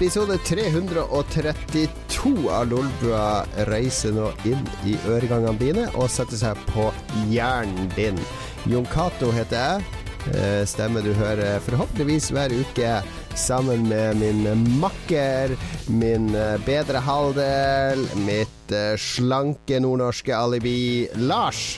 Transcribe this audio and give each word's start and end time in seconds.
Episode 0.00 0.38
332 0.48 2.48
av 2.48 2.70
Lolbua 2.70 3.44
reiser 3.68 4.14
nå 4.16 4.30
inn 4.48 4.62
i 4.88 4.94
øregangene 5.04 5.60
dine 5.60 5.82
og 5.92 6.08
setter 6.08 6.40
seg 6.40 6.56
på 6.70 6.86
hjernen 7.28 7.90
din. 7.92 8.16
Jon 8.64 8.88
Cato 8.88 9.28
heter 9.36 9.60
jeg. 9.60 9.84
Eh, 10.32 10.64
stemme 10.64 11.04
du 11.04 11.12
hører 11.18 11.60
forhåpentligvis 11.66 12.30
hver 12.32 12.48
uke 12.48 13.04
sammen 13.36 13.84
med 13.92 14.16
min 14.22 14.40
makker, 14.80 15.52
min 15.92 16.32
eh, 16.32 16.56
bedre 16.64 17.04
halvdel, 17.04 18.00
mitt 18.24 18.72
eh, 18.72 18.96
slanke 18.96 19.84
nordnorske 19.84 20.32
alibi, 20.32 21.12
Lars. 21.20 21.76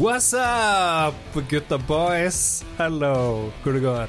What's 0.00 0.32
up, 0.32 1.20
gutta 1.52 1.76
boys? 1.76 2.64
Hello. 2.80 3.52
Hvor 3.60 3.76
det 3.76 3.84
går? 3.84 4.08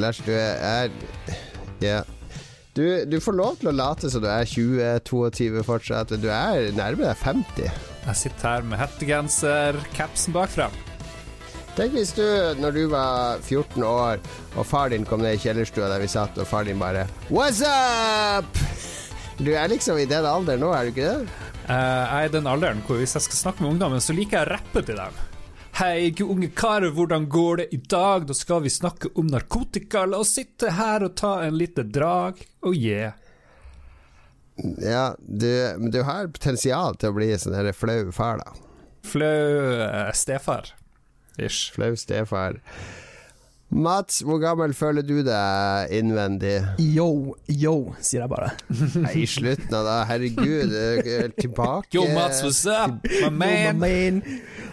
Lars, 0.00 0.24
du 0.24 0.32
er 0.32 0.88
Ja. 1.84 2.00
Du, 2.76 3.04
du, 3.08 3.16
får 3.24 3.32
lov 3.32 3.54
til 3.56 3.70
å 3.70 3.72
late 3.72 4.10
som 4.12 4.20
du 4.20 4.26
er 4.28 4.44
20-22 4.44 5.62
fortsatt. 5.64 6.10
Du 6.20 6.26
er 6.28 6.74
nærmere 6.76 7.14
50. 7.16 7.70
Jeg 8.04 8.18
sitter 8.20 8.50
her 8.50 8.66
med 8.68 8.76
hettegenser, 8.82 9.78
capsen 9.96 10.36
bakfra. 10.36 10.68
Tenk 11.76 11.96
hvis 11.96 12.12
du, 12.16 12.24
når 12.60 12.76
du 12.76 12.82
var 12.92 13.40
14 13.40 13.80
år, 13.80 14.20
og 14.56 14.68
far 14.68 14.92
din 14.92 15.08
kom 15.08 15.24
ned 15.24 15.38
i 15.38 15.40
kjellerstua 15.40 15.88
der 15.88 16.04
vi 16.04 16.10
satt, 16.12 16.36
og 16.36 16.48
far 16.48 16.68
din 16.68 16.80
bare 16.80 17.06
What's 17.32 17.64
up? 17.64 18.60
Du 19.40 19.54
er 19.56 19.72
liksom 19.72 19.96
i 20.00 20.08
den 20.08 20.28
alderen 20.28 20.60
nå, 20.60 20.74
er 20.76 20.84
du 20.84 20.92
ikke 20.92 21.08
det? 21.08 21.48
Uh, 21.66 21.72
jeg 21.72 22.12
er 22.12 22.28
i 22.28 22.34
den 22.36 22.48
alderen 22.48 22.84
hvor 22.84 23.00
hvis 23.00 23.16
jeg 23.16 23.24
skal 23.24 23.40
snakke 23.40 23.64
med 23.64 23.72
ungdommen, 23.72 24.04
så 24.04 24.16
liker 24.16 24.36
jeg 24.42 24.50
å 24.50 24.52
rappe 24.52 24.84
til 24.84 25.00
dem. 25.00 25.16
Hei, 25.76 26.14
unge 26.24 26.48
karer, 26.56 26.88
hvordan 26.90 27.26
går 27.28 27.56
det 27.56 27.64
i 27.74 27.76
dag? 27.76 28.22
Da 28.26 28.34
skal 28.34 28.62
vi 28.64 28.70
snakke 28.72 29.10
om 29.14 29.26
narkotika. 29.28 30.06
La 30.08 30.22
oss 30.22 30.30
sitte 30.32 30.70
her 30.72 31.04
og 31.04 31.18
ta 31.20 31.34
en 31.44 31.58
lite 31.60 31.82
drag. 31.84 32.38
Oh 32.64 32.72
yeah. 32.72 33.12
Ja, 34.80 35.10
du, 35.20 35.50
du 35.92 35.98
har 36.08 36.30
potensial 36.32 36.96
til 36.96 37.12
å 37.12 37.16
bli 37.18 37.28
sånn 37.36 37.58
her 37.58 37.68
flau 37.76 38.08
far, 38.16 38.40
da. 38.40 38.56
Flau 39.04 39.28
uh, 39.84 40.08
stefar. 40.16 40.72
Ish. 41.36 41.74
Flau 41.76 41.92
stefar. 42.00 42.56
Mats, 43.68 44.20
hvor 44.22 44.38
gammel 44.38 44.70
føler 44.78 45.02
du 45.02 45.16
deg 45.26 45.90
innvendig? 45.96 46.54
Yo, 46.78 47.34
yo, 47.50 47.96
sier 47.98 48.22
jeg 48.22 48.30
bare. 48.30 48.52
Nei, 49.02 49.10
I 49.24 49.26
slutten 49.26 49.74
av 49.74 49.88
det, 49.88 49.96
herregud. 50.10 50.76
Tilbake 51.34 51.98
Yo, 51.98 52.04
Mats, 52.14 52.44
what's 52.46 52.62
up, 52.70 53.02
my 53.24 53.32
man? 53.32 53.56
Yo, 53.58 53.72
my 53.74 53.80
man. 53.82 54.22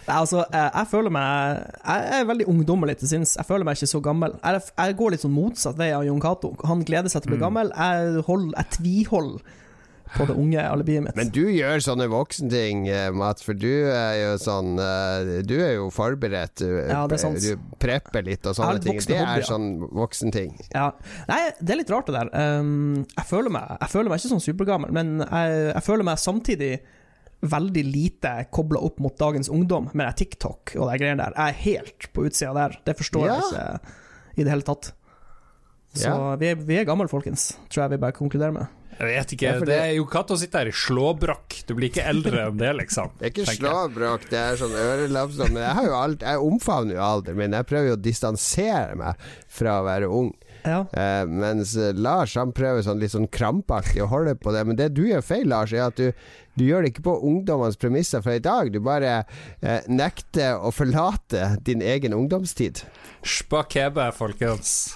Altså, 0.04 0.44
jeg, 0.52 0.70
jeg, 0.74 0.86
føler 0.90 1.12
meg 1.16 1.60
Jeg 1.80 2.08
er 2.18 2.26
veldig 2.28 2.46
ungdommelig 2.52 2.96
til 3.00 3.10
sinns. 3.10 3.34
Jeg 3.40 3.48
føler 3.48 3.66
meg 3.66 3.80
ikke 3.80 3.90
så 3.96 4.00
gammel. 4.04 4.38
Jeg, 4.44 4.62
jeg 4.76 4.96
går 5.00 5.14
litt 5.14 5.24
sånn 5.24 5.34
motsatt 5.34 5.80
vei 5.80 5.90
av 5.96 6.06
Jon 6.06 6.22
Cato. 6.22 6.52
Han 6.68 6.86
gleder 6.86 7.10
seg 7.10 7.24
til 7.24 7.32
å 7.32 7.34
bli 7.34 7.40
mm. 7.40 7.44
gammel. 7.48 7.74
Jeg, 7.74 8.24
hold, 8.28 8.50
jeg 8.54 8.72
tviholder 8.78 9.60
på 10.14 10.26
det 10.28 10.36
unge 10.38 10.62
alibiet 10.62 11.04
mitt. 11.04 11.16
Men 11.18 11.30
du 11.34 11.42
gjør 11.50 11.82
sånne 11.84 12.06
voksenting, 12.12 12.86
Matt, 13.18 13.42
for 13.44 13.58
du 13.58 13.70
er 13.90 14.16
jo 14.20 14.32
sånn 14.40 14.78
eh, 14.80 15.42
Du 15.46 15.56
er 15.58 15.76
jo 15.78 15.90
forberedt. 15.94 16.62
Du, 16.62 16.68
ja, 16.88 17.04
er 17.04 17.20
sant. 17.20 17.42
du 17.42 17.76
prepper 17.82 18.26
litt 18.26 18.46
og 18.48 18.56
sånne 18.58 18.82
ting. 18.84 19.00
Det 19.04 19.20
er 19.20 19.46
sånn 19.46 19.70
voksenting. 19.94 20.54
Ja. 20.74 20.90
Nei, 21.30 21.40
det 21.60 21.76
er 21.76 21.82
litt 21.82 21.92
rart 21.92 22.10
det 22.10 22.16
der. 22.16 22.32
Um, 22.34 23.04
jeg, 23.08 23.26
føler 23.28 23.54
meg, 23.54 23.76
jeg, 23.80 23.92
føler 23.94 24.12
meg, 24.12 24.22
ikke 24.22 24.34
sånn 24.34 24.44
supergammel, 24.44 24.94
men 24.94 25.16
jeg, 25.24 25.56
jeg 25.72 25.86
føler 25.86 26.08
meg 26.08 26.22
samtidig 26.22 26.74
veldig 27.44 27.82
lite 27.84 28.30
kobla 28.54 28.80
opp 28.86 29.02
mot 29.04 29.16
dagens 29.20 29.50
ungdom 29.52 29.90
med 29.92 30.06
det 30.06 30.14
TikTok 30.22 30.76
og 30.78 30.88
de 30.88 31.00
greiene 31.00 31.20
der. 31.20 31.34
Jeg 31.36 31.52
er 31.52 31.62
helt 31.66 32.08
på 32.16 32.24
utsida 32.28 32.54
der. 32.56 32.78
Det 32.86 32.96
forstår 32.96 33.26
ja. 33.28 33.34
jeg 33.36 33.48
ikke 33.50 34.00
i 34.34 34.46
det 34.46 34.54
hele 34.54 34.66
tatt. 34.66 34.92
Så 35.94 36.08
ja. 36.08 36.36
vi, 36.40 36.50
er, 36.50 36.58
vi 36.58 36.78
er 36.80 36.88
gamle, 36.88 37.06
folkens. 37.10 37.52
Tror 37.70 37.84
jeg 37.84 37.94
vi 37.94 38.02
bare 38.02 38.16
konkluderer 38.16 38.54
med. 38.56 38.80
Jeg 38.94 39.08
vet 39.10 39.34
ikke. 39.34 39.52
Det, 39.58 39.68
det 39.68 39.78
er 39.80 39.92
jo 39.96 40.06
katt 40.10 40.30
å 40.30 40.38
sitte 40.38 40.60
her 40.60 40.70
i 40.70 40.74
slåbrakk. 40.74 41.58
Du 41.66 41.74
blir 41.74 41.90
ikke 41.90 42.06
eldre 42.06 42.46
enn 42.48 42.60
det, 42.60 42.70
liksom. 42.78 43.14
Det 43.18 43.28
er 43.28 43.34
ikke 43.34 43.56
slåbrakk, 43.56 44.28
det 44.30 44.40
er 44.40 44.60
sånn 44.60 44.76
ørelappstånd. 44.78 45.54
Men 45.56 45.66
jeg, 45.66 45.74
har 45.80 45.88
jo 45.88 45.98
alt, 45.98 46.24
jeg 46.28 46.46
omfavner 46.48 46.98
jo 46.98 47.04
alderen 47.04 47.40
min. 47.40 47.58
Jeg 47.58 47.68
prøver 47.70 47.90
jo 47.90 47.98
å 47.98 48.04
distansere 48.04 48.98
meg 49.00 49.28
fra 49.58 49.80
å 49.80 49.86
være 49.88 50.10
ung. 50.20 50.32
Ja. 50.64 50.78
Uh, 50.96 51.28
mens 51.28 51.74
Lars 51.98 52.38
han 52.40 52.54
prøver 52.56 52.86
sånn 52.86 53.02
litt 53.02 53.12
sånn 53.12 53.28
krampaktig 53.28 54.00
å 54.04 54.08
holde 54.12 54.36
på 54.40 54.54
det. 54.54 54.64
Men 54.64 54.78
det 54.80 54.92
du 54.96 55.02
gjør 55.08 55.26
feil, 55.26 55.50
Lars, 55.50 55.74
er 55.76 55.88
at 55.90 56.00
du, 56.00 56.14
du 56.56 56.64
gjør 56.64 56.84
det 56.86 56.94
ikke 56.94 57.08
på 57.10 57.18
ungdommenes 57.28 57.76
premisser 57.80 58.24
fra 58.24 58.38
i 58.38 58.44
dag. 58.44 58.72
Du 58.72 58.80
bare 58.84 59.20
uh, 59.26 59.80
nekter 59.90 60.56
å 60.56 60.72
forlate 60.72 61.56
din 61.66 61.84
egen 61.84 62.16
ungdomstid. 62.16 62.86
Spakebe, 63.26 64.08
folkens. 64.16 64.94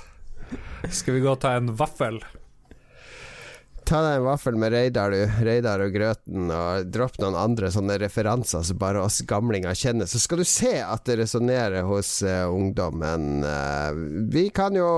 Skal 0.89 1.19
vi 1.19 1.25
gå 1.27 1.35
og 1.35 1.43
ta 1.43 1.59
en 1.59 1.75
vaffel? 1.77 2.23
Ta 3.89 4.03
deg 4.05 4.19
en 4.19 4.27
vaffel 4.27 4.57
med 4.61 4.75
Reidar, 4.75 5.15
du. 5.17 5.45
Reidar 5.47 5.81
og 5.81 5.95
Grøten, 5.95 6.51
og 6.53 6.91
dropp 6.93 7.15
noen 7.23 7.39
andre 7.41 7.71
sånne 7.73 7.95
referanser 8.03 8.67
som 8.69 8.77
bare 8.77 9.01
oss 9.01 9.23
gamlinger 9.25 9.73
kjenner. 9.73 10.05
Så 10.05 10.21
skal 10.21 10.43
du 10.43 10.45
se 10.45 10.75
at 10.85 11.07
det 11.09 11.17
resonnerer 11.23 11.87
hos 11.89 12.11
uh, 12.21 12.53
ungdommen. 12.53 13.47
Uh, 13.49 13.97
vi 14.29 14.51
kan 14.53 14.77
jo 14.77 14.91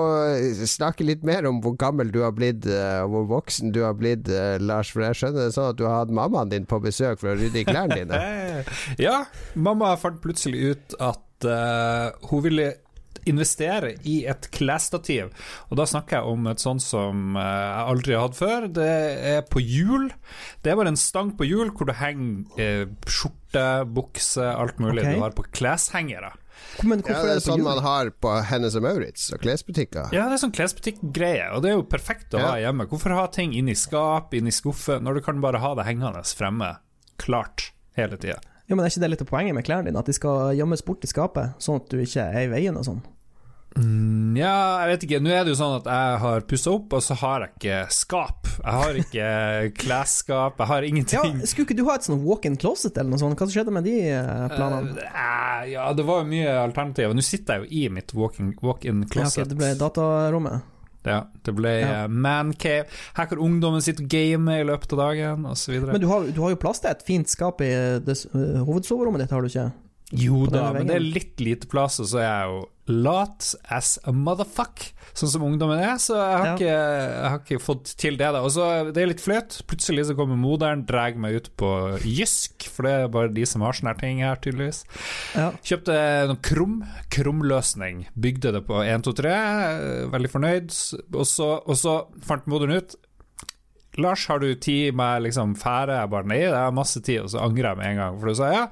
snakke 0.67 1.06
litt 1.06 1.23
mer 1.23 1.47
om 1.47 1.62
hvor 1.62 1.78
gammel 1.78 2.11
du 2.11 2.19
har 2.25 2.34
blitt, 2.34 2.67
uh, 2.67 3.05
og 3.05 3.15
hvor 3.15 3.31
voksen 3.37 3.71
du 3.71 3.84
har 3.87 3.95
blitt, 3.95 4.27
Lars. 4.59 4.91
For 4.91 5.07
jeg 5.07 5.21
skjønner 5.21 5.47
det 5.47 5.55
sånn 5.55 5.71
at 5.71 5.78
du 5.78 5.87
har 5.87 6.01
hatt 6.01 6.19
mammaen 6.19 6.51
din 6.51 6.67
på 6.67 6.83
besøk 6.83 7.22
for 7.22 7.31
å 7.31 7.39
rydde 7.39 7.62
i 7.62 7.67
klærne 7.71 8.03
dine. 8.03 8.22
ja, 9.07 9.21
mamma 9.55 9.95
fant 10.03 10.19
plutselig 10.25 10.75
ut 10.75 10.99
at 10.99 11.47
hun 12.27 12.43
ville 12.43 12.72
investere 13.28 13.94
i 14.08 14.20
et 14.31 14.48
klesstativ. 14.54 15.31
Og 15.69 15.81
da 15.81 15.86
snakker 15.88 16.20
jeg 16.20 16.34
om 16.34 16.50
et 16.50 16.62
sånt 16.62 16.84
som 16.84 17.38
eh, 17.38 17.44
jeg 17.44 17.86
aldri 17.94 18.16
har 18.16 18.28
hatt 18.28 18.38
før. 18.38 18.69
Det 18.81 18.91
er 19.34 19.42
på 19.48 19.62
hjul. 19.62 20.10
Det 20.62 20.72
er 20.72 20.78
bare 20.81 20.94
en 20.94 21.00
stang 21.00 21.34
på 21.38 21.48
hjul 21.48 21.72
hvor 21.75 21.91
du 21.91 21.97
henger 21.97 22.60
eh, 22.60 22.84
skjorte, 23.09 23.66
bukse, 23.91 24.44
alt 24.44 24.80
mulig 24.82 25.04
okay. 25.04 25.16
du 25.19 25.25
har 25.25 25.36
på 25.36 25.48
kleshengere. 25.50 26.34
Men 26.84 27.00
ja, 27.04 27.16
det 27.25 27.36
er 27.38 27.42
sånn 27.42 27.62
man 27.64 27.80
har 27.84 28.10
på 28.22 28.32
Hennes 28.47 28.76
og 28.78 28.84
Maurits 28.84 29.30
og 29.34 29.41
klesbutikker. 29.42 30.12
Ja, 30.14 30.26
det 30.28 30.36
er 30.36 30.42
sånn 30.42 30.54
klesbutikkgreie, 30.54 31.50
og 31.56 31.64
det 31.64 31.72
er 31.72 31.78
jo 31.78 31.86
perfekt 31.88 32.36
å 32.36 32.42
ja. 32.42 32.53
ha 32.53 32.60
hjemme. 32.60 32.86
Hvorfor 32.91 33.16
ha 33.16 33.26
ting 33.32 33.54
inni 33.56 33.76
skap, 33.78 34.34
inni 34.36 34.53
skuffe, 34.54 35.00
når 35.03 35.19
du 35.19 35.25
kan 35.26 35.41
bare 35.44 35.62
ha 35.62 35.72
det 35.78 35.88
hengende 35.88 36.22
fremme, 36.36 36.75
klart, 37.20 37.70
hele 37.98 38.20
tida? 38.20 38.41
Ja, 38.70 38.76
men 38.76 38.84
Er 38.86 38.92
ikke 38.92 39.03
det 39.03 39.08
litt 39.10 39.22
av 39.25 39.31
poenget 39.32 39.56
med 39.56 39.66
klærne 39.66 39.91
dine? 39.91 39.98
At 39.98 40.06
de 40.06 40.14
skal 40.14 40.54
gjemmes 40.54 40.84
bort 40.86 41.03
i 41.03 41.10
skapet, 41.10 41.56
sånn 41.58 41.81
at 41.81 41.91
du 41.91 41.98
ikke 41.98 42.22
er 42.22 42.44
i 42.47 42.53
veien 42.53 42.78
og 42.78 42.86
sånn? 42.86 43.00
Mm, 43.78 44.34
ja, 44.38 44.82
jeg 44.82 44.91
vet 44.91 45.04
ikke. 45.06 45.19
Nå 45.22 45.31
er 45.31 45.44
det 45.47 45.53
jo 45.53 45.58
sånn 45.60 45.76
at 45.76 45.88
jeg 45.91 46.14
har 46.22 46.47
pussa 46.50 46.72
opp, 46.75 46.94
og 46.94 47.03
så 47.03 47.16
har 47.20 47.44
jeg 47.44 47.53
ikke 47.54 47.80
skap. 47.94 48.50
Jeg 48.60 48.76
har 48.76 48.98
ikke 49.03 49.28
klesskap, 49.82 50.62
jeg 50.62 50.70
har 50.70 50.86
ingenting. 50.86 51.38
Ja, 51.42 51.50
skulle 51.50 51.69
ikke 51.69 51.78
du 51.78 51.84
ha 51.91 51.98
et 51.98 52.06
sånn 52.06 52.22
walk-in 52.22 52.59
closet 52.62 52.98
eller 52.98 53.14
noe 53.14 53.22
sånt? 53.22 53.38
Hva 53.38 53.50
skjedde 53.50 53.75
med 53.75 53.86
de 53.91 53.97
eh, 54.10 54.47
planene? 54.54 54.94
Uh, 55.03 55.62
ja, 55.70 55.86
det 55.98 56.06
var 56.06 56.22
jo 56.22 56.30
mye 56.30 56.56
alternativer. 56.62 57.14
Nå 57.19 57.26
sitter 57.26 57.59
jeg 57.59 57.66
jo 57.66 57.82
i 57.82 57.94
mitt 57.98 58.14
walk-in 58.14 58.54
walk 58.62 58.86
closet. 58.86 59.19
Ja, 59.19 59.30
okay, 59.30 59.50
det 59.50 59.59
ble 59.59 59.75
datarommet? 59.78 60.69
Ja, 61.06 61.21
det 61.47 61.55
ble 61.56 61.71
ja. 61.81 62.00
mancave. 62.09 62.88
Her 63.16 63.28
kan 63.31 63.41
ungdommen 63.41 63.84
sitte 63.84 64.05
og 64.05 64.11
game 64.12 64.59
i 64.61 64.66
løpet 64.69 64.93
av 64.97 65.00
dagen, 65.00 65.47
osv. 65.49 65.78
Men 65.88 66.03
du 66.03 66.09
har, 66.11 66.27
du 66.28 66.43
har, 66.43 66.53
jo 66.53 66.61
plass 66.61 66.83
til 66.84 66.93
et 66.93 67.06
fint 67.06 67.31
skap 67.31 67.62
i 67.65 67.71
det, 68.05 68.19
uh, 68.34 68.61
hovedsoverommet 68.69 69.25
ditt, 69.25 69.33
har 69.33 69.41
du 69.44 69.49
ikke? 69.49 69.71
Jo 70.10 70.44
da, 70.50 70.71
men 70.75 70.88
det 70.88 70.97
er 70.98 71.04
litt 71.04 71.41
lite 71.43 71.69
plass, 71.71 72.00
og 72.03 72.09
så 72.10 72.21
er 72.22 72.28
jeg 72.28 72.50
jo 72.50 72.60
lat 72.91 73.53
as 73.71 73.92
a 74.09 74.12
motherfuck, 74.15 74.83
sånn 75.15 75.30
som 75.30 75.45
ungdommen 75.47 75.78
er, 75.78 75.95
så 76.03 76.16
jeg 76.16 76.39
har, 76.41 76.47
ja. 76.48 76.54
ikke, 76.57 76.71
jeg 76.71 77.28
har 77.28 77.42
ikke, 77.45 77.59
fått 77.62 77.92
til 78.01 78.18
det. 78.18 78.30
da 78.34 78.41
Og 78.42 78.51
så 78.54 78.66
Det 78.91 79.03
er 79.03 79.10
litt 79.10 79.22
flaut. 79.22 79.60
Plutselig 79.71 80.09
så 80.09 80.16
kommer 80.18 80.39
moderen, 80.41 80.83
drar 80.89 81.15
meg 81.21 81.39
ut 81.39 81.51
på 81.60 81.71
Jysk, 82.03 82.66
for 82.72 82.89
det 82.89 82.95
er 82.97 83.12
bare 83.15 83.34
de 83.34 83.45
som 83.47 83.62
har 83.66 83.77
sånne 83.77 83.95
ting 84.01 84.22
her, 84.24 84.41
tydeligvis. 84.42 84.83
Ja. 85.39 85.51
Kjøpte 85.66 85.98
noen 86.30 86.42
krum, 86.47 86.80
krumløsning. 87.15 88.09
Bygde 88.18 88.54
det 88.59 88.65
på 88.66 88.83
1, 88.83 89.07
2, 89.07 89.15
3, 89.22 89.36
veldig 90.16 90.33
fornøyd. 90.34 90.74
Og 91.15 91.22
så, 91.28 91.53
og 91.62 91.78
så 91.78 92.01
fant 92.27 92.51
moderen 92.51 92.80
ut 92.80 92.98
Lars, 93.98 94.27
har 94.30 94.39
du 94.39 94.54
tid 94.54 94.95
med 94.95 95.24
liksom 95.24 95.57
fære? 95.59 95.97
Jeg 95.98 96.10
bare 96.12 96.28
nei, 96.30 96.39
det 96.47 96.57
er 96.57 96.74
masse 96.74 97.01
tid, 97.03 97.24
og 97.24 97.33
så 97.33 97.41
angrer 97.42 97.72
jeg 97.72 97.80
med 97.80 97.89
en 97.89 97.98
gang. 97.98 98.18
For 98.21 98.30
du 98.30 98.39
sa 98.39 98.51
ja, 98.54 98.66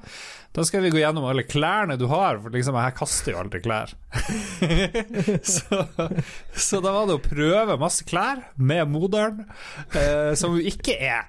da 0.55 0.63
skal 0.65 0.81
vi 0.81 0.89
gå 0.89 0.97
gjennom 0.97 1.27
alle 1.29 1.43
klærne 1.45 1.97
du 1.99 2.07
har, 2.09 2.39
for 2.41 2.53
liksom 2.53 2.77
jeg 2.79 2.95
kaster 2.97 3.35
jo 3.35 3.41
aldri 3.43 3.61
klær. 3.61 3.91
så, 5.55 5.83
så, 6.55 6.79
da 6.81 6.93
var 6.95 7.05
det 7.09 7.17
å 7.19 7.21
prøve 7.21 7.77
masse 7.81 8.07
klær 8.09 8.41
med 8.57 8.89
moderen, 8.89 9.43
eh, 9.93 10.33
som 10.39 10.57
jo 10.57 10.63
ikke 10.71 10.97
er 10.97 11.27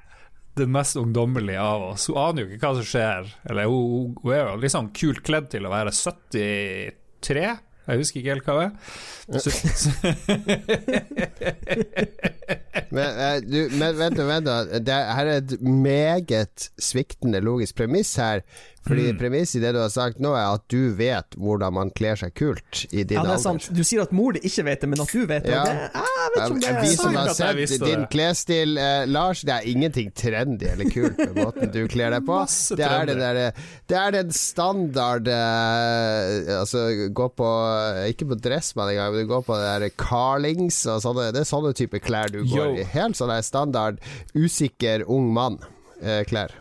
den 0.59 0.73
mest 0.73 0.97
ungdommelige 0.97 1.61
av 1.63 1.83
oss. 1.93 2.09
Hun 2.11 2.19
aner 2.21 2.43
jo 2.43 2.49
ikke 2.55 2.67
hva 2.67 2.75
som 2.81 2.87
skjer. 2.89 3.29
Eller 3.49 3.69
hun, 3.71 4.17
hun 4.23 4.33
er 4.35 4.43
jo 4.43 4.63
liksom 4.65 4.91
kult 4.97 5.23
kledd 5.27 5.47
til 5.53 5.69
å 5.69 5.73
være 5.73 5.93
73. 5.95 7.47
Jeg 7.91 7.99
husker 8.01 8.21
ikke 8.21 8.35
helt 8.35 8.47
hva 8.49 8.55
det 8.61 8.67
er. 8.67 8.73
men, 12.91 13.21
eh, 13.27 13.39
du, 13.45 13.61
men 13.79 13.97
vent 13.99 14.19
nå, 14.21 14.27
vent 14.31 14.47
nå. 14.47 14.59
Det 14.87 14.99
her 15.21 15.27
er 15.37 15.41
et 15.43 15.57
meget 15.63 16.71
sviktende 16.81 17.41
logisk 17.45 17.77
premiss 17.83 18.17
her. 18.21 18.43
Fordi 18.81 19.11
Mm. 19.13 19.19
premisset 19.21 19.59
i 19.59 19.61
det 19.61 19.75
du 19.77 19.79
har 19.83 19.91
sagt 19.93 20.23
nå, 20.25 20.31
er 20.33 20.55
at 20.57 20.63
du 20.73 20.95
vet 20.97 21.35
hvordan 21.37 21.75
man 21.77 21.91
kler 21.93 22.17
seg 22.17 22.31
kult 22.33 22.87
i 22.89 23.03
din 23.05 23.19
Ja, 23.19 23.27
det 23.29 23.35
er 23.35 23.51
alder. 23.51 23.75
Du 23.77 23.83
sier 23.85 24.01
at 24.07 24.13
mor 24.17 24.33
di 24.33 24.41
ikke 24.49 24.65
vet 24.65 24.81
det, 24.81 24.89
men 24.89 25.03
at 25.05 25.11
du 25.13 25.27
vet 25.29 25.45
det. 25.45 25.53
Ja. 25.53 25.65
Det, 25.69 25.75
jeg 26.01 26.31
vet 26.33 26.39
ikke 26.41 26.55
om 26.55 26.61
det 26.63 26.71
er 26.71 26.79
Vi 26.81 26.95
som 26.97 27.19
har 27.19 27.29
sett 27.37 27.75
din 27.85 28.07
klesstil, 28.15 28.73
eh, 28.81 29.05
Lars, 29.13 29.43
det 29.45 29.53
er 29.53 29.69
ingenting 29.69 30.09
trendy 30.17 30.65
eller 30.73 30.89
kult 30.95 31.21
med 31.21 31.37
måten 31.37 31.75
du 31.75 31.83
kler 31.93 32.17
deg 32.17 32.25
på. 32.25 32.39
Det 32.81 32.87
er, 32.89 33.13
der, 33.21 33.41
det 33.93 33.99
er 34.01 34.17
den 34.17 34.33
standard 34.33 35.29
eh, 35.29 36.57
Altså, 36.61 36.87
gå 37.13 37.29
på 37.37 37.51
Ikke 38.09 38.31
på 38.33 38.39
dressmann 38.41 38.91
engang, 38.95 39.13
men 39.15 39.27
du 39.27 39.31
går 39.35 39.45
på 39.45 39.57
det 39.61 39.71
der 39.85 39.95
Carlings 40.01 40.81
og 40.89 41.03
sånne. 41.05 41.29
Det 41.37 41.45
er 41.45 41.49
sånne 41.53 41.75
type 41.77 42.01
klær 42.01 42.33
du 42.33 42.41
går 42.49 42.60
Yo. 42.65 42.81
i. 42.81 42.89
Helt 42.95 43.19
sånn 43.19 43.37
standard 43.47 44.03
usikker 44.37 45.07
ung 45.09 45.31
mann-klær. 45.37 46.57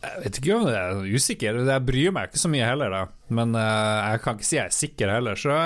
Jeg 0.00 0.22
vet 0.22 0.38
ikke 0.40 0.54
om 0.56 0.62
det 0.64 0.76
er 0.78 1.00
usikker. 1.12 1.56
Jeg 1.68 1.84
bryr 1.84 2.12
meg 2.16 2.30
ikke 2.30 2.40
så 2.40 2.48
mye 2.48 2.64
heller, 2.64 2.94
da. 2.94 3.00
Men 3.36 3.52
uh, 3.52 4.14
jeg 4.14 4.22
kan 4.24 4.38
ikke 4.38 4.48
si 4.48 4.56
jeg 4.56 4.70
er 4.70 4.72
sikker 4.72 5.12
heller, 5.12 5.36
så 5.36 5.58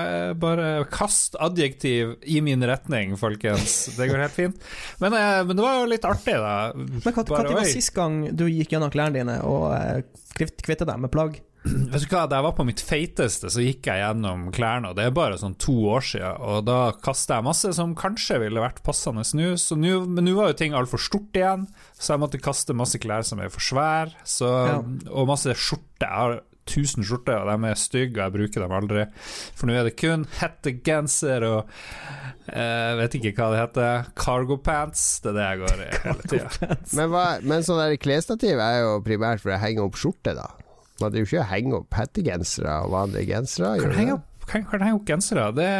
bare 0.43 0.72
kast 0.90 1.38
adjektiv 1.38 2.16
i 2.26 2.40
min 2.43 2.66
retning, 2.66 3.14
folkens. 3.20 3.94
Det 3.94 4.08
går 4.11 4.25
helt 4.25 4.34
fint. 4.34 4.66
Men, 4.99 5.14
uh, 5.14 5.44
men 5.46 5.55
det 5.55 5.62
var 5.62 5.78
jo 5.78 5.87
litt 5.93 6.08
artig, 6.08 6.34
da. 6.43 6.56
Men 6.75 7.06
hva 7.06 7.26
Bare, 7.31 7.55
var 7.61 7.70
sist 7.70 7.94
gang 7.94 8.25
du 8.34 8.49
gikk 8.50 8.75
gjennom 8.75 8.90
klærne 8.94 9.20
dine 9.20 9.38
og 9.46 9.70
uh, 9.70 10.02
kvittet 10.34 10.88
deg 10.90 10.99
med 11.06 11.14
plagg? 11.14 11.38
Vet 11.94 12.05
du 12.05 12.11
hva, 12.12 12.26
Da 12.28 12.38
jeg 12.40 12.44
var 12.44 12.55
på 12.58 12.66
mitt 12.69 12.82
feiteste, 12.84 13.49
så 13.52 13.62
gikk 13.64 13.88
jeg 13.88 14.02
gjennom 14.02 14.50
klærne, 14.55 14.90
og 14.93 14.99
det 14.99 15.06
er 15.08 15.14
bare 15.16 15.38
sånn 15.40 15.56
to 15.61 15.75
år 15.94 16.05
siden. 16.05 16.40
Og 16.44 16.64
da 16.69 16.78
kasta 17.05 17.38
jeg 17.38 17.46
masse 17.49 17.70
som 17.78 17.94
kanskje 17.96 18.40
ville 18.43 18.61
vært 18.61 18.82
passende 18.84 19.25
nå, 19.38 19.55
så 19.61 19.78
nu, 19.81 19.90
men 20.05 20.26
nå 20.28 20.34
var 20.37 20.52
jo 20.52 20.58
ting 20.61 20.76
altfor 20.76 21.00
stort 21.00 21.37
igjen, 21.40 21.64
så 21.96 22.14
jeg 22.14 22.22
måtte 22.25 22.43
kaste 22.44 22.76
masse 22.76 23.00
klær 23.00 23.25
som 23.25 23.40
er 23.40 23.52
for 23.52 23.64
svære, 23.64 24.12
Ja. 24.44 24.82
og 25.11 25.31
masse 25.31 25.55
skjorter. 25.56 26.05
Jeg 26.05 26.12
har 26.20 26.40
1000 26.64 27.05
skjorter, 27.05 27.40
og 27.44 27.49
de 27.62 27.69
er 27.70 27.76
stygge, 27.81 28.16
og 28.19 28.25
jeg 28.25 28.34
bruker 28.37 28.62
dem 28.64 28.72
aldri. 28.72 29.06
For 29.56 29.69
nå 29.69 29.75
er 29.76 29.84
det 29.88 29.96
kun 30.00 30.25
hettegenser 30.40 31.44
og 31.49 31.69
eh, 32.49 32.93
vet 33.00 33.16
ikke 33.19 33.34
hva 33.37 33.50
det 33.52 33.61
heter, 33.62 34.11
cargo 34.16 34.56
pants. 34.64 35.20
Det 35.25 35.32
er 35.32 35.38
det 35.38 35.46
jeg 35.49 35.62
går 35.64 35.82
i 35.84 35.88
hele 36.06 36.28
tida. 36.28 36.70
Men, 36.96 37.08
hva, 37.12 37.25
men 37.44 37.64
sånn 37.66 37.96
klesstativ 38.00 38.61
er 38.64 38.81
jo 38.82 38.94
primært 39.05 39.44
for 39.44 39.52
å 39.56 39.61
henge 39.61 39.84
opp 39.84 39.96
skjorte, 40.00 40.37
da. 40.40 40.49
Man 41.04 41.20
jo 41.20 41.26
ikke 41.28 41.42
å 41.44 41.48
henge 41.52 41.78
opp 41.82 42.00
hettegensere 42.00 42.80
og 42.86 42.94
vanlige 42.96 43.30
gensere. 43.34 43.76
Kan 43.84 43.94
du 43.94 44.00
henge 44.00 44.18
opp, 44.18 44.48
kan, 44.50 44.66
kan 44.72 44.84
henge 44.88 44.98
opp 45.02 45.06
gensere? 45.12 45.46
Det 45.56 45.70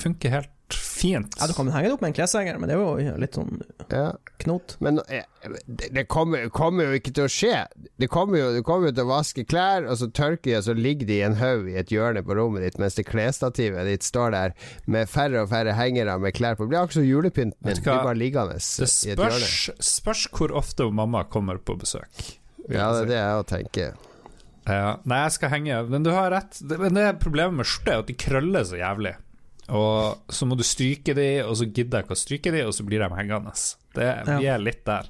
funker 0.00 0.38
helt 0.38 0.56
fint. 0.70 1.34
Ja, 1.40 1.48
Du 1.50 1.54
kan 1.56 1.66
henge 1.74 1.88
det 1.88 1.94
opp 1.96 2.02
med 2.04 2.12
en 2.12 2.14
kleshenger, 2.14 2.58
men 2.62 2.70
det 2.70 2.76
er 2.76 2.82
jo 3.10 3.14
litt 3.18 3.34
sånn 3.34 3.56
Ja. 3.90 4.12
knot. 4.38 4.76
Men 4.78 5.00
eh, 5.10 5.24
det, 5.66 5.88
det 5.96 6.04
kommer, 6.12 6.44
kommer 6.54 6.86
jo 6.86 6.98
ikke 7.00 7.10
til 7.16 7.24
å 7.26 7.30
skje. 7.32 7.64
Det 7.98 8.06
kommer 8.12 8.38
jo, 8.38 8.62
kommer 8.62 8.92
jo 8.92 8.94
til 8.94 9.02
å 9.08 9.10
vaske 9.10 9.42
klær, 9.50 9.88
og 9.90 9.98
så 9.98 10.06
tørker 10.14 10.44
de, 10.46 10.54
og 10.60 10.66
så 10.68 10.74
ligger 10.78 11.08
de 11.08 11.16
i 11.16 11.24
en 11.26 11.34
haug 11.40 11.66
i 11.72 11.74
et 11.80 11.90
hjørne 11.90 12.22
på 12.22 12.36
rommet 12.38 12.62
ditt, 12.62 12.78
mens 12.78 12.94
det 13.00 13.08
klesstativet 13.10 13.88
ditt 13.90 14.06
står 14.06 14.36
der 14.36 14.54
med 14.86 15.10
færre 15.10 15.42
og 15.42 15.50
færre 15.50 15.74
hengere 15.74 16.14
med 16.22 16.36
klær 16.38 16.54
på. 16.54 16.68
Det 16.68 16.74
blir 16.76 16.82
akkurat 16.84 17.00
som 17.00 17.08
julepynten 17.08 17.58
din. 17.66 17.82
Blir 17.82 18.04
bare 18.06 18.20
liggende 18.20 18.60
Det 18.60 18.86
i 18.86 19.10
et 19.16 19.18
hjørne. 19.18 19.40
spørs, 19.42 19.90
spørs 19.90 20.26
hvor 20.38 20.54
ofte 20.62 20.86
mamma 20.94 21.24
kommer 21.26 21.58
på 21.58 21.74
besøk. 21.82 22.28
Ja, 22.70 22.92
det 22.94 23.08
er 23.08 23.10
det 23.10 23.18
jeg 23.18 23.50
tenker. 23.56 23.98
Ja. 24.68 24.98
Nei, 25.08 25.22
jeg 25.24 25.36
skal 25.38 25.52
henge, 25.54 25.80
men 25.90 26.04
du 26.04 26.10
har 26.14 26.30
rett. 26.34 26.58
Det, 26.60 26.78
men 26.80 26.96
det 26.98 27.06
problemet 27.22 27.60
med 27.62 27.68
skjorte 27.68 27.94
er 27.94 28.02
at 28.04 28.10
de 28.10 28.16
krøller 28.20 28.66
så 28.68 28.80
jævlig. 28.80 29.14
Og 29.70 30.32
så 30.34 30.48
må 30.50 30.56
du 30.58 30.64
stryke 30.66 31.14
de, 31.14 31.28
og 31.44 31.54
så 31.60 31.68
gidder 31.68 32.00
jeg 32.00 32.08
ikke 32.08 32.16
å 32.16 32.20
stryke 32.24 32.52
de, 32.54 32.62
og 32.66 32.74
så 32.74 32.84
blir 32.86 33.02
de 33.04 33.08
hengende. 33.14 33.54
Det, 33.94 34.08
vi 34.40 34.48
er 34.50 34.62
litt 34.62 34.82
der. 34.88 35.08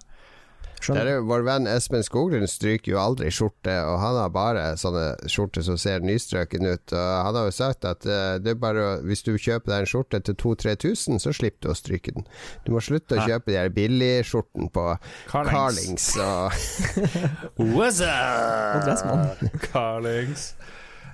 Skjønner. 0.80 1.06
er 1.12 1.24
vår 1.28 1.42
venn 1.44 1.66
Espen 1.68 2.02
Skoglund 2.06 2.48
stryker 2.48 2.92
jo 2.94 2.98
aldri 3.02 3.28
skjorte, 3.34 3.74
og 3.84 3.98
han 4.00 4.16
har 4.16 4.30
bare 4.32 4.62
sånne 4.80 5.02
skjorter 5.28 5.62
som 5.66 5.76
ser 5.80 6.00
nystrøken 6.00 6.64
ut. 6.70 6.94
Og 6.96 7.10
han 7.26 7.36
har 7.36 7.48
jo 7.50 7.54
sagt 7.56 7.84
at 7.84 8.06
eh, 8.08 8.38
det 8.40 8.54
er 8.54 8.60
bare 8.62 8.86
hvis 9.04 9.22
du 9.26 9.34
kjøper 9.36 9.74
deg 9.74 9.84
en 9.84 9.90
skjorte 9.92 10.20
til 10.24 10.38
2000-3000, 10.40 11.20
så 11.20 11.34
slipper 11.36 11.68
du 11.68 11.72
å 11.72 11.76
stryke 11.78 12.14
den. 12.16 12.24
Du 12.64 12.72
må 12.72 12.80
slutte 12.84 13.18
å 13.18 13.20
Hæ? 13.20 13.28
kjøpe 13.34 13.52
de 13.52 13.58
her 13.60 13.72
billigskjortene 13.76 14.70
på 14.72 14.86
Carlings. 15.30 16.08
Carlings 16.16 16.16
og 16.18 17.64
What's 17.76 18.00
up? 18.00 19.44
Carlings. 19.72 20.54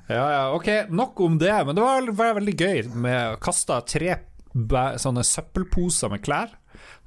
Ja, 0.09 0.23
ja, 0.31 0.43
ok, 0.55 0.69
nok 0.95 1.21
om 1.21 1.39
det. 1.39 1.51
Men 1.67 1.75
det 1.75 1.83
var, 1.83 2.11
var 2.15 2.37
veldig 2.39 2.55
gøy 2.61 2.83
med 2.95 3.33
å 3.35 3.41
kaste 3.43 3.81
tre 3.91 4.13
bæ- 4.55 4.95
sånne 5.03 5.25
søppelposer 5.27 6.13
med 6.13 6.23
klær. 6.23 6.53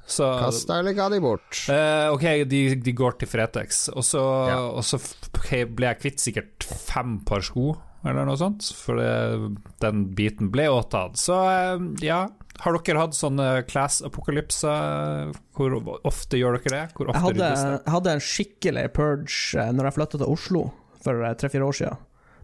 Så 0.09 0.25
Kasta 0.41 0.79
eller 0.81 0.95
ga 0.97 1.05
de 1.13 1.19
bort? 1.21 1.59
Eh, 1.69 2.07
ok, 2.13 2.23
de, 2.49 2.61
de 2.81 2.93
går 2.97 3.19
til 3.21 3.29
Fretex, 3.29 3.85
og 3.93 4.01
så, 4.07 4.23
Ja. 4.49 4.57
og 4.73 4.81
så 4.87 4.97
okay, 5.37 5.65
ble 5.69 5.91
jeg 5.91 5.99
kvitt 6.01 6.19
sikkert 6.23 6.65
fem 6.65 7.19
par 7.29 7.41
sko, 7.45 7.75
eller 8.03 8.25
noe 8.25 8.37
sånt, 8.39 8.65
for 8.73 8.97
det, 8.97 9.53
den 9.83 10.07
biten 10.17 10.49
ble 10.53 10.65
åtatt. 10.71 11.19
Så 11.21 11.37
eh, 11.51 11.85
ja, 12.07 12.23
har 12.63 12.75
dere 12.81 12.99
hatt 13.05 13.13
sånne 13.15 13.51
class-apokalypser? 13.69 15.31
Hvor 15.55 15.77
ofte 16.07 16.39
gjør 16.39 16.57
dere 16.59 16.73
det? 16.73 16.83
Hvor 16.97 17.07
Jeg 17.07 17.15
ofte 17.15 17.23
hadde, 17.25 17.39
det? 17.39 17.79
jeg 17.85 17.93
hadde 17.95 18.13
en 18.17 18.23
skikkelig 18.25 18.85
purge 18.95 19.59
eh, 19.59 19.71
Når 19.75 19.89
jeg 19.89 19.97
flytta 19.99 20.19
til 20.21 20.29
Oslo 20.33 20.63
for 21.03 21.23
tre-fire 21.39 21.63
år 21.69 21.77
siden. 21.77 22.01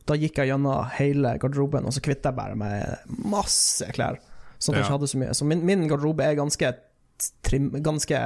Da 0.08 0.16
gikk 0.22 0.38
jeg 0.40 0.52
gjennom 0.54 0.86
hele 1.00 1.34
garderoben, 1.42 1.86
og 1.90 1.92
så 1.96 2.02
kvittet 2.06 2.30
jeg 2.30 2.38
bare 2.38 2.56
med 2.56 3.16
masse 3.26 3.88
klær. 3.96 4.20
Sånn 4.62 4.76
at 4.76 4.78
jeg 4.78 4.84
Ja. 4.84 4.86
ikke 4.86 4.96
hadde 5.00 5.10
så 5.12 5.20
mye. 5.20 5.34
Så 5.36 5.48
min, 5.50 5.66
min 5.66 5.88
garderobe 5.90 6.24
er 6.24 6.38
ganske, 6.38 6.70
trim, 7.46 7.70
ganske 7.84 8.18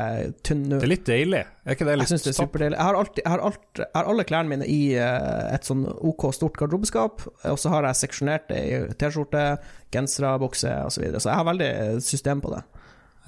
tynn 0.46 0.64
nå. 0.66 0.80
Det 0.80 0.88
er 0.88 0.92
litt 0.92 1.06
deilig, 1.08 1.42
er 1.46 1.78
ikke 1.78 1.88
det 1.88 1.96
Jeg 1.96 2.10
synes 2.10 2.24
syns 2.24 2.26
det 2.26 2.32
er 2.32 2.38
superdeilig. 2.40 2.78
Jeg 2.78 2.88
har, 2.88 2.98
alltid, 3.02 3.22
jeg, 3.24 3.32
har 3.34 3.44
alt, 3.50 3.68
jeg 3.82 3.90
har 3.96 4.10
alle 4.14 4.26
klærne 4.30 4.54
mine 4.54 4.70
i 4.70 4.80
eh, 4.98 5.46
et 5.54 5.70
sånn 5.70 5.86
OK 5.86 6.26
stort 6.36 6.58
garderobeskap, 6.60 7.26
og 7.52 7.62
så 7.62 7.74
har 7.76 7.90
jeg 7.90 8.02
seksjonert 8.02 8.50
det 8.50 8.64
i 8.66 8.82
T-skjorte, 9.00 9.46
gensere, 9.94 10.34
bukse 10.42 10.74
osv. 10.86 10.98
Så, 10.98 11.06
videre. 11.06 11.24
så 11.24 11.32
jeg 11.32 11.42
har 11.42 11.50
veldig 11.52 11.72
system 12.06 12.44
på 12.44 12.54
det. 12.56 12.64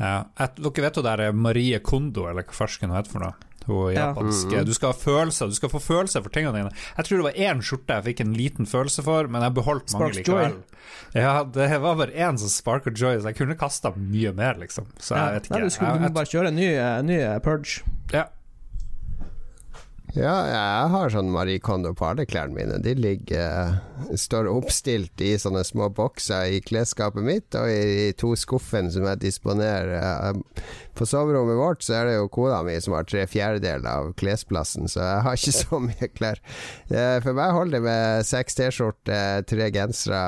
Ja. 0.01 0.15
Dere 0.57 0.85
vet 0.87 0.97
jo 0.97 1.05
der 1.05 1.27
er 1.27 1.37
Marie 1.37 1.79
Kondo, 1.85 2.25
eller 2.29 2.47
hva 2.47 2.57
farsken 2.63 2.89
hun 2.89 2.97
heter 2.97 3.13
for 3.13 3.25
noe? 3.27 3.50
Hun 3.67 3.93
Ja. 3.93 4.13
japanske. 4.13 4.65
Du 4.65 4.73
skal 4.73 4.91
ha 4.91 4.97
følelser, 4.97 5.47
du 5.47 5.53
skal 5.55 5.69
få 5.69 5.79
følelser 5.79 6.23
for 6.23 6.29
tingene 6.29 6.53
dine. 6.57 6.71
Jeg 6.97 7.05
tror 7.05 7.17
det 7.21 7.27
var 7.29 7.37
én 7.53 7.61
skjorte 7.61 7.87
jeg 7.93 8.03
fikk 8.09 8.19
en 8.25 8.33
liten 8.33 8.65
følelse 8.65 9.03
for, 9.03 9.27
men 9.27 9.41
jeg 9.41 9.53
beholdt 9.53 9.93
mange 9.93 10.13
Sparks 10.13 10.27
Joy. 10.27 10.35
likevel. 10.39 10.55
Ja, 11.13 11.43
det 11.43 11.81
var 11.81 11.95
bare 11.95 12.11
én 12.15 12.37
som 12.39 12.47
sparker 12.49 12.91
joy, 12.91 13.17
så 13.19 13.25
jeg 13.31 13.35
kunne 13.37 13.55
kasta 13.55 13.91
mye 13.95 14.31
mer, 14.33 14.55
liksom. 14.55 14.85
Så 14.97 15.15
jeg 15.15 15.33
vet 15.35 15.43
ikke. 15.49 15.51
Nei, 15.59 15.61
du, 15.61 15.69
skulle, 15.69 15.91
jeg, 15.93 16.01
Jeg- 16.01 16.13
bare 16.13 16.25
kjøre 16.25 16.47
en 16.47 16.55
ny, 16.55 16.69
uh, 16.79 17.01
ny 17.01 17.39
purge. 17.39 17.81
ja. 18.13 18.23
Ja, 20.11 20.33
jeg 20.43 20.87
har 20.91 21.11
sånn 21.13 21.29
Marie 21.31 21.61
Kondo 21.63 21.93
på 21.95 22.03
alle 22.09 22.25
klærne 22.27 22.51
mine. 22.57 22.79
De 22.83 22.91
ligger 22.99 23.77
står 24.19 24.49
oppstilt 24.51 25.21
i 25.23 25.29
sånne 25.39 25.61
små 25.63 25.87
bokser 25.95 26.49
i 26.51 26.59
klesskapet 26.65 27.23
mitt 27.23 27.55
og 27.55 27.69
i, 27.71 28.09
i 28.09 28.15
to 28.19 28.33
skuffene 28.35 28.91
som 28.91 29.05
jeg 29.07 29.21
disponerer. 29.23 29.93
Eh, 30.33 30.65
På 30.99 31.07
soverommet 31.07 31.55
vårt 31.55 31.85
så 31.87 31.95
er 32.01 32.09
det 32.09 32.15
jo 32.17 32.27
kona 32.33 32.59
mi 32.67 32.75
som 32.83 32.97
har 32.97 33.07
tre 33.07 33.23
fjerdedeler 33.31 33.87
av 33.87 34.09
klesplassen, 34.19 34.89
så 34.91 34.99
jeg 34.99 35.21
har 35.27 35.39
ikke 35.39 35.55
så 35.61 35.79
mye 35.87 36.09
klær. 36.11 36.41
Eh, 36.91 37.17
For 37.23 37.37
meg 37.37 37.55
holder 37.55 37.77
det 37.77 37.83
med 37.87 38.27
seks 38.27 38.59
T-skjorter, 38.59 39.45
tre 39.47 39.69
gensere 39.71 40.23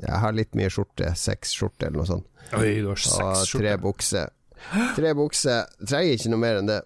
Jeg 0.00 0.22
har 0.24 0.38
litt 0.38 0.56
mye 0.56 0.72
skjorte, 0.72 1.12
seks 1.20 1.52
skjorter 1.58 1.90
eller 1.90 2.00
noe 2.00 2.08
sånt, 2.14 2.30
Oi, 2.56 2.78
og 2.86 3.44
tre 3.60 3.76
bukser. 3.80 4.32
Tre 4.96 5.12
bukser. 5.18 5.68
Trenger 5.82 6.16
ikke 6.16 6.30
noe 6.32 6.40
mer 6.42 6.62
enn 6.62 6.68
det. 6.70 6.80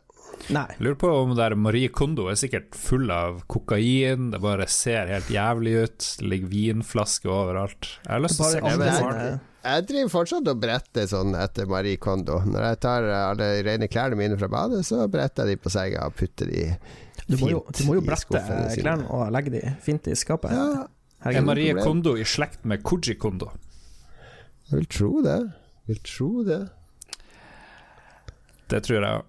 Nei. 0.55 0.67
Lurer 0.79 0.95
på 1.01 1.09
om 1.11 1.33
det 1.35 1.39
der 1.41 1.57
Marie 1.59 1.89
Kondo 1.89 2.29
er 2.31 2.37
sikkert 2.39 2.75
full 2.79 3.11
av 3.11 3.41
kokain, 3.51 4.31
det 4.31 4.39
bare 4.45 4.67
ser 4.71 5.09
helt 5.11 5.29
jævlig 5.33 5.73
ut, 5.83 6.07
det 6.21 6.29
ligger 6.31 6.49
vinflasker 6.53 7.33
overalt. 7.33 7.89
Jeg 8.05 8.13
har 8.13 8.21
lyst 8.23 8.37
til 8.39 8.45
å 8.47 8.51
se 8.51 8.61
jeg- 8.61 8.65
er 8.65 9.03
andre 9.09 9.41
Jeg 9.67 9.87
driver 9.89 10.09
fortsatt 10.13 10.47
og 10.49 10.61
bretter 10.63 11.09
sånn 11.11 11.35
etter 11.35 11.67
Marie 11.67 11.97
Kondo. 11.97 12.39
Når 12.47 12.61
jeg 12.69 12.81
tar 12.81 13.03
alle 13.03 13.49
rene 13.67 13.89
klærne 13.91 14.17
mine 14.17 14.39
fra 14.39 14.47
badet, 14.47 14.85
så 14.87 15.09
bretter 15.11 15.45
jeg 15.49 15.57
de 15.59 15.63
på 15.65 15.71
senga 15.75 16.05
og 16.07 16.15
putter 16.15 16.47
de 16.47 16.77
Du 17.27 17.37
må 17.39 17.51
jo, 17.51 17.65
fint 17.67 17.79
du 17.79 17.85
må 17.89 17.95
jo 17.97 18.01
brette 18.07 18.45
klærne 18.79 19.11
og 19.11 19.33
legge 19.35 19.51
de 19.51 19.77
fint 19.83 20.07
i 20.07 20.15
skapet. 20.15 20.53
Ja, 20.53 20.87
Er 21.25 21.41
Marie 21.43 21.73
problem. 21.75 21.85
Kondo 21.85 22.15
i 22.15 22.23
slekt 22.23 22.65
med 22.65 22.85
Koji 22.85 23.17
Kondo? 23.19 23.51
jeg 24.71 24.79
vil 24.79 24.87
tro 24.87 25.23
det. 25.23 25.39
Jeg 25.89 25.97
vil 25.97 26.01
tro 26.05 26.45
det. 26.45 26.71
Det 28.69 28.83
tror 28.85 29.01
jeg 29.03 29.11
òg. 29.19 29.25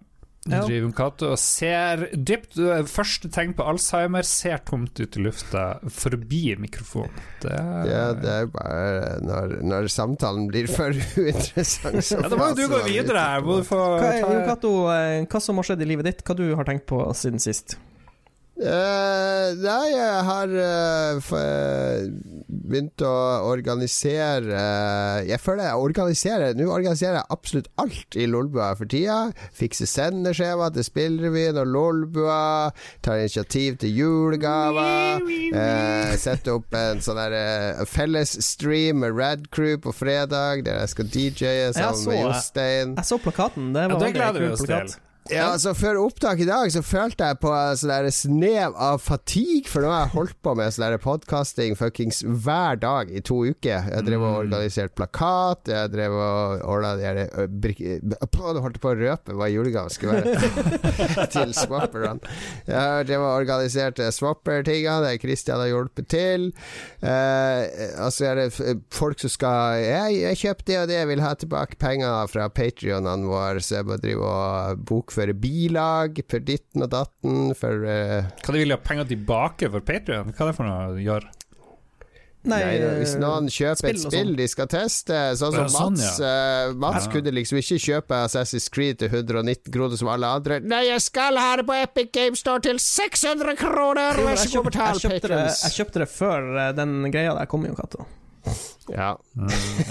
Ja. 0.47 0.61
Driver 0.63 0.93
Cato 0.95 1.31
og 1.33 1.39
ser 1.41 2.05
dypt 2.13 2.55
Første 2.87 3.29
tegn 3.33 3.53
på 3.57 3.65
Alzheimer 3.67 4.25
ser 4.27 4.61
tomt 4.67 4.99
ut 4.99 5.17
i 5.17 5.23
lufta 5.23 5.65
forbi 5.91 6.55
mikrofonen. 6.61 7.19
Det 7.43 7.51
er, 7.53 7.89
Ja, 7.89 8.05
det 8.17 8.31
er 8.33 8.47
bare 8.53 9.17
når, 9.25 9.57
når 9.67 9.89
samtalen 9.91 10.47
blir 10.51 10.69
for 10.71 10.95
uinteressant, 11.19 11.99
så 12.05 12.21
Ja, 12.21 12.31
da 12.31 12.39
må 12.39 12.51
jo 12.53 12.61
du 12.61 12.65
gå 12.71 12.83
videre 12.87 13.27
her. 13.33 13.43
Få 13.67 13.81
Hva, 13.97 14.13
er, 14.13 14.23
Jon 14.23 14.95
eh, 14.95 15.27
hva 15.27 15.43
som 15.43 15.59
har 15.59 15.67
skjedd 15.67 15.83
i 15.83 15.91
livet 15.91 16.09
ditt? 16.09 16.25
Hva 16.25 16.37
du 16.37 16.47
har 16.55 16.67
tenkt 16.67 16.87
på 16.89 17.01
siden 17.17 17.43
sist? 17.43 17.77
Uh, 18.57 19.53
nei, 19.61 19.83
jeg 19.93 20.21
har 20.25 20.49
uh, 20.49 21.19
for, 21.21 21.37
eh, 21.37 22.07
begynt 22.47 23.01
å 23.03 23.13
organisere 23.47 24.59
Jeg 25.27 25.39
føler 25.43 25.67
jeg 25.67 25.83
organiserer 25.83 26.55
Nå 26.57 26.69
organiserer 26.71 27.19
jeg 27.19 27.31
absolutt 27.33 27.69
alt 27.81 28.17
i 28.17 28.27
Lolbua 28.29 28.69
for 28.79 28.89
tida. 28.89 29.17
Fikser 29.55 29.89
sendeskjema 29.89 30.69
til 30.75 30.85
Spillrevyen 30.87 31.59
og 31.61 31.71
Lolbua. 31.73 32.71
Tar 33.05 33.23
initiativ 33.23 33.79
til 33.81 33.95
julegaver. 33.99 35.23
Eh, 35.27 36.13
setter 36.21 36.57
opp 36.57 36.77
en 36.77 37.03
sånn 37.03 37.19
der 37.19 37.35
uh, 37.79 37.83
fellesstream 37.89 39.03
med 39.03 39.17
Rad 39.17 39.49
Crew 39.55 39.77
på 39.83 39.93
fredag, 39.95 40.63
der 40.67 40.81
jeg 40.83 40.93
skal 40.93 41.11
DJ-e 41.13 41.73
sammen 41.77 42.05
med 42.11 42.23
Jostein. 42.23 42.95
Jeg 42.99 43.11
så 43.11 43.19
plakaten. 43.21 43.73
Det 43.75 43.89
var 43.89 43.97
ja, 43.97 44.05
det 44.05 44.15
gleder 44.15 44.45
vi 44.47 44.53
oss 44.55 44.65
til. 44.67 44.97
Ja, 45.33 45.49
altså 45.53 45.73
Før 45.77 45.99
opptak 46.05 46.41
i 46.41 46.47
dag 46.47 46.71
så 46.71 46.81
følte 46.85 47.27
jeg 47.27 47.39
på 47.41 47.51
sånn 47.79 48.09
snev 48.13 48.75
av 48.79 49.01
fatigue, 49.03 49.67
for 49.69 49.83
nå 49.83 49.91
har 49.91 50.05
jeg 50.05 50.13
holdt 50.15 50.37
på 50.45 50.53
med 50.57 50.73
sånn 50.73 50.95
podkasting 51.03 51.75
fuckings 51.79 52.21
hver 52.23 52.79
dag 52.79 53.11
i 53.11 53.21
to 53.25 53.41
uker. 53.47 53.89
Jeg 53.91 54.05
drev 54.07 54.23
og 54.23 54.31
mm. 54.31 54.39
organiserte 54.45 54.95
plakat, 54.97 55.71
jeg 55.71 55.91
drev 55.93 56.15
og 56.15 56.63
ordna 56.67 56.93
de 56.99 58.61
holdt 58.63 58.79
på 58.83 58.91
å 58.91 58.97
røpe 58.97 59.35
hva 59.37 59.49
julegaven 59.51 59.93
skulle 59.93 60.21
være 60.21 61.27
til 61.35 61.53
swapperne. 61.57 62.33
Jeg 62.67 63.07
drev 63.09 63.25
og 63.25 63.41
organiserte 63.43 64.09
swapper-tingene, 64.15 65.03
det 65.05 65.21
Christian 65.23 65.61
har 65.63 65.71
hjulpet 65.71 66.09
til. 66.13 66.49
Eh, 67.01 67.93
altså 67.99 68.31
er 68.31 68.41
det 68.41 68.47
folk 68.93 69.19
som 69.21 69.31
skal 69.31 69.81
Jeg, 69.81 70.15
jeg 70.21 70.39
kjøpte 70.41 70.67
det 70.71 70.79
og 70.81 70.87
det, 70.89 70.97
jeg 71.01 71.09
vil 71.11 71.23
ha 71.23 71.33
tilbake 71.37 71.77
penger 71.81 72.31
fra 72.31 72.47
patrionene 72.53 73.27
våre, 73.27 73.61
så 73.63 73.79
jeg 73.79 73.89
bare 73.89 74.03
driver 74.03 74.27
og 74.27 74.85
bokfører 74.87 75.16
føre 75.17 75.35
bilag 75.37 76.21
for 76.29 76.43
ditten 76.43 76.85
og 76.85 76.93
datten, 76.93 77.55
for 77.57 77.87
uh, 77.87 78.29
Hva 78.43 78.53
de 78.55 78.63
vil 78.63 78.75
ha 78.75 78.79
penger 78.81 79.09
tilbake 79.11 79.71
for 79.73 79.85
Patrion? 79.85 80.31
Hva 80.31 80.47
er 80.47 80.51
det 80.51 80.57
for 80.57 80.69
noe 80.69 80.93
å 80.93 81.01
gjøre? 81.01 81.33
Nei, 82.47 82.61
Nei, 82.63 82.75
hvis 83.01 83.15
eh, 83.17 83.19
noen 83.19 83.49
kjøper 83.51 83.79
spill 83.81 83.97
et 83.97 84.03
spill 84.05 84.29
sånn. 84.29 84.37
de 84.37 84.45
skal 84.47 84.67
teste, 84.71 85.15
sånn 85.39 85.55
som 85.57 85.71
sånn, 85.73 85.97
Mats 85.97 86.19
ja. 86.21 86.29
uh, 86.69 86.75
Mats 86.79 87.07
ja. 87.09 87.11
kunne 87.17 87.33
liksom 87.35 87.59
ikke 87.59 87.79
kjøpe 87.83 88.19
Assassin's 88.27 88.69
Creed 88.71 89.01
til 89.01 89.11
119 89.11 89.73
kroner 89.73 89.99
som 89.99 90.11
alle 90.13 90.29
andre. 90.39 90.61
Nei, 90.63 90.85
jeg 90.87 91.03
skal 91.03 91.39
ha 91.41 91.57
det 91.59 91.65
på 91.67 91.75
Epic 91.75 92.13
Games 92.15 92.45
Store 92.45 92.63
til 92.63 92.79
600 92.79 93.57
kroner! 93.59 94.21
Så 94.39 94.53
god, 94.53 94.69
betal, 94.69 94.95
jeg, 94.95 95.09
kjøpte 95.09 95.33
det, 95.33 95.43
jeg 95.65 95.75
kjøpte 95.81 96.05
det 96.05 96.09
før 96.13 96.47
den 96.77 96.95
greia 97.11 97.35
der 97.35 97.51
kom, 97.51 97.67
jo, 97.67 97.75
Cato. 97.75 98.07
Ja. 98.87 99.17
Mm, 99.35 99.47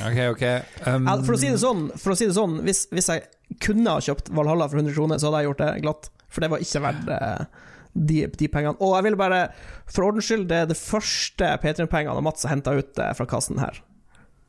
ok, 0.09 0.19
ok. 0.31 0.45
Um, 0.87 1.09
for 1.27 1.35
å 1.35 1.39
si 1.41 1.49
det 1.51 1.59
sånn, 1.61 1.89
for 1.99 2.15
å 2.15 2.17
si 2.17 2.29
det 2.29 2.37
sånn 2.37 2.61
hvis, 2.65 2.85
hvis, 2.95 3.09
jeg 3.11 3.25
kunne 3.63 3.97
ha 3.97 4.03
kjøpt 4.03 4.31
Valhalla 4.35 4.69
for 4.71 4.83
100 4.83 4.97
kroner, 4.97 5.21
så 5.21 5.31
hadde 5.31 5.43
jeg 5.43 5.51
gjort 5.51 5.65
det 5.65 5.73
glatt. 5.87 6.13
For 6.33 6.45
det 6.45 6.53
var 6.53 6.63
ikke 6.65 6.85
verdt 6.85 7.11
uh, 7.11 7.67
de, 7.95 8.23
de, 8.29 8.49
pengene. 8.53 8.77
Og 8.83 8.97
jeg 8.99 9.09
vil 9.09 9.19
bare, 9.19 9.43
for 9.89 10.11
ordens 10.11 10.29
skyld, 10.29 10.49
det 10.51 10.63
er 10.63 10.71
det 10.71 10.79
første 10.79 11.53
P3-pengene 11.63 12.25
Mats 12.25 12.47
har 12.47 12.57
henta 12.57 12.77
ut 12.77 13.03
uh, 13.03 13.13
fra 13.17 13.29
kassen 13.31 13.63
her. 13.63 13.83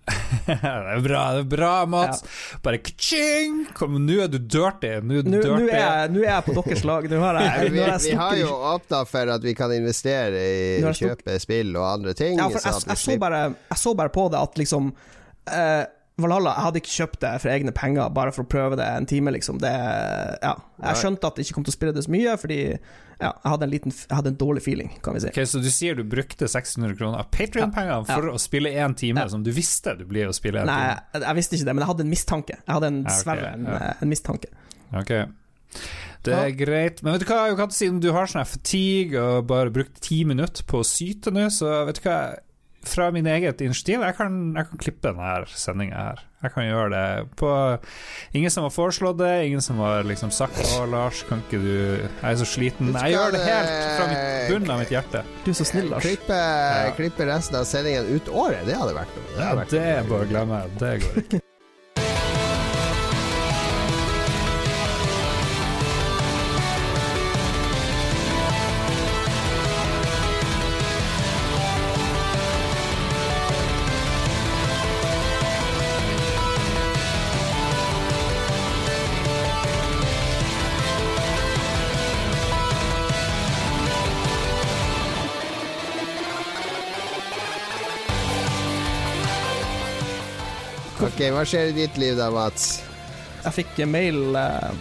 det 0.48 0.56
er 0.64 1.02
bra, 1.04 1.22
det 1.36 1.42
er 1.44 1.48
bra, 1.52 1.72
Mats. 1.90 2.22
Ja. 2.24 2.60
Bare 2.64 2.80
ka-ching! 2.84 3.66
Nå 3.76 4.20
er 4.24 4.32
du 4.32 4.38
dirty. 4.40 4.94
Nå 5.04 5.20
er, 5.20 5.68
er, 5.68 6.16
jeg 6.24 6.46
på 6.46 6.56
deres 6.56 6.86
lag. 6.88 7.10
Nå 7.12 7.20
har 7.24 7.42
jeg, 7.44 7.72
vi, 7.76 7.84
vi, 8.06 8.14
har 8.22 8.40
jo 8.40 8.54
åpna 8.72 9.04
for 9.10 9.34
at 9.36 9.44
vi 9.44 9.56
kan 9.58 9.74
investere 9.76 10.46
i 10.48 10.80
å 10.86 10.96
kjøpe 10.96 11.36
spill 11.44 11.76
og 11.76 11.90
andre 11.90 12.16
ting. 12.18 12.40
Ja, 12.40 12.48
for 12.52 12.64
jeg, 12.64 12.88
jeg, 12.88 13.04
så 13.04 13.20
bare, 13.22 13.44
jeg, 13.68 13.82
så 13.84 13.96
bare, 14.00 14.14
på 14.16 14.28
det 14.32 14.42
at 14.48 14.60
liksom 14.64 14.94
uh, 14.96 15.84
Valhalla, 16.18 16.56
jeg 16.56 16.66
hadde 16.66 16.80
ikke 16.82 16.94
kjøpt 16.96 17.20
det 17.22 17.32
for 17.44 17.54
egne 17.54 17.74
penger 17.78 18.08
bare 18.14 18.32
for 18.34 18.42
å 18.42 18.50
prøve 18.50 18.78
det 18.80 18.86
en 18.90 19.06
time, 19.10 19.34
liksom. 19.36 19.60
Det, 19.62 19.70
ja. 20.42 20.54
Jeg 20.82 21.02
skjønte 21.04 21.30
at 21.30 21.38
jeg 21.38 21.46
ikke 21.46 21.60
kom 21.60 21.68
til 21.68 21.74
å 21.74 21.78
spille 21.78 21.94
det 21.94 22.04
så 22.08 22.14
mye, 22.14 22.34
fordi 22.42 22.58
ja, 22.64 23.30
jeg, 23.30 23.46
hadde 23.46 23.68
en 23.68 23.74
liten, 23.74 23.94
jeg 23.94 24.18
hadde 24.18 24.32
en 24.34 24.40
dårlig 24.42 24.64
feeling, 24.66 24.90
kan 25.06 25.14
vi 25.14 25.22
si. 25.22 25.30
Okay, 25.30 25.50
så 25.50 25.62
du 25.62 25.70
sier 25.74 25.98
du 25.98 26.02
brukte 26.10 26.50
600 26.50 26.98
kroner 26.98 27.22
av 27.22 27.30
Patrion-penger 27.34 28.10
for 28.10 28.32
å 28.34 28.42
spille 28.42 28.74
én 28.74 28.98
time, 28.98 29.28
som 29.30 29.46
du 29.46 29.52
visste 29.54 29.94
du 30.00 30.08
blir 30.10 30.32
å 30.32 30.34
spille 30.34 30.66
en 30.66 30.72
Nei, 30.72 30.80
time? 30.82 31.06
Nei, 31.14 31.24
jeg, 31.28 31.40
visste 31.42 31.60
ikke 31.60 31.70
det, 31.70 31.78
men 31.78 31.86
jeg 31.86 31.92
hadde 31.94 32.06
en 32.08 32.12
mistanke. 32.16 32.60
Jeg 32.64 32.78
hadde 32.80 32.92
en, 32.94 33.00
dessverre 33.06 33.54
okay, 33.54 33.78
en, 33.78 33.88
en, 34.02 34.14
mistanke. 34.16 34.54
Ok 34.98 35.16
det 36.28 36.36
er 36.36 36.54
greit. 36.58 37.02
Men 37.04 37.16
vet 37.16 37.24
du 37.24 37.30
hva, 37.30 37.68
siden 37.74 38.02
du 38.04 38.10
har 38.16 38.30
sånn 38.30 38.48
fatigue 38.48 39.22
og 39.22 39.48
bare 39.50 39.74
brukt 39.74 40.02
ti 40.04 40.22
minutter 40.28 40.66
på 40.68 40.82
å 40.82 40.88
syte 40.88 41.32
nå, 41.34 41.48
så 41.54 41.86
vet 41.88 42.02
du 42.02 42.08
hva 42.08 42.18
fra 42.90 43.10
min 43.12 43.28
eget 43.28 43.62
initiativ. 43.62 44.02
Jeg 44.06 44.16
kan, 44.18 44.40
jeg 44.58 44.70
kan 44.70 44.82
klippe 44.82 45.08
denne 45.10 45.34
sendinga 45.52 46.04
her. 46.10 46.24
Jeg 46.44 46.54
kan 46.54 46.68
gjøre 46.68 46.90
det 46.94 47.30
på 47.40 47.50
Ingen 48.38 48.52
som 48.54 48.68
har 48.68 48.70
foreslått 48.70 49.18
det, 49.18 49.32
ingen 49.48 49.62
som 49.62 49.80
har 49.82 50.06
liksom 50.06 50.30
sagt 50.32 50.60
'Å, 50.62 50.86
Lars, 50.92 51.24
kan 51.30 51.42
ikke 51.42 51.62
du 51.64 51.74
Jeg 51.98 52.32
er 52.32 52.38
så 52.38 52.46
sliten'. 52.46 52.94
Jeg 52.94 53.16
gjør 53.16 53.34
det 53.34 53.42
helt 53.48 53.74
fra 53.98 54.06
bunnen 54.52 54.70
av 54.70 54.80
mitt 54.80 54.94
hjerte. 54.94 55.24
Du 55.46 55.52
er 55.52 55.58
så 55.58 55.66
snill, 55.66 55.90
Lars. 55.90 56.06
Klippe, 56.06 56.38
ja. 56.38 56.94
klippe 56.96 57.26
resten 57.26 57.58
av 57.58 57.66
sendingen 57.66 58.06
ut 58.14 58.30
året, 58.30 58.66
det 58.70 58.78
hadde 58.78 58.94
vært 58.94 59.18
noe. 59.18 59.28
Det, 59.34 59.82
ja, 59.82 60.00
det 60.00 60.10
bare 60.10 60.30
glemme. 60.30 60.64
Det 60.78 60.96
går 61.02 61.22
ikke. 61.26 61.47
Hva 91.34 91.44
skjer 91.48 91.72
i 91.72 91.76
ditt 91.76 91.98
liv 92.00 92.18
da, 92.18 92.30
Mats? 92.34 92.78
Jeg 93.44 93.56
fikk 93.62 93.80
mail 93.90 94.36
uh, 94.36 94.72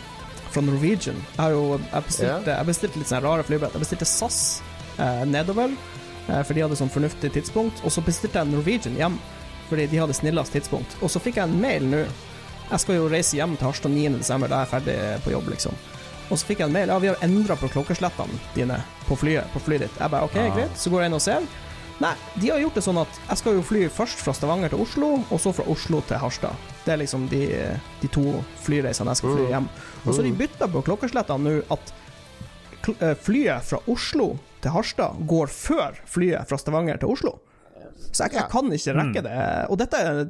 fra 0.52 0.62
Norwegian. 0.64 1.18
Jeg, 1.36 1.54
jo, 1.54 1.78
jeg, 1.78 2.04
bestilte, 2.08 2.52
jeg 2.52 2.68
bestilte 2.70 3.00
litt 3.00 3.10
sånne 3.10 3.24
rare 3.24 3.46
flybillett. 3.46 3.76
Jeg 3.76 3.84
bestilte 3.84 4.08
SAS 4.10 4.38
uh, 4.98 5.24
nedover, 5.28 5.74
uh, 6.28 6.40
for 6.40 6.54
de 6.56 6.64
hadde 6.64 6.78
sånn 6.78 6.92
fornuftig 6.92 7.32
tidspunkt. 7.36 7.82
Og 7.86 7.94
så 7.94 8.04
bestilte 8.06 8.42
jeg 8.42 8.52
Norwegian 8.52 8.98
hjem, 8.98 9.18
fordi 9.70 9.88
de 9.92 10.00
hadde 10.02 10.16
snillest 10.18 10.56
tidspunkt. 10.56 10.96
Og 11.02 11.12
så 11.12 11.22
fikk 11.22 11.40
jeg 11.40 11.50
en 11.50 11.60
mail 11.62 11.86
nå. 11.90 12.06
Jeg 12.66 12.82
skal 12.82 12.98
jo 12.98 13.10
reise 13.10 13.38
hjem 13.38 13.54
til 13.58 13.68
Harstad 13.68 13.94
9.12., 13.94 14.48
da 14.48 14.56
er 14.56 14.64
jeg 14.64 14.72
ferdig 14.72 14.96
på 15.22 15.36
jobb, 15.36 15.52
liksom. 15.54 15.76
Og 16.26 16.34
så 16.34 16.48
fikk 16.48 16.64
jeg 16.64 16.70
en 16.70 16.74
mail. 16.74 16.90
Ja, 16.90 16.98
vi 17.02 17.12
har 17.12 17.22
endra 17.22 17.54
på 17.58 17.70
klokkeslettene 17.70 18.40
dine 18.56 18.80
på 19.06 19.18
flyet, 19.18 19.46
på 19.52 19.62
flyet 19.62 19.86
ditt. 19.86 20.00
Jeg 20.00 20.10
bare 20.10 20.26
OK, 20.26 20.40
ah. 20.42 20.50
greit. 20.56 20.74
Så 20.80 20.90
går 20.90 21.04
jeg 21.04 21.12
inn 21.12 21.18
og 21.20 21.22
ser. 21.22 21.46
Nei, 22.02 22.12
de 22.36 22.50
har 22.52 22.60
gjort 22.60 22.76
det 22.76 22.84
sånn 22.84 22.98
at 23.00 23.20
jeg 23.22 23.40
skal 23.40 23.54
jo 23.56 23.62
fly 23.64 23.86
først 23.92 24.20
fra 24.20 24.34
Stavanger 24.36 24.72
til 24.72 24.82
Oslo, 24.84 25.14
og 25.32 25.38
så 25.40 25.52
fra 25.56 25.64
Oslo 25.72 26.02
til 26.04 26.20
Harstad. 26.20 26.66
Det 26.84 26.92
er 26.92 27.00
liksom 27.00 27.24
de, 27.30 27.46
de 28.02 28.10
to 28.12 28.24
flyreisene 28.66 29.14
jeg 29.14 29.22
skal 29.22 29.32
fly 29.32 29.46
mm. 29.46 29.52
hjem. 29.54 29.70
Og 30.04 30.10
så 30.10 30.18
har 30.20 30.28
de 30.28 30.34
mm. 30.34 30.40
bytta 30.42 30.68
på 30.74 30.84
klokkeslettene 30.90 31.46
nå 31.46 31.54
at 31.72 31.94
eh, 33.00 33.16
flyet 33.16 33.64
fra 33.70 33.80
Oslo 33.88 34.34
til 34.60 34.76
Harstad 34.76 35.22
går 35.30 35.52
før 35.52 35.96
flyet 36.04 36.50
fra 36.50 36.60
Stavanger 36.60 37.00
til 37.00 37.14
Oslo. 37.16 37.38
Så 38.10 38.26
jeg, 38.26 38.36
jeg 38.36 38.50
kan 38.52 38.68
ikke 38.76 38.96
rekke 38.98 39.22
mm. 39.22 39.26
det. 39.30 39.40
Og 39.72 39.80
dette 39.80 40.02
er 40.04 40.20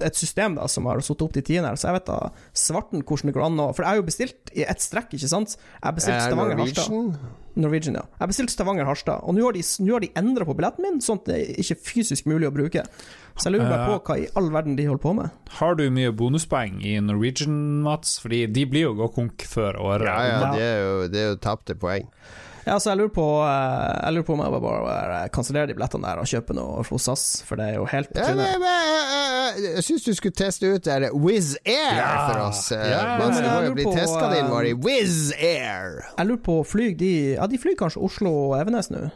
et 0.00 0.18
system 0.18 0.56
da 0.58 0.68
som 0.70 0.86
har 0.90 1.02
satt 1.04 1.22
opp 1.24 1.34
de 1.36 1.42
tidene 1.44 1.70
her, 1.72 1.78
så 1.80 1.90
jeg 1.90 1.98
vet 2.00 2.08
da 2.10 2.18
svarten 2.56 3.02
hvordan 3.02 3.30
det 3.30 3.36
går 3.36 3.46
an 3.46 3.62
å 3.62 3.68
For 3.74 3.84
jeg 3.84 3.90
har 3.90 4.00
jo 4.00 4.08
bestilt 4.08 4.52
i 4.56 4.66
ett 4.66 4.84
strekk, 4.84 5.14
ikke 5.16 5.30
sant? 5.30 5.56
Jeg 5.58 5.98
bestilte 5.98 6.26
Stavanger-Harstad. 6.28 7.16
Norwegian, 7.62 7.98
ja. 7.98 8.04
Jeg 8.20 8.30
bestilte 8.30 8.54
Stavanger-Harstad, 8.54 9.24
og 9.28 9.36
nå 9.36 9.44
har 9.44 9.56
de, 9.56 9.64
nå 9.84 9.98
de 10.04 10.08
endra 10.16 10.46
på 10.48 10.56
billetten 10.56 10.86
min, 10.86 11.00
sånn 11.04 11.20
at 11.20 11.28
det 11.28 11.38
er 11.40 11.60
ikke 11.64 11.78
fysisk 11.90 12.28
mulig 12.30 12.48
å 12.48 12.54
bruke. 12.54 12.84
Så 13.36 13.48
jeg 13.48 13.56
lurer 13.56 13.68
bare 13.72 13.88
på 13.90 13.98
hva 14.08 14.16
i 14.20 14.28
all 14.38 14.48
verden 14.52 14.76
de 14.78 14.86
holder 14.88 15.02
på 15.02 15.12
med. 15.18 15.42
Har 15.58 15.76
du 15.76 15.84
mye 15.92 16.12
bonuspoeng 16.16 16.80
i 16.84 16.96
Norwegian, 17.04 17.58
Mats? 17.84 18.18
Fordi 18.22 18.44
de 18.52 18.64
blir 18.68 18.86
jo 18.88 18.94
gå 19.00 19.10
konk 19.16 19.44
før 19.48 19.80
året. 19.80 20.08
Ja, 20.08 20.22
ja, 20.28 20.54
det 20.56 20.64
er 20.68 20.80
jo, 20.80 20.94
det 21.12 21.20
er 21.22 21.30
jo 21.34 21.42
tapte 21.44 21.76
poeng. 21.80 22.08
Ja, 22.66 22.78
så 22.78 22.92
jeg 22.92 23.00
lurer 23.00 23.12
på 23.14 23.26
eh, 23.42 23.94
Jeg 24.04 24.14
lurer 24.14 24.26
på 24.28 24.34
om 24.36 24.42
jeg 24.44 24.54
bare, 24.54 24.82
bare 24.86 25.20
kansellerer 25.34 25.70
de 25.70 25.76
billettene 25.76 26.06
der 26.06 26.22
og 26.22 26.28
kjøper 26.30 26.58
noe 26.58 26.84
hos 26.86 27.08
SAS, 27.08 27.24
for 27.48 27.58
det 27.58 27.72
er 27.72 27.80
jo 27.80 27.88
helt 27.90 28.12
på 28.12 28.20
trynet. 28.20 28.46
Ja, 28.46 28.58
jeg 28.62 29.32
jeg 29.52 29.84
syns 29.84 30.06
du 30.06 30.12
skulle 30.16 30.36
teste 30.36 30.70
ut 30.70 30.86
der 30.86 31.08
Wizz 31.12 31.56
Air 31.66 31.98
ja. 31.98 32.12
for 32.28 32.44
oss. 32.46 32.62
Eh, 32.72 32.86
ja, 32.92 33.02
du 33.18 33.40
må 33.42 33.58
jo 33.66 33.74
bli 33.76 33.86
testa 33.90 34.30
din, 34.32 34.48
var 34.52 34.68
i 34.68 34.72
Wizz 34.78 35.32
Air. 35.36 36.00
Jeg 36.16 36.30
lurer 36.30 36.42
på, 36.46 36.62
flyr 36.68 36.96
de 36.98 37.12
Ja, 37.36 37.48
de 37.50 37.60
flyr 37.60 37.76
kanskje 37.78 38.02
Oslo 38.06 38.32
og 38.46 38.58
Evenes 38.60 38.90
nå? 38.92 39.08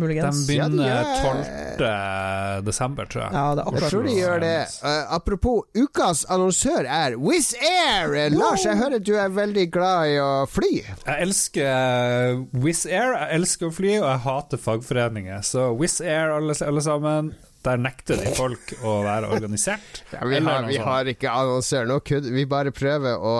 Muligens. 0.00 0.42
De 0.42 0.52
begynner 0.52 0.88
ja, 0.88 0.98
de 1.02 1.78
12. 1.78 2.66
desember, 2.66 3.08
tror 3.10 3.24
jeg. 3.24 3.32
Ja, 3.36 3.44
det 3.54 3.62
er 3.62 3.70
akkurat 3.70 3.86
jeg 3.86 3.94
tror 3.94 4.06
de 4.08 4.14
gjør 4.16 4.42
det. 4.44 4.58
Uh, 4.82 5.14
apropos, 5.16 5.62
ukas 5.76 6.24
annonsør 6.32 6.88
er 6.98 7.16
Wizz 7.20 7.54
Air! 7.60 8.16
Lars, 8.36 8.66
jeg 8.66 8.78
hører 8.80 9.02
du 9.06 9.14
er 9.16 9.32
veldig 9.32 9.66
glad 9.74 10.12
i 10.12 10.20
å 10.22 10.30
fly. 10.50 10.72
Jeg 10.82 11.16
elsker 11.26 12.44
Wizz 12.64 12.86
Air, 12.90 13.16
jeg 13.16 13.40
elsker 13.40 13.70
å 13.70 13.74
fly, 13.74 13.92
og 14.02 14.08
jeg 14.10 14.24
hater 14.28 14.62
fagforeninger. 14.62 15.44
Så 15.46 15.70
Wizz 15.78 16.00
Air, 16.04 16.36
alle, 16.38 16.56
alle 16.66 16.84
sammen 16.84 17.34
Der 17.66 17.80
nekter 17.82 18.20
de 18.20 18.30
folk 18.36 18.72
å 18.86 19.00
være 19.06 19.30
organisert. 19.34 20.02
Ja, 20.16 20.22
vi, 20.24 20.38
har, 20.40 20.64
vi 20.68 20.76
har, 20.80 21.08
ikke 21.10 21.28
annonsører 21.28 21.88
nå. 21.90 21.96
Vi 22.32 22.44
bare 22.48 22.70
prøver 22.74 23.18
å 23.18 23.32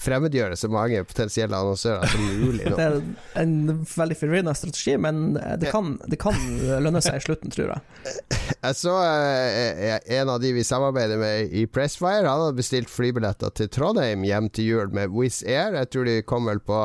fremmedgjøre 0.00 0.56
så 0.56 0.70
mange 0.72 1.02
potensielle 1.08 1.58
annonsører 1.58 2.12
som 2.12 2.22
mulig. 2.44 2.68
Nå. 2.70 2.76
Det 2.78 2.86
er 2.86 3.42
en 3.42 3.82
veldig 3.90 4.16
forvirrende 4.16 4.54
strategi, 4.56 4.94
men 5.02 5.34
det 5.34 5.72
kan, 5.74 5.96
det 6.08 6.18
kan, 6.22 6.38
lønne 6.84 7.02
seg 7.04 7.18
i 7.18 7.24
slutten, 7.26 7.52
tror 7.52 7.74
jeg. 7.74 8.14
Jeg 8.62 8.78
så 8.78 8.94
uh, 8.94 9.98
en 10.16 10.32
av 10.32 10.40
de 10.42 10.54
vi 10.54 10.64
samarbeider 10.66 11.20
med 11.20 11.52
i 11.58 11.66
Pressfire. 11.66 12.24
Han 12.28 12.46
hadde 12.46 12.60
bestilt 12.62 12.92
flybilletter 12.92 13.52
til 13.58 13.70
Trondheim 13.72 14.24
hjem 14.26 14.48
til 14.54 14.70
jul 14.70 14.94
med 14.94 15.12
Wizz 15.12 15.42
Air. 15.42 15.76
Jeg 15.82 15.92
tror 15.92 16.08
de 16.08 16.16
kom 16.26 16.48
vel 16.50 16.62
på 16.64 16.84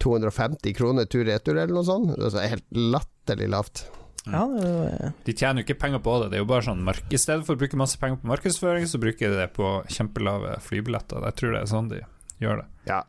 250 0.00 0.76
kroner 0.78 1.08
tur-retur 1.10 1.56
eller 1.56 1.76
noe 1.76 1.86
sånt. 1.86 2.16
Det 2.16 2.32
er 2.40 2.54
helt 2.56 2.68
latterlig 2.96 3.50
lavt. 3.52 3.84
Ja, 4.26 4.42
det... 4.52 5.12
De 5.24 5.32
tjener 5.32 5.62
jo 5.62 5.68
ikke 5.68 5.80
penger 5.80 6.02
på 6.04 6.18
det. 6.22 6.32
Det 6.32 6.40
er 6.40 6.44
jo 6.44 6.50
bare 6.50 6.66
sånn 6.66 6.84
I 6.84 7.20
stedet 7.20 7.46
for 7.46 7.56
å 7.56 7.60
bruke 7.62 7.80
masse 7.80 8.00
penger 8.00 8.20
på 8.20 8.32
markedsføring, 8.32 8.88
så 8.90 9.00
bruker 9.00 9.32
de 9.32 9.40
det 9.40 9.48
på 9.56 9.78
kjempelave 9.88 10.58
flybilletter. 10.66 11.24
Jeg 11.30 11.40
tror 11.40 11.56
det 11.56 11.64
er 11.64 11.72
sånn 11.72 11.90
de 11.92 12.04
gjør 12.42 12.62
det. 12.62 12.68
Ja. 12.90 13.04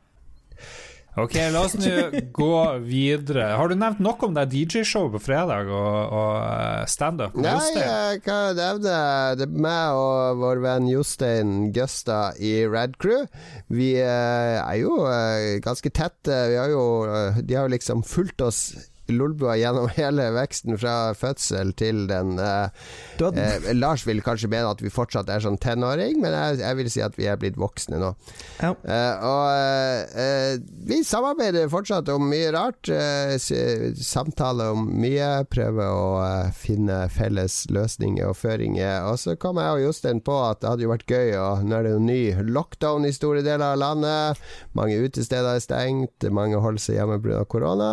Ok, 1.19 1.33
la 1.51 1.65
oss 1.65 1.73
nå 1.75 2.21
gå 2.31 2.57
videre. 2.87 3.49
Har 3.59 3.67
du 3.67 3.75
nevnt 3.75 3.99
noe 3.99 4.15
om 4.23 4.35
det 4.37 4.45
DJ-showet 4.53 5.11
på 5.17 5.19
fredag 5.25 5.67
og, 5.67 5.97
og 6.15 6.37
eh, 6.39 6.85
standup? 6.87 7.35
Nei, 7.35 7.57
jeg 7.75 8.21
kan 8.23 8.55
nevne 8.55 8.93
det 9.35 9.47
er 9.49 9.57
meg 9.65 9.97
og 9.99 10.39
vår 10.39 10.61
venn 10.63 10.87
Jostein 10.87 11.73
Gusta 11.75 12.21
i 12.39 12.53
Rad 12.63 12.95
Crew. 13.03 13.25
Vi 13.67 13.91
eh, 13.99 14.55
er 14.61 14.77
jo 14.79 15.01
eh, 15.11 15.59
ganske 15.65 15.91
tette. 15.91 16.37
Vi 16.53 16.55
har 16.61 16.71
jo, 16.71 16.85
de 17.43 17.59
har 17.59 17.67
jo 17.67 17.75
liksom 17.75 18.07
fulgt 18.07 18.47
oss 18.47 18.63
Lolbua 19.15 19.57
gjennom 19.59 19.89
hele 19.99 20.29
veksten 20.35 20.77
fra 20.81 20.95
fødsel 21.17 21.73
til 21.79 22.05
den 22.09 22.39
uh, 22.39 22.69
uh, 23.21 23.69
Lars 23.75 24.05
vil 24.07 24.23
kanskje 24.25 24.51
mene 24.51 24.71
at 24.71 24.83
vi 24.83 24.91
fortsatt 24.93 25.29
er 25.31 25.43
sånn 25.43 25.59
tenåring, 25.61 26.19
men 26.23 26.35
jeg, 26.35 26.61
jeg 26.63 26.79
vil 26.79 26.91
si 26.93 27.03
at 27.05 27.17
vi 27.19 27.29
er 27.31 27.39
blitt 27.41 27.59
voksne 27.61 28.01
nå. 28.01 28.13
Ja. 28.61 28.73
Uh, 28.85 29.25
og 29.31 30.71
vi 30.87 31.01
samarbeider 31.05 31.69
fortsatt 31.71 32.09
om 32.11 32.27
mye 32.31 32.51
rart. 32.53 32.89
samtaler 34.01 34.73
om 34.75 34.87
mye. 35.01 35.29
Prøver 35.51 35.91
å 35.91 36.51
finne 36.55 37.03
felles 37.13 37.63
løsninger 37.71 38.29
og 38.29 38.37
føringer. 38.39 39.07
Og 39.09 39.19
så 39.21 39.35
kom 39.39 39.59
jeg 39.61 39.77
og 39.77 39.85
Jostein 39.85 40.21
på 40.23 40.35
at 40.45 40.61
det 40.61 40.71
hadde 40.71 40.85
jo 40.85 40.91
vært 40.93 41.09
gøy, 41.09 41.33
og 41.39 41.65
nå 41.67 41.77
er 41.77 41.87
det 41.87 41.93
jo 41.95 42.03
ny 42.03 42.21
lockdown 42.51 43.07
i 43.07 43.13
store 43.15 43.43
deler 43.45 43.73
av 43.73 43.81
landet. 43.81 44.41
Mange 44.77 44.99
utesteder 45.01 45.55
er 45.55 45.63
stengt, 45.63 46.27
mange 46.33 46.59
holder 46.61 46.83
seg 46.83 46.99
hjemme 46.99 47.19
pga. 47.23 47.43
korona. 47.49 47.91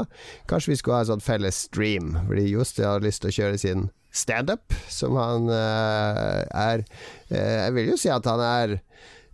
Kanskje 0.51 0.75
vi 0.75 0.79
skulle 0.81 1.01
ha 1.01 1.08
sånn 1.09 1.25
felles 1.25 1.65
stream, 1.69 2.15
fordi 2.27 2.49
Jostein 2.53 2.89
har 2.89 3.05
lyst 3.05 3.25
til 3.25 3.33
å 3.33 3.37
kjøre 3.39 3.61
sin 3.61 3.89
standup, 4.15 4.75
som 4.89 5.17
han 5.21 5.51
uh, 5.53 6.43
er 6.49 6.85
uh, 7.31 7.37
Jeg 7.37 7.75
vil 7.77 7.91
jo 7.93 7.99
si 8.01 8.11
at 8.13 8.27
han 8.29 8.43
er 8.43 8.79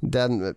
den 0.05 0.55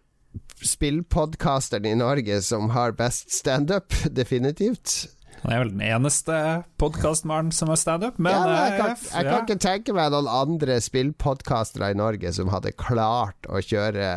spillpodkasteren 0.65 1.85
i 1.85 1.97
Norge 1.97 2.41
som 2.41 2.71
har 2.73 2.97
best 2.97 3.31
standup, 3.31 3.93
definitivt. 4.19 5.13
Han 5.43 5.53
er 5.53 5.61
vel 5.61 5.73
den 5.75 5.83
eneste 5.85 6.37
podkastmannen 6.81 7.53
som 7.53 7.69
har 7.69 7.77
standup, 7.77 8.17
men, 8.17 8.33
ja, 8.33 8.41
men 8.41 8.55
jeg, 8.57 8.79
kan, 8.79 8.95
jeg 8.97 9.27
ja. 9.27 9.31
kan, 9.31 9.43
ikke 9.45 9.61
tenke 9.61 9.93
meg 9.95 10.11
noen 10.11 10.29
andre 10.31 10.79
spillpodkastere 10.81 11.91
i 11.93 11.97
Norge 11.97 12.33
som 12.33 12.49
hadde 12.51 12.73
klart 12.73 13.45
å 13.45 13.61
kjøre 13.61 14.07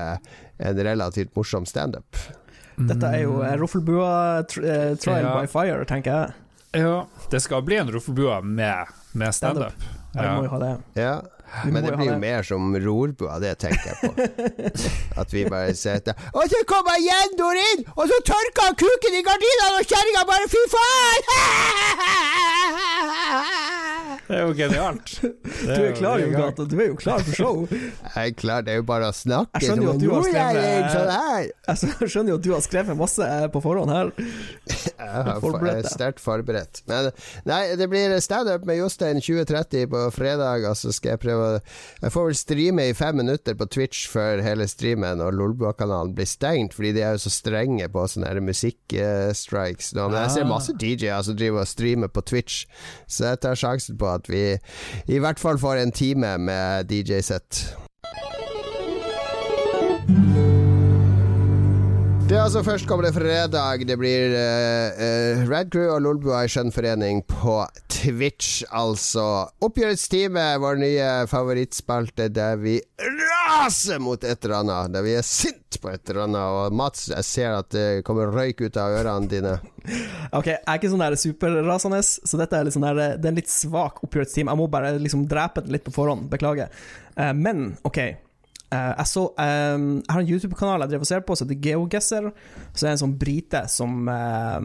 en 0.61 0.85
relativt 0.89 1.37
morsom 1.37 1.69
standup. 1.69 2.17
Dette 2.81 3.11
er 3.13 3.27
jo 3.27 3.41
Roffelbua 3.61 4.13
trial 4.49 4.97
ja. 5.27 5.35
by 5.37 5.49
fire, 5.51 5.85
tenker 5.89 6.17
jeg. 6.17 6.40
Ja, 6.73 7.09
det 7.31 7.41
skal 7.41 7.63
bli 7.63 7.77
en 7.77 7.93
Roffelbua 7.93 8.41
med, 8.41 8.87
med 9.13 9.35
standup. 9.35 9.73
Stand 9.73 10.01
ja. 10.15 10.23
Vi 10.23 10.37
må 10.37 10.45
jo 10.45 10.51
ha 10.51 10.59
det. 10.59 10.79
Ja. 10.95 11.23
Men 11.65 11.83
det 11.85 11.97
blir 11.97 12.07
jo 12.13 12.19
mer 12.19 12.43
som 12.47 12.77
rorbua, 12.79 13.39
det 13.43 13.57
tenker 13.59 13.91
jeg 13.91 13.97
på. 14.05 14.11
At 15.21 15.35
vi 15.35 15.43
bare 15.51 15.75
sitter 15.75 16.15
Og 16.31 16.47
så 16.47 16.63
kommer 16.71 16.95
Jendor 17.03 17.59
inn, 17.59 17.83
og 17.97 18.07
så 18.07 18.21
tørker 18.23 18.69
han 18.69 18.79
kuken 18.79 19.19
i 19.19 19.23
gardinene, 19.27 19.83
og 19.83 19.85
kjerringa 19.91 20.23
bare 20.31 20.47
Fy 20.55 20.63
faen! 20.77 21.23
Det 24.27 24.37
er 24.37 24.45
jo 24.47 24.55
genialt. 24.57 25.13
du 25.67 25.73
er 25.75 25.95
klar, 25.97 26.21
Jon 26.23 26.35
Gata. 26.35 26.67
Du 26.69 26.77
er 26.81 26.91
jo 26.91 26.97
klar 26.99 27.23
for 27.25 27.37
show. 27.37 27.65
Jeg 27.71 28.33
er 28.33 28.35
klar, 28.37 28.65
det 28.67 28.75
er 28.75 28.81
jo 28.81 28.87
bare 28.89 29.11
å 29.11 29.15
snakke. 29.15 29.61
Jeg 29.61 29.71
skjønner 29.71 29.87
jo 29.87 29.93
at 29.93 30.03
du 30.03 30.09
har 30.11 30.27
skrevet 30.29 30.95
sånn 30.95 32.01
Jeg 32.01 32.13
skjønner 32.15 32.35
jo 32.35 32.39
at 32.41 32.47
du 32.47 32.51
har 32.55 32.65
skrevet 32.65 32.99
masse 32.99 33.29
på 33.55 33.63
forhånd 33.65 33.95
her. 33.95 34.13
Jeg 35.01 35.75
er 35.75 35.89
sterkt 35.89 36.23
forberedt. 36.23 36.83
Men 36.91 37.11
nei, 37.49 37.61
det 37.79 37.89
blir 37.91 38.17
standup 38.23 38.67
med 38.69 38.81
Jostein 38.81 39.21
2030 39.23 39.89
på 39.91 40.03
fredag, 40.15 40.67
og 40.69 40.77
så 40.79 40.93
skal 40.95 41.15
jeg 41.15 41.23
prøve 41.25 41.49
Jeg 42.03 42.13
får 42.15 42.27
vel 42.29 42.39
streame 42.39 42.87
i 42.91 42.97
fem 42.97 43.17
minutter 43.21 43.57
på 43.59 43.67
Twitch 43.71 44.07
før 44.11 44.43
hele 44.45 44.67
streamen 44.71 45.23
og 45.25 45.35
Lolbua-kanalen 45.37 46.15
blir 46.17 46.29
stengt, 46.29 46.75
fordi 46.77 46.93
de 46.97 47.05
er 47.05 47.17
jo 47.17 47.25
så 47.25 47.33
strenge 47.33 47.89
på 47.93 48.07
sånne 48.13 48.45
musikkstrikes 48.45 49.93
nå. 49.97 50.09
Men 50.11 50.23
jeg 50.25 50.35
ser 50.37 50.47
ah. 50.47 50.51
masse 50.53 50.77
DJ-er 50.81 51.25
som 51.27 51.39
driver 51.39 51.65
og 51.65 51.71
streamer 51.71 52.13
på 52.13 52.25
Twitch, 52.33 52.65
så 53.11 53.33
jeg 53.33 53.43
tar 53.45 53.59
sjansen 53.59 54.00
på 54.01 54.11
at 54.11 54.31
vi 54.33 54.45
i 55.07 55.21
hvert 55.23 55.41
fall 55.41 55.61
får 55.61 55.85
en 55.85 55.95
time 55.95 56.37
med 56.39 56.91
DJ-sett. 56.91 57.65
Det 62.51 62.65
først 62.67 62.87
kommer 62.89 63.07
det 63.07 63.13
fredag. 63.15 63.85
Det 63.87 63.95
blir 63.95 64.33
uh, 64.35 64.91
uh, 64.99 65.43
Red 65.47 65.69
Crew 65.71 65.87
og 65.95 66.01
Lolbua 66.03 66.41
i 66.43 66.49
skjønn 66.51 66.73
på 67.31 67.53
Twitch, 67.87 68.65
altså. 68.75 69.53
Oppgjørets 69.63 70.09
time, 70.11 70.43
vår 70.59 70.81
nye 70.83 71.11
favorittspalte 71.31 72.27
der 72.35 72.57
vi 72.59 72.81
raser 72.99 74.01
mot 74.03 74.25
et 74.25 74.45
eller 74.45 74.57
annet. 74.65 74.91
Der 74.97 75.07
vi 75.07 75.15
er 75.15 75.23
sint 75.23 75.79
på 75.81 75.93
et 75.93 76.11
eller 76.11 76.25
annet. 76.25 76.41
Og 76.43 76.75
Mats, 76.75 77.07
jeg 77.13 77.25
ser 77.29 77.55
at 77.55 77.71
det 77.71 78.03
kommer 78.09 78.35
røyk 78.35 78.65
ut 78.67 78.81
av 78.83 78.99
ørene 78.99 79.31
dine. 79.31 79.55
Ok, 80.31 80.51
jeg 80.51 80.59
er 80.63 80.79
ikke 80.79 80.91
sånn 80.91 81.01
der 81.03 81.17
superrasende, 81.19 82.03
så 82.03 82.39
dette 82.39 82.59
er 82.59 82.67
litt 82.67 82.75
sånn 82.75 82.85
der, 82.87 82.99
det 83.19 83.27
er 83.27 83.33
en 83.33 83.39
litt 83.39 83.51
svak 83.51 84.03
oppgjørets 84.05 84.35
time. 84.35 84.51
Jeg 84.51 84.61
må 84.61 84.67
bare 84.71 84.93
liksom 84.99 85.23
drepe 85.31 85.63
den 85.63 85.75
litt 85.75 85.87
på 85.87 85.95
forhånd. 85.95 86.27
Beklager. 86.35 86.75
Uh, 87.15 87.31
men 87.31 87.71
OK. 87.87 88.03
Uh, 88.71 88.93
jeg, 88.95 89.07
så, 89.11 89.25
um, 89.35 89.87
jeg 89.99 90.15
har 90.15 90.21
en 90.21 90.29
YouTube-kanal 90.31 90.85
jeg 90.85 90.93
driver 90.93 91.07
og 91.07 91.11
ser 91.11 91.25
på 91.27 91.37
som 91.37 91.49
heter 91.49 91.65
GeoGuessr. 91.67 92.31
Så 92.71 92.85
er 92.85 92.89
det 92.89 92.95
en 92.95 93.03
sånn 93.03 93.19
brite 93.19 93.65
som 93.73 94.07
uh, 94.07 94.61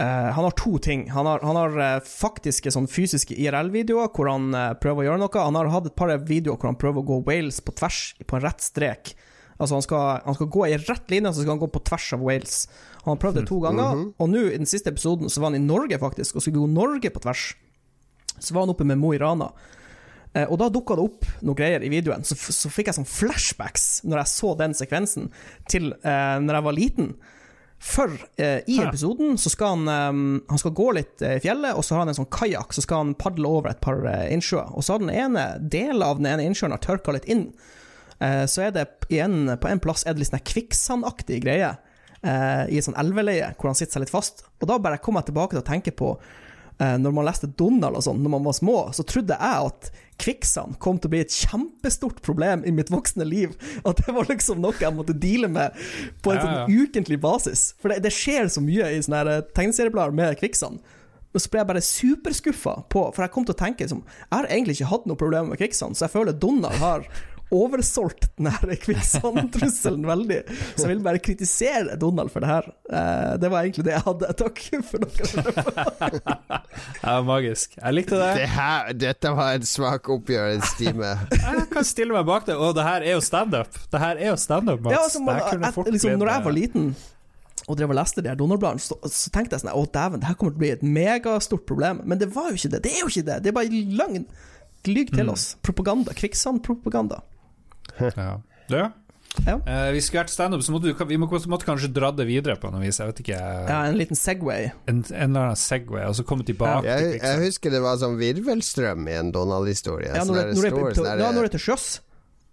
uh, 0.00 0.28
Han 0.32 0.48
har 0.48 0.56
to 0.56 0.78
ting. 0.82 1.06
Han 1.12 1.28
har, 1.28 1.44
han 1.44 1.60
har 1.60 2.02
faktiske 2.08 2.72
sånn 2.72 2.88
fysiske 2.88 3.36
IRL-videoer 3.36 4.12
hvor 4.16 4.32
han 4.32 4.48
prøver 4.80 5.04
å 5.04 5.08
gjøre 5.10 5.22
noe. 5.26 5.44
Han 5.44 5.60
har 5.60 5.72
hatt 5.74 5.90
et 5.92 5.98
par 5.98 6.14
videoer 6.16 6.56
hvor 6.56 6.72
han 6.72 6.80
prøver 6.80 7.04
å 7.04 7.08
gå 7.12 7.22
Wales 7.28 7.60
på 7.60 7.76
tvers, 7.76 8.02
på 8.24 8.40
en 8.40 8.46
rett 8.48 8.64
strek. 8.64 9.16
Altså 9.56 9.76
han 9.76 9.84
skal, 9.84 10.18
han 10.24 10.36
skal, 10.36 10.50
gå 10.52 10.66
i 10.68 10.76
rett 10.76 11.12
linje, 11.12 11.32
så 11.32 11.42
skal 11.42 11.54
han 11.54 11.62
gå 11.62 11.68
på 11.72 11.80
tvers 11.88 12.10
av 12.16 12.24
Wales. 12.24 12.58
Han 13.04 13.14
har 13.14 13.22
prøvd 13.22 13.38
det 13.40 13.46
to 13.48 13.60
ganger, 13.60 13.92
mm 13.92 14.02
-hmm. 14.02 14.12
og 14.18 14.28
nå 14.28 14.42
i 14.50 14.56
den 14.56 14.66
siste 14.66 14.90
episoden 14.90 15.30
så 15.30 15.40
var 15.40 15.50
han 15.50 15.60
i 15.60 15.66
Norge, 15.66 15.98
faktisk, 15.98 16.36
og 16.36 16.42
skulle 16.42 16.58
gå 16.58 16.66
Norge 16.66 17.10
på 17.10 17.20
tvers. 17.20 17.56
Så 18.38 18.54
var 18.54 18.62
han 18.62 18.70
oppe 18.70 18.84
med 18.84 18.98
Mo 18.98 19.12
i 19.14 19.18
Rana. 19.18 19.52
Eh, 20.36 20.44
og 20.50 20.58
da 20.60 20.68
dukka 20.72 20.98
det 20.98 21.06
opp 21.06 21.30
noen 21.40 21.58
greier 21.58 21.84
i 21.84 21.92
videoen. 21.92 22.26
Så, 22.26 22.36
så, 22.36 22.70
fikk 22.72 22.90
jeg 22.90 22.98
sånn 22.98 23.08
flashbacks 23.08 24.04
når 24.04 24.22
jeg 24.22 24.32
så 24.34 24.52
den 24.58 24.76
sekvensen, 24.76 25.30
til 25.70 25.92
uh, 26.04 26.36
når 26.42 26.58
jeg 26.58 26.66
var 26.68 26.76
liten. 26.76 27.14
For 27.86 28.12
uh, 28.12 28.60
i 28.66 28.78
episoden 28.82 29.36
så 29.40 29.52
skal 29.52 29.74
han 29.74 29.88
um, 30.16 30.20
Han 30.48 30.60
skal 30.62 30.72
gå 30.76 30.86
litt 30.96 31.20
i 31.20 31.36
fjellet, 31.44 31.76
og 31.76 31.84
så 31.84 31.96
har 31.96 32.04
han 32.04 32.12
en 32.12 32.18
sånn 32.18 32.30
kajakk, 32.32 32.72
så 32.72 32.84
skal 32.84 33.04
han 33.04 33.16
padle 33.20 33.48
over 33.58 33.72
et 33.72 33.82
par 33.84 34.00
uh, 34.04 34.26
innsjøer. 34.32 34.72
Og 34.76 34.84
så 34.84 34.96
har 34.96 35.04
den 35.04 35.12
ene 35.14 35.48
delen 35.60 36.04
av 36.04 36.20
den 36.20 36.30
ene 36.32 36.48
innsjøen 36.48 36.74
har 36.74 36.84
tørka 36.84 37.16
litt 37.16 37.28
inn. 37.30 37.50
så 38.16 38.62
er 38.64 38.70
det 38.72 38.86
en, 39.12 39.50
på 39.60 39.68
en 39.68 39.80
plass 39.84 40.06
er 40.06 40.14
det 40.14 40.22
litt 40.22 40.30
sånn 40.30 40.40
kvikksandaktig 40.48 41.36
greie 41.44 41.74
i 42.24 42.78
et 42.78 42.86
sånn 42.86 42.96
elveleie 42.96 43.50
hvor 43.58 43.68
han 43.68 43.76
sitter 43.76 43.98
seg 43.98 44.06
litt 44.06 44.12
fast. 44.14 44.40
Og 44.56 44.70
da 44.70 44.78
bare 44.80 44.96
kom 45.04 45.18
jeg 45.20 45.28
tilbake 45.28 45.52
til 45.52 45.60
å 45.60 45.66
tenke 45.66 45.92
på 45.92 46.14
når 46.80 47.12
man 47.12 47.28
leste 47.28 47.50
Donald 47.60 48.00
og 48.00 48.06
sånn, 48.06 48.22
når 48.24 48.32
man 48.38 48.46
var 48.48 48.56
små, 48.56 48.78
så 48.96 49.04
trodde 49.04 49.36
jeg 49.36 49.68
at 49.68 49.90
kvikksand 50.22 50.78
kom 50.82 50.98
til 50.98 51.10
å 51.10 51.14
bli 51.14 51.22
et 51.24 51.34
kjempestort 51.34 52.22
problem 52.24 52.64
i 52.66 52.72
mitt 52.74 52.90
voksne 52.92 53.26
liv. 53.28 53.54
At 53.84 54.00
det 54.02 54.14
var 54.16 54.28
liksom 54.30 54.62
noe 54.64 54.76
jeg 54.80 54.94
måtte 54.96 55.16
deale 55.16 55.50
med 55.52 55.76
på 56.24 56.32
en 56.32 56.40
ja, 56.40 56.42
ja. 56.42 56.64
sånn 56.64 56.84
ukentlig 56.86 57.20
basis. 57.22 57.68
For 57.82 57.92
det, 57.92 58.02
det, 58.06 58.14
skjer 58.14 58.50
så 58.52 58.62
mye 58.64 58.90
i 58.94 59.02
sånne 59.04 59.24
eh, 59.32 59.44
tegneserieblader 59.56 60.16
med 60.16 60.38
kvikksand. 60.40 60.80
Og 61.36 61.42
så 61.42 61.52
ble 61.52 61.60
jeg 61.60 61.68
bare 61.68 61.84
superskuffa 61.84 62.74
på 62.88 63.00
For 63.12 63.20
jeg 63.20 63.32
kom 63.34 63.44
til 63.44 63.52
å 63.52 63.58
tenke 63.60 63.84
liksom, 63.84 63.98
Jeg 64.06 64.32
har 64.32 64.46
egentlig 64.48 64.78
ikke 64.78 64.88
hatt 64.88 65.08
noe 65.10 65.20
problem 65.20 65.50
med 65.50 65.60
kvikksand, 65.60 65.98
så 65.98 66.06
jeg 66.06 66.14
føler 66.14 66.38
Donald 66.40 66.80
har 66.80 67.04
oversolgt 67.54 68.28
den 68.36 68.76
kvikksandtrusselen 68.82 70.06
veldig. 70.06 70.40
Så 70.74 70.84
jeg 70.84 70.90
vil 70.90 71.02
bare 71.04 71.20
kritisere 71.22 71.96
Donald 72.00 72.32
for 72.34 72.42
det 72.42 72.50
her. 72.50 72.68
Eh, 72.90 73.32
det 73.40 73.50
var 73.52 73.66
egentlig 73.66 73.86
det 73.86 73.94
jeg 73.94 74.04
hadde. 74.06 74.30
Takk 74.40 74.62
for 74.88 75.04
dere. 75.06 76.36
var 77.02 77.26
magisk. 77.26 77.76
Jeg 77.78 77.98
likte 77.98 78.20
det. 78.20 78.30
det 78.42 78.48
her, 78.54 78.94
dette 79.06 79.34
var 79.38 79.58
en 79.58 79.66
svak 79.68 80.10
oppgjørelsestime. 80.16 81.12
jeg 81.36 81.66
kan 81.72 81.86
stille 81.86 82.16
meg 82.16 82.26
bak 82.28 82.48
det, 82.48 82.56
og 82.58 82.74
det 82.78 82.86
her 82.86 83.06
er 83.06 83.16
jo 83.16 83.22
standup. 83.24 83.78
Det 83.92 84.02
her 84.02 84.18
er 84.18 84.32
jo 84.32 84.40
standup, 84.40 84.82
Mats. 84.82 84.96
Ja, 84.96 85.04
altså, 85.04 85.86
liksom, 85.90 86.18
når 86.18 86.32
jeg 86.32 86.48
var 86.48 86.58
liten 86.58 86.90
og 87.66 87.74
drev 87.78 87.90
og 87.90 87.96
leste 87.98 88.22
de 88.22 88.30
her 88.30 88.36
Donald-bladene, 88.38 88.82
så, 88.82 88.94
så, 89.10 89.30
tenkte 89.34 89.56
jeg 89.56 89.64
sånn 89.64 89.72
Å, 89.74 89.80
dæven, 89.90 90.20
det 90.22 90.28
her 90.28 90.36
kommer 90.38 90.54
til 90.54 90.60
å 90.60 90.62
bli 90.62 90.74
et 90.76 90.84
megastort 90.86 91.64
problem. 91.66 91.98
Men 92.06 92.20
det 92.20 92.28
var 92.34 92.52
jo 92.52 92.60
ikke 92.60 92.70
det. 92.76 92.82
Det 92.84 92.92
er 92.92 93.00
jo 93.00 93.08
ikke 93.10 93.26
det. 93.26 93.38
Det 93.42 93.50
er 93.50 93.56
bare 93.56 93.80
løgn. 93.98 94.28
Lyg 94.86 95.10
til 95.10 95.32
oss. 95.32 95.48
Propaganda. 95.66 96.14
Kvikksandpropaganda. 96.14 97.24
Ja. 98.16 98.30
ja. 99.46 99.56
Uh, 99.66 99.90
hvis 99.92 99.98
vi 99.98 100.00
skulle 100.06 100.22
vært 100.24 100.32
standup, 100.32 100.62
så 100.64 100.72
måtte 100.74 100.88
vi, 100.90 100.94
vi 101.12 101.18
må, 101.20 101.28
måtte 101.28 101.66
kanskje 101.68 101.90
dra 101.94 102.08
det 102.16 102.24
videre 102.26 102.56
på 102.58 102.70
noe 102.72 102.80
vis. 102.82 102.98
Jeg 103.02 103.10
vet 103.12 103.20
ikke 103.22 103.36
Ja, 103.38 103.82
en 103.86 103.98
liten 104.00 104.16
Segway. 104.18 104.70
En, 104.88 105.02
en 105.10 105.28
eller 105.28 105.50
annen 105.50 105.60
Segway, 105.60 106.06
og 106.08 106.16
så 106.18 106.24
komme 106.26 106.46
tilbake 106.48 106.86
Jeg, 106.88 107.20
jeg 107.20 107.42
husker 107.44 107.74
det 107.74 107.82
var 107.84 108.00
sånn 108.00 108.16
virvelstrøm 108.20 109.06
i 109.12 109.18
en 109.20 109.30
Donald-historie. 109.36 110.10
Ja, 110.14 110.24
Sånn 110.24 110.34
når, 110.34 110.54
det- 110.54 110.72
når, 110.72 110.92
det 110.96 111.06
ja, 111.20 111.30
når 111.30 111.42
det 111.42 111.50
er 111.52 111.56
til 111.58 111.64
sjøs. 111.68 111.86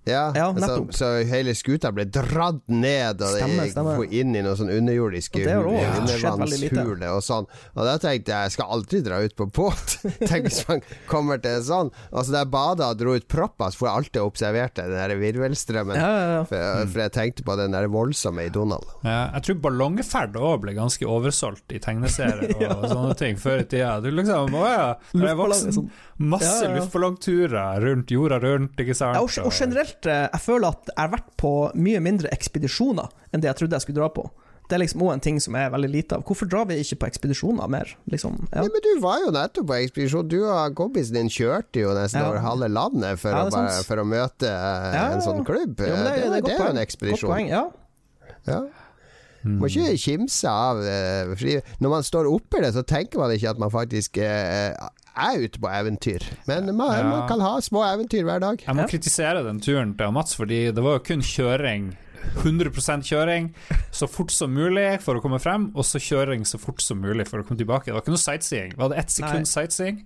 Ja, 0.09 0.23
Ja, 0.35 0.49
så, 0.59 0.81
så 0.91 1.09
hele 1.29 1.53
skuta 1.55 1.91
ble 1.95 2.03
dratt 2.11 2.63
ned, 2.67 3.21
og 3.23 3.37
Stemmer, 3.37 3.63
det 3.63 3.71
stemmer. 3.71 4.01
gikk 4.03 4.15
inn 4.19 4.35
i 4.35 4.41
noen 4.43 4.57
sånn 4.59 4.71
underjordiske 4.73 5.43
det 5.45 5.55
undervannshule 5.55 7.09
og 7.13 7.21
sånn. 7.23 7.47
Og 7.75 7.81
da 7.87 7.93
tenkte 8.01 8.33
jeg 8.33 8.49
jeg 8.49 8.53
skal 8.57 8.71
aldri 8.75 8.99
dra 9.05 9.19
ut 9.23 9.35
på 9.39 9.47
båt. 9.55 9.95
Tenk 10.29 10.47
hvis 10.49 10.61
man 10.67 10.81
kommer 11.09 11.39
til 11.43 11.57
en 11.59 11.65
sånn. 11.67 11.91
Altså 12.11 12.35
da 12.35 12.41
jeg 12.43 12.51
bada 12.53 12.89
og 12.93 12.99
dro 12.99 13.15
ut 13.17 13.27
propper, 13.31 13.71
så 13.73 13.79
får 13.81 13.87
jeg 13.89 13.99
alltid 14.01 14.21
observert 14.23 14.75
den 14.79 14.91
der 14.95 15.15
virvelstrømmen. 15.21 15.97
Ja, 15.99 16.09
ja, 16.13 16.27
ja. 16.37 16.41
For, 16.49 16.87
for 16.93 17.03
jeg 17.05 17.13
tenkte 17.15 17.47
på 17.47 17.57
den 17.59 17.75
der 17.75 17.87
voldsomme 17.93 18.47
i 18.47 18.51
Donald. 18.53 18.87
Ja, 19.05 19.17
jeg 19.37 19.47
tror 19.47 19.61
ballongferd 19.67 20.37
òg 20.39 20.59
ble 20.65 20.75
ganske 20.77 21.07
oversolgt 21.09 21.73
i 21.75 21.81
tegneserier 21.83 22.75
og 22.75 22.87
sånne 22.93 23.15
ting 23.19 23.39
før 23.41 23.63
i 23.63 23.67
tida. 23.71 23.95
Du 24.03 24.09
liksom 24.13 24.53
Å 24.53 24.63
ja, 24.67 24.85
jeg 25.15 25.29
er 25.31 25.37
voksen, 25.39 25.87
masse 26.23 26.49
Ja, 26.49 26.69
ja. 26.69 26.75
luftballongturer 26.77 27.81
rundt 27.83 28.11
jorda 28.13 28.39
rundt, 28.43 28.75
ikke 28.79 28.95
sant? 28.97 29.17
Ja, 29.17 29.23
og, 29.23 29.31
og 29.47 29.53
generelt, 29.55 29.92
eh, 30.09 30.27
jeg 30.33 30.41
føler 30.43 30.69
at 30.73 30.89
jeg 30.91 30.99
har 31.01 31.11
vært 31.13 31.29
på 31.39 31.51
mye 31.75 31.99
mindre 32.03 32.31
ekspedisjoner 32.35 33.11
enn 33.33 33.43
det 33.43 33.49
jeg 33.51 33.59
trodde 33.63 33.77
jeg 33.79 33.85
skulle 33.87 34.01
dra 34.01 34.09
på. 34.13 34.25
Det 34.69 34.77
er 34.77 34.79
liksom 34.85 35.01
òg 35.03 35.09
en 35.11 35.21
ting 35.23 35.39
som 35.43 35.55
er 35.59 35.67
veldig 35.73 35.89
lite 35.91 36.15
av. 36.15 36.21
Hvorfor 36.23 36.47
drar 36.49 36.63
vi 36.69 36.77
ikke 36.79 36.95
på 37.01 37.07
ekspedisjoner 37.11 37.67
mer? 37.69 37.89
Liksom, 38.09 38.37
ja. 38.47 38.61
Nei, 38.63 38.69
men 38.71 38.83
du 38.85 38.91
var 39.03 39.19
jo 39.21 39.33
nettopp 39.35 39.67
på 39.69 39.75
ekspedisjon. 39.81 40.29
Du 40.31 40.37
og 40.47 40.77
kompisen 40.79 41.17
din 41.19 41.29
kjørte 41.29 41.83
jo 41.83 41.91
nesten 41.97 42.21
Ja. 42.23 42.29
over 42.31 42.39
halve 42.45 42.69
landet 42.71 43.19
for, 43.19 43.35
Ja, 43.35 43.43
å, 43.43 43.51
bare, 43.51 43.83
for 43.83 44.01
å 44.01 44.05
møte 44.07 44.47
eh, 44.47 44.95
Ja, 44.95 45.03
en 45.17 45.21
sånn 45.25 45.43
klubb. 45.45 45.75
Jo, 45.83 45.91
det, 45.91 46.15
det, 46.15 46.31
det, 46.31 46.39
det, 46.47 46.55
er 46.55 46.55
er 46.55 46.63
jo 46.63 46.63
en 46.63 46.69
en 46.69 46.79
Godt 46.79 46.85
ekspedisjon. 46.87 47.29
poeng, 47.33 47.51
ja. 47.51 47.65
Ja. 48.47 48.61
Må 49.43 49.67
ikke 49.67 49.97
kimse 49.99 50.47
av 50.47 50.79
eh, 50.87 51.33
fri. 51.35 51.57
Når 51.83 51.91
man 51.97 52.05
står 52.07 52.29
oppi 52.31 52.61
det, 52.63 52.71
så 52.77 52.85
tenker 52.87 53.19
man 53.19 53.33
ikke 53.35 53.51
at 53.51 53.59
man 53.59 53.71
faktisk 53.73 54.17
eh, 54.23 54.71
er 55.15 55.43
ute 55.43 55.59
på 55.61 55.69
eventyr. 55.69 56.23
Men 56.47 56.75
man, 56.75 56.93
Ja. 56.97 57.03
man 57.09 57.27
kan 57.27 57.39
ha 57.41 57.57
små 57.61 57.83
eventyr 57.85 58.23
hver 58.25 58.39
dag. 58.41 58.63
Jeg 58.65 58.75
må 58.75 58.87
kritisere 58.89 59.43
den 59.43 59.59
turen 59.61 59.95
til 59.97 60.11
Mats, 60.11 60.35
fordi 60.35 60.71
det 60.73 60.83
var 60.83 60.97
jo 60.99 61.03
kun 61.05 61.21
kjøring. 61.21 61.93
100% 62.39 63.03
kjøring 63.03 63.49
så 63.91 64.07
fort 64.07 64.31
som 64.31 64.53
mulig 64.55 65.01
for 65.03 65.15
å 65.19 65.21
komme 65.21 65.39
frem, 65.43 65.71
og 65.75 65.83
så 65.83 65.99
kjøring 65.99 66.45
så 66.47 66.57
fort 66.57 66.79
som 66.81 67.01
mulig 67.03 67.27
for 67.27 67.41
å 67.41 67.43
komme 67.47 67.59
tilbake. 67.59 67.85
Det 67.85 67.93
var 67.93 68.01
ikke 68.05 68.15
noe 68.15 68.21
sightseeing. 68.23 68.75
Var 68.79 68.89
det 68.93 68.97
ett 68.97 69.11
Nei. 69.19 69.27
sekund 69.27 69.47
sightseeing? 69.51 70.05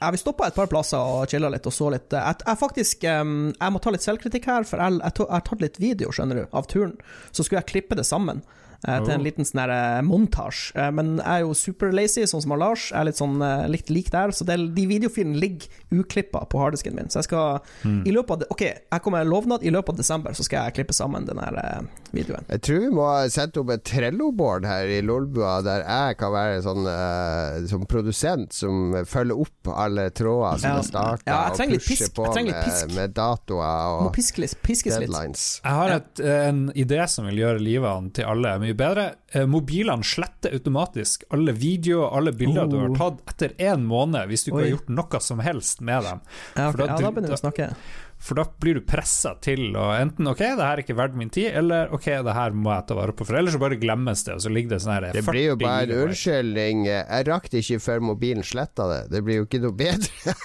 Ja, 0.00 0.10
vi 0.12 0.18
stoppa 0.20 0.46
et 0.46 0.54
par 0.54 0.66
plasser 0.68 0.98
og 1.00 1.26
chilla 1.32 1.48
litt 1.50 1.66
og 1.66 1.72
så 1.72 1.90
litt. 1.90 2.10
Jeg, 2.12 2.36
jeg 2.46 2.58
faktisk 2.60 3.02
Jeg 3.02 3.72
må 3.72 3.80
ta 3.80 3.90
litt 3.90 4.04
selvkritikk 4.04 4.44
her, 4.44 4.64
for 4.68 4.76
jeg, 4.78 5.00
har 5.00 5.40
tatt 5.40 5.60
litt 5.64 5.78
video, 5.80 6.10
skjønner 6.12 6.42
du, 6.42 6.46
av 6.52 6.66
turen. 6.68 6.98
Så 7.32 7.42
skulle 7.46 7.62
jeg 7.64 7.70
klippe 7.72 7.96
det 7.96 8.04
sammen 8.06 8.42
til 8.84 9.06
Oh. 9.06 9.14
en 9.14 9.22
liten 9.24 9.44
sånn 9.44 9.70
eh, 9.70 10.00
montasje. 10.02 10.74
Eh, 10.76 10.90
men 10.90 11.16
jeg 11.18 11.26
er 11.26 11.40
jo 11.46 11.54
super 11.54 11.92
lazy, 11.92 12.22
sånn 12.26 12.42
som 12.42 12.52
Lars. 12.58 12.90
Jeg 12.92 13.00
er 13.00 13.04
litt 13.08 13.16
sånn 13.20 13.40
eh, 13.42 13.66
litt 13.68 13.88
lik 13.90 14.10
der. 14.10 14.30
Så 14.36 14.44
det, 14.46 14.56
de 14.74 14.86
videofilene 14.86 15.38
ligger 15.38 15.68
uklippa 15.92 16.44
på 16.50 16.58
harddisken 16.60 16.94
min. 16.94 17.08
Så 17.10 17.20
jeg 17.22 17.28
skal 17.30 17.60
i 18.06 18.12
løpet 18.12 18.30
av 18.30 18.38
det, 18.40 18.46
Ok, 18.50 18.62
jeg 18.62 19.02
kommer 19.02 19.24
med 19.24 19.30
lovnad. 19.32 19.62
I 19.66 19.70
løpet 19.70 19.94
av 19.94 19.96
desember 19.96 20.32
så 20.36 20.44
skal 20.46 20.66
jeg 20.68 20.74
klippe 20.80 20.94
sammen 20.96 21.26
den 21.26 21.38
her 21.38 21.56
eh, 21.62 21.82
videoen. 22.12 22.44
Jeg 22.48 22.60
tror 22.66 22.80
vi 22.80 22.90
må 22.94 23.06
sette 23.32 23.60
opp 23.60 23.70
et 23.74 23.84
Trello-board 23.86 24.66
her 24.66 24.86
i 24.86 25.00
Lolbua, 25.02 25.58
der 25.66 25.82
jeg 25.86 26.16
kan 26.20 26.32
være 26.34 26.62
sånn 26.64 26.86
eh, 26.90 27.66
som 27.70 27.86
produsent 27.86 28.52
som 28.56 28.94
følger 29.06 29.38
opp 29.46 29.72
alle 29.74 30.08
tråder 30.10 30.58
som 30.62 30.70
Ja. 30.70 30.78
er 30.78 30.82
starta, 30.82 31.26
Ja, 31.26 31.50
og 31.52 31.70
litt 31.70 31.84
pusher 31.86 32.10
på 32.14 32.26
litt 32.34 32.54
med, 32.54 32.94
med 32.94 33.14
datoer 33.14 34.00
og 34.06 34.12
piske 34.14 34.40
litt, 34.42 34.54
piskes 34.62 34.98
litt. 34.98 35.08
deadlines. 35.10 35.60
Jeg 35.64 35.72
har 35.72 35.88
et, 35.96 36.20
en 36.20 36.72
idé 36.72 37.02
som 37.08 37.26
vil 37.26 37.36
gjøre 37.42 37.60
livene 37.62 38.12
til 38.12 38.24
alle 38.24 38.56
mye 38.62 38.65
bedre. 38.74 39.14
Eh, 39.32 39.46
Mobilene 39.46 40.02
sletter 40.04 40.52
automatisk 40.52 41.24
alle 41.30 41.52
videoer 41.52 42.16
alle 42.16 42.32
bilder 42.32 42.66
du 42.66 42.76
har 42.78 42.88
Oh. 42.90 42.96
tatt 42.96 43.20
etter 43.26 43.48
én 43.58 43.84
måned, 43.86 44.26
hvis 44.28 44.44
du 44.44 44.50
ikke 44.50 44.56
Oi. 44.58 44.70
har 44.70 44.78
gjort 44.78 44.88
noe 44.88 45.20
som 45.20 45.38
helst 45.40 45.80
med 45.80 46.02
dem. 46.02 46.20
Ja, 46.56 46.70
For 46.72 46.78
da- 46.78 46.86
ja, 46.86 46.96
da 46.96 47.10
begynner 47.10 47.28
vi 47.28 47.34
å 47.34 47.50
snakke. 47.52 47.76
For 48.18 48.34
da 48.38 48.46
blir 48.62 48.78
du 48.78 48.80
pressa 48.88 49.34
til 49.44 49.76
å 49.76 49.90
enten 49.94 50.26
OK, 50.30 50.40
det 50.40 50.56
her 50.64 50.78
er 50.78 50.82
ikke 50.82 50.96
verdt 50.98 51.14
min 51.20 51.28
tid, 51.30 51.50
eller 51.60 51.92
OK, 51.94 52.08
det 52.26 52.34
her 52.34 52.54
må 52.56 52.72
jeg 52.72 52.86
ta 52.88 52.96
vare 52.98 53.12
på. 53.14 53.26
For 53.28 53.36
ellers 53.38 53.54
så 53.54 53.60
bare 53.62 53.76
glemmes 53.78 54.24
det, 54.26 54.38
og 54.38 54.42
så 54.42 54.50
ligger 54.52 54.72
det 54.74 54.80
sånn 54.82 54.94
her 54.96 55.08
Det 55.14 55.22
blir 55.28 55.50
jo 55.50 55.56
bare 55.60 55.84
en 55.84 56.06
unnskyldning. 56.08 56.86
Jeg 56.88 57.26
rakk 57.28 57.50
det 57.52 57.62
ikke 57.62 57.82
før 57.84 58.00
mobilen 58.12 58.46
sletta 58.46 58.88
det. 58.90 59.02
Det 59.12 59.22
blir 59.26 59.42
jo 59.42 59.48
ikke 59.48 59.62
noe 59.66 59.76
bedre. 59.76 60.36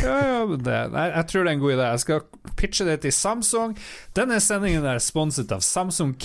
Ja, 0.00 0.14
ja, 0.22 0.36
men 0.46 0.60
det, 0.64 0.76
nei, 0.94 1.02
jeg 1.10 1.26
tror 1.28 1.42
det 1.44 1.50
er 1.50 1.56
en 1.56 1.60
god 1.62 1.72
idé. 1.74 1.86
Jeg 1.90 2.00
skal 2.04 2.20
pitche 2.56 2.84
det 2.86 2.94
til 3.02 3.12
Samsung. 3.12 3.72
Denne 4.16 4.36
sendingen 4.40 4.84
er 4.86 5.00
sponset 5.02 5.50
av 5.52 5.62
Samsung 5.64 6.12
vi- 6.14 6.20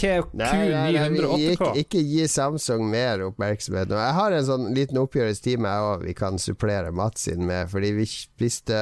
Q908K. 0.46 1.56
ikke, 1.56 1.70
ikke 1.82 2.04
gi 2.06 2.28
Samsung 2.32 2.86
mer 2.92 3.24
oppmerksomhet 3.26 3.90
nå. 3.92 3.98
Jeg 4.00 4.16
har 4.20 4.36
en 4.38 4.46
sånn 4.48 4.68
liten 4.76 5.00
oppgjørstime 5.02 5.72
jeg 5.72 5.90
òg 5.90 6.06
vi 6.06 6.14
kan 6.18 6.40
supplere 6.42 6.92
Mats 6.96 7.28
inn 7.32 7.44
med. 7.48 7.72
Fordi 7.72 7.92
vi 7.98 8.06
spiste 8.10 8.78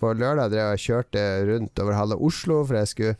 på 0.00 0.12
lørdag 0.18 0.52
drev 0.52 0.64
jeg 0.74 0.80
og 0.80 0.84
kjørte 0.88 1.23
rundt 1.48 1.78
over 1.84 1.96
halve 1.98 2.18
Oslo, 2.20 2.62
for 2.68 2.80
jeg 2.80 2.90
skulle 2.92 3.16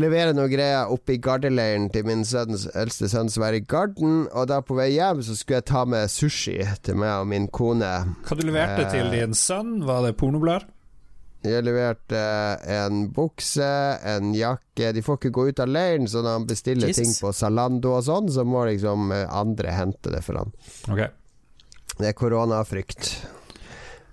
levere 0.00 0.32
noe 0.34 0.48
greier 0.50 0.90
oppe 0.90 1.14
i 1.14 1.20
gardeleiren 1.22 1.88
til 1.94 2.06
min 2.08 2.24
sønns, 2.26 2.64
eldste 2.74 3.06
sønn 3.12 3.28
som 3.30 3.44
er 3.46 3.58
i 3.60 3.62
Garden. 3.62 4.24
Og 4.32 4.48
da 4.50 4.58
på 4.64 4.74
vei 4.78 4.88
hjem 4.96 5.20
så 5.22 5.36
skulle 5.38 5.60
jeg 5.60 5.68
ta 5.70 5.84
med 5.86 6.10
sushi 6.10 6.56
til 6.82 6.96
meg 6.98 7.12
og 7.20 7.28
min 7.30 7.46
kone. 7.54 7.90
Hva 8.26 8.38
du 8.40 8.46
leverte 8.48 8.88
til 8.90 9.06
Eh. 9.06 9.12
din 9.20 9.34
sønn? 9.38 9.84
Var 9.86 10.02
det 10.08 10.16
pornoblader? 10.18 10.66
Jeg 11.44 11.60
leverte 11.66 12.20
en 12.72 13.02
bukse, 13.12 13.66
en 14.02 14.30
jakke 14.32 14.94
De 14.96 15.02
får 15.04 15.18
ikke 15.18 15.30
gå 15.36 15.42
ut 15.50 15.60
av 15.60 15.68
leiren, 15.68 16.06
så 16.08 16.22
når 16.24 16.38
han 16.38 16.46
bestiller 16.48 16.88
Jesus. 16.88 16.96
ting 17.02 17.12
på 17.20 17.34
Zalando 17.36 17.92
og 17.98 18.02
sånn, 18.06 18.30
så 18.32 18.46
må 18.48 18.64
liksom 18.64 19.12
eh, 19.12 19.26
andre 19.28 19.70
hente 19.76 20.10
det 20.10 20.24
for 20.24 20.40
han. 20.40 20.52
Okay. 20.88 21.08
Det 21.98 22.08
er 22.08 22.16
koronafrykt. 22.16 23.10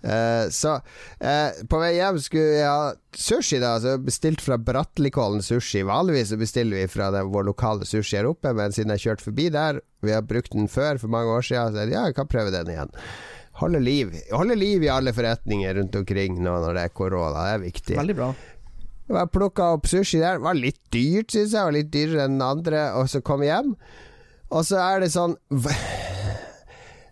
Eh, 0.01 0.49
så 0.49 0.75
eh, 1.19 1.61
på 1.69 1.79
vei 1.81 1.91
hjem 1.97 2.17
skulle 2.21 2.57
jeg 2.57 2.67
ha 2.69 2.91
sushi, 3.13 3.59
da. 3.61 3.75
Så 3.81 3.97
bestilt 4.01 4.41
fra 4.43 4.57
Bratlikollen 4.57 5.43
sushi. 5.45 5.83
Vanligvis 5.87 6.33
bestiller 6.39 6.81
vi 6.83 6.91
fra 6.91 7.11
den, 7.13 7.29
vår 7.33 7.49
lokale 7.51 7.87
sushi 7.87 8.17
her 8.19 8.29
oppe, 8.31 8.53
men 8.57 8.73
siden 8.75 8.95
jeg 8.95 9.05
kjørte 9.05 9.29
forbi 9.29 9.49
der, 9.53 9.81
vi 10.01 10.15
har 10.15 10.25
brukt 10.25 10.55
den 10.55 10.71
før 10.71 11.01
for 11.01 11.13
mange 11.13 11.33
år 11.35 11.45
siden, 11.45 11.75
så 11.75 11.85
jeg, 11.85 11.93
ja, 11.93 12.07
jeg 12.09 12.17
kan 12.17 12.29
prøve 12.31 12.53
den 12.53 12.73
igjen. 12.73 12.95
Holde 13.61 13.81
liv. 13.83 14.15
Holde 14.31 14.55
liv 14.57 14.83
i 14.85 14.89
alle 14.89 15.13
forretninger 15.13 15.75
rundt 15.77 15.95
omkring 15.99 16.39
nå 16.41 16.55
når 16.63 16.77
det 16.77 16.87
er 16.87 16.95
korona. 16.97 17.45
Det 17.45 17.57
er 17.57 17.65
viktig. 17.67 17.97
Veldig 17.99 18.17
bra. 18.17 18.31
Jeg 19.11 19.31
plukka 19.35 19.73
opp 19.75 19.89
sushi 19.91 20.21
der. 20.21 20.39
Det 20.39 20.45
var 20.45 20.57
litt 20.57 20.79
dyrt, 20.93 21.33
syns 21.33 21.51
jeg. 21.51 21.57
Det 21.57 21.65
Var 21.67 21.75
litt 21.75 21.91
dyrere 21.93 22.25
enn 22.25 22.39
den 22.39 22.47
andre. 22.47 22.85
Og 22.97 23.11
så 23.11 23.21
kom 23.25 23.43
jeg 23.43 23.51
hjem, 23.51 23.75
og 24.51 24.65
så 24.67 24.79
er 24.81 25.03
det 25.03 25.11
sånn 25.13 25.35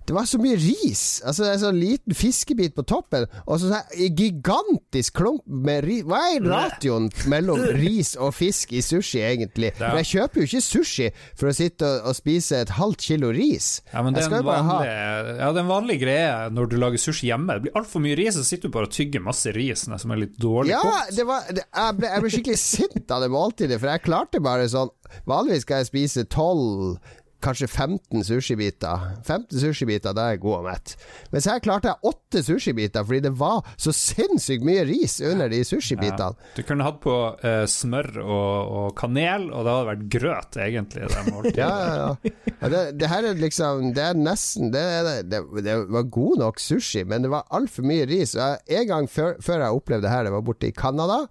Det 0.09 0.15
var 0.17 0.25
så 0.25 0.39
mye 0.41 0.57
ris. 0.57 1.03
Altså 1.21 1.45
Det 1.45 1.49
er 1.53 1.59
sånn 1.61 1.77
liten 1.77 2.15
fiskebit 2.17 2.73
på 2.73 2.81
toppen, 2.89 3.27
og 3.45 3.59
så 3.61 3.69
en 3.77 4.15
gigantisk 4.17 5.19
klump 5.19 5.43
med 5.45 5.83
ris 5.85 6.01
Hva 6.09 6.21
er 6.33 6.47
ratioen 6.49 7.09
mellom 7.29 7.61
ris 7.83 8.15
og 8.17 8.33
fisk 8.33 8.73
i 8.73 8.81
sushi, 8.81 9.21
egentlig? 9.21 9.69
Ja. 9.77 9.91
For 9.91 9.99
jeg 10.01 10.09
kjøper 10.13 10.41
jo 10.41 10.47
ikke 10.49 10.63
sushi 10.65 11.09
for 11.37 11.51
å 11.51 11.53
sitte 11.53 11.85
og, 11.85 12.09
og 12.09 12.17
spise 12.17 12.63
et 12.63 12.73
halvt 12.79 13.05
kilo 13.11 13.29
ris. 13.35 13.69
Ja, 13.93 14.01
men 14.05 14.17
det 14.17 14.25
er, 14.25 14.33
en 14.39 14.47
vanlig, 14.49 14.89
ja, 14.89 15.51
det 15.53 15.61
er 15.61 15.61
en 15.61 15.69
vanlig 15.75 15.99
greie 16.01 16.49
når 16.57 16.71
du 16.73 16.77
lager 16.81 17.01
sushi 17.05 17.29
hjemme. 17.29 17.59
Det 17.59 17.67
blir 17.67 17.77
altfor 17.77 18.01
mye 18.03 18.17
ris, 18.17 18.33
så 18.39 18.45
sitter 18.47 18.71
du 18.71 18.75
bare 18.79 18.89
og 18.89 18.95
tygger 18.95 19.23
masse 19.23 19.53
ris 19.55 19.85
som 19.85 20.13
er 20.15 20.23
litt 20.25 20.37
dårlig 20.41 20.73
Ja, 20.73 20.81
kokt. 20.81 21.13
det 21.19 21.27
var, 21.29 21.45
det, 21.53 21.67
jeg, 21.69 21.99
ble, 21.99 22.09
jeg 22.15 22.25
ble 22.25 22.33
skikkelig 22.33 22.61
sint 22.63 23.13
av 23.13 23.21
det 23.21 23.29
måltidet, 23.33 23.77
for 23.77 23.93
jeg 23.93 24.07
klarte 24.09 24.41
bare 24.41 24.65
sånn 24.71 24.89
Vanligvis 25.25 25.63
skal 25.65 25.81
jeg 25.81 25.87
spise 25.89 26.23
12 26.29 26.99
Kanskje 27.39 27.67
15 27.67 28.23
sushibiter. 28.27 29.05
15 29.23 29.59
sushibiter, 29.61 30.13
da 30.15 30.27
er 30.27 30.35
jeg 30.35 30.41
god 30.43 30.57
og 30.57 30.65
mett. 30.67 30.95
Mens 31.31 31.47
her 31.47 31.61
klarte 31.63 31.91
jeg 31.91 32.11
8 32.11 32.43
sushibiter, 32.49 33.05
fordi 33.07 33.21
det 33.29 33.31
var 33.39 33.61
så 33.79 33.93
sinnssykt 33.95 34.65
mye 34.67 34.83
ris 34.89 35.19
under 35.23 35.51
de 35.51 35.61
sushibitene. 35.67 36.35
Du 36.57 36.63
kunne 36.67 36.83
hatt 36.87 36.99
på 37.03 37.15
uh, 37.39 37.63
smør 37.69 38.11
og, 38.25 38.73
og 38.81 38.89
kanel, 38.99 39.47
og 39.53 39.63
det 39.63 39.75
hadde 39.75 39.89
vært 39.93 40.05
grøt, 40.17 40.59
egentlig. 40.59 41.07
Det. 41.09 41.55
Ja, 41.59 41.69
ja, 41.69 41.95
ja. 41.95 42.33
ja 42.61 42.69
det, 42.71 42.81
det 42.99 43.07
her 43.09 43.25
er 43.25 43.39
liksom 43.39 43.89
Det 43.95 44.03
er 44.03 44.17
nesten 44.17 44.69
Det, 44.73 44.83
det, 45.31 45.39
det 45.65 45.75
var 45.91 46.05
god 46.11 46.43
nok 46.43 46.61
sushi, 46.61 47.03
men 47.07 47.25
det 47.25 47.31
var 47.33 47.47
altfor 47.55 47.87
mye 47.87 48.07
ris. 48.09 48.35
En 48.35 48.87
gang 48.89 49.09
før, 49.11 49.35
før 49.43 49.65
jeg 49.65 49.81
opplevde 49.81 50.07
det 50.07 50.13
her, 50.13 50.27
det 50.27 50.35
var 50.35 50.45
borte 50.45 50.69
i 50.69 50.75
Canada. 50.75 51.25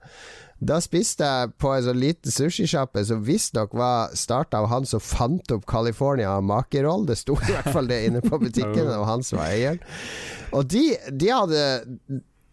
Da 0.59 0.81
spiste 0.83 1.27
jeg 1.27 1.53
på 1.62 1.71
en 1.71 1.85
sånn 1.87 2.01
liten 2.03 2.35
sushisjappe 2.35 3.05
som 3.07 3.21
visstnok 3.27 3.77
var 3.79 4.14
starta 4.18 4.59
av 4.59 4.71
han 4.73 4.88
som 4.90 5.03
fant 5.03 5.53
opp 5.55 5.68
California 5.71 6.33
makeroll. 6.42 7.07
Det 7.07 7.18
sto 7.21 7.37
i 7.38 7.53
hvert 7.53 7.71
fall 7.75 7.90
det 7.90 8.01
inne 8.09 8.23
på 8.25 8.40
butikken, 8.42 8.90
og 8.97 9.07
han 9.07 9.23
som 9.27 9.38
var 9.38 9.53
eieren. 9.53 9.79
Og 10.51 10.66
de, 10.66 10.90
de 11.14 11.31
hadde 11.31 11.62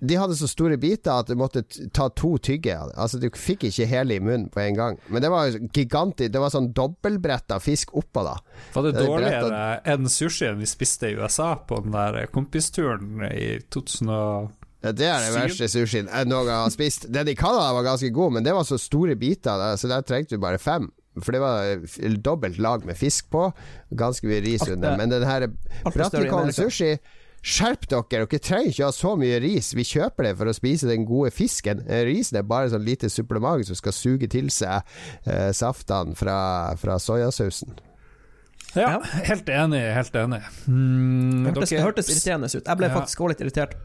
de 0.05 0.17
hadde 0.19 0.35
så 0.37 0.47
store 0.49 0.77
biter 0.77 1.13
at 1.13 1.29
du 1.31 1.37
måtte 1.39 1.63
ta 1.95 2.09
to 2.13 2.35
tygge. 2.43 2.75
Altså 2.93 3.19
Du 3.21 3.29
fikk 3.31 3.65
ikke 3.69 3.87
hele 3.89 4.17
i 4.17 4.23
munnen 4.23 4.49
på 4.53 4.61
en 4.65 4.77
gang. 4.77 4.99
Men 5.07 5.23
det 5.23 5.31
var 5.33 5.55
gigantisk. 5.73 6.33
Det 6.33 6.41
var 6.41 6.53
sånn 6.53 6.71
dobbeltbretta 6.75 7.59
fisk 7.63 7.95
oppå, 7.95 8.25
da. 8.27 8.35
Var 8.75 8.85
det 8.85 8.93
Det 8.95 9.05
er 9.05 9.09
dårligere 9.09 9.63
enn 9.95 10.11
sushien 10.11 10.59
vi 10.61 10.69
spiste 10.69 11.09
i 11.09 11.17
USA 11.17 11.55
på 11.57 11.79
den 11.85 11.95
der 11.95 12.27
kompisturen 12.33 13.23
i 13.31 13.55
2000 13.73 14.13
og 14.13 14.53
Det 14.93 15.07
er 15.09 15.23
den 15.23 15.33
verste 15.33 15.69
sushien 15.71 16.09
jeg 16.11 16.29
noen 16.29 16.49
gang 16.49 16.61
har 16.65 16.73
spist. 16.73 17.07
Den 17.13 17.31
i 17.31 17.37
Canada 17.37 17.71
var 17.73 17.87
ganske 17.87 18.11
god, 18.13 18.37
men 18.37 18.45
det 18.45 18.53
var 18.53 18.67
så 18.67 18.77
store 18.81 19.17
biter, 19.17 19.65
så 19.79 19.89
der 19.89 20.05
trengte 20.05 20.37
du 20.37 20.43
bare 20.43 20.61
fem. 20.61 20.91
For 21.23 21.31
det 21.31 21.39
var 21.39 22.17
dobbelt 22.19 22.57
lag 22.59 22.85
med 22.85 22.97
fisk 22.99 23.29
på. 23.31 23.47
Ganske 23.95 24.27
mye 24.27 24.41
ris 24.43 24.65
under. 24.67 24.97
Men 24.99 25.13
den 25.13 25.23
her 25.23 25.47
Bratikon 25.87 26.51
sushi 26.53 26.97
Skjerp 27.45 27.83
dere, 27.85 28.25
dere 28.25 28.39
trenger 28.41 28.71
ikke 28.71 28.87
ha 28.87 28.93
så 28.95 29.11
mye 29.21 29.37
ris. 29.43 29.67
Vi 29.77 29.83
kjøper 29.85 30.25
det 30.25 30.31
for 30.39 30.49
å 30.49 30.53
spise 30.57 30.89
den 30.89 31.03
gode 31.05 31.29
fisken. 31.29 31.83
Risen 32.07 32.39
er 32.39 32.47
bare 32.49 32.71
sånn 32.73 32.81
lite 32.87 33.09
supplement 33.13 33.61
som 33.67 33.77
skal 33.77 33.93
suge 33.93 34.29
til 34.33 34.49
seg 34.49 34.81
eh, 35.29 35.51
saftene 35.53 36.17
fra, 36.17 36.37
fra 36.81 36.97
soyasausen. 36.97 37.77
Ja, 38.73 38.97
helt 39.29 39.49
enig. 39.53 39.83
Helt 39.93 40.17
enig. 40.19 40.41
Mm, 40.65 41.45
det 41.53 41.83
hørtes 41.85 42.09
irriterende 42.09 42.49
ut. 42.49 42.63
Jeg 42.65 42.81
ble 42.81 42.89
ja. 42.89 42.95
faktisk 42.97 43.21
også 43.21 43.35
litt 43.35 43.45
irritert. 43.45 43.77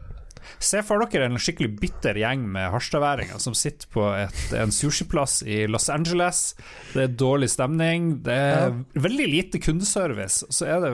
Se 0.61 0.81
for 0.85 1.03
dere 1.05 1.29
en 1.29 1.39
skikkelig 1.41 1.71
bitter 1.81 2.19
gjeng 2.21 2.43
med 2.53 2.71
harstadværinger 2.73 3.41
som 3.41 3.55
sitter 3.57 3.89
på 3.91 4.05
et, 4.17 4.41
en 4.57 4.73
sushiplass 4.73 5.41
i 5.43 5.63
Los 5.69 5.89
Angeles. 5.93 6.43
Det 6.93 7.05
er 7.05 7.19
dårlig 7.19 7.51
stemning, 7.53 8.13
det 8.25 8.37
er 8.37 8.75
veldig 9.01 9.27
lite 9.31 9.61
kundeservice. 9.63 10.47
Så 10.49 10.67
er 10.69 10.81
det 10.83 10.91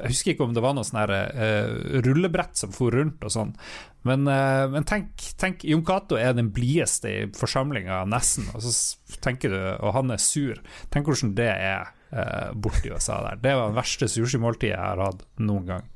Jeg 0.00 0.14
husker 0.14 0.34
ikke 0.34 0.48
om 0.48 0.56
det 0.56 0.64
var 0.64 0.76
noe 0.76 0.86
sånn 0.86 1.00
uh, 1.00 2.00
rullebrett 2.06 2.58
som 2.58 2.74
for 2.74 2.94
rundt 2.94 3.22
og 3.26 3.34
sånn. 3.34 3.54
Men, 4.08 4.24
uh, 4.28 4.66
men, 4.72 4.86
tenk, 4.88 5.12
tenk 5.40 5.64
Jon 5.68 5.84
Cato 5.86 6.18
er 6.18 6.32
den 6.36 6.50
blideste 6.56 7.10
i 7.10 7.22
forsamlinga, 7.36 8.02
nesten, 8.08 8.48
og 8.54 8.64
så 8.64 9.18
tenker 9.20 9.52
du 9.52 9.58
Og 9.60 9.94
han 9.96 10.12
er 10.14 10.20
sur. 10.22 10.60
Tenk 10.92 11.10
hvordan 11.10 11.34
det 11.36 11.50
er 11.52 11.90
uh, 12.12 12.50
borti 12.54 12.92
USA 12.92 13.20
der. 13.26 13.40
Det 13.42 13.54
var 13.56 13.70
det 13.70 13.80
verste 13.80 14.10
sushimåltidet 14.10 14.74
jeg 14.74 14.82
har 14.82 15.02
hatt 15.04 15.24
noen 15.38 15.66
gang. 15.68 15.88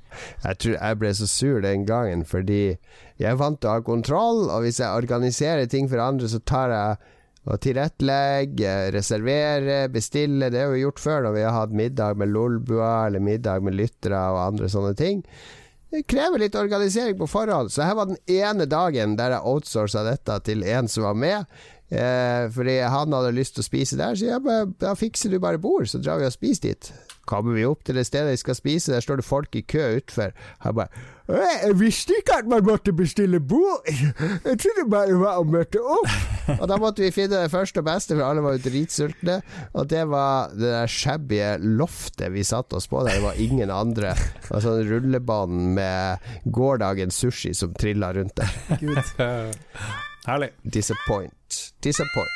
Jeg 0.44 0.60
tror 0.62 0.76
jeg 0.76 0.98
ble 1.00 1.10
så 1.18 1.26
sur 1.26 1.62
den 1.64 1.86
gangen 1.88 2.22
fordi 2.28 2.76
jeg 3.18 3.26
er 3.30 3.38
vant 3.38 3.58
til 3.62 3.70
å 3.70 3.78
ha 3.78 3.82
kontroll, 3.86 4.46
og 4.46 4.62
hvis 4.62 4.78
jeg 4.82 4.94
organiserer 4.94 5.66
ting 5.70 5.88
for 5.90 6.02
andre, 6.02 6.30
så 6.30 6.38
tar 6.46 6.74
jeg 6.74 7.10
og 7.44 7.60
tilrettelegge, 7.60 8.70
reservere, 8.94 9.82
bestille. 9.92 10.48
Det 10.48 10.62
har 10.62 10.70
vi 10.72 10.80
gjort 10.80 11.02
før 11.02 11.26
når 11.26 11.34
vi 11.36 11.42
har 11.44 11.58
hatt 11.58 11.76
middag 11.76 12.16
med 12.20 12.32
Lolbua 12.32 12.94
eller 13.08 13.20
middag 13.20 13.66
med 13.66 13.76
lyttere 13.76 14.20
og 14.32 14.40
andre 14.46 14.70
sånne 14.72 14.94
ting. 14.96 15.20
Det 15.92 16.06
krever 16.10 16.40
litt 16.42 16.56
organisering 16.58 17.18
på 17.20 17.28
forhånd. 17.30 17.70
Så 17.70 17.84
her 17.84 17.94
var 17.94 18.08
den 18.10 18.18
ene 18.26 18.64
dagen 18.66 19.18
der 19.20 19.36
jeg 19.36 19.46
outsourca 19.46 20.02
dette 20.08 20.40
til 20.48 20.64
en 20.66 20.88
som 20.90 21.04
var 21.06 21.20
med. 21.20 21.60
Eh, 21.92 22.50
fordi 22.54 22.78
han 22.80 23.12
hadde 23.12 23.34
lyst 23.36 23.56
til 23.56 23.64
å 23.64 23.68
spise 23.68 23.98
der, 24.00 24.16
så 24.16 24.30
jeg 24.30 24.44
bare, 24.44 24.68
da 24.80 24.94
fikser 24.98 25.34
du 25.34 25.40
bare 25.42 25.60
bord, 25.60 25.88
så 25.90 26.00
drar 26.02 26.22
vi 26.22 26.28
og 26.28 26.34
spiser 26.34 26.72
dit. 26.72 26.92
Kommer 27.28 27.56
vi 27.56 27.64
opp 27.68 27.84
til 27.84 27.96
det 27.96 28.06
stedet 28.08 28.34
vi 28.34 28.40
skal 28.40 28.56
spise, 28.58 28.92
der 28.92 29.04
står 29.04 29.20
det 29.20 29.28
folk 29.28 29.56
i 29.56 29.64
kø 29.68 29.94
utfor. 30.00 30.32
Han 30.64 30.80
bare 30.80 31.12
jeg 31.24 31.72
visste 31.80 32.12
ikke 32.20 32.34
at 32.42 32.48
man 32.52 32.66
måtte 32.66 32.92
bestille 32.92 33.38
bord! 33.40 33.86
Jeg 33.88 34.58
trodde 34.60 34.84
bare 34.92 35.08
det 35.08 35.20
var 35.22 35.38
å 35.40 35.46
møte 35.48 35.80
opp! 35.80 36.10
Og 36.60 36.66
da 36.68 36.76
måtte 36.76 37.00
vi 37.00 37.08
finne 37.16 37.40
det 37.46 37.52
første 37.52 37.80
og 37.80 37.86
beste, 37.88 38.12
for 38.12 38.26
alle 38.26 38.44
var 38.44 38.58
jo 38.58 38.64
dritsultne. 38.66 39.38
Og 39.72 39.88
det 39.88 40.02
var 40.12 40.52
det 40.52 40.68
der 40.68 40.92
shabby 40.92 41.40
loftet 41.64 42.28
vi 42.34 42.44
satte 42.44 42.76
oss 42.76 42.90
på 42.92 43.00
der. 43.06 43.16
Det 43.16 43.24
var 43.24 43.40
ingen 43.40 43.72
andre. 43.72 44.12
Og 44.50 44.60
sånn 44.66 44.84
rullebanen 44.90 45.72
med 45.78 46.28
gårsdagens 46.44 47.24
sushi 47.24 47.54
som 47.56 47.72
trilla 47.72 48.12
rundt 48.12 48.36
der. 48.44 49.48
Herlig. 50.26 50.52
Disappoint. 50.62 51.74
Disappoint. 51.84 52.28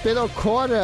Begynne 0.00 0.24
å 0.24 0.32
kåre 0.32 0.80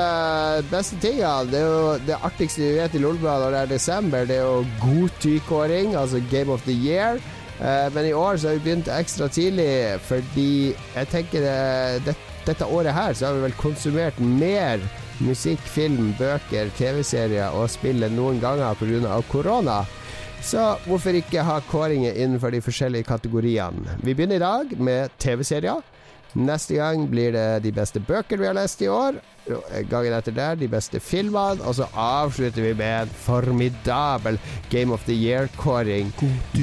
beste 0.70 0.98
tingene. 1.00 1.48
Det 1.48 1.60
er 1.62 1.70
jo 1.70 1.94
det 2.04 2.18
artigste 2.26 2.62
vi 2.64 2.74
vet 2.76 2.96
i 2.96 3.00
Lolbua 3.00 3.38
når 3.40 3.54
det 3.54 3.62
er 3.62 3.72
desember. 3.72 4.28
Det 4.28 4.36
er 4.36 4.44
jo 4.44 4.66
godtykåring, 4.82 5.94
altså 5.96 6.20
Game 6.30 6.52
of 6.52 6.64
the 6.68 6.76
Year. 6.76 7.20
Eh, 7.56 7.86
men 7.94 8.10
i 8.10 8.12
år 8.12 8.36
så 8.36 8.50
har 8.50 8.58
vi 8.58 8.66
begynt 8.66 8.90
ekstra 8.92 9.30
tidlig 9.32 9.96
fordi 10.04 10.74
jeg 10.92 11.08
tenker 11.08 11.40
det, 11.40 12.04
det, 12.04 12.16
dette 12.44 12.68
året 12.68 12.92
her 12.92 13.16
så 13.16 13.30
har 13.30 13.38
vi 13.38 13.46
vel 13.46 13.56
konsumert 13.56 14.18
mer 14.20 14.84
musikk, 15.24 15.62
film, 15.64 16.10
bøker, 16.18 16.68
TV-serier 16.76 17.56
og 17.56 17.70
spill 17.72 18.04
enn 18.04 18.18
noen 18.18 18.42
ganger 18.42 18.76
pga. 18.76 19.16
korona. 19.32 19.80
Så 20.44 20.76
hvorfor 20.84 21.16
ikke 21.16 21.42
ha 21.42 21.56
kåringer 21.70 22.12
innenfor 22.12 22.52
de 22.52 22.60
forskjellige 22.60 23.08
kategoriene? 23.08 23.96
Vi 24.04 24.12
begynner 24.12 24.36
i 24.36 24.44
dag 24.44 24.76
med 24.78 25.16
TV-serier. 25.18 25.80
Neste 26.34 26.76
gang 26.76 27.06
blir 27.08 27.32
det 27.32 27.62
de 27.64 27.72
beste 27.72 28.00
bøker 28.02 28.36
vi 28.40 28.48
har 28.48 28.56
lest 28.56 28.82
i 28.84 28.88
år. 28.92 29.20
Gangen 29.88 30.12
etter 30.12 30.34
der 30.34 30.58
de 30.58 30.68
beste 30.68 31.00
filmene. 31.00 31.62
Og 31.64 31.78
så 31.78 31.86
avslutter 31.94 32.66
vi 32.66 32.74
med 32.76 33.06
en 33.06 33.14
formidabel 33.22 34.38
Game 34.68 34.92
of 34.92 35.06
the 35.06 35.14
Year-kåring. 35.14 36.12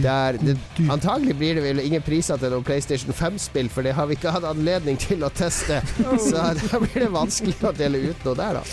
Der 0.04 0.38
det, 0.42 0.58
antagelig 0.92 1.38
blir 1.40 1.58
det 1.58 1.66
vel 1.66 1.82
ingen 1.82 2.06
priser 2.06 2.38
til 2.38 2.54
noen 2.54 2.68
PlayStation 2.68 3.16
5-spill, 3.16 3.72
for 3.72 3.88
det 3.88 3.96
har 3.98 4.10
vi 4.12 4.20
ikke 4.20 4.36
hatt 4.36 4.46
anledning 4.52 5.00
til 5.02 5.26
å 5.26 5.32
teste. 5.34 5.82
Så 5.98 6.38
da 6.68 6.84
blir 6.84 7.08
det 7.08 7.12
vanskelig 7.14 7.58
å 7.64 7.74
dele 7.78 8.04
ut 8.12 8.28
noe 8.28 8.38
der, 8.38 8.60
da. 8.62 8.66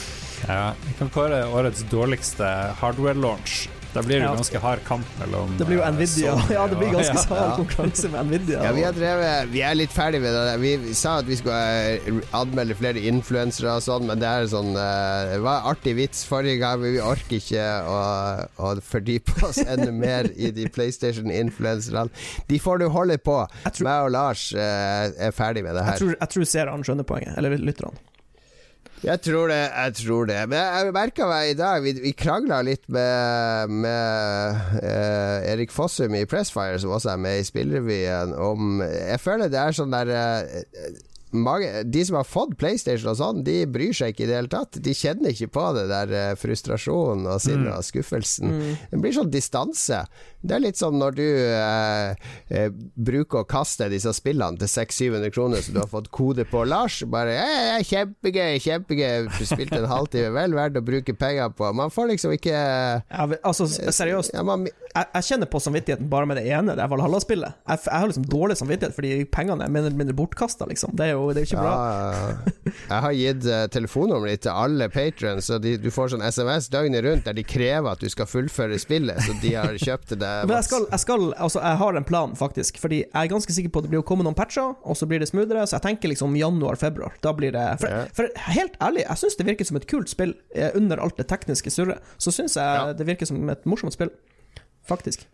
Ja, 0.48 0.62
vi 0.85 0.96
kan 0.98 1.12
kåre 1.12 1.44
årets 1.53 1.85
dårligste 1.92 2.48
hardware-launch. 2.81 3.68
Da 3.94 4.03
blir 4.07 4.20
det 4.20 4.26
jo 4.26 4.35
ganske 4.38 4.61
hard 4.62 4.83
kamp 4.87 5.07
mellom 5.18 5.57
Det 5.59 5.66
blir 5.66 5.81
jo 5.81 5.83
eh, 5.83 5.94
Nvidia. 5.96 6.35
Sony, 6.38 6.55
ja, 6.59 6.66
det 6.70 6.76
blir 6.79 6.92
ganske 6.94 7.16
ja, 7.16 7.38
hard 7.40 7.57
konkurranse 7.59 8.11
med 8.12 8.29
Nvidia. 8.29 8.61
Ja, 8.64 8.72
vi, 8.76 8.85
har 8.87 8.94
drevet, 8.94 9.50
vi 9.50 9.62
er 9.66 9.74
litt 9.79 9.94
ferdig 9.94 10.20
med 10.22 10.37
det. 10.37 10.57
Vi 10.62 10.94
sa 10.94 11.16
at 11.22 11.26
vi 11.26 11.38
skulle 11.40 11.62
eh, 11.96 12.20
anmelde 12.37 12.76
flere 12.79 13.03
influensere 13.11 13.74
og 13.74 13.83
sånn, 13.85 14.07
men 14.11 14.22
det 14.22 14.31
er 14.31 14.46
sånn 14.53 14.70
eh, 14.79 15.35
Det 15.35 15.40
var 15.46 15.62
en 15.62 15.70
artig 15.72 15.96
vits 15.98 16.22
forrige 16.29 16.61
gang, 16.62 16.79
men 16.85 16.94
vi 16.94 17.03
orker 17.03 17.40
ikke 17.40 17.66
å, 17.90 17.98
å 18.62 18.74
fordype 18.85 19.35
oss 19.48 19.59
enda 19.64 19.90
mer 19.94 20.31
i 20.37 20.53
de 20.55 20.68
PlayStation-influenserne. 20.70 22.07
De 22.50 22.61
får 22.62 22.85
du 22.85 22.88
holde 22.94 23.18
på. 23.18 23.40
Tror, 23.66 23.87
Meg 23.88 24.07
og 24.07 24.14
Lars 24.14 24.50
er 24.55 25.35
ferdig 25.35 25.66
med 25.66 25.74
det 25.74 25.87
her. 25.88 25.98
Jeg 25.98 26.05
tror, 26.05 26.14
jeg 26.20 26.35
tror 26.37 26.48
seerne 26.55 26.87
skjønner 26.87 27.11
poenget, 27.11 27.35
eller 27.40 27.59
lytterne. 27.59 27.98
Jeg 29.00 29.22
tror 29.24 29.48
det. 29.48 29.60
jeg 29.72 29.94
tror 29.96 30.26
det 30.28 30.40
Men 30.50 30.58
jeg 30.60 30.92
merka 30.92 31.28
meg 31.30 31.52
i 31.54 31.56
dag 31.56 31.80
Vi, 31.84 31.94
vi 32.04 32.12
krangla 32.12 32.60
litt 32.66 32.84
med, 32.92 33.72
med 33.84 34.58
uh, 34.76 35.48
Erik 35.48 35.72
Fossum 35.72 36.14
i 36.18 36.26
Pressfire, 36.28 36.76
som 36.82 36.92
også 36.92 37.14
er 37.14 37.22
med 37.22 37.40
i 37.40 37.46
Spillrevyen, 37.48 38.34
om 38.36 38.82
Jeg 38.84 39.20
føler 39.22 39.48
det 39.48 39.60
er 39.60 39.76
sånn 39.76 39.94
der 39.94 40.12
uh, 40.12 41.00
mange, 41.30 41.84
de 41.84 42.04
som 42.06 42.18
har 42.18 42.26
fått 42.26 42.56
PlayStation 42.60 43.12
og 43.12 43.18
sånn, 43.20 43.44
de 43.46 43.62
bryr 43.70 43.94
seg 43.96 44.14
ikke 44.14 44.24
i 44.26 44.30
det 44.30 44.36
hele 44.38 44.50
tatt. 44.52 44.80
De 44.82 44.94
kjenner 44.96 45.34
ikke 45.34 45.50
på 45.54 45.66
det 45.76 45.86
der 45.90 46.14
uh, 46.14 46.38
frustrasjonen 46.38 47.28
og 47.30 47.40
sinnet 47.42 47.70
mm. 47.70 47.76
og 47.76 47.86
skuffelsen. 47.86 48.50
Mm. 48.50 48.74
Det 48.90 49.00
blir 49.04 49.16
sånn 49.16 49.32
distanse. 49.32 50.02
Det 50.40 50.56
er 50.56 50.62
litt 50.64 50.80
sånn 50.80 50.96
når 51.00 51.16
du 51.18 51.26
uh, 51.52 52.14
uh, 52.50 52.68
bruker 52.96 53.42
å 53.42 53.48
kaste 53.48 53.90
disse 53.92 54.12
spillene 54.16 54.60
til 54.60 54.70
600-700 54.72 55.34
kroner 55.34 55.64
som 55.64 55.76
du 55.76 55.82
har 55.82 55.90
fått 55.90 56.10
kode 56.14 56.46
på. 56.48 56.64
Lars 56.68 57.00
bare 57.10 57.36
eh, 57.36 57.80
'Kjempegøy, 57.84 58.58
kjempegøy'. 58.64 59.28
Du 59.36 59.44
spilte 59.48 59.80
en 59.80 59.90
halvtime. 59.90 60.32
Vel 60.34 60.56
verdt 60.56 60.78
å 60.80 60.84
bruke 60.84 61.14
penger 61.16 61.52
på. 61.56 61.70
Man 61.76 61.92
får 61.92 62.12
liksom 62.14 62.34
ikke 62.36 62.54
ja, 62.56 63.28
Altså, 63.44 63.66
seriøst. 63.68 64.34
Ja, 64.34 64.44
man, 64.46 64.66
jeg, 64.66 65.06
jeg, 65.14 65.26
kjenner 65.28 65.50
på 65.50 65.60
samvittigheten 65.62 66.08
bare 66.10 66.28
med 66.28 66.40
det 66.40 66.46
ene, 66.50 66.74
det 66.76 66.84
er 66.84 66.90
Valhalla-spillet. 66.90 67.60
Jeg, 67.68 67.82
jeg, 67.86 67.94
har 67.94 68.10
liksom 68.10 68.26
dårlig 68.30 68.56
samvittighet 68.60 68.96
fordi 68.96 69.12
pengene 69.32 69.66
er 69.66 69.72
mindre, 69.72 69.92
mindre 69.96 70.16
bortkasta, 70.16 70.68
liksom. 70.70 70.96
Det 70.98 71.10
er 71.10 71.14
jo 71.14 71.19
det 71.35 71.42
er 71.42 71.48
ikke 71.48 71.62
bra. 71.62 71.74
Ja, 71.74 72.74
jeg 72.90 73.02
har 73.04 73.14
gitt 73.16 73.46
uh, 73.48 73.62
telefonnummeret 73.72 74.42
til 74.44 74.52
alle 74.52 74.88
patrons, 74.92 75.48
så 75.50 75.59
de, 75.62 75.76
du 75.80 75.88
får 75.94 76.12
sånn 76.14 76.24
SMS 76.26 76.68
døgnet 76.72 77.04
rundt 77.06 77.26
der 77.28 77.37
de 77.37 77.44
krever 77.46 77.90
at 77.92 78.02
du 78.02 78.11
skal 78.12 78.28
fullføre 78.30 78.78
spillet, 78.83 79.20
så 79.26 79.37
de 79.42 79.52
har 79.56 79.76
kjøpt 79.80 80.14
det. 80.20 80.33
Men 80.48 80.56
jeg 80.59 80.68
skal, 80.68 80.87
jeg 80.90 81.04
skal, 81.04 81.26
altså 81.37 81.62
jeg 81.64 81.80
har 81.83 82.00
en 82.00 82.09
plan, 82.09 82.35
faktisk, 82.38 82.80
fordi 82.83 83.02
jeg 83.02 83.12
er 83.22 83.33
ganske 83.33 83.56
sikker 83.56 83.74
på 83.74 83.83
at 83.83 83.88
det 83.88 83.94
blir 83.94 84.04
å 84.04 84.06
komme 84.06 84.26
noen 84.26 84.38
patcher, 84.38 84.74
og 84.80 84.98
så 84.98 85.09
blir 85.11 85.22
det 85.22 85.30
smoothere, 85.30 85.66
så 85.66 85.78
jeg 85.78 85.87
tenker 85.88 86.12
liksom 86.12 86.37
januar-februar. 86.38 87.16
Da 87.24 87.35
blir 87.37 87.54
det 87.56 87.66
for, 87.83 87.92
ja. 87.92 88.06
for, 88.16 88.30
helt 88.50 88.78
ærlig, 88.83 89.06
jeg 89.06 89.24
syns 89.24 89.38
det 89.40 89.48
virker 89.50 89.70
som 89.70 89.80
et 89.80 89.88
kult 89.90 90.12
spill 90.12 90.35
eh, 90.54 90.72
under 90.78 91.02
alt 91.02 91.20
det 91.20 91.28
tekniske 91.30 91.72
surret. 91.74 92.12
Så 92.18 92.35
syns 92.35 92.59
jeg 92.59 92.83
ja. 92.83 92.90
det 92.96 93.09
virker 93.09 93.28
som 93.28 93.42
et 93.52 93.68
morsomt 93.68 93.96
spill, 93.96 94.12
faktisk. 94.88 95.26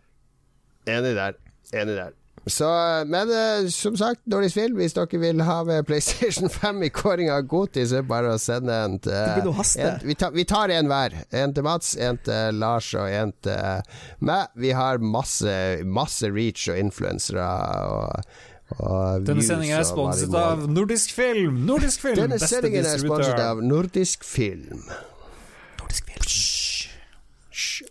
Enig 0.87 1.15
der. 1.17 1.37
Enig 1.75 1.97
der. 1.97 2.15
Så, 2.49 2.67
men 3.07 3.29
uh, 3.29 3.69
som 3.69 3.97
sagt, 3.97 4.21
Nordisk 4.25 4.57
Film, 4.59 4.77
hvis 4.79 4.95
dere 4.95 5.19
vil 5.21 5.41
ha 5.47 5.57
med 5.67 5.85
PlayStation 5.87 6.49
5 6.53 6.83
i 6.83 6.89
kåring 6.89 7.31
av 7.33 7.47
Goti, 7.49 7.85
så 7.87 7.99
er 7.99 8.05
det 8.05 8.11
bare 8.11 8.33
å 8.35 8.41
sende 8.41 8.75
en 8.85 8.97
til 9.03 9.13
en, 9.13 10.01
vi, 10.03 10.15
tar, 10.15 10.31
vi 10.35 10.45
tar 10.47 10.73
en 10.73 10.91
hver. 10.91 11.15
En 11.35 11.55
til 11.55 11.65
Mats, 11.67 11.95
en 11.99 12.19
til 12.23 12.59
Lars 12.61 12.91
og 12.97 13.07
en 13.11 13.33
til 13.45 13.97
meg. 14.19 14.53
Vi 14.55 14.75
har 14.77 15.01
masse, 15.03 15.55
masse 15.85 16.29
reach 16.31 16.67
og 16.71 16.79
influensere. 16.79 17.47
Og, 17.93 18.37
og 18.77 19.27
Denne 19.27 19.45
sendingen 19.45 19.79
er 19.79 19.87
sponset 19.87 20.37
av 20.37 20.67
Nordisk 20.71 21.15
Film. 21.15 21.63
Nordisk 21.67 22.05
Film 22.05 22.21
Denne 22.21 22.39
sendingen 22.43 22.87
er 22.87 23.01
sponset 23.03 23.41
av 23.43 23.63
Nordisk 23.63 24.27
Film. 24.27 24.87
Nordisk 25.81 26.13
Film. 26.13 26.56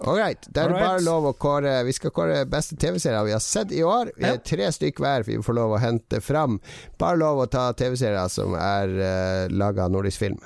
All 0.01 0.19
right. 0.19 0.47
Det 0.49 0.63
er 0.63 0.75
bare 0.75 1.03
lov 1.05 1.31
å 1.31 1.33
kåre 1.39 1.79
Vi 1.87 1.95
skal 1.97 2.13
kåre 2.15 2.43
beste 2.51 2.77
TV-serier 2.81 3.25
vi 3.27 3.35
har 3.35 3.43
sett 3.43 3.73
i 3.75 3.83
år. 3.87 4.13
Vi 4.17 4.29
er 4.29 4.43
tre 4.45 4.69
stykker 4.73 5.03
hver 5.03 5.27
vi 5.27 5.39
får 5.43 5.59
lov 5.59 5.77
å 5.77 5.81
hente 5.83 6.21
fram. 6.25 6.61
Bare 7.01 7.19
lov 7.21 7.43
å 7.45 7.49
ta 7.51 7.69
TV-serier 7.77 8.31
som 8.33 8.55
er 8.59 8.93
uh, 8.99 9.07
eh, 9.07 9.55
laga 9.55 9.87
av 9.87 9.95
nordisk 9.95 10.23
film. 10.23 10.39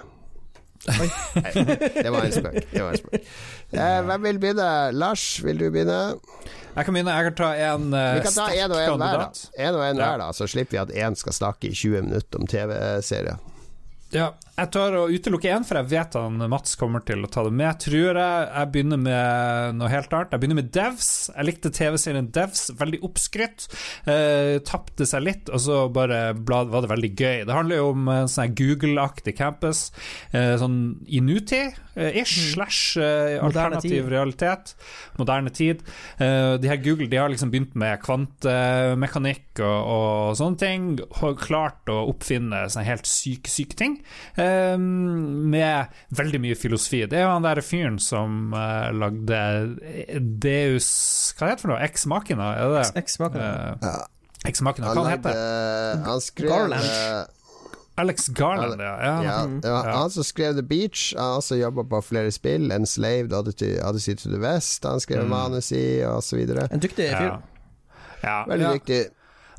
Oi. 0.88 1.10
det 2.02 2.08
var 2.08 2.24
en 2.24 2.32
spøk. 2.32 2.56
Det 2.70 2.80
var 2.80 2.94
en 2.94 3.02
spøk. 3.02 3.28
Eh, 3.70 3.98
hvem 4.08 4.24
vil 4.24 4.40
begynne? 4.42 4.68
Lars, 4.96 5.24
vil 5.44 5.60
du 5.60 5.68
begynne? 5.68 5.98
Jeg 6.74 6.86
kan 6.86 6.96
begynne. 6.96 7.12
Jeg 7.18 7.28
kan 7.28 7.36
ta 7.38 7.50
en 7.68 7.92
uh, 7.92 8.00
Vi 8.16 8.24
kan 8.24 8.36
ta 8.38 8.48
en 8.56 8.72
og 8.72 8.80
en 8.80 8.96
hver, 9.04 9.20
da. 9.20 9.28
En 9.60 9.76
og 9.76 9.84
en 9.84 10.00
ja. 10.00 10.08
hver, 10.08 10.22
da. 10.24 10.30
Så 10.34 10.48
slipper 10.50 10.78
vi 10.78 10.82
at 10.82 10.94
én 11.04 11.18
skal 11.18 11.36
snakke 11.36 11.68
i 11.68 11.76
20 11.76 12.08
minutter 12.08 12.40
om 12.40 12.48
TV-serier. 12.50 13.38
Ja, 14.10 14.32
jeg 14.60 14.70
tar 14.74 14.94
å 14.98 15.06
utelukke 15.08 15.48
én, 15.48 15.64
for 15.64 15.78
jeg 15.80 15.88
vet 15.94 16.16
han 16.18 16.42
Mats 16.52 16.76
kommer 16.78 17.00
til 17.06 17.24
å 17.24 17.30
ta 17.32 17.44
det 17.46 17.52
med. 17.56 17.78
Tror 17.80 18.18
jeg 18.20 18.48
Jeg 18.50 18.70
begynner 18.74 19.00
med 19.00 19.78
noe 19.78 19.88
helt 19.92 20.12
annet. 20.12 20.34
Jeg 20.34 20.42
begynner 20.42 20.58
med 20.58 20.70
Devs. 20.74 21.10
Jeg 21.32 21.48
likte 21.48 21.72
TV-serien 21.72 22.28
Devs. 22.34 22.66
Veldig 22.80 23.00
oppskrytt. 23.06 23.68
Eh, 24.10 24.58
Tapte 24.66 25.06
seg 25.08 25.24
litt, 25.24 25.48
og 25.48 25.62
så 25.64 25.78
bare 25.92 26.20
var 26.36 26.84
det 26.84 26.92
veldig 26.92 27.12
gøy. 27.14 27.44
Det 27.48 27.56
handler 27.56 27.80
jo 27.80 27.92
om 27.94 28.10
en 28.12 28.30
sånn 28.30 28.54
Google-aktig 28.58 29.36
campus, 29.38 29.88
eh, 30.34 30.56
sånn 30.60 30.78
i 31.08 31.22
nutid, 31.24 31.78
eh, 31.96 32.20
ish, 32.20 32.36
mm. 32.36 32.52
slash 32.54 33.00
eh, 33.00 33.38
alternativ 33.40 34.10
realitet. 34.12 34.74
Moderne 35.20 35.52
tid. 35.54 35.84
Eh, 36.18 36.56
de 36.60 36.68
her 36.68 36.80
Google 36.84 37.08
de 37.08 37.20
har 37.20 37.32
liksom 37.32 37.52
begynt 37.52 37.74
med 37.78 38.00
kvantemekanikk 38.04 39.62
og, 39.64 39.80
og 39.96 40.36
sånne 40.40 40.60
ting. 40.60 40.90
Har 41.20 41.40
klart 41.40 41.90
å 41.92 42.02
oppfinne 42.12 42.66
sånne 42.68 42.88
helt 42.88 43.08
syke, 43.08 43.50
syke 43.52 43.78
ting. 43.78 44.00
Ehm, 44.50 45.50
med 45.50 45.86
veldig 46.16 46.40
mye 46.42 46.58
filosofi. 46.58 47.02
Det 47.10 47.18
er 47.18 47.26
jo 47.26 47.32
han 47.34 47.46
der 47.46 47.62
fyren 47.64 47.98
som 48.02 48.54
uh, 48.54 48.90
lagde 48.94 49.40
Deus 50.42 50.88
Hva 51.38 51.50
heter 51.50 51.58
det 51.58 51.64
for 51.64 51.72
noe? 51.74 51.82
Ex 51.84 52.06
Machina? 52.10 52.54
Er 52.58 52.76
det 52.76 52.86
Ex 53.00 53.18
Machina. 53.22 53.50
Uh, 53.82 54.00
Ex 54.48 54.64
Machina. 54.64 54.94
Hva 54.94 55.04
han 55.04 55.12
heter 55.16 55.42
han? 55.42 56.08
Han 56.08 56.24
skrev 56.24 56.54
Garland. 56.54 57.36
Alex 58.00 58.28
Garland, 58.28 58.80
ja. 58.80 58.94
ja. 59.04 59.22
ja 59.22 59.38
det 59.62 59.70
var 59.70 59.88
han 59.92 60.10
som 60.10 60.24
skrev 60.24 60.54
The 60.56 60.62
Beach. 60.62 61.14
Han 61.16 61.24
har 61.24 61.42
også 61.42 61.58
jobba 61.58 61.84
på 61.84 62.00
flere 62.00 62.32
spill. 62.32 62.70
Enslaved, 62.72 63.32
Odyssey, 63.36 63.74
Odyssey 63.84 64.14
to 64.16 64.30
the 64.30 64.40
West. 64.40 64.84
Han 64.84 65.00
skrev 65.00 65.24
mm. 65.24 65.30
manus 65.30 65.72
i, 65.72 66.00
og 66.08 66.22
så 66.24 66.36
videre. 66.36 66.68
En 66.72 66.80
dyktig 66.80 67.10
fyr. 67.12 67.34
Ja. 68.24 68.38
Veldig 68.48 68.72
dyktig. 68.78 69.02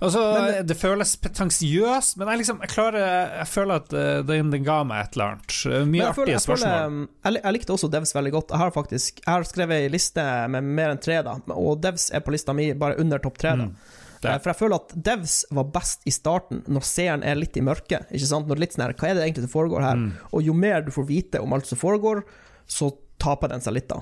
Altså, 0.02 0.22
men, 0.34 0.66
det 0.66 0.76
føles 0.82 1.12
pretensiøst, 1.22 2.16
men 2.18 2.32
jeg, 2.32 2.42
liksom, 2.42 2.62
jeg, 2.66 2.72
klarer, 2.74 3.36
jeg 3.38 3.50
føler 3.52 3.84
at 3.84 3.92
uh, 3.94 4.24
den, 4.26 4.50
den, 4.50 4.64
ga 4.66 4.80
meg 4.88 5.04
et 5.04 5.18
eller 5.18 5.36
annet. 5.36 5.58
Mye 5.92 6.08
artige 6.08 6.18
føler, 6.18 6.42
spørsmål. 6.42 6.74
Føler, 6.74 7.10
jeg, 7.28 7.44
jeg, 7.44 7.56
likte 7.58 7.76
også 7.76 7.90
Devs 7.94 8.16
veldig 8.18 8.32
godt. 8.34 8.54
Jeg 8.56 8.64
har 8.64 8.74
faktisk 8.74 9.22
Jeg 9.22 9.30
har 9.30 9.46
skrevet 9.46 9.78
ei 9.78 9.92
liste 9.94 10.26
med 10.56 10.72
mer 10.80 10.96
enn 10.96 11.02
tre, 11.02 11.20
da, 11.28 11.38
og 11.54 11.84
Devs 11.84 12.10
er 12.18 12.26
på 12.26 12.34
lista 12.34 12.56
mi 12.58 12.72
bare 12.74 12.98
under 13.02 13.22
topp 13.22 13.38
tre. 13.44 13.54
Mm. 13.62 13.74
Det. 14.22 14.36
for 14.44 14.52
jeg 14.52 14.60
føler 14.60 14.78
at 14.78 14.92
Devs 15.06 15.36
var 15.58 15.70
best 15.74 16.04
i 16.06 16.14
starten, 16.14 16.60
når 16.70 16.86
seeren 16.86 17.24
er 17.26 17.38
litt 17.38 17.58
i 17.58 17.64
mørket. 17.66 18.10
Ikke 18.14 18.30
sant? 18.30 18.50
Når 18.50 18.62
litt 18.62 18.76
sånn 18.76 18.86
her, 18.86 18.94
Hva 18.98 19.10
er 19.10 19.18
det 19.18 19.26
egentlig 19.26 19.48
som 19.48 19.54
foregår 19.54 19.86
her? 19.86 20.02
Mm. 20.02 20.12
Og 20.30 20.46
jo 20.46 20.58
mer 20.58 20.86
du 20.86 20.92
får 20.94 21.08
vite 21.10 21.42
om 21.42 21.54
alt 21.58 21.70
som 21.70 21.80
foregår, 21.82 22.22
så 22.70 22.92
taper 23.22 23.54
den 23.54 23.62
seg 23.66 23.78
litt, 23.78 23.90
da. 23.90 24.02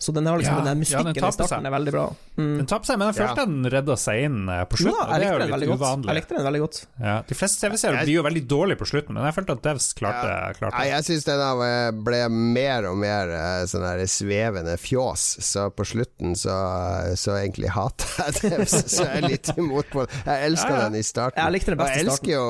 Så 0.00 0.12
den, 0.16 0.26
har 0.26 0.38
liksom, 0.40 0.56
ja, 0.56 0.64
den 0.64 0.78
mystikken 0.80 1.10
ja, 1.10 1.12
den 1.12 1.28
i 1.28 1.32
starten 1.36 1.66
er 1.68 1.72
veldig 1.74 1.92
bra. 1.92 2.06
Mm. 2.40 2.52
Den 2.62 2.68
tapper 2.70 2.88
seg, 2.88 2.96
men 3.02 3.10
jeg 3.10 3.16
følte 3.18 3.42
ja. 3.42 3.48
den 3.50 3.70
redda 3.74 3.96
seg 4.00 4.22
inn 4.24 4.38
eh, 4.48 4.62
på 4.64 4.78
slutten. 4.80 4.96
Ja, 4.96 5.18
det 5.20 5.26
er 5.26 5.34
jo 5.34 5.58
litt 5.60 5.72
godt. 5.74 6.06
jeg 6.08 6.16
likte 6.16 6.36
den 6.38 6.46
veldig 6.46 6.60
godt. 6.62 6.78
Ja, 7.02 7.16
de 7.28 7.36
fleste 7.36 7.60
TV-seere 7.60 8.04
blir 8.06 8.14
jo 8.14 8.22
veldig 8.24 8.42
dårlige 8.48 8.80
på 8.80 8.88
slutten, 8.88 9.18
men 9.18 9.28
jeg 9.28 9.36
følte 9.36 9.56
at 9.58 9.66
Devs 9.66 9.90
klarte, 9.98 10.30
klarte 10.56 10.80
det. 10.80 10.86
Jeg 10.88 11.06
syns 11.10 11.28
den 11.28 11.42
eh, 11.66 11.90
ble 12.08 12.20
mer 12.32 12.88
og 12.88 12.96
mer 13.02 13.34
eh, 13.36 13.66
sånn 13.68 13.84
her 13.84 14.00
svevende 14.08 14.78
fjås, 14.80 15.26
så 15.44 15.66
på 15.76 15.86
slutten 15.92 16.32
så, 16.32 16.56
så 17.20 17.36
egentlig 17.36 17.74
hater 17.76 18.16
jeg 18.24 18.40
Devs, 18.54 18.78
så 18.94 19.04
jeg 19.04 19.20
er 19.20 19.28
litt 19.34 19.52
imot 19.52 19.92
på 19.92 20.06
det. 20.06 20.22
Jeg 20.24 20.48
elsker 20.48 20.78
den 20.86 20.96
i 20.96 21.04
starten. 21.04 21.42
Jeg 21.44 21.56
likte 21.58 21.74
den 21.74 21.82
best 21.82 22.00
i 22.00 22.06
starten. 22.08 22.32
Jo, 22.32 22.48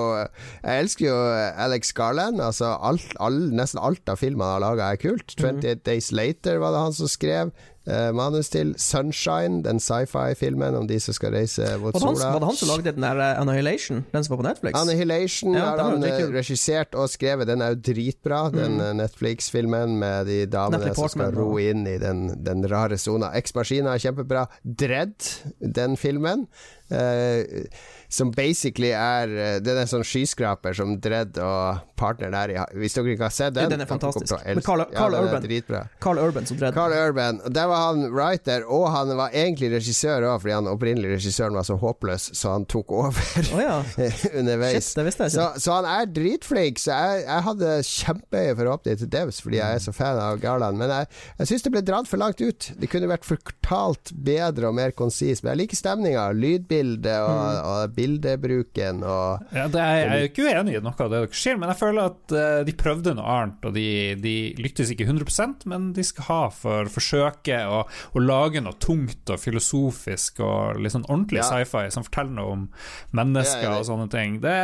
jeg 0.62 0.86
elsker 0.86 1.08
jo 1.08 1.18
Alex 1.66 1.90
Garland. 1.98 2.46
Altså 2.46 2.70
alt, 2.78 3.10
all, 3.18 3.42
nesten 3.58 3.82
alt 3.82 4.14
av 4.14 4.22
filmene 4.22 4.46
han 4.46 4.60
har 4.60 4.64
laga 4.68 4.94
er 4.94 5.02
kult. 5.02 5.34
28 5.34 5.58
mm. 5.58 5.84
Days 5.90 6.14
Later 6.14 6.62
var 6.62 6.76
det 6.76 6.86
han 6.86 6.94
som 6.94 7.10
skrev 7.10 7.39
skrev 7.40 7.50
uh, 7.88 8.10
manus 8.16 8.50
til. 8.52 8.74
Sunshine, 8.80 9.62
den 9.64 9.80
sci-fi-filmen 9.80 10.76
om 10.78 10.88
de 10.88 10.98
som 11.00 11.16
skal 11.16 11.34
reise 11.36 11.66
mot 11.80 11.96
sola. 11.96 12.32
Var 12.34 12.42
det 12.42 12.50
han 12.50 12.58
som 12.58 12.72
lagde 12.72 12.94
den 12.96 13.06
der 13.06 13.20
uh, 13.20 13.40
Annihilation, 13.40 14.02
den 14.12 14.26
som 14.26 14.34
var 14.34 14.42
på 14.42 14.48
Netflix? 14.48 14.80
Annihilation 14.80 15.54
ja, 15.56 15.68
har 15.70 15.82
han 15.84 16.04
uh, 16.04 16.34
regissert 16.34 16.98
og 16.98 17.10
skrevet. 17.12 17.48
Den 17.50 17.64
er 17.64 17.74
jo 17.74 17.80
dritbra, 17.90 18.42
mm. 18.48 18.58
den 18.58 19.00
Netflix-filmen 19.00 19.96
med 20.00 20.28
de 20.30 20.42
damene 20.50 20.94
som 20.94 21.08
skal 21.14 21.32
ro 21.36 21.54
inn 21.62 21.86
i 21.88 21.96
den, 22.02 22.28
den 22.44 22.66
rare 22.70 22.98
sona. 23.00 23.32
Ex 23.38 23.54
Machina 23.56 23.94
er 23.94 24.04
kjempebra. 24.04 24.46
Dredd, 24.64 25.16
den 25.60 25.96
filmen. 26.00 26.48
Som 28.10 28.32
basically 28.34 28.88
er 28.90 29.28
Den 29.30 29.62
Det 29.62 29.74
er 29.76 29.84
en 29.84 29.90
sånn 29.92 30.02
skyskraper 30.02 30.74
som 30.74 30.96
Dredd 30.98 31.38
og 31.38 31.84
partneren 32.00 32.34
er 32.34 32.50
i. 32.50 32.56
Hvis 32.82 32.96
dere 32.96 33.12
ikke 33.14 33.28
har 33.28 33.34
sett 33.34 33.54
den 33.54 33.70
Den 33.70 33.84
er 33.84 33.90
fantastisk. 33.90 34.34
Men 34.42 34.64
Carl, 34.66 34.82
Carl 34.90 35.14
ja, 35.14 35.22
Urban. 35.22 35.86
Carl 36.02 36.18
Urban 36.18 36.48
som 36.50 36.58
Dredd. 36.58 36.74
Carl 36.74 36.96
Urban. 36.96 37.38
Der 37.46 37.69
var 37.70 37.87
han 37.88 38.06
writer, 38.11 38.64
og 38.68 38.88
han 38.94 39.12
var 39.18 39.35
egentlig 39.37 39.70
regissør 39.74 40.26
òg, 40.28 40.42
fordi 40.42 40.56
han 40.56 40.70
opprinnelig 40.70 41.14
regissøren 41.16 41.56
var 41.56 41.66
så 41.68 41.76
håpløs, 41.80 42.30
så 42.37 42.54
han 42.56 42.66
tok 42.70 42.94
over 42.98 43.20
oh, 43.54 43.62
ja. 43.62 43.78
underveis. 44.38 44.90
Shit, 44.90 44.98
det 44.98 45.06
visste 45.09 45.26
jeg 45.26 45.35
ikke. 45.35 45.37
Så, 45.37 45.64
så, 45.64 45.76
han 45.78 45.88
er 45.90 46.11
dritflink. 46.11 46.83
Så 46.83 46.94
jeg, 46.94 47.24
jeg 47.26 47.46
hadde 47.48 47.74
kjempehøye 47.90 48.59
forhåpninger 48.61 49.02
til 49.02 49.12
Devs, 49.14 49.40
fordi 49.44 49.61
jeg 49.61 49.78
er 49.78 49.85
så 49.85 49.94
fan 49.96 50.20
av 50.20 50.40
Garland. 50.42 50.80
Men 50.80 50.92
jeg, 50.94 51.11
jeg 51.40 51.50
syns 51.52 51.66
det 51.66 51.74
ble 51.74 51.85
dratt 51.87 52.11
for 52.11 52.22
langt 52.22 52.42
ut. 52.42 52.70
Det 52.80 52.90
kunne 52.90 53.11
vært 53.11 53.28
fortalt 53.28 54.14
bedre 54.14 54.70
og 54.70 54.76
mer 54.78 54.94
konsist. 54.96 55.44
Men 55.44 55.54
jeg 55.54 55.62
liker 55.64 55.80
stemninga, 55.80 56.28
lydbildet 56.37 57.18
og, 57.24 57.40
mm. 57.40 57.70
og 57.70 57.96
bildebruken 57.96 59.04
og 59.06 59.54
ja, 59.54 59.66
er, 59.66 59.96
Jeg 60.00 60.11
er 60.11 60.24
jo 60.24 60.30
ikke 60.30 60.48
uenig 60.48 60.76
i 60.78 60.83
noe 60.85 60.94
av 60.96 61.11
det 61.12 61.20
dere 61.20 61.40
sier, 61.40 61.59
men 61.61 61.70
jeg 61.72 61.80
føler 61.80 62.11
at 62.11 62.35
uh, 62.35 62.61
de 62.66 62.74
prøvde 62.78 63.14
noe 63.16 63.37
annet, 63.40 63.66
og 63.66 63.74
de, 63.76 63.88
de 64.20 64.35
lyktes 64.61 64.92
ikke 64.92 65.06
100 65.09 65.68
men 65.70 65.90
de 65.96 66.04
skal 66.06 66.26
ha 66.28 66.40
for 66.54 66.90
forsøket 66.92 67.60
å, 67.68 67.83
å 67.87 68.23
lage 68.23 68.62
noe 68.64 68.79
tungt 68.81 69.33
og 69.33 69.42
filosofisk 69.42 70.40
og 70.44 70.81
litt 70.81 70.94
sånn 70.96 71.09
ordentlig 71.09 71.42
ja. 71.42 71.51
sci-fi 71.51 71.88
som 71.92 72.07
forteller 72.07 72.38
noe 72.38 72.55
om 72.55 72.64
mennesker 73.16 73.68
og 73.75 73.85
sånne 73.88 74.09
ting. 74.12 74.40
Det, 74.44 74.57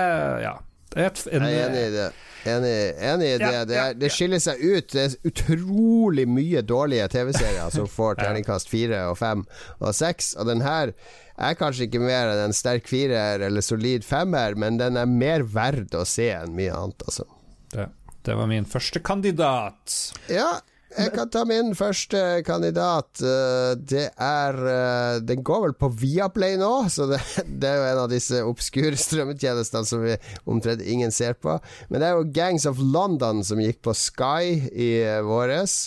ja 0.44 0.56
et, 0.96 1.18
en, 1.28 1.44
jeg 1.44 1.58
er 1.60 1.66
enig 1.66 1.80
i 1.82 1.92
det. 1.92 2.06
Enig, 2.46 2.74
enig 3.04 3.28
i 3.28 3.38
det. 3.40 3.50
Ja, 3.52 3.64
det, 3.68 3.76
er, 3.76 3.96
det, 3.98 4.08
skiller 4.14 4.40
seg 4.40 4.62
ut. 4.62 4.88
Det 4.94 5.02
er 5.02 5.16
utrolig 5.28 6.24
mye 6.30 6.62
dårlige 6.64 7.08
TV-serier 7.12 7.72
som 7.74 7.88
får 7.98 8.20
terningkast 8.22 8.70
fire 8.72 9.02
og 9.10 9.18
fem 9.20 9.44
og 9.76 9.96
seks, 9.96 10.32
og 10.38 10.48
den 10.48 10.64
her 10.64 10.94
er 11.36 11.58
kanskje 11.58 11.88
ikke 11.88 12.00
mer 12.00 12.32
enn 12.32 12.46
en 12.46 12.56
sterk 12.56 12.88
firer 12.88 13.44
eller 13.44 13.64
solid 13.64 14.06
femmer, 14.08 14.56
men 14.56 14.80
den 14.80 14.96
er 14.96 15.10
mer 15.10 15.44
verd 15.44 15.92
å 15.98 16.06
se 16.08 16.30
enn 16.32 16.56
mye 16.56 16.72
annet, 16.72 17.04
altså. 17.04 17.28
Det, 17.74 17.90
det 18.24 18.38
var 18.38 18.48
min 18.48 18.68
første 18.70 19.02
kandidat. 19.04 19.98
Ja, 20.32 20.54
jeg 20.96 21.12
kan 21.14 21.30
ta 21.32 21.42
min 21.48 21.72
første 21.76 22.20
kandidat. 22.46 23.20
Eh, 23.20 23.72
det 23.76 24.06
er 24.12 24.58
eh, 24.70 25.18
Den 25.26 25.42
går 25.46 25.62
vel 25.66 25.74
på 25.78 25.90
Viaplay 26.00 26.56
nå, 26.60 26.70
så 26.92 27.08
det, 27.10 27.20
det 27.60 27.70
er 27.70 27.80
jo 27.80 27.88
en 27.90 28.02
av 28.04 28.12
disse 28.12 28.42
obskure 28.46 28.96
strømmetjenestene 29.00 29.88
som 29.88 30.04
vi 30.04 30.16
omtrent 30.48 30.84
ingen 30.84 31.12
ser 31.14 31.36
på. 31.38 31.58
Men 31.90 32.02
det 32.02 32.08
er 32.08 32.20
jo 32.20 32.28
Gangs 32.36 32.68
of 32.68 32.80
London 32.80 33.42
som 33.46 33.60
gikk 33.62 33.82
på 33.86 33.96
Sky 33.96 34.70
i 34.72 34.90
eh, 35.02 35.20
våres. 35.26 35.86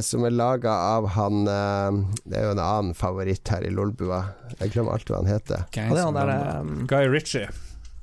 Som 0.00 0.22
er 0.24 0.32
laga 0.32 0.72
av 0.96 1.10
han 1.12 1.42
Det 1.44 2.38
er 2.38 2.46
jo 2.46 2.54
en 2.54 2.62
annen 2.62 2.94
favoritt 2.96 3.50
her 3.52 3.66
i 3.68 3.72
Lolbua. 3.74 4.22
Jeg 4.62 4.72
glemmer 4.72 4.96
alltid 4.96 5.12
hva 5.12 5.20
han 5.20 5.28
heter. 5.28 5.66
Gangs 5.76 5.92
det 5.92 6.06
han 6.06 6.16
der, 6.16 6.32
um, 6.62 6.70
Guy 6.88 7.04
Ritchie. 7.12 7.50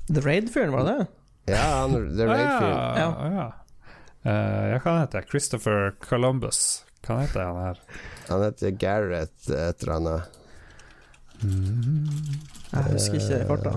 The 0.06 0.22
Raid-fyren, 0.22 0.70
var 0.70 0.86
det 0.86 0.94
det? 0.94 1.06
Ja, 1.56 1.64
han, 1.80 1.96
The 2.14 2.28
Raid-fyren. 2.30 2.76
Ah, 2.78 3.00
ja, 3.00 3.08
ja. 3.18 3.32
ja. 3.40 3.65
Uh, 4.26 4.72
ja, 4.72 4.78
hva 4.82 4.96
heter 5.04 5.22
jeg? 5.22 5.30
Christopher 5.30 5.92
Columbus. 6.02 6.62
Hva 7.06 7.20
heter 7.22 7.44
han 7.46 7.60
her? 7.62 7.82
Han 8.26 8.42
heter 8.42 8.72
Gareth 8.74 9.52
et 9.54 9.84
eller 9.84 9.94
annet. 10.00 10.40
Mm. 11.44 12.08
Jeg 12.72 12.88
husker 12.90 13.20
ikke 13.20 13.38
i 13.38 13.46
farta. 13.46 13.76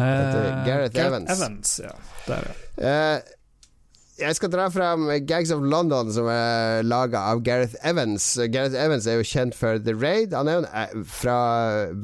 Uh, 0.00 0.62
Gareth 0.64 1.02
Evans. 1.02 1.32
Evans 1.34 1.74
ja. 1.82 1.90
Der, 2.28 2.46
ja. 2.46 2.54
Uh, 3.18 3.36
jeg 4.20 4.36
skal 4.36 4.50
dra 4.52 4.66
fram 4.72 5.06
Gags 5.28 5.52
of 5.54 5.62
London, 5.64 6.10
som 6.12 6.28
er 6.30 6.84
laga 6.86 7.22
av 7.32 7.40
Gareth 7.46 7.76
Evans. 7.86 8.26
Gareth 8.52 8.76
Evans 8.76 9.08
er 9.08 9.20
jo 9.20 9.26
kjent 9.26 9.56
for 9.56 9.80
The 9.80 9.94
Raid. 9.96 10.34
Han 10.36 10.50
er 10.50 10.58
jo 10.58 10.66
eh, 10.68 10.92
fra 11.08 11.38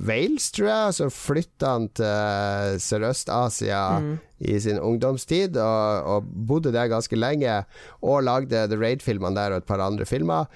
Wales, 0.08 0.48
tror 0.56 0.70
jeg. 0.70 0.96
Så 0.98 1.10
flytta 1.12 1.74
han 1.76 1.90
til 1.96 2.80
Sørøst-Asia 2.82 3.82
mm. 4.02 4.10
i 4.48 4.56
sin 4.64 4.80
ungdomstid, 4.80 5.60
og, 5.60 6.10
og, 6.16 6.32
bodde 6.48 6.72
der 6.74 6.90
ganske 6.92 7.18
lenge. 7.18 7.60
Og 8.00 8.24
lagde 8.26 8.66
The 8.70 8.80
Raid-filmene 8.80 9.36
der 9.36 9.56
og 9.56 9.64
et 9.64 9.68
par 9.68 9.84
andre 9.84 10.08
filmer. 10.08 10.50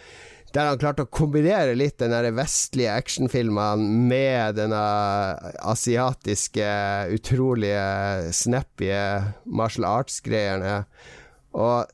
Der 0.50 0.66
han 0.66 0.80
klarte 0.82 1.04
å 1.06 1.12
kombinere 1.14 1.76
litt 1.78 2.00
den 2.02 2.34
vestlige 2.34 2.96
actionfilmen 2.98 3.84
med 4.10 4.56
denne 4.58 4.80
asiatiske, 5.62 6.66
utrolige, 7.14 7.84
snappy 8.34 8.90
martial 9.46 9.86
arts-greiene. 9.92 10.80
Og 11.52 11.86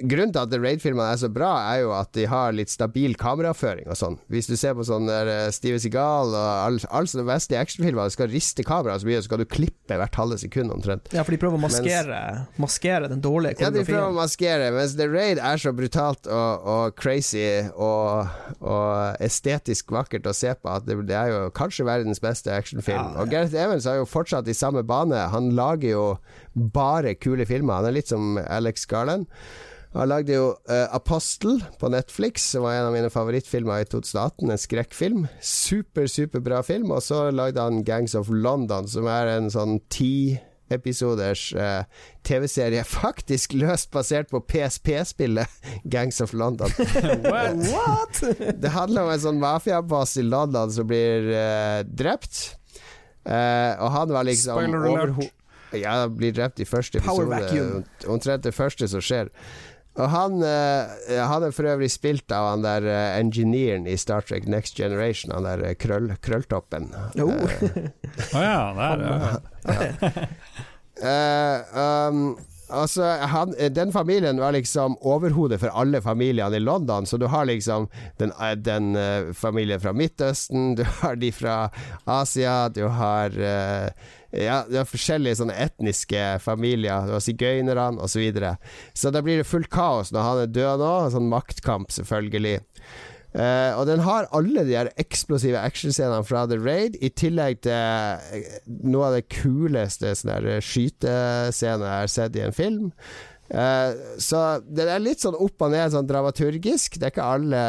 Grunnen 0.00 0.32
til 0.34 0.42
at 0.42 0.54
Raid-filmene 0.56 1.10
er 1.12 1.20
så 1.20 1.28
bra, 1.32 1.50
er 1.72 1.82
jo 1.84 1.92
at 1.96 2.12
de 2.16 2.26
har 2.30 2.54
litt 2.56 2.72
stabil 2.72 3.16
kameraføring 3.20 3.90
og 3.90 3.98
sånn. 3.98 4.16
Hvis 4.32 4.48
du 4.50 4.56
ser 4.58 4.76
på 4.78 4.86
sånn 4.86 5.08
der 5.10 5.28
uh, 5.28 5.52
Steve 5.54 5.80
Segal 5.82 6.32
og 6.32 6.48
alle 6.50 6.90
all 6.90 7.08
sånne 7.10 7.26
vestlige 7.28 7.60
actionfilmer, 7.62 8.08
du 8.08 8.14
skal 8.14 8.30
riste 8.32 8.64
kameraet 8.66 9.02
så 9.02 9.08
mye, 9.08 9.20
så 9.20 9.28
skal 9.28 9.42
du 9.42 9.46
klippe 9.50 9.98
hvert 10.00 10.18
halve 10.18 10.38
sekund 10.40 10.72
omtrent. 10.74 11.10
Ja, 11.14 11.24
for 11.26 11.34
de 11.34 11.40
prøver 11.42 11.60
å 11.60 11.62
maskere, 11.62 12.20
mens, 12.34 12.60
maskere 12.62 13.10
den 13.10 13.22
dårlige 13.24 13.58
koreografien. 13.58 13.80
Ja, 13.80 13.84
de 13.84 13.92
prøver 13.92 14.08
å 14.08 14.16
maskere, 14.16 14.70
mens 14.76 14.96
The 14.98 15.08
Raid 15.10 15.42
er 15.50 15.62
så 15.62 15.74
brutalt 15.76 16.30
og, 16.30 16.68
og 16.74 16.98
crazy 17.00 17.46
og, 17.74 18.30
og, 18.60 19.20
estetisk 19.24 19.92
vakkert 19.94 20.28
å 20.30 20.36
se 20.36 20.54
på 20.56 20.70
at 20.72 20.86
det, 20.88 20.98
det 21.08 21.16
er 21.16 21.32
jo 21.34 21.40
kanskje 21.56 21.88
verdens 21.88 22.22
beste 22.22 22.52
actionfilm. 22.54 23.14
Ja, 23.14 23.22
og 23.22 23.32
Gareth 23.32 23.56
Evans 23.56 23.88
har 23.88 24.00
jo 24.00 24.08
fortsatt 24.08 24.48
i 24.50 24.56
samme 24.56 24.84
bane. 24.86 25.26
Han 25.34 25.52
lager 25.56 25.90
jo 25.94 26.04
bare 26.54 27.16
kule 27.18 27.46
filmer. 27.48 27.80
Han 27.80 27.90
er 27.90 27.98
litt 28.00 28.10
som 28.10 28.38
Alex 28.46 28.86
Garland. 28.90 29.28
Han 29.92 30.08
lagde 30.08 30.36
jo 30.36 30.50
uh, 30.70 30.94
Apostel 30.94 31.64
på 31.80 31.88
Netflix, 31.90 32.44
som 32.52 32.62
var 32.62 32.76
en 32.78 32.90
av 32.90 32.92
mine 32.94 33.10
favorittfilmer 33.10 33.82
i 33.82 33.88
2018. 33.90 34.50
En 34.50 34.60
skrekkfilm. 34.60 35.24
Super, 35.42 36.06
superbra 36.06 36.62
film. 36.62 36.92
Og 36.94 37.02
så 37.02 37.26
lagde 37.34 37.62
han 37.62 37.82
Gangs 37.84 38.14
of 38.14 38.30
London, 38.30 38.86
som 38.88 39.08
er 39.10 39.32
en 39.34 39.50
sånn 39.50 39.80
ti 39.90 40.38
episoders 40.70 41.48
uh, 41.58 41.82
TV-serie, 42.22 42.84
faktisk 43.02 43.56
løst 43.58 43.90
basert 43.90 44.30
på 44.30 44.38
PSP-spillet 44.46 45.58
Gangs 45.96 46.22
of 46.22 46.36
London. 46.38 46.70
What? 47.74 48.22
det 48.62 48.70
handler 48.70 49.08
om 49.08 49.10
en 49.16 49.24
sånn 49.26 49.42
mafiaboss 49.42 50.14
i 50.22 50.26
London 50.28 50.70
som 50.70 50.86
blir 50.86 51.32
uh, 51.34 51.82
drept. 51.82 52.54
og 53.26 53.90
han 53.90 54.14
var 54.14 54.24
liksom 54.30 54.54
Spoiler 54.54 54.86
alert. 54.86 55.34
Ja, 55.76 56.08
blir 56.08 56.32
drept 56.34 56.62
i 56.62 56.66
første 56.66 56.98
episode. 56.98 57.82
Omtrent 58.10 58.46
det 58.46 58.54
første 58.54 58.88
som 58.90 59.02
skjer. 59.04 59.30
Og 59.98 60.06
han, 60.12 60.36
uh, 60.38 61.16
han 61.26 61.44
er 61.44 61.54
for 61.54 61.66
øvrig 61.66 61.90
spilt 61.90 62.30
av 62.32 62.52
han 62.52 62.62
der 62.62 62.86
uh, 62.86 63.18
engineeren 63.18 63.88
i 63.90 63.96
Star 63.98 64.22
Trek 64.26 64.46
Next 64.48 64.78
Generation, 64.78 65.34
han 65.34 65.48
der 65.48 65.64
uh, 65.66 65.72
krøll, 65.74 66.12
krølltoppen. 66.22 66.92
Å 66.94 67.26
oh. 67.26 67.34
oh, 67.42 68.44
ja, 68.44 68.60
der, 68.78 69.02
ja. 69.02 69.16
ja. 71.02 72.08
um, 72.10 72.38
Altså, 72.70 73.04
han, 73.04 73.54
den 73.74 73.92
familien 73.92 74.40
var 74.40 74.54
liksom 74.54 74.96
overhodet 75.00 75.60
for 75.62 75.74
alle 75.74 76.00
familiene 76.02 76.56
i 76.56 76.62
London. 76.62 77.06
Så 77.06 77.18
du 77.20 77.26
har 77.30 77.48
liksom 77.48 77.88
den, 78.18 78.32
den 78.62 78.94
uh, 78.96 79.32
familien 79.34 79.80
fra 79.80 79.92
Midtøsten, 79.92 80.74
du 80.78 80.84
har 81.02 81.18
de 81.20 81.32
fra 81.34 81.58
Asia, 82.04 82.68
du 82.68 82.86
har 82.86 83.36
uh, 83.36 83.90
ja, 84.30 84.62
du 84.68 84.76
har 84.78 84.86
forskjellige 84.86 85.40
sånne 85.40 85.56
etniske 85.58 86.24
familier. 86.44 87.06
du 87.06 87.16
har 87.16 87.24
sigøynerne 87.24 87.98
osv. 87.98 88.12
Så, 88.12 88.22
videre. 88.22 88.56
så 88.94 89.10
da 89.10 89.22
blir 89.24 89.40
det 89.40 89.48
fullt 89.48 89.70
kaos 89.72 90.12
når 90.12 90.26
han 90.26 90.42
er 90.42 90.52
død 90.54 90.82
nå. 90.84 90.92
Sånn 91.14 91.30
maktkamp, 91.32 91.90
selvfølgelig. 91.94 92.60
Uh, 93.30 93.78
og 93.78 93.84
den 93.86 94.00
har 94.02 94.26
alle 94.34 94.64
de 94.66 94.74
her 94.74 94.88
eksplosive 94.98 95.58
actionscenene 95.62 96.26
fra 96.26 96.48
The 96.50 96.56
Raid, 96.58 96.96
i 96.98 97.12
tillegg 97.14 97.60
til 97.62 97.74
uh, 97.76 98.48
noe 98.82 99.10
av 99.10 99.18
det 99.20 99.28
kuleste 99.30 100.16
sånne 100.18 100.56
skytescener 100.66 101.86
jeg 101.86 102.00
har 102.02 102.10
sett 102.10 102.38
i 102.38 102.42
en 102.42 102.56
film. 102.56 102.88
Uh, 103.50 103.94
så 104.18 104.58
den 104.66 104.90
er 104.90 105.02
litt 105.02 105.22
sånn 105.22 105.38
opp 105.38 105.62
og 105.62 105.70
ned, 105.70 105.92
sånn 105.94 106.10
dramaturgisk. 106.10 106.98
Det 106.98 107.06
er 107.06 107.14
ikke 107.14 107.30
alle 107.36 107.62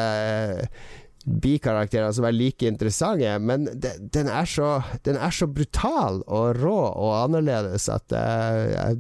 bikarakterer 1.22 2.10
som 2.18 2.26
er 2.26 2.34
like 2.34 2.66
interessante, 2.66 3.30
men 3.46 3.70
de, 3.70 3.94
den, 4.02 4.32
er 4.34 4.50
så, 4.50 4.72
den, 5.06 5.22
er 5.22 5.38
så, 5.38 5.46
brutal 5.46 6.24
og 6.26 6.58
rå 6.58 6.80
og 6.90 7.12
annerledes 7.20 7.86
at 7.94 8.10
jeg 8.18 8.98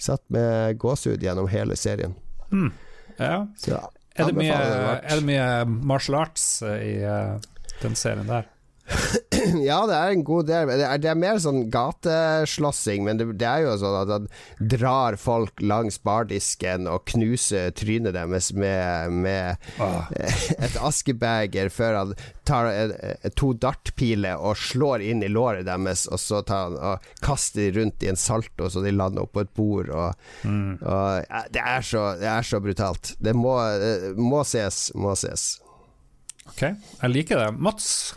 satt 0.00 0.24
med 0.32 0.80
gåsehud 0.80 1.20
gjennom 1.20 1.52
hele 1.52 1.76
serien. 1.76 2.16
Mm. 2.48 2.72
Ja. 3.18 3.42
Så, 3.60 3.82
er, 4.18 4.30
det 4.30 4.38
mye, 4.38 4.60
er, 4.98 5.14
det 5.14 5.24
mye, 5.26 5.48
martial 5.88 6.18
arts 6.20 6.46
i 6.66 6.94
uh, 7.04 7.38
den 7.82 7.98
serien 7.98 8.28
der? 8.28 8.48
ja, 9.68 9.78
det 9.86 9.96
er 9.96 10.12
en 10.12 10.24
god 10.24 10.48
del. 10.48 10.70
Det 10.70 10.86
er, 10.86 11.00
det 11.02 11.10
er 11.10 11.18
mer 11.18 11.40
sånn 11.42 11.66
gateslåssing, 11.72 13.04
men 13.06 13.20
det, 13.20 13.26
det, 13.40 13.48
er 13.48 13.66
jo 13.66 13.74
sånn 13.80 13.96
at 14.00 14.12
han 14.14 14.28
drar 14.72 15.18
folk 15.20 15.60
langs 15.62 16.00
bardisken 16.04 16.88
og 16.90 17.04
knuser 17.12 17.72
trynet 17.76 18.16
deres 18.16 18.50
med, 18.56 19.12
med 19.24 19.70
ah. 19.84 20.08
et 20.64 20.78
askebeger 20.80 21.72
før 21.72 22.00
han 22.00 22.14
tar 22.48 22.70
to 23.36 23.52
dartpiler 23.60 24.40
og 24.40 24.56
slår 24.56 25.04
inn 25.04 25.24
i 25.24 25.28
låret 25.28 25.66
deres, 25.68 26.06
og 26.08 26.20
så 26.22 26.40
tar 26.46 26.68
han 26.68 26.78
og 26.78 27.08
kaster 27.24 27.68
de 27.68 27.80
rundt 27.80 28.04
i 28.04 28.10
en 28.12 28.18
salto 28.18 28.70
så 28.72 28.82
de 28.84 28.92
lander 28.94 29.26
oppå 29.26 29.44
et 29.44 29.52
bord. 29.56 29.92
Og, 29.92 30.28
mm. 30.48 30.78
og 30.80 31.50
det, 31.52 31.62
er 31.62 31.84
så, 31.84 32.04
det, 32.20 32.28
er 32.30 32.46
så, 32.46 32.62
brutalt. 32.64 33.14
Det 33.20 33.34
må, 33.36 33.58
må 34.16 34.44
ses, 34.48 34.88
må 34.96 35.14
ses. 35.18 35.50
Ok, 36.48 36.64
jeg 36.64 37.12
liker 37.12 37.42
det. 37.42 37.52
Mats, 37.60 38.16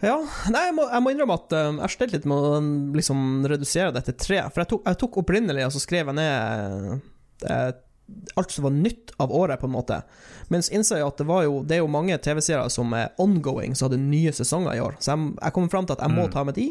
ja, 0.00 0.16
nei, 0.48 0.64
jeg 0.70 0.74
må, 0.76 0.86
jeg 0.88 1.04
må 1.04 1.12
innrømme 1.12 1.36
at 1.36 1.54
uh, 1.56 1.68
jeg 1.82 1.94
slet 1.94 2.14
litt 2.14 2.26
med 2.28 2.40
å 2.40 2.58
liksom, 2.96 3.44
redusere 3.50 3.92
det 3.96 4.06
til 4.08 4.16
tre. 4.22 4.40
For 4.48 4.62
jeg 4.62 4.70
tok, 4.72 4.82
jeg 4.88 5.00
tok 5.02 5.20
opprinnelig 5.20 5.66
og 5.66 5.74
så 5.76 5.82
skrev 5.84 6.10
jeg 6.10 6.16
ned 6.16 6.94
uh, 7.44 7.70
alt 8.40 8.50
som 8.50 8.64
var 8.66 8.74
nytt 8.74 9.12
av 9.22 9.32
året, 9.32 9.60
på 9.60 9.68
en 9.68 9.76
måte. 9.76 10.00
Men 10.48 10.64
så 10.64 10.74
innså 10.74 10.98
jeg 10.98 11.06
at 11.06 11.20
det, 11.20 11.28
var 11.28 11.44
jo, 11.46 11.60
det 11.62 11.76
er 11.76 11.84
jo 11.84 11.92
mange 11.92 12.16
TV-serier 12.18 12.72
som 12.72 12.96
er 12.96 13.12
ongoing, 13.22 13.76
som 13.76 13.86
hadde 13.86 14.00
nye 14.02 14.32
sesonger 14.34 14.74
i 14.78 14.82
år. 14.82 14.96
Så 14.98 15.14
jeg, 15.14 15.30
jeg 15.36 15.56
kom 15.56 15.70
fram 15.70 15.86
til 15.86 15.98
at 15.98 16.04
jeg 16.06 16.16
må 16.16 16.26
mm. 16.26 16.32
ta 16.34 16.46
med 16.48 16.58
de. 16.58 16.66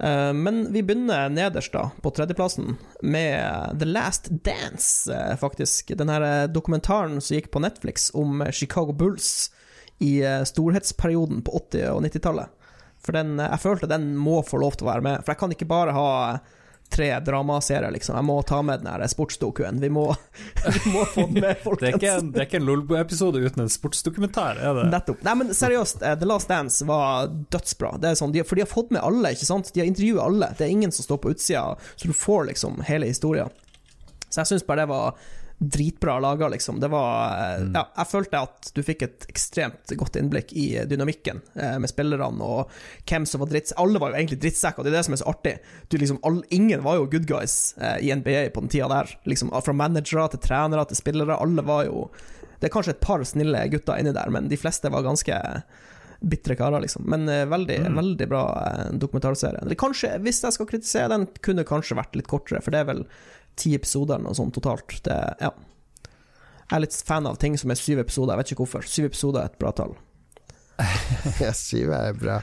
Uh, 0.00 0.32
men 0.36 0.64
vi 0.72 0.82
begynner 0.84 1.28
nederst, 1.32 1.76
da, 1.76 1.90
på 2.02 2.14
tredjeplassen, 2.16 2.78
med 3.04 3.76
The 3.78 3.90
Last 3.90 4.32
Dance, 4.48 5.20
faktisk. 5.44 5.92
Den 6.00 6.12
her 6.12 6.48
dokumentaren 6.48 7.20
som 7.20 7.36
gikk 7.36 7.52
på 7.52 7.62
Netflix 7.62 8.08
om 8.16 8.40
Chicago 8.50 8.96
Bulls 8.96 9.50
i 9.98 10.20
eh, 10.24 10.42
storhetsperioden 10.48 11.42
på 11.46 11.60
80- 11.72 11.88
og 11.94 12.04
90-tallet. 12.04 12.70
For 13.04 13.16
den, 13.16 13.40
eh, 13.40 13.50
jeg 13.50 13.62
følte 13.62 13.90
den 13.90 14.12
må 14.18 14.42
få 14.46 14.60
lov 14.60 14.76
til 14.76 14.86
å 14.86 14.92
være 14.92 15.04
med. 15.06 15.24
For 15.24 15.34
jeg 15.34 15.42
kan 15.42 15.56
ikke 15.56 15.70
bare 15.70 15.96
ha 15.96 16.12
tre 16.90 17.08
dramaserier, 17.20 17.90
liksom. 17.90 18.14
Jeg 18.14 18.24
må 18.24 18.36
ta 18.46 18.60
med 18.62 18.82
den 18.82 18.90
her 18.92 19.02
sportsdokuen. 19.10 19.80
Vi 19.82 19.88
må, 19.90 20.04
vi 20.84 20.92
må 20.92 21.04
få 21.10 21.26
den 21.26 21.40
med, 21.42 21.58
folkens. 21.64 21.80
det 21.80 21.88
er 21.88 21.98
ikke 21.98 22.12
en, 22.20 22.32
det 22.34 22.46
en 22.60 22.68
Lolbo-episode 22.68 23.42
uten 23.42 23.64
en 23.64 23.72
sportsdokumentar, 23.72 24.60
er 24.62 24.80
det? 24.80 24.86
Nettopp. 24.92 25.24
Nei, 25.26 25.34
men 25.42 25.54
seriøst, 25.56 26.04
eh, 26.06 26.18
The 26.20 26.28
Last 26.28 26.52
Dance 26.52 26.86
var 26.86 27.30
dødsbra. 27.54 27.96
Det 28.02 28.12
er 28.12 28.20
sånn, 28.20 28.34
de, 28.36 28.44
for 28.46 28.58
de 28.58 28.66
har 28.66 28.70
fått 28.70 28.94
med 28.94 29.02
alle, 29.02 29.34
ikke 29.34 29.48
sant? 29.48 29.72
De 29.74 29.82
har 29.82 29.90
intervjuet 29.90 30.22
alle. 30.22 30.52
Det 30.58 30.68
er 30.68 30.76
ingen 30.76 30.94
som 30.94 31.08
står 31.08 31.22
på 31.24 31.34
utsida, 31.34 31.64
så 31.96 32.12
du 32.12 32.14
får 32.16 32.52
liksom 32.52 32.82
hele 32.86 33.10
historien. 33.10 33.50
Så 34.28 34.42
jeg 34.42 34.52
syns 34.52 34.66
bare 34.66 34.84
det 34.84 34.92
var 34.92 35.18
dritbra 35.58 36.20
laga, 36.20 36.48
liksom. 36.48 36.80
Det 36.80 36.88
var 36.88 37.36
mm. 37.60 37.70
Ja, 37.74 37.86
jeg 37.96 38.10
følte 38.10 38.42
at 38.44 38.70
du 38.76 38.82
fikk 38.84 39.04
et 39.06 39.24
ekstremt 39.30 39.92
godt 39.96 40.18
innblikk 40.20 40.52
i 40.52 40.66
dynamikken 40.88 41.40
eh, 41.54 41.78
med 41.80 41.88
spillerne 41.88 42.44
og 42.44 42.72
hvem 43.08 43.24
som 43.28 43.40
var 43.40 43.50
drittsekk. 43.52 43.80
Alle 43.80 44.02
var 44.02 44.12
jo 44.12 44.20
egentlig 44.20 44.40
drittsekker, 44.44 44.82
og 44.82 44.86
det 44.86 44.92
er 44.92 44.98
det 44.98 45.04
som 45.08 45.16
er 45.16 45.22
så 45.22 45.30
artig. 45.32 45.54
Du, 45.88 45.96
liksom, 46.00 46.20
all, 46.28 46.42
ingen 46.52 46.84
var 46.84 47.00
jo 47.00 47.08
good 47.16 47.28
guys 47.30 47.72
eh, 47.80 47.98
i 48.04 48.12
NBA 48.12 48.50
på 48.52 48.66
den 48.66 48.72
tida 48.72 48.90
der. 48.92 49.16
Liksom, 49.24 49.54
fra 49.64 49.76
managere 49.76 50.28
til 50.34 50.44
trenere 50.44 50.84
til 50.90 51.00
spillere. 51.00 51.40
Alle 51.40 51.64
var 51.64 51.86
jo 51.88 52.08
Det 52.60 52.68
er 52.68 52.72
kanskje 52.72 52.94
et 52.94 53.04
par 53.04 53.20
snille 53.28 53.66
gutter 53.68 54.00
inni 54.00 54.12
der, 54.16 54.30
men 54.32 54.48
de 54.48 54.56
fleste 54.56 54.88
var 54.92 55.04
ganske 55.04 55.40
bitre 56.20 56.56
karer, 56.56 56.80
liksom. 56.80 57.04
Men 57.04 57.28
uh, 57.28 57.44
veldig, 57.48 57.78
mm. 57.86 57.96
veldig 57.96 58.28
bra 58.30 58.44
uh, 58.56 58.92
dokumentarserie. 58.96 59.76
Kanskje, 59.78 60.14
hvis 60.24 60.40
jeg 60.44 60.56
skal 60.56 60.68
kritisere 60.70 61.10
den, 61.12 61.26
kunne 61.44 61.66
kanskje 61.68 61.98
vært 61.98 62.16
litt 62.16 62.30
kortere, 62.30 62.62
for 62.64 62.72
det 62.72 62.80
er 62.80 62.88
vel 62.88 63.02
ti 63.56 63.74
episoder 63.76 64.18
eller 64.18 64.30
noe 64.30 64.38
sånt 64.38 64.54
totalt. 64.56 64.98
Det, 65.06 65.16
ja. 65.40 65.52
Jeg 66.66 66.74
er 66.78 66.82
litt 66.82 66.98
fan 67.06 67.28
av 67.30 67.38
ting 67.42 67.54
som 67.60 67.70
er 67.70 67.78
syv 67.78 68.02
episoder, 68.02 68.34
jeg 68.34 68.42
vet 68.42 68.52
ikke 68.52 68.64
hvorfor. 68.64 68.86
Syv 68.90 69.08
episoder 69.12 69.44
er 69.44 69.52
et 69.52 69.60
bra 69.60 69.72
tall. 69.76 69.94
ja, 71.40 71.52
syv 71.56 71.92
er 71.96 72.16
bra. 72.18 72.40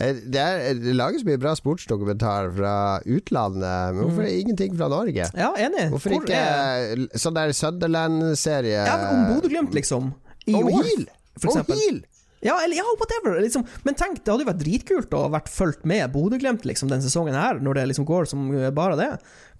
Eh, 0.00 0.22
det, 0.24 0.40
er, 0.40 0.78
det 0.80 0.94
lages 0.96 1.24
mye 1.26 1.40
bra 1.40 1.52
sportsdokumentar 1.58 2.48
fra 2.56 2.74
utlandet, 3.02 3.96
men 3.96 4.00
hvorfor 4.06 4.24
er 4.24 4.30
det 4.30 4.38
ingenting 4.44 4.78
fra 4.78 4.88
Norge? 4.92 5.28
Ja, 5.28 5.50
enig. 5.60 5.90
Hvorfor 5.92 6.14
Hvor 6.14 6.24
ikke 6.24 6.40
er... 6.40 7.04
sånn 7.20 7.36
der 7.36 7.52
Sunderland-serie? 7.56 8.86
Ja, 8.88 8.96
om 9.10 9.26
Bodø-Glimt, 9.34 9.76
liksom. 9.76 10.14
I 10.48 10.56
om 10.60 10.70
år, 10.70 10.88
Heal! 10.88 11.06
for 11.36 11.50
eksempel. 11.52 11.82
Heal! 11.82 12.02
Ja, 12.44 12.58
eller 12.60 12.76
ja, 12.76 12.86
whatever. 13.00 13.38
Liksom. 13.40 13.66
Men 13.88 13.96
tenk, 13.98 14.20
det 14.20 14.30
hadde 14.30 14.44
jo 14.44 14.50
vært 14.52 14.62
dritkult 14.62 15.14
å 15.16 15.26
ha 15.26 15.34
vært 15.38 15.48
fulgt 15.52 15.86
med 15.88 16.04
Bodø-Glimt 16.12 16.66
liksom, 16.68 16.90
den 16.92 17.04
sesongen 17.04 17.36
her, 17.38 17.60
når 17.64 17.80
det 17.80 17.86
liksom 17.92 18.08
går 18.08 18.28
som 18.30 18.50
bare 18.76 18.98
det. 19.00 19.12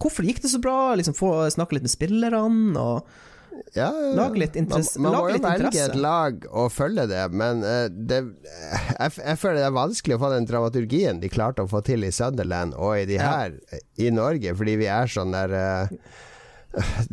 Hvorfor 0.03 0.26
gikk 0.28 0.43
det 0.45 0.53
så 0.53 0.61
bra? 0.61 0.93
Liksom, 1.01 1.16
få 1.16 1.37
snakke 1.55 1.78
litt 1.78 1.87
med 1.89 1.95
spillerne 1.95 2.43
og 2.80 3.09
ja, 3.74 3.89
Lage 3.91 4.39
litt, 4.39 4.57
interesse, 4.59 4.99
man, 4.99 5.12
man 5.12 5.20
må 5.22 5.30
jo 5.30 5.41
velge 5.45 5.82
et 5.85 5.97
lag 5.99 6.47
og 6.51 6.72
følge 6.74 7.05
det, 7.11 7.22
men 7.35 7.62
uh, 7.62 7.87
det, 7.87 8.20
jeg, 8.49 9.14
jeg 9.20 9.39
føler 9.41 9.61
det 9.61 9.68
er 9.68 9.76
vanskelig 9.76 10.16
å 10.16 10.22
få 10.24 10.30
den 10.32 10.49
dramaturgien 10.51 11.20
de 11.22 11.30
klarte 11.30 11.62
å 11.62 11.70
få 11.70 11.85
til 11.87 12.03
i 12.07 12.11
Sunderland 12.14 12.74
og 12.74 12.97
i 12.99 13.07
de 13.09 13.18
Ja. 13.20 13.30
her 13.45 13.55
i 14.03 14.11
Norge, 14.14 14.57
fordi 14.59 14.74
vi 14.82 14.89
er 14.91 15.11
sånn 15.11 15.35
der 15.35 15.55
uh, 15.55 15.95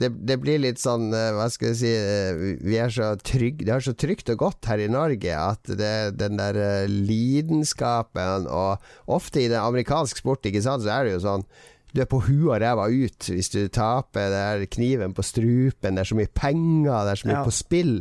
det, 0.02 0.10
det 0.26 0.38
blir 0.42 0.62
litt 0.64 0.80
sånn 0.82 1.12
uh, 1.14 1.32
Hva 1.38 1.48
skal 1.54 1.72
jeg 1.72 1.78
si 1.82 1.92
uh, 1.94 2.62
Vi 2.66 2.78
er 2.82 2.90
så 2.94 3.12
trygge 3.22 3.68
Det 3.68 3.74
er 3.76 3.84
så 3.86 3.94
trygt 3.94 4.32
og 4.34 4.40
godt 4.42 4.70
her 4.72 4.82
i 4.82 4.88
Norge 4.90 5.36
at 5.38 5.70
det, 5.78 5.92
den 6.18 6.40
der 6.40 6.58
uh, 6.58 6.88
lidenskapen 6.90 8.48
Og 8.50 8.82
ofte 9.12 9.44
i 9.44 9.50
den 9.52 9.62
amerikanske 9.62 10.24
sport, 10.24 10.46
ikke 10.50 10.64
sant, 10.66 10.86
så 10.86 10.96
er 10.96 11.06
det 11.10 11.18
jo 11.20 11.26
sånn 11.28 11.46
du 11.92 12.00
er 12.00 12.08
på 12.08 12.22
huet 12.24 12.46
og 12.48 12.62
ræva 12.64 12.86
ut 12.88 13.26
hvis 13.34 13.50
du 13.52 13.66
taper. 13.68 14.30
Det 14.32 14.38
er 14.40 14.62
kniven 14.72 15.12
på 15.12 15.26
strupen, 15.28 15.98
det 15.98 16.06
er 16.06 16.08
så 16.08 16.16
mye 16.16 16.30
penger, 16.32 16.94
det 17.04 17.12
er 17.12 17.20
så 17.20 17.28
mye 17.28 17.36
Ja. 17.36 17.42
på 17.44 17.52
spill. 17.52 17.98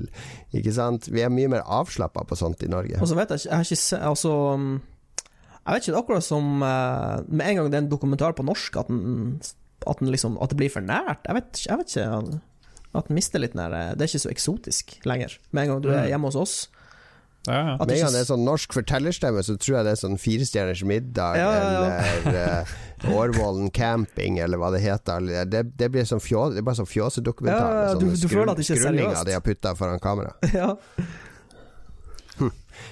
Ikke 0.55 0.75
sant? 0.77 1.09
Vi 1.11 1.25
er 1.25 1.33
mye 1.35 1.51
mer 1.51 1.65
avslappa 1.67 2.23
på 2.23 2.39
sånt 2.39 2.63
i 2.63 2.69
Norge. 2.71 3.01
Og 3.03 3.11
så 3.11 3.19
vet 3.19 3.35
jeg 3.35 3.43
ikke, 3.43 3.49
jeg 3.49 3.57
har 3.57 3.67
ikke 3.67 3.81
se, 3.83 3.99
altså 3.99 4.37
um, 4.55 4.69
Jeg 5.19 5.75
vet 5.75 5.83
ikke, 5.83 5.91
det 5.91 5.99
er 5.99 6.05
akkurat 6.05 6.29
som 6.29 6.63
eh, 6.63 7.17
med 7.35 7.49
en 7.49 7.57
gang 7.59 7.67
det 7.67 7.81
er 7.81 7.83
en 7.83 7.91
dokumentar 7.91 8.33
på 8.39 8.47
norsk, 8.47 8.79
at, 8.79 8.89
den, 8.95 9.41
at, 9.87 9.99
den 10.01 10.11
liksom, 10.13 10.37
at 10.43 10.51
det 10.51 10.57
blir 10.61 10.71
for 10.73 10.81
nært. 10.85 11.25
Jeg 11.27 11.35
vet, 11.35 11.63
jeg 11.67 11.79
vet 11.79 11.95
ikke. 11.97 12.41
At 12.93 13.07
den 13.07 13.15
mister 13.15 13.39
litt 13.39 13.53
den 13.55 13.63
der 13.71 13.95
Det 13.95 14.03
er 14.03 14.11
ikke 14.11 14.25
så 14.27 14.31
eksotisk 14.33 14.97
lenger. 15.07 15.39
Med 15.53 15.63
en 15.63 15.69
gang 15.75 15.83
du 15.83 15.89
er 15.91 16.03
Mm. 16.05 16.09
hjemme 16.11 16.27
hos 16.33 16.37
oss. 16.37 16.69
Ja, 17.47 17.55
ja. 17.55 17.77
Med 17.79 17.91
en 17.95 18.03
gang 18.03 18.13
det 18.13 18.21
er 18.21 18.27
sånn 18.29 18.43
norsk 18.45 18.75
fortellerstemme, 18.77 19.41
så 19.47 19.55
tror 19.57 19.77
jeg 19.79 19.85
det 19.87 19.93
er 19.95 20.01
sånn 20.03 20.19
Firestjerners 20.21 20.83
middag 20.85 21.39
Ja, 21.41 21.53
ja, 21.55 21.71
ja. 21.73 22.03
eller 22.27 22.61
uh, 22.61 23.15
Årvollen 23.17 23.71
camping, 23.73 24.37
eller 24.45 24.59
hva 24.61 24.69
det 24.75 24.83
heter. 24.85 25.25
Det, 25.49 25.63
det 25.79 25.89
blir 25.95 26.05
sånn 26.05 26.21
fjå, 26.21 26.51
det 26.53 26.59
er 26.61 26.67
bare 26.69 26.77
sånn 26.83 26.91
fjåsedokumentar. 26.91 27.71
Ja, 27.71 27.71
ja, 27.71 27.89
ja, 27.89 27.95
med 27.95 28.01
du- 28.03 28.11
sånne 28.11 28.21
du 28.21 28.29
føler 28.35 28.51
at 28.53 28.57
det 28.61 28.67
ikke 28.69 28.77
er 28.77 28.83
skrullinger 28.83 29.15
seriøst. 29.15 29.27
de 29.31 29.33
har 29.39 29.41
putta 29.47 29.75
foran 29.79 30.01
kamera. 30.05 30.35
ja. 30.61 30.75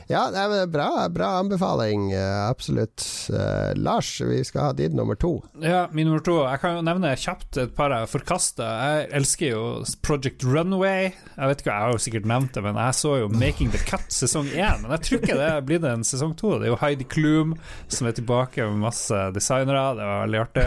Ja, 0.09 0.27
det 0.33 0.41
er 0.41 0.67
bra, 0.73 1.09
bra 1.13 1.29
anbefaling, 1.43 2.11
eh, 2.17 2.49
absolutt. 2.49 3.05
Uh, 3.33 3.73
Lars, 3.77 4.15
vi 4.25 4.39
skal 4.47 4.69
ha 4.69 4.73
din 4.73 4.95
nummer 4.97 5.15
to. 5.21 5.35
Ja, 5.61 5.87
min 5.93 6.07
nummer 6.09 6.23
to. 6.25 6.39
Jeg 6.47 6.61
kan 6.63 6.79
jo 6.79 6.85
nevne 6.87 7.11
kjapt 7.21 7.59
et 7.61 7.75
par 7.77 7.93
jeg 7.93 8.09
forkasta. 8.13 8.69
Jeg 8.89 9.09
elsker 9.21 9.53
jo 9.53 9.63
Project 10.03 10.45
Runway. 10.49 11.11
Jeg 11.37 11.51
vet 11.53 11.61
ikke, 11.63 11.75
jeg 11.75 11.85
har 11.87 11.93
jo 11.97 12.03
sikkert 12.03 12.29
nevnt 12.31 12.55
det, 12.57 12.63
men 12.65 12.79
jeg 12.81 12.97
så 12.99 13.15
jo 13.21 13.29
Making 13.33 13.71
the 13.75 13.83
Cut 13.89 14.07
sesong 14.13 14.49
én. 14.55 14.81
Men 14.83 14.95
jeg 14.97 15.05
tror 15.09 15.23
ikke 15.23 15.39
det 15.43 15.51
blir 15.69 15.83
det 15.85 15.93
en 15.99 16.07
sesong 16.09 16.33
to. 16.41 16.55
Det 16.59 16.69
er 16.69 16.73
jo 16.73 16.81
Heidi 16.81 17.05
Klum 17.09 17.55
som 17.93 18.09
er 18.09 18.17
tilbake 18.17 18.65
med 18.71 18.81
masse 18.89 19.21
designere. 19.37 19.85
Det 19.99 20.09
var 20.09 20.25
veldig 20.25 20.41
artig. 20.47 20.67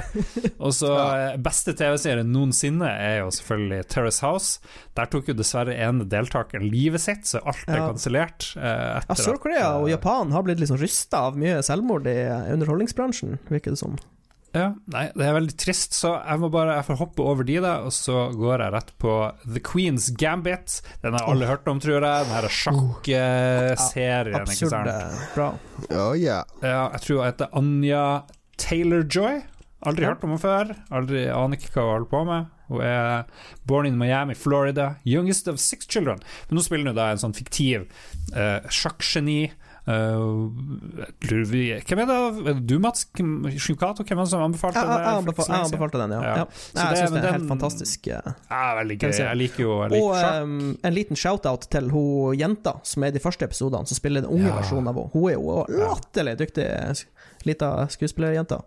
Og 0.61 0.73
så 0.77 0.93
eh, 1.01 1.35
beste 1.41 1.73
TV-serien 1.77 2.29
noensinne 2.31 2.87
er 2.91 3.19
jo 3.23 3.31
selvfølgelig 3.33 3.87
Terrace 3.91 4.21
House. 4.25 4.59
Der 4.97 5.07
tok 5.11 5.29
jo 5.31 5.35
dessverre 5.39 5.73
ene 5.75 6.05
deltakeren 6.11 6.65
livet 6.71 7.01
sitt, 7.03 7.25
så 7.29 7.41
alt 7.47 7.63
er 7.67 7.79
Ja. 7.81 7.87
kansellert. 7.91 8.51
eh, 8.57 9.01
ja 9.17 9.23
Sør-Korea 9.25 9.67
og 9.81 9.87
eh, 9.89 9.93
Japan 9.95 10.31
har 10.31 10.43
blitt 10.47 10.59
liksom 10.63 10.77
rysta 10.81 11.25
av 11.27 11.37
mye 11.37 11.61
selvmord 11.65 12.07
i 12.07 12.17
underholdningsbransjen, 12.53 13.37
virker 13.49 13.71
det 13.75 13.79
som. 13.81 13.95
Ja, 14.51 14.73
nei, 14.91 15.05
det 15.15 15.23
er 15.23 15.35
veldig 15.37 15.53
trist, 15.55 15.93
så 15.95 16.09
jeg 16.27 16.39
må 16.41 16.49
bare 16.51 16.73
jeg 16.75 16.83
får 16.89 16.97
hoppe 16.99 17.23
over 17.23 17.45
de, 17.47 17.53
da, 17.63 17.77
og 17.87 17.93
så 17.95 18.25
går 18.35 18.59
jeg 18.65 18.73
rett 18.73 18.89
på 18.99 19.13
The 19.45 19.61
Queen's 19.63 20.09
Gambit. 20.19 20.81
Den 21.05 21.15
har 21.15 21.23
alle 21.31 21.47
hørt 21.47 21.69
om, 21.71 21.79
tror 21.79 22.03
jeg. 22.03 22.25
Den 22.27 22.33
her 22.35 22.49
sjakkserien, 22.51 24.35
ikke 24.35 24.41
Absurd 24.41 24.75
sant. 24.75 24.91
eh, 24.91 25.23
bra. 25.35 25.47
Oh, 25.95 26.11
yeah. 26.19 26.43
Ja, 26.61 26.89
jeg 26.97 27.01
tror 27.05 27.21
hun 27.21 27.29
heter 27.29 27.51
Anja 27.61 28.03
Taylor-Joy. 28.61 29.41
Aldri 29.87 30.03
Ja. 30.03 30.11
hørt 30.13 30.23
om 30.23 30.29
henne 30.35 30.43
før. 30.43 30.75
Aldri 30.93 31.23
Aner 31.33 31.57
ikke 31.57 31.71
hva 31.73 31.81
hun 31.87 31.93
holder 31.95 32.09
på 32.11 32.25
med. 32.27 32.49
Hun 32.71 32.81
er 32.85 33.23
born 33.65 33.85
in 33.87 33.97
Miami, 33.97 34.35
Florida. 34.35 34.97
Youngest 35.03 35.47
of 35.47 35.57
six 35.59 35.87
children. 35.87 36.19
Men 36.49 36.57
nå 36.59 36.63
spiller 36.63 36.91
hun 36.91 36.95
da 36.95 37.07
en 37.11 37.17
sånn 37.17 37.33
fiktiv 37.33 37.87
uh, 38.35 38.69
sjakkgeni. 38.69 39.51
Eh, 39.89 40.05
hvem 41.89 41.99
er 42.03 42.09
det? 42.09 42.53
Du, 42.69 42.75
Mats? 42.79 43.07
Shinkato? 43.15 44.03
Hvem 44.05 44.19
er 44.19 44.27
det 44.27 44.29
som 44.29 44.43
anbefalte 44.45 44.77
den? 44.77 44.91
jeg, 44.91 45.63
anbefalte 45.65 46.01
den, 46.03 46.11
ja. 46.13 46.21
Ja. 46.21 46.35
ja. 46.35 46.45
Jeg 46.45 46.91
det- 46.91 46.99
syns 46.99 47.15
det 47.15 47.23
er 47.23 47.31
helt 47.37 47.47
fantastisk. 47.49 48.07
eh. 48.07 48.33
Ja, 48.51 48.75
veldig 48.77 48.97
gøy. 48.99 49.11
jeg 49.17 49.37
liker 49.37 49.63
jo 49.63 49.81
jeg 49.81 49.91
liker 49.91 50.03
Og 50.05 50.43
um, 50.43 50.77
en 50.83 50.93
liten 50.93 51.15
shout-out 51.15 51.67
til 51.71 51.89
hun 51.89 52.37
jenta 52.37 52.75
som 52.83 53.03
er 53.03 53.07
i 53.07 53.17
de 53.17 53.23
første 53.23 53.45
episodene, 53.45 53.87
som 53.87 53.95
spiller 53.97 54.21
den 54.21 54.29
unge 54.29 54.53
versjonen 54.53 54.87
av 54.87 54.95
henne. 54.95 55.09
Hun 55.13 55.29
er 55.29 55.33
jo 55.33 55.65
latterlig 55.81 56.37
dyktig 56.37 56.67
lita 57.45 57.87
skuespillerjente. 57.89 58.61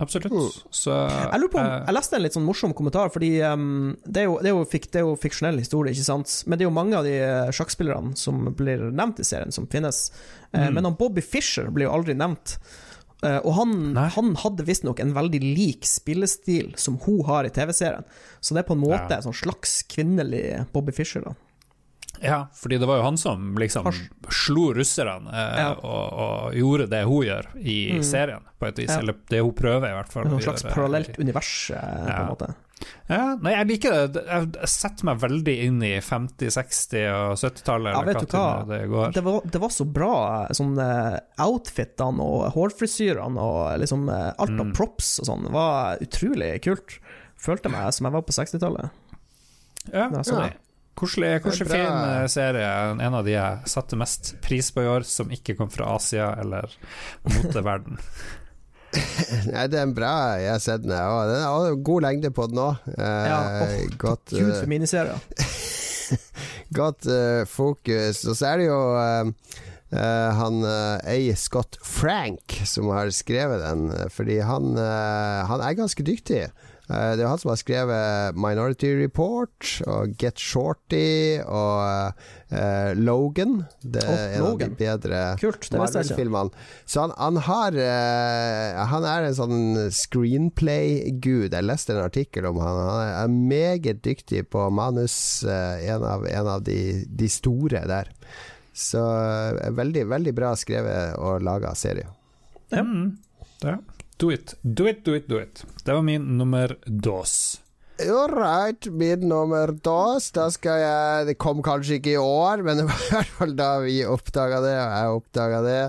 Absolutt. 0.00 0.64
Så 0.74 0.90
Jeg 0.94 1.40
lurer 1.42 1.52
på 1.52 1.58
om, 1.60 1.66
eh, 1.66 1.84
jeg 1.86 1.94
leste 1.96 2.16
en 2.16 2.22
litt 2.24 2.36
sånn 2.36 2.46
morsom 2.48 2.72
kommentar, 2.76 3.10
fordi 3.12 3.30
um, 3.44 3.96
det, 4.06 4.22
er 4.22 4.28
jo, 4.30 4.38
det, 4.40 4.48
er 4.50 4.56
jo 4.56 4.64
fik, 4.64 4.90
det 4.94 5.02
er 5.02 5.06
jo 5.06 5.16
fiksjonell 5.20 5.58
historie, 5.60 5.92
ikke 5.92 6.06
sant? 6.08 6.34
Men 6.46 6.58
det 6.58 6.64
er 6.64 6.70
jo 6.70 6.76
mange 6.76 6.96
av 6.96 7.04
de 7.04 7.14
eh, 7.20 7.50
sjakkspillerne 7.54 8.16
som 8.16 8.48
blir 8.56 8.86
nevnt 8.90 9.20
i 9.20 9.26
serien, 9.28 9.52
som 9.52 9.68
finnes. 9.70 10.08
Eh, 10.10 10.64
Mm. 10.66 10.74
Men 10.74 10.84
han 10.88 10.96
Bobby 10.98 11.22
Fischer 11.22 11.68
blir 11.70 11.86
jo 11.86 11.92
aldri 11.94 12.16
nevnt. 12.18 12.56
Og 13.22 13.52
han, 13.54 13.94
han 13.94 14.30
hadde 14.40 14.64
visstnok 14.64 14.98
en 15.04 15.12
veldig 15.14 15.38
lik 15.44 15.84
spillestil 15.86 16.72
som 16.80 16.96
hun 17.04 17.20
har 17.28 17.44
i 17.44 17.52
TV-serien. 17.52 18.02
Så 18.40 18.56
det 18.56 18.64
er 18.64 18.68
på 18.70 18.74
en 18.74 18.80
måte 18.82 19.12
Ja. 19.12 19.18
en 19.20 19.26
sånn 19.28 19.36
slags 19.36 19.84
kvinnelig 19.92 20.64
Bobby 20.72 20.90
Fischer. 20.96 21.20
da 21.22 21.34
Ja, 22.22 22.46
fordi 22.54 22.78
det 22.78 22.86
var 22.88 22.98
jo 23.00 23.02
han 23.06 23.16
som 23.16 23.54
liksom 23.56 23.86
slo 24.30 24.74
russerne 24.76 25.30
eh, 25.32 25.58
Ja. 25.62 25.68
og, 25.80 26.18
og 26.24 26.54
gjorde 26.54 26.88
det 26.90 27.04
hun 27.08 27.22
gjør 27.24 27.46
i 27.56 27.78
Mm. 27.96 28.02
serien, 28.04 28.42
på 28.60 28.66
et 28.68 28.76
vis. 28.82 28.90
Ja. 28.90 28.98
Eller 29.00 29.14
det 29.30 29.40
hun 29.40 29.54
prøver, 29.56 29.88
i 29.88 29.94
hvert 29.96 30.12
fall. 30.12 30.28
Noe 30.28 30.40
slags 30.44 30.62
parallelt 30.68 31.16
univers, 31.18 31.70
eh, 31.70 31.80
på 31.80 32.08
Ja. 32.10 32.18
en 32.20 32.28
måte. 32.34 32.54
Ja, 33.10 33.34
nei, 33.36 33.50
jeg 33.52 33.66
liker 33.68 34.06
det. 34.08 34.22
Jeg 34.26 34.68
setter 34.72 35.04
meg 35.04 35.18
veldig 35.20 35.54
inn 35.66 35.82
i 35.84 35.98
50-, 36.00 36.48
60- 36.48 37.10
og 37.12 37.34
70-tallet. 37.36 37.92
Ja, 37.92 38.00
vet 38.08 38.20
du 38.24 38.36
hva 38.36 38.66
det 38.68 38.78
går. 38.88 39.12
Det 39.12 39.22
var, 39.24 39.40
det 39.44 39.60
var 39.60 39.68
så 39.68 39.84
bra, 39.92 40.14
eh, 40.46 40.54
sånn 40.56 40.78
eh, 40.80 41.18
outfitene 41.44 42.20
og 42.24 42.52
hårfrisyrene 42.54 43.36
og 43.38 43.78
liksom 43.80 44.08
eh, 44.08 44.32
alt 44.38 44.50
av 44.60 44.66
Mm. 44.66 44.72
props 44.76 45.20
og 45.20 45.26
sånn. 45.28 45.50
Var 45.52 45.98
utrolig 46.00 46.62
kult. 46.64 46.98
Følte 47.40 47.68
meg 47.72 47.92
som 47.92 48.04
jeg 48.06 48.12
var 48.12 48.22
på 48.22 48.32
60-tallet. 48.32 48.90
Ja, 49.92 50.08
Ja. 50.12 50.50
Bra. 51.64 51.76
fin 51.76 52.10
eh, 52.22 52.26
serie. 52.32 52.68
En 53.06 53.16
av 53.16 53.24
de 53.26 53.34
jeg 53.34 53.70
satte 53.72 53.98
mest 54.00 54.34
pris 54.44 54.70
på 54.74 54.84
i 54.84 54.90
år, 54.90 55.06
som 55.08 55.32
ikke 55.32 55.56
kom 55.58 55.70
fra 55.72 55.94
Asia 55.96 56.32
eller 56.40 56.70
moteverden. 57.28 57.98
Nei, 59.54 59.66
det 59.70 59.78
er 59.78 59.84
en 59.84 59.94
bra 59.94 60.12
jeg 60.42 60.50
har 60.50 60.62
sett 60.62 60.84
den. 60.84 60.96
Og 60.98 61.30
den 61.30 61.44
har 61.46 61.80
god 61.90 62.06
lengde 62.08 62.32
på 62.34 62.48
den 62.50 62.62
òg. 62.62 62.92
Ja, 62.98 63.40
åh, 63.64 63.74
godt 63.96 64.32
kult 64.34 64.54
eh, 64.54 64.60
for 64.60 64.70
miniserier. 64.70 65.26
godt 66.80 67.06
uh, 67.06 67.42
fokus. 67.46 68.24
Og 68.26 68.34
så 68.34 68.50
er 68.50 68.62
det 68.62 68.70
jo 68.70 68.80
uh, 68.98 69.58
Uh, 69.90 70.30
han 70.38 70.62
uh, 70.62 71.02
A. 71.02 71.34
Scott 71.34 71.78
Frank 71.82 72.60
som 72.64 72.92
har 72.94 73.10
skrevet 73.10 73.58
den, 73.58 73.88
eh, 73.90 74.06
fordi 74.06 74.36
han, 74.38 74.76
uh, 74.78 75.42
han 75.50 75.64
er 75.66 75.74
ganske 75.74 76.04
dyktig. 76.06 76.44
Eh, 76.90 77.12
det 77.14 77.22
er 77.22 77.30
han 77.30 77.38
som 77.38 77.52
har 77.52 77.58
skrevet 77.60 78.38
Minority 78.40 78.90
Report 78.98 79.68
og 79.86 80.14
Get 80.18 80.40
Shorty 80.42 81.38
og 81.44 82.16
uh, 82.50 82.90
Logan. 82.98 83.60
Det 83.82 84.02
oh, 84.02 84.16
er 84.16 84.34
en 84.38 84.46
av 84.48 84.58
de 84.58 84.68
bedre 84.74 85.20
det. 85.38 85.76
Marvel-filmene. 85.78 86.66
Så 86.90 87.04
han, 87.04 87.14
han 87.14 87.38
har 87.46 87.78
uh, 87.78 88.82
Han 88.90 89.06
er 89.06 89.28
en 89.28 89.38
sånn 89.38 89.60
screenplay-gud. 89.94 91.54
Jeg 91.54 91.68
leste 91.68 91.94
en 91.94 92.02
artikkel 92.02 92.50
om 92.50 92.58
han. 92.62 92.82
Han 92.90 93.06
er 93.12 93.38
meget 93.54 94.02
dyktig 94.06 94.48
på 94.50 94.66
manus. 94.74 95.16
Uh, 95.46 95.78
en 95.86 96.06
av, 96.06 96.26
en 96.26 96.54
av 96.58 96.66
de, 96.66 96.80
de 97.06 97.30
store 97.30 97.84
der. 97.86 98.10
Så 98.74 99.00
veldig, 99.76 100.06
veldig 100.08 100.32
bra 100.34 100.54
skrevet 100.58 101.18
og 101.20 101.42
laga 101.44 101.74
serie. 101.78 102.08
Ja. 102.70 102.82
Mm. 102.86 103.18
Ja. 103.60 103.76
Do 104.20 104.28
it, 104.30 104.54
do 104.62 104.86
it, 104.86 105.02
do 105.04 105.14
it, 105.16 105.28
do 105.28 105.38
it. 105.40 105.64
Det 105.84 105.92
var 105.96 106.02
min 106.04 106.26
nummer 106.38 106.76
dos. 106.86 107.60
Right, 108.00 108.86
min 108.86 109.20
nummer 109.28 109.66
dos. 109.84 110.30
Da 110.32 110.46
skal 110.50 110.80
jeg 110.80 111.26
Det 111.26 111.34
kom 111.38 111.60
kanskje 111.64 111.98
ikke 111.98 112.14
i 112.14 112.20
år, 112.20 112.62
men 112.64 112.80
det 112.80 112.86
var 112.88 112.96
i 113.00 113.10
hvert 113.12 113.32
fall 113.36 113.52
da 113.58 113.68
vi 113.84 113.98
oppdaga 114.08 114.60
det, 114.64 114.72
og 114.80 114.94
jeg 114.96 115.16
oppdaga 115.18 115.60
det. 115.66 115.80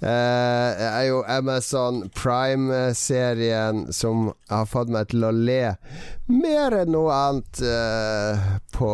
Eh, 0.00 0.68
Det 0.80 0.88
er 0.88 1.04
jo 1.10 1.22
Amazon 1.28 2.08
Prime-serien 2.16 3.92
som 3.92 4.30
har 4.48 4.66
fått 4.66 4.88
meg 4.88 5.08
til 5.12 5.24
å 5.28 5.32
le 5.36 5.76
mer 6.30 6.76
enn 6.78 6.92
noe 6.94 7.10
annet 7.12 7.60
eh, 7.66 8.38
på 8.72 8.88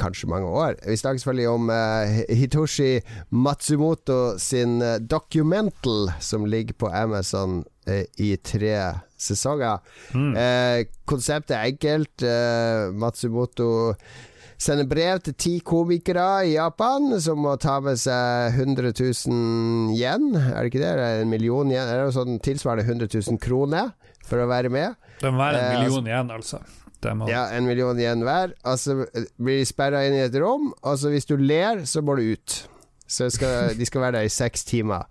kanskje 0.00 0.30
mange 0.32 0.48
år. 0.50 0.74
Vi 0.88 0.96
snakker 0.98 1.20
selvfølgelig 1.22 1.48
om 1.52 1.70
eh, 1.70 2.22
Hitoshi 2.34 2.92
Matsumoto 3.30 4.38
sin 4.42 4.80
documental 5.06 6.10
som 6.18 6.46
ligger 6.48 6.74
på 6.80 6.88
Amazon 6.90 7.60
eh, 7.62 7.77
i 8.20 8.32
tre 8.44 8.74
sesonger. 9.18 9.78
Mm. 10.14 10.32
Eh, 10.36 10.86
konseptet 11.08 11.56
er 11.56 11.68
enkelt. 11.72 12.22
Eh, 12.22 12.88
Matsumoto 12.94 13.70
sender 14.58 14.88
brev 14.90 15.20
til 15.22 15.36
ti 15.38 15.52
komikere 15.62 16.26
i 16.48 16.56
Japan 16.56 17.12
som 17.22 17.38
må 17.44 17.54
ta 17.62 17.78
med 17.84 17.98
seg 18.00 18.58
100 18.58 18.90
000 18.98 19.94
yen. 19.98 20.32
Er 20.34 20.58
det 20.58 20.72
ikke 20.72 20.82
det? 20.82 20.90
Eller 20.94 21.22
en 21.22 21.30
million 21.30 21.70
yen? 21.70 21.86
Er 21.86 22.04
det 22.04 22.16
sånn 22.16 22.40
tilsvarende 22.42 22.86
100 22.86 23.12
000 23.14 23.42
kroner 23.42 23.92
for 24.26 24.42
å 24.42 24.50
være 24.50 24.72
med? 24.72 24.98
Det 25.22 25.30
må 25.34 25.42
være 25.42 25.62
en 25.62 25.70
eh, 25.70 25.78
million 25.78 26.10
igjen, 26.10 26.34
altså. 26.34 26.62
Må... 26.98 27.28
Ja, 27.30 27.44
en 27.54 27.66
million 27.68 27.98
igjen 27.98 28.24
hver. 28.26 28.56
Og 28.66 28.80
så 28.82 28.96
blir 29.38 29.60
de 29.60 29.68
sperra 29.68 30.02
inn 30.06 30.16
i 30.18 30.24
et 30.24 30.34
rom, 30.42 30.72
og 30.82 30.98
så 30.98 31.12
hvis 31.12 31.28
du 31.30 31.36
ler, 31.38 31.84
så 31.86 32.02
må 32.02 32.18
du 32.18 32.32
ut. 32.34 32.62
Så 33.08 33.30
skal, 33.32 33.76
de 33.78 33.86
skal 33.88 34.02
være 34.04 34.18
der 34.18 34.28
i 34.28 34.32
seks 34.32 34.66
timer. 34.68 35.06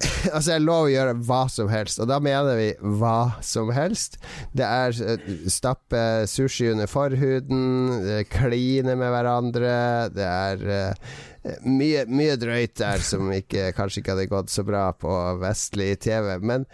altså, 0.34 0.56
jeg 0.56 0.64
lov 0.64 0.88
å 0.88 0.92
gjøre 0.92 1.14
hva 1.26 1.42
som 1.52 1.70
helst, 1.72 2.00
og 2.02 2.10
da 2.10 2.18
mener 2.22 2.58
vi 2.58 2.68
hva 3.00 3.38
som 3.44 3.70
helst. 3.74 4.18
Det 4.56 4.66
er 4.66 4.98
eh, 5.04 5.30
stappe 5.52 6.02
sushi 6.30 6.70
under 6.72 6.90
forhuden, 6.90 8.26
kline 8.32 8.96
med 8.98 9.14
hverandre, 9.14 9.72
det 10.12 10.26
er 10.26 10.66
uh, 10.66 11.16
mye, 11.64 12.04
mye 12.10 12.36
drøyt 12.40 12.76
der 12.80 13.02
som 13.04 13.30
ikke, 13.32 13.70
kanskje 13.76 14.02
ikke 14.02 14.16
hadde 14.16 14.30
gått 14.32 14.52
så 14.52 14.66
bra 14.66 14.88
på 14.98 15.16
vestlig 15.42 15.94
TV. 16.04 16.36
Men 16.42 16.66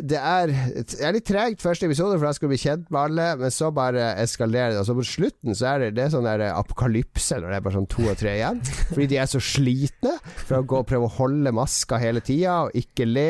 det 0.00 0.16
er, 0.16 0.50
det 0.78 1.00
er 1.04 1.12
litt 1.12 1.26
tregt 1.28 1.62
første 1.62 1.88
episode, 1.88 2.16
for 2.16 2.36
skal 2.36 2.48
du 2.48 2.54
bli 2.54 2.60
kjent 2.60 2.86
med 2.88 3.00
alle, 3.02 3.26
men 3.42 3.52
så 3.52 3.68
bare 3.74 4.14
eskalerer 4.22 4.72
det. 4.72 4.80
Og 4.80 5.00
på 5.00 5.06
slutten 5.10 5.56
så 5.56 5.74
er 5.74 5.84
det, 5.84 5.90
det 5.98 6.06
er 6.06 6.14
sånn 6.14 6.28
der 6.28 6.46
apokalypse 6.54 7.36
når 7.36 7.52
det 7.52 7.58
er 7.58 7.66
bare 7.66 7.76
sånn 7.76 7.90
to 7.92 8.06
og 8.08 8.16
tre 8.20 8.38
igjen. 8.38 8.62
Fordi 8.94 9.08
de 9.12 9.20
er 9.20 9.28
så 9.30 9.42
slitne 9.44 10.14
for 10.40 10.60
å 10.60 10.64
gå 10.64 10.80
og 10.80 10.88
prøve 10.88 11.10
å 11.10 11.14
holde 11.18 11.52
maska 11.56 12.00
hele 12.00 12.24
tida 12.24 12.62
og 12.66 12.80
ikke 12.80 13.08
le. 13.08 13.28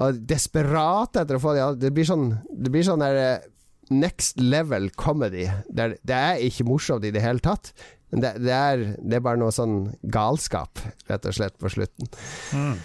Og 0.00 0.24
desperate 0.28 1.24
etter 1.24 1.38
å 1.38 1.42
få 1.42 1.54
de 1.56 1.68
Det 1.82 1.92
blir 1.94 2.06
sånn 2.06 2.30
Det 2.48 2.70
blir 2.72 2.84
sånn 2.86 3.02
der 3.02 3.20
eh, 3.20 3.46
next 3.92 4.40
level 4.40 4.90
comedy. 4.96 5.46
Det 5.68 5.84
er, 5.84 5.96
det 6.04 6.18
er 6.32 6.42
ikke 6.48 6.66
morsomt 6.68 7.06
i 7.08 7.12
det 7.14 7.24
hele 7.24 7.44
tatt. 7.44 7.72
Det, 8.08 8.38
det, 8.40 8.52
er, 8.52 8.84
det 9.04 9.18
er 9.18 9.24
bare 9.24 9.40
noe 9.40 9.52
sånn 9.52 9.90
galskap, 10.08 10.80
rett 11.10 11.28
og 11.28 11.36
slett, 11.36 11.56
på 11.60 11.72
slutten. 11.72 12.08
Mm. 12.56 12.78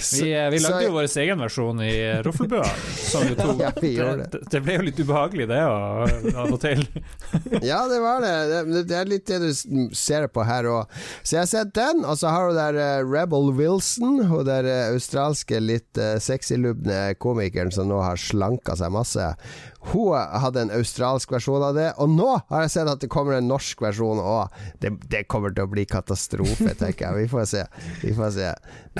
Vi, 0.00 0.32
eh, 0.32 0.48
vi 0.50 0.58
lagde 0.58 0.84
jo 0.86 0.92
vår 0.94 1.08
egen 1.22 1.40
versjon 1.42 1.82
i 1.84 1.92
Roffelbua. 2.24 2.64
ja, 3.60 3.72
det. 4.16 4.40
det. 4.50 4.60
ble 4.64 4.76
jo 4.78 4.86
litt 4.86 5.00
ubehagelig, 5.00 5.46
det, 5.50 5.60
av 5.60 6.50
og 6.50 6.58
til. 6.62 6.82
ja, 7.70 7.82
det 7.90 8.00
var 8.02 8.24
det. 8.24 8.34
det. 8.50 8.82
Det 8.90 8.98
er 8.98 9.10
litt 9.10 9.26
det 9.30 9.40
du 9.42 9.90
ser 9.96 10.28
på 10.32 10.44
her 10.48 10.68
òg. 10.70 11.00
Så 11.22 11.36
jeg 11.36 11.42
har 11.42 11.50
sett 11.52 11.74
den, 11.76 12.04
og 12.04 12.18
så 12.20 12.32
har 12.32 12.50
du 12.50 12.58
der 12.58 12.80
uh, 12.80 13.06
Rebel 13.06 13.52
Wilson, 13.56 14.22
hun 14.30 14.46
der 14.48 14.68
australske 14.90 15.60
litt 15.62 16.00
sexylubne 16.22 17.14
komikeren 17.20 17.72
som 17.74 17.90
nå 17.90 18.00
har 18.04 18.20
slanka 18.20 18.76
seg 18.78 18.94
masse. 18.94 19.32
Hun 19.80 20.12
hadde 20.14 20.66
en 20.66 20.72
australsk 20.76 21.30
versjon 21.32 21.62
av 21.64 21.76
det, 21.76 21.88
og 21.96 22.10
nå 22.12 22.28
har 22.50 22.66
jeg 22.66 22.72
sett 22.74 22.90
at 22.90 23.00
det 23.00 23.08
kommer 23.12 23.38
en 23.38 23.48
norsk 23.48 23.80
versjon 23.80 24.20
òg. 24.20 24.52
Det, 24.82 24.92
det, 25.08 25.24
kommer 25.30 25.54
til 25.56 25.64
å 25.64 25.72
bli 25.72 25.86
katastrofe, 25.88 26.74
tenker 26.82 27.06
jeg. 27.06 27.24
Vi 27.24 27.30
får 27.32 27.48
se. 27.48 27.64
Vi 28.02 28.12
får 28.16 28.34
se. 28.36 28.50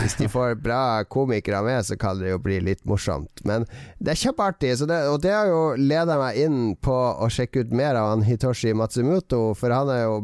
Hvis 0.00 0.16
de 0.16 0.30
får 0.32 0.56
bra 0.62 1.04
komikere 1.10 1.60
med, 1.66 1.84
så 1.86 1.98
kan 2.00 2.20
det 2.20 2.32
jo 2.32 2.40
bli 2.42 2.60
litt 2.64 2.82
morsomt. 2.88 3.42
Men 3.44 3.66
det 3.98 4.14
er 4.14 4.22
kjempeartig, 4.22 4.72
det, 4.88 5.00
og 5.12 5.20
det 5.20 5.34
har 5.34 5.50
jo 5.50 5.60
leda 5.76 6.16
meg 6.20 6.40
inn 6.46 6.60
på 6.80 6.96
å 6.96 7.28
sjekke 7.32 7.66
ut 7.66 7.76
mer 7.76 7.98
av 8.00 8.14
han 8.14 8.24
Hitoshi 8.24 8.72
Matsumoto, 8.76 9.42
for 9.58 9.74
han 9.74 9.92
er 9.92 10.06
jo 10.06 10.16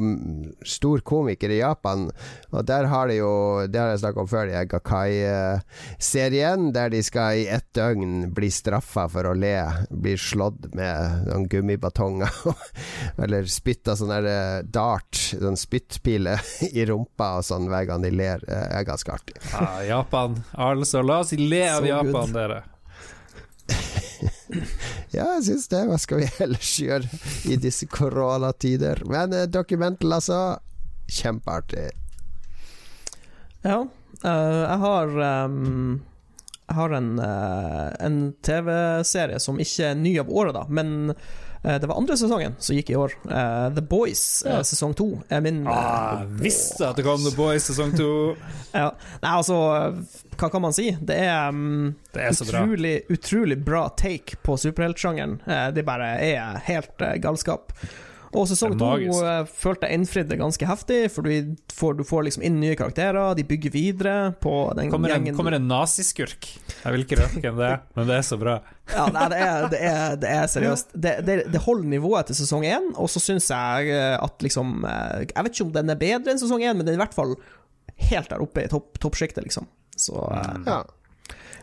stor 0.66 1.04
komiker 1.06 1.52
i 1.52 1.60
Japan, 1.60 2.08
og 2.54 2.64
der 2.68 2.88
har 2.88 3.10
de 3.10 3.18
jo 3.18 3.34
Det 3.66 3.80
har 3.80 3.90
jeg 3.92 4.00
snakket 4.00 4.22
om 4.22 4.28
før, 4.30 4.48
de 4.48 4.62
Gakai-serien, 4.70 6.70
der 6.72 6.92
de 6.94 7.02
skal 7.04 7.42
i 7.42 7.46
ett 7.52 7.66
døgn 7.76 8.30
bli 8.36 8.48
straffa 8.52 9.06
for 9.12 9.28
å 9.28 9.34
le, 9.36 9.56
bli 9.90 10.14
slått 10.20 10.45
slått 10.46 10.74
med 10.74 11.26
noen 11.26 11.48
gummibatonger. 11.48 12.30
Eller 13.22 13.46
spytta 13.46 13.96
sånn 13.96 14.12
der 14.12 14.28
eh, 14.30 14.62
dart, 14.62 15.16
sånn 15.16 15.56
spyttpile 15.56 16.38
i 16.72 16.86
rumpa 16.86 17.36
og 17.38 17.44
sånn 17.44 17.68
hver 17.70 17.86
gang 17.86 18.02
de 18.02 18.10
ler. 18.10 18.40
Det 18.46 18.54
er 18.54 18.86
ganske 18.86 19.12
artig. 19.12 19.36
Ja, 19.52 19.82
Japan. 19.84 20.40
Altså, 20.52 21.02
la 21.02 21.20
oss 21.24 21.32
le 21.32 21.62
av 21.68 21.82
so 21.82 21.90
Japan, 21.90 22.32
good. 22.32 22.34
dere. 22.34 22.62
ja, 25.16 25.26
jeg 25.36 25.44
syns 25.48 25.68
det. 25.72 25.84
Hva 25.90 25.98
skal 25.98 26.22
vi 26.22 26.30
ellers 26.44 26.74
gjøre 26.80 27.22
i 27.50 27.58
disse 27.60 27.86
koronatider? 27.90 29.04
Men 29.10 29.34
eh, 29.34 29.48
Documental, 29.50 30.18
altså. 30.20 30.40
Kjempeartig. 31.06 31.90
Ja. 33.66 33.84
Uh, 34.24 34.62
jeg 34.62 34.78
har 34.80 35.18
um 35.46 36.00
har 36.66 36.90
en, 36.90 37.18
uh, 37.18 37.92
en 38.00 38.32
TV-serie 38.42 39.40
som 39.40 39.60
ikke 39.62 39.90
er 39.92 39.98
ny 39.98 40.16
av 40.20 40.30
året, 40.30 40.54
da, 40.56 40.64
men 40.68 41.12
uh, 41.12 41.76
det 41.80 41.86
var 41.86 41.98
andre 41.98 42.16
sesongen 42.18 42.56
som 42.58 42.78
gikk 42.78 42.90
i 42.90 42.96
år. 42.98 43.14
Uh, 43.24 43.68
The 43.76 43.84
Boys 43.86 44.24
ja. 44.46 44.58
sesong 44.66 44.94
to 44.98 45.08
er 45.28 45.44
min 45.44 45.62
ah, 45.70 46.24
Visste 46.40 46.90
at 46.90 46.98
det 46.98 47.06
kom 47.06 47.22
The 47.22 47.34
Boys 47.36 47.68
sesong 47.70 47.94
to! 47.98 48.08
ja. 48.80 48.90
Nei, 49.22 49.32
altså, 49.32 49.60
hva 50.36 50.50
kan 50.52 50.64
man 50.66 50.74
si? 50.76 50.90
Det 50.98 51.20
er, 51.26 51.54
um, 51.54 51.94
det 52.14 52.26
er 52.26 52.34
utrolig, 52.34 52.96
bra. 53.06 53.18
utrolig 53.18 53.60
bra 53.70 53.86
take 53.98 54.42
på 54.42 54.58
superheltsjangeren. 54.60 55.38
det 55.74 55.86
bare 55.86 56.16
er 56.22 56.60
helt 56.66 57.08
galskap. 57.22 57.72
Og 58.36 58.46
sesong 58.50 58.74
to 58.78 58.88
uh, 59.24 59.48
følte 59.48 59.88
jeg 59.88 60.00
innfridde 60.00 60.38
ganske 60.38 60.68
heftig, 60.68 60.98
for 61.14 61.26
du 61.26 61.54
får, 61.72 61.96
du 61.98 62.04
får, 62.06 62.26
liksom 62.28 62.44
inn 62.46 62.58
nye 62.60 62.76
karakterer, 62.78 63.34
de 63.38 63.44
bygger 63.48 63.72
videre 63.74 64.16
på 64.42 64.52
den 64.76 64.92
kommer 64.92 65.10
en, 65.10 65.16
gjengen 65.16 65.38
Kommer 65.38 65.56
en 65.56 65.68
naziskurk? 65.70 66.48
Jeg 66.82 66.94
vil 66.94 67.06
ikke 67.06 67.20
røpe 67.22 67.42
hvem 67.42 67.60
det 67.60 67.70
er, 67.72 67.84
men 67.96 68.10
det 68.10 68.18
er 68.18 68.26
så 68.28 68.38
bra. 68.40 68.58
ja, 68.92 69.06
nei, 69.14 69.26
det 69.32 69.40
er, 69.42 69.68
det 69.72 69.82
er, 69.90 70.18
det 70.22 70.32
er 70.36 70.50
seriøst. 70.52 70.94
Det, 70.94 71.14
det, 71.26 71.62
holder 71.64 71.88
nivået 71.96 72.30
til 72.30 72.38
sesong 72.42 72.66
én, 72.68 72.92
og 72.94 73.10
så 73.10 73.22
syns 73.22 73.48
jeg 73.50 73.94
eh, 73.94 74.14
at 74.20 74.44
liksom 74.44 74.84
eh, 74.86 75.24
Jeg 75.30 75.46
vet 75.46 75.54
ikke 75.54 75.66
om 75.66 75.72
den 75.74 75.94
er 75.94 76.02
bedre 76.02 76.34
enn 76.34 76.42
sesong 76.42 76.62
én, 76.62 76.76
men 76.76 76.84
den 76.84 76.94
er 76.94 77.00
i 77.00 77.04
hvert 77.06 77.16
fall 77.16 77.34
helt 78.10 78.30
der 78.30 78.44
oppe 78.44 78.66
i 78.66 78.70
toppsjiktet, 78.70 79.40
topp 79.40 79.48
liksom. 79.48 79.68
Så 79.96 80.20
mm. 80.20 80.68
ja. 80.68 80.82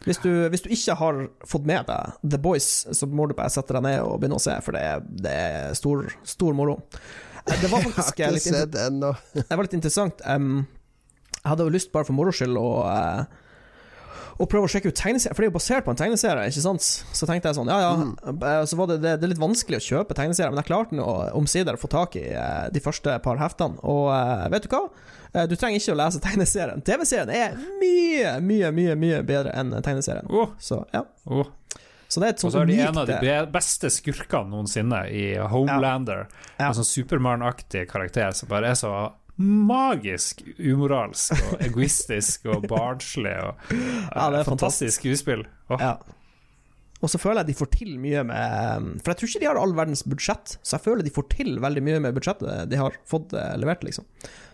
Hvis 0.04 0.20
du, 0.20 0.30
hvis 0.52 0.64
du, 0.66 0.70
ikke 0.76 0.96
har 1.00 1.20
fått 1.48 1.68
med 1.68 1.88
deg 1.88 2.16
The 2.28 2.40
Boys, 2.42 2.70
så 2.92 3.08
må 3.08 3.28
du 3.30 3.36
bare 3.38 3.54
sette 3.54 3.76
deg 3.78 3.86
ned 3.86 4.02
og 4.04 4.18
begynne 4.20 4.40
å 4.40 4.44
se, 4.44 4.56
for 4.66 4.76
det 4.76 4.82
er, 4.84 5.06
det 5.24 5.36
er 5.46 5.78
stor, 5.80 6.10
stor 6.28 6.58
moro. 6.58 6.80
Eh, 7.46 7.56
det 7.62 7.72
var 7.72 7.84
faktisk 7.88 8.20
jeg 8.20 8.32
har 8.32 8.40
ikke 8.40 8.58
sett 8.58 8.80
ennå. 8.84 9.14
det 9.40 9.48
var 9.48 9.64
litt 9.64 9.78
interessant. 9.78 10.24
Um, 10.28 10.66
jeg 11.40 11.48
hadde 11.48 11.68
jo 11.68 11.76
lyst, 11.76 11.92
bare 11.96 12.08
for 12.08 12.18
moro 12.18 12.36
skyld, 12.36 12.60
å 12.60 12.74
uh, 12.84 13.43
og 14.40 14.50
prøve 14.50 14.68
å 14.68 14.72
sjekke 14.72 14.90
ut 14.90 14.98
tegneserier, 14.98 15.36
for 15.36 15.44
det 15.44 15.48
er 15.48 15.52
jo 15.52 15.58
basert 15.58 15.86
på 15.86 15.94
en 15.94 16.00
tegneserie. 16.00 16.46
ikke 16.50 16.64
sant? 16.66 16.86
Så 16.86 17.30
tenkte 17.30 17.52
jeg 17.52 17.60
sånn, 17.60 17.70
ja 17.70 17.80
ja, 17.84 17.92
mm. 18.00 18.14
Eh, 18.34 18.62
så 18.70 18.80
var 18.80 18.90
det, 18.90 19.00
det, 19.04 19.18
det, 19.22 19.28
er 19.28 19.34
litt 19.36 19.44
vanskelig 19.44 19.82
å 19.82 19.88
kjøpe 19.88 20.18
tegneserier, 20.18 20.54
men 20.54 20.64
jeg 20.64 20.72
klarte 20.72 20.98
nå 20.98 21.08
omsider 21.38 21.78
å 21.78 21.82
få 21.82 21.92
tak 21.92 22.18
i 22.20 22.26
de 22.74 22.84
første 22.84 23.18
par 23.26 23.42
heftene. 23.42 23.78
Og 23.86 24.10
vet 24.54 24.66
du 24.66 24.72
hva? 24.74 24.88
Eh, 25.34 25.48
du 25.50 25.56
trenger 25.58 25.82
ikke 25.82 25.96
å 25.96 26.00
lese 26.00 26.22
tegneserien. 26.28 26.86
TV-serien 26.86 27.34
er 27.34 27.58
mye, 27.82 28.38
mye, 28.46 28.72
mye 28.76 28.98
mye 29.00 29.26
bedre 29.28 29.54
enn 29.58 29.74
tegneserien. 29.82 30.30
Oh. 30.30 30.54
Så 30.62 30.84
ja. 30.94 31.06
Oh. 31.26 31.50
Så 32.08 32.22
det 32.22 32.28
er 32.28 32.36
et 32.36 32.44
sånt 32.44 32.52
Og 32.52 32.60
så 32.60 32.62
er 32.62 32.70
de 32.70 32.76
en 32.86 33.00
av 33.02 33.10
de 33.10 33.36
beste 33.50 33.90
skurkene 33.90 34.52
noensinne 34.52 35.00
i 35.10 35.24
Homelander. 35.50 36.28
Ja. 36.28 36.44
Ja. 36.60 36.68
En 36.68 36.78
sånn 36.78 36.86
Supermann-aktig 36.86 37.88
karakter 37.90 38.36
som 38.38 38.52
bare 38.52 38.70
er 38.74 38.78
så 38.78 38.94
magisk 39.42 40.44
umoralsk 40.60 41.38
og 41.50 41.62
egoistisk 41.66 42.46
og 42.54 42.68
barnslig. 42.70 43.34
Og, 43.48 43.72
ja, 43.74 44.28
det 44.30 44.44
er 44.44 44.48
fantastisk 44.48 45.02
skuespill. 45.02 45.48
Oh. 45.74 45.80
Ja. 45.82 45.96
Og 47.04 47.12
så 47.12 47.20
føler 47.20 47.42
jeg 47.42 47.52
de 47.52 47.58
får 47.60 47.70
til 47.74 47.96
mye 48.00 48.22
med 48.24 48.86
For 49.04 49.12
jeg 49.12 49.20
tror 49.20 49.30
ikke 49.30 49.42
de 49.42 49.48
har 49.50 49.60
all 49.60 49.74
verdens 49.76 50.06
budsjett, 50.08 50.56
så 50.62 50.78
jeg 50.78 50.86
føler 50.86 51.04
de 51.04 51.12
får 51.12 51.28
til 51.34 51.58
veldig 51.64 51.84
mye 51.84 52.00
med 52.06 52.16
budsjettet 52.16 52.72
de 52.72 52.80
har 52.80 52.96
fått 53.10 53.36
eh, 53.36 53.58
levert, 53.60 53.84
liksom. 53.84 54.08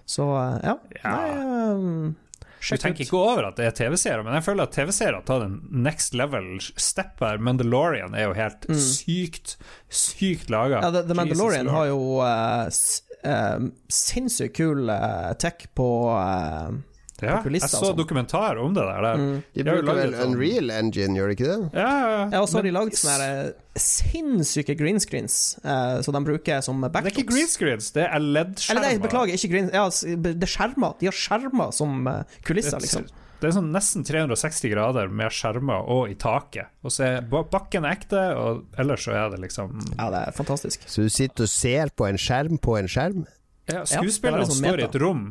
Så 0.09 0.25
ja. 0.65 0.73
ja. 1.03 1.13
Nei, 1.13 1.75
um, 1.75 2.15
du 2.59 2.77
tenker 2.81 3.05
ikke 3.05 3.19
over 3.19 3.47
at 3.49 3.59
det 3.59 3.67
er 3.69 3.75
TV-serier, 3.77 4.23
men 4.25 4.35
jeg 4.37 4.45
føler 4.49 4.67
at 4.67 4.75
TV-serier 4.75 5.17
har 5.19 5.25
tatt 5.27 5.45
en 5.45 5.59
next 5.85 6.17
level 6.17 6.49
step 6.59 7.23
her. 7.23 7.39
Mandalorian 7.39 8.17
er 8.17 8.27
jo 8.29 8.35
helt 8.37 8.67
mm. 8.69 8.81
sykt, 8.83 9.55
sykt 9.87 10.51
laga. 10.51 10.83
Ja, 10.83 10.91
The, 10.93 11.05
The 11.07 11.17
Mandalorian 11.17 11.71
har 11.71 11.89
jo 11.91 12.01
uh, 12.19 12.67
uh, 12.67 13.69
sinnssykt 13.87 14.57
kul 14.59 14.91
uh, 14.91 15.31
tech 15.39 15.69
på 15.77 15.89
uh, 16.11 16.75
ja, 17.21 17.37
jeg 17.43 17.61
så 17.65 17.81
sånn. 17.81 17.97
dokumentar 17.97 18.59
om 18.61 18.73
det 18.75 18.85
der. 18.87 19.07
Mm. 19.19 19.37
De 19.55 19.65
bruker 19.67 19.97
vel 19.99 20.13
sånn- 20.13 20.33
Unreal 20.33 20.73
Engine, 20.75 21.17
gjør 21.17 21.31
de 21.31 21.37
ikke 21.37 21.49
det? 21.49 21.57
Ja, 21.73 21.87
ja, 21.87 22.09
ja. 22.15 22.25
ja 22.33 22.41
og 22.41 22.49
så 22.49 22.59
har 22.59 22.67
de 22.67 22.73
lagd 22.75 22.97
sånne 22.99 23.17
der, 23.19 23.53
sinnssyke 23.79 24.75
green 24.79 24.99
screens 24.99 25.57
uh, 25.63 26.01
som 26.05 26.17
de 26.17 26.23
bruker 26.27 26.61
som 26.65 26.81
backdrops. 26.81 27.05
Det 27.05 27.13
er 27.13 27.17
ikke 27.17 27.31
green 27.33 27.49
screens, 27.51 27.91
det 27.95 28.05
er 28.07 28.19
LED-skjermer. 28.19 28.99
Beklager, 29.05 29.39
ikke 29.39 29.53
green 29.53 29.71
Ja, 29.73 29.87
det 29.89 30.35
er 30.35 30.53
skjermer. 30.53 30.99
De 30.99 31.09
har 31.09 31.15
skjermer 31.15 31.73
som 31.75 32.07
uh, 32.07 32.21
kulisser, 32.47 32.79
liksom. 32.83 33.09
Det 33.39 33.47
er 33.47 33.53
sånn 33.55 33.69
nesten 33.71 34.03
360 34.03 34.71
grader 34.73 35.11
med 35.15 35.31
skjermer 35.31 35.85
og 35.87 36.11
i 36.11 36.15
taket. 36.19 36.73
Og 36.83 36.91
så 36.91 37.05
er 37.07 37.27
bakken 37.29 37.87
ekte, 37.87 38.19
og 38.35 38.65
ellers 38.79 39.05
så 39.07 39.15
er 39.15 39.29
det 39.31 39.39
liksom 39.45 39.77
Ja, 39.93 40.09
det 40.11 40.25
er 40.27 40.35
fantastisk. 40.35 40.83
Så 40.91 41.07
du 41.07 41.13
sitter 41.13 41.47
og 41.47 41.51
ser 41.53 41.93
på 41.95 42.09
en 42.09 42.19
skjerm 42.19 42.59
på 42.59 42.75
en 42.81 42.91
skjerm? 42.91 43.23
Ja, 43.69 43.85
skuespillerne 43.87 44.43
ja, 44.43 44.49
sånn 44.49 44.59
står 44.59 44.81
i 44.81 44.87
et 44.89 44.97
rom 44.99 45.23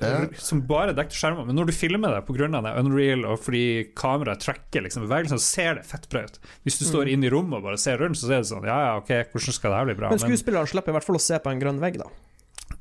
ja. 0.00 0.24
som 0.40 0.62
bare 0.66 0.94
dekker 0.96 1.18
skjermer. 1.18 1.46
Men 1.48 1.58
når 1.58 1.70
du 1.70 1.74
filmer 1.76 2.16
det 2.16 2.24
pga. 2.26 2.48
Unreal 2.80 3.26
og 3.28 3.40
fordi 3.44 3.92
kameraet 3.98 4.42
tracker 4.42 4.86
liksom, 4.86 5.06
bevegelsen, 5.06 5.40
så 5.40 5.46
ser 5.60 5.80
det 5.80 5.86
fett 5.88 6.08
bra 6.12 6.24
ut. 6.26 6.38
Hvis 6.66 6.80
du 6.80 6.86
står 6.88 7.08
mm. 7.08 7.14
inne 7.14 7.28
i 7.28 7.32
rommet 7.32 7.60
og 7.60 7.70
bare 7.70 7.80
ser 7.80 8.00
rundt, 8.02 8.18
så 8.20 8.28
ser 8.30 8.42
det 8.42 8.50
sånn 8.50 8.68
Ja, 8.68 8.78
ja, 8.88 8.92
ok, 9.00 9.32
hvordan 9.32 9.58
skal 9.58 9.74
det 9.74 9.80
her 9.80 9.90
bli 9.90 9.98
bra? 10.02 10.12
Men 10.12 10.22
skuespilleren 10.22 10.70
slipper 10.70 10.94
i 10.94 10.98
hvert 10.98 11.08
fall 11.08 11.20
å 11.20 11.24
se 11.30 11.40
på 11.42 11.52
en 11.52 11.62
grønn 11.62 11.82
vegg, 11.82 11.98
da. 12.02 12.10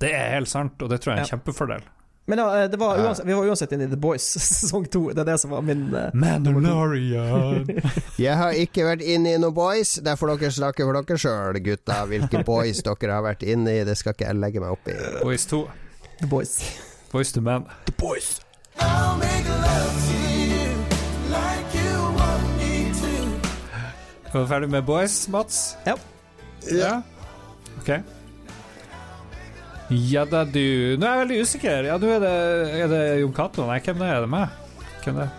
Det 0.01 0.13
er 0.17 0.37
helt 0.37 0.49
sant, 0.49 0.79
og 0.81 0.89
det 0.91 1.01
tror 1.01 1.13
jeg 1.13 1.19
er 1.19 1.25
en 1.25 1.27
ja. 1.27 1.35
kjempefordel. 1.35 1.89
Men 2.29 2.39
ja, 2.39 2.63
eh, 2.63 2.77
var 2.79 2.99
uansett, 3.01 3.25
vi 3.25 3.33
var 3.33 3.47
uansett 3.49 3.71
inne 3.75 3.83
i 3.83 3.89
The 3.91 3.97
Boys 3.99 4.23
sesong 4.37 4.85
to. 4.93 5.09
Det 5.11 5.23
er 5.23 5.31
det 5.33 5.37
som 5.41 5.51
var 5.51 5.65
min 5.65 5.87
uh, 5.95 6.13
Mandalorian. 6.13 7.65
jeg 8.25 8.37
har 8.37 8.55
ikke 8.55 8.85
vært 8.87 9.03
inne 9.03 9.35
i 9.35 9.41
noen 9.41 9.55
boys. 9.57 9.97
Det 10.05 10.15
får 10.19 10.35
dere 10.35 10.53
snakke 10.55 10.85
for 10.87 11.01
dere 11.01 11.19
sjøl, 11.25 11.59
gutta. 11.65 12.03
Hvilke 12.11 12.45
boys 12.47 12.85
dere 12.85 13.17
har 13.17 13.25
vært 13.25 13.43
inne 13.43 13.81
i. 13.81 13.83
Det 13.87 13.97
skal 13.99 14.15
ikke 14.15 14.29
jeg 14.29 14.39
legge 14.39 14.63
meg 14.63 14.77
opp 14.77 14.93
i. 14.93 14.95
Boys 15.25 15.49
2. 15.49 15.65
The 16.21 16.29
Boys. 16.29 16.55
Boys 17.11 17.31
to 17.33 17.41
Man. 17.41 17.65
The 17.85 17.91
Boys. 17.91 18.39
Er 24.31 24.39
du 24.39 24.47
ferdig 24.47 24.69
med 24.71 24.85
Boys, 24.87 25.27
Mats? 25.27 25.77
Ja. 25.85 25.97
ja. 26.71 27.01
Ok. 27.81 27.89
Ja 29.91 30.23
da, 30.23 30.45
du 30.47 30.95
Nå 30.95 31.03
er 31.03 31.09
jeg 31.09 31.21
veldig 31.25 31.41
usikker. 31.41 31.89
Ja, 31.89 31.97
nå 31.99 32.13
er 32.15 32.23
det, 32.23 32.31
er 32.79 32.87
det 32.93 33.01
Jon 33.25 33.35
Cato. 33.35 33.67
Nei, 33.67 33.81
hvem 33.83 33.99
det 33.99 34.07
er? 34.07 34.15
Er 34.15 34.23
det 34.23 34.31
meg? 34.31 34.55
Hvem 35.03 35.19
det 35.19 35.27
er? 35.27 35.35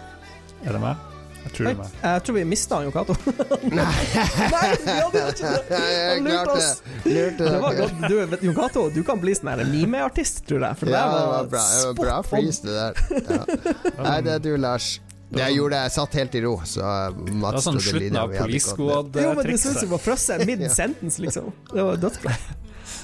Er 0.66 0.76
det 0.76 0.84
meg? 0.84 1.11
Jeg 1.42 1.54
tror, 1.56 1.66
Nei, 1.66 1.86
jeg 2.02 2.22
tror 2.26 2.36
vi 2.36 2.42
mista 2.46 2.78
Jo 2.84 2.90
Cato. 2.94 3.16
Nei, 3.78 3.86
vi 4.06 4.96
hadde 4.96 5.22
ikke 5.32 5.52
det! 5.68 5.80
Han 6.12 6.28
lurte 6.28 6.56
oss. 6.56 6.68
Det 7.04 7.52
var 7.64 7.78
godt. 7.78 8.02
Du, 8.06 8.36
Jon 8.46 8.58
Cato, 8.58 8.84
du 8.94 9.00
kan 9.06 9.22
bli 9.22 9.34
sånn 9.36 9.64
mimeartist, 9.72 10.44
tror 10.48 10.68
jeg. 10.68 10.80
For 10.82 10.92
ja, 10.92 11.06
det 11.10 11.24
var 11.32 11.48
bra, 11.54 11.64
det 11.72 11.86
var 11.88 11.98
bra 12.02 12.18
freeze, 12.26 12.62
det 12.66 12.76
der. 12.78 13.24
Ja. 13.26 13.96
Nei, 13.98 14.18
det 14.26 14.36
er 14.38 14.46
du, 14.46 14.52
Lars. 14.60 14.94
Jeg 15.32 15.56
gjorde 15.56 15.76
det, 15.76 15.84
jeg 15.86 15.92
satt 15.94 16.16
helt 16.20 16.34
i 16.36 16.40
ro, 16.44 16.56
så 16.68 16.82
Mats 16.84 17.30
Det 17.32 17.42
var 17.42 17.62
sånn 17.64 17.78
slutten 17.80 18.18
av 18.20 18.34
Police 18.36 18.74
Squad-trikset. 18.74 19.22
Jo, 19.24 19.36
men 19.38 19.48
det 19.48 19.60
syns 19.62 19.78
jeg 19.80 19.92
var 19.92 20.02
frøsse 20.04 20.36
mid 20.50 20.66
sentence, 20.72 21.22
liksom. 21.24 21.52
Det 21.72 21.86
var 21.88 22.02
dødsbra. 22.02 22.34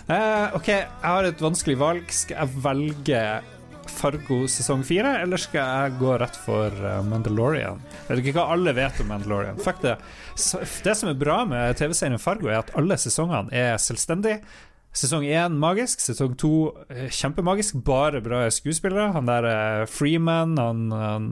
Uh, 0.09 0.57
OK, 0.57 0.69
jeg 0.69 1.05
har 1.05 1.29
et 1.29 1.43
vanskelig 1.45 1.79
valg. 1.81 2.13
Skal 2.13 2.43
jeg 2.43 2.63
velge 2.65 3.23
Fargo 3.93 4.43
sesong 4.51 4.85
fire, 4.87 5.17
eller 5.23 5.41
skal 5.41 5.65
jeg 5.65 5.99
gå 6.01 6.15
rett 6.21 6.37
for 6.45 6.75
uh, 6.85 7.01
Mandalorian? 7.07 7.81
Jeg 8.07 8.11
vet 8.11 8.23
ikke 8.23 8.39
hva 8.39 8.55
alle 8.55 8.75
vet 8.77 9.01
om 9.03 9.11
Mandalorian. 9.13 9.61
Fuck 9.65 9.83
det. 9.85 9.97
det 10.85 10.95
som 10.99 11.11
er 11.11 11.19
bra 11.19 11.43
med 11.49 11.79
TV-serien 11.81 12.23
Fargo, 12.23 12.51
er 12.51 12.61
at 12.61 12.73
alle 12.79 12.99
sesongene 13.01 13.53
er 13.55 13.77
selvstendige. 13.83 14.43
Sesong 14.99 15.27
én 15.29 15.59
magisk, 15.61 16.01
sesong 16.03 16.37
to 16.41 16.53
eh, 16.89 17.11
kjempemagisk. 17.13 17.83
Bare 17.87 18.23
bra 18.25 18.47
skuespillere. 18.53 19.11
Han 19.15 19.29
der 19.29 19.49
uh, 19.49 19.89
Freeman, 19.91 20.57
han, 20.59 20.89
han 20.93 21.29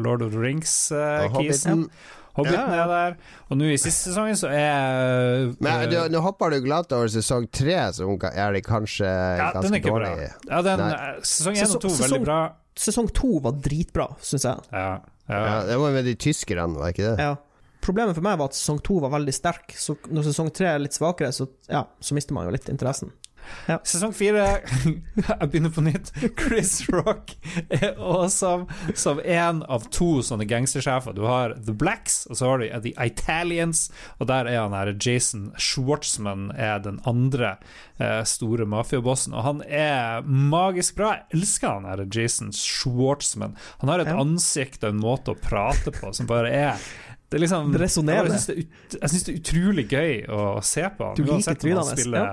Lord 0.00 0.26
of 0.26 0.34
the 0.34 0.42
Rings-kisen. 0.42 1.86
Uh, 2.32 2.38
Hobbiten 2.38 2.72
ja, 2.72 2.80
er 2.80 2.88
der. 2.88 3.16
Og 3.50 3.60
nå 3.60 3.68
i 3.68 3.76
siste 3.76 4.08
sesongen 4.08 4.38
så 4.40 4.48
er 4.48 5.52
Men 5.60 5.84
du, 5.90 5.98
Nå 6.12 6.22
hopper 6.24 6.54
du 6.54 6.62
glatt 6.64 6.92
over 6.96 7.10
sesong 7.12 7.48
tre, 7.52 7.76
som 7.92 8.16
er 8.32 8.56
det 8.56 8.64
kanskje 8.64 9.06
ja, 9.06 9.50
ganske 9.52 9.68
den 9.68 9.76
er 9.76 9.82
ikke 9.82 9.94
dårlig. 9.94 10.12
Bra. 10.16 10.48
Ja, 10.48 10.62
den, 10.66 10.84
eh, 10.88 11.22
sesong 11.28 11.60
én 11.60 11.68
og 11.68 11.84
to 11.84 11.92
er 11.92 12.04
veldig 12.06 12.24
bra. 12.24 12.40
Sesong 12.82 13.08
to 13.12 13.36
var 13.44 13.56
dritbra, 13.60 14.08
syns 14.24 14.48
jeg. 14.48 14.68
Ja, 14.72 14.92
ja. 15.28 15.56
det 15.68 15.76
var 15.82 15.92
med 15.92 16.08
de 16.08 16.16
tyskerne, 16.16 16.72
var 16.80 16.94
ikke 16.94 17.10
det? 17.10 17.16
Ja. 17.20 17.34
Problemet 17.82 18.16
for 18.16 18.24
meg 18.24 18.38
var 18.40 18.48
at 18.48 18.56
sesong 18.56 18.78
to 18.86 18.96
var 19.02 19.12
veldig 19.12 19.34
sterk, 19.34 19.74
så 19.76 19.96
når 20.08 20.30
sesong 20.30 20.52
tre 20.54 20.70
er 20.70 20.80
litt 20.80 20.96
svakere, 20.96 21.34
så, 21.34 21.48
ja, 21.68 21.82
så 22.00 22.16
mister 22.16 22.36
man 22.36 22.46
jo 22.46 22.54
litt 22.54 22.70
interessen. 22.72 23.12
Ja. 23.66 23.78
Sesong 23.86 24.14
fire 24.16 24.44
Jeg 25.28 25.50
begynner 25.50 25.72
på 25.74 25.84
nytt. 25.84 26.12
Chris 26.38 26.82
Rock 26.90 27.34
er 27.68 27.92
awesome 27.98 28.66
som 28.98 29.20
en 29.22 29.62
av 29.70 29.86
to 29.94 30.20
sånne 30.24 30.46
gangstersjefer. 30.50 31.14
Du 31.16 31.24
har 31.28 31.56
The 31.58 31.74
Blacks, 31.76 32.22
og 32.30 32.38
så 32.38 32.50
har 32.50 32.62
du 32.62 32.68
The 32.88 32.94
Italians, 33.06 33.86
og 34.18 34.28
der 34.30 34.50
er 34.50 34.62
han 34.64 34.76
her 34.76 34.92
Jason 34.96 35.50
Schwartzman 35.60 36.50
er 36.56 36.82
den 36.84 37.00
andre 37.08 37.56
eh, 37.98 38.22
store 38.28 38.66
mafiabossen. 38.68 39.36
Og 39.36 39.46
han 39.46 39.62
er 39.68 40.26
magisk 40.26 40.98
bra. 41.00 41.14
Jeg 41.20 41.40
elsker 41.42 41.78
han 41.78 41.88
her 41.90 42.04
Jason 42.08 42.52
Schwartzman. 42.56 43.56
Han 43.82 43.92
har 43.92 44.04
et 44.04 44.12
ansikt 44.12 44.84
og 44.84 44.94
en 44.94 45.02
måte 45.02 45.34
å 45.34 45.38
prate 45.38 45.94
på 45.94 46.12
som 46.16 46.28
bare 46.30 46.52
er 46.52 46.84
det 47.32 47.38
er 47.38 47.40
liksom, 47.46 47.70
Resonnerende. 47.80 48.36
Jeg 48.36 49.08
syns 49.08 49.22
det, 49.24 49.32
er 49.32 49.38
utrolig 49.38 49.86
gøy 49.88 50.18
å 50.28 50.42
se 50.60 50.82
på. 50.98 51.14
Du 51.16 51.22
liker 51.24 51.56
trynet 51.56 51.88
hans. 51.88 52.04
Ja 52.04 52.26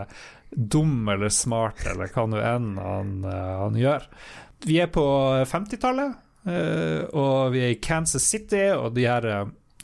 dum 0.51 1.07
eller 1.09 1.29
smart 1.33 1.85
eller 1.87 2.09
hva 2.13 2.25
nå 2.29 2.41
enn 2.41 2.73
han, 2.81 3.13
eh, 3.27 3.53
han, 3.63 3.77
gjør. 3.79 4.09
Vi 4.65 4.79
er 4.81 4.91
på 4.91 5.05
50-tallet, 5.47 6.17
eh, 6.49 7.05
og 7.15 7.55
vi 7.55 7.63
er 7.63 7.73
i 7.75 7.81
Kansas 7.83 8.25
City, 8.27 8.65
og 8.73 8.95
de 8.97 9.05
her, 9.07 9.27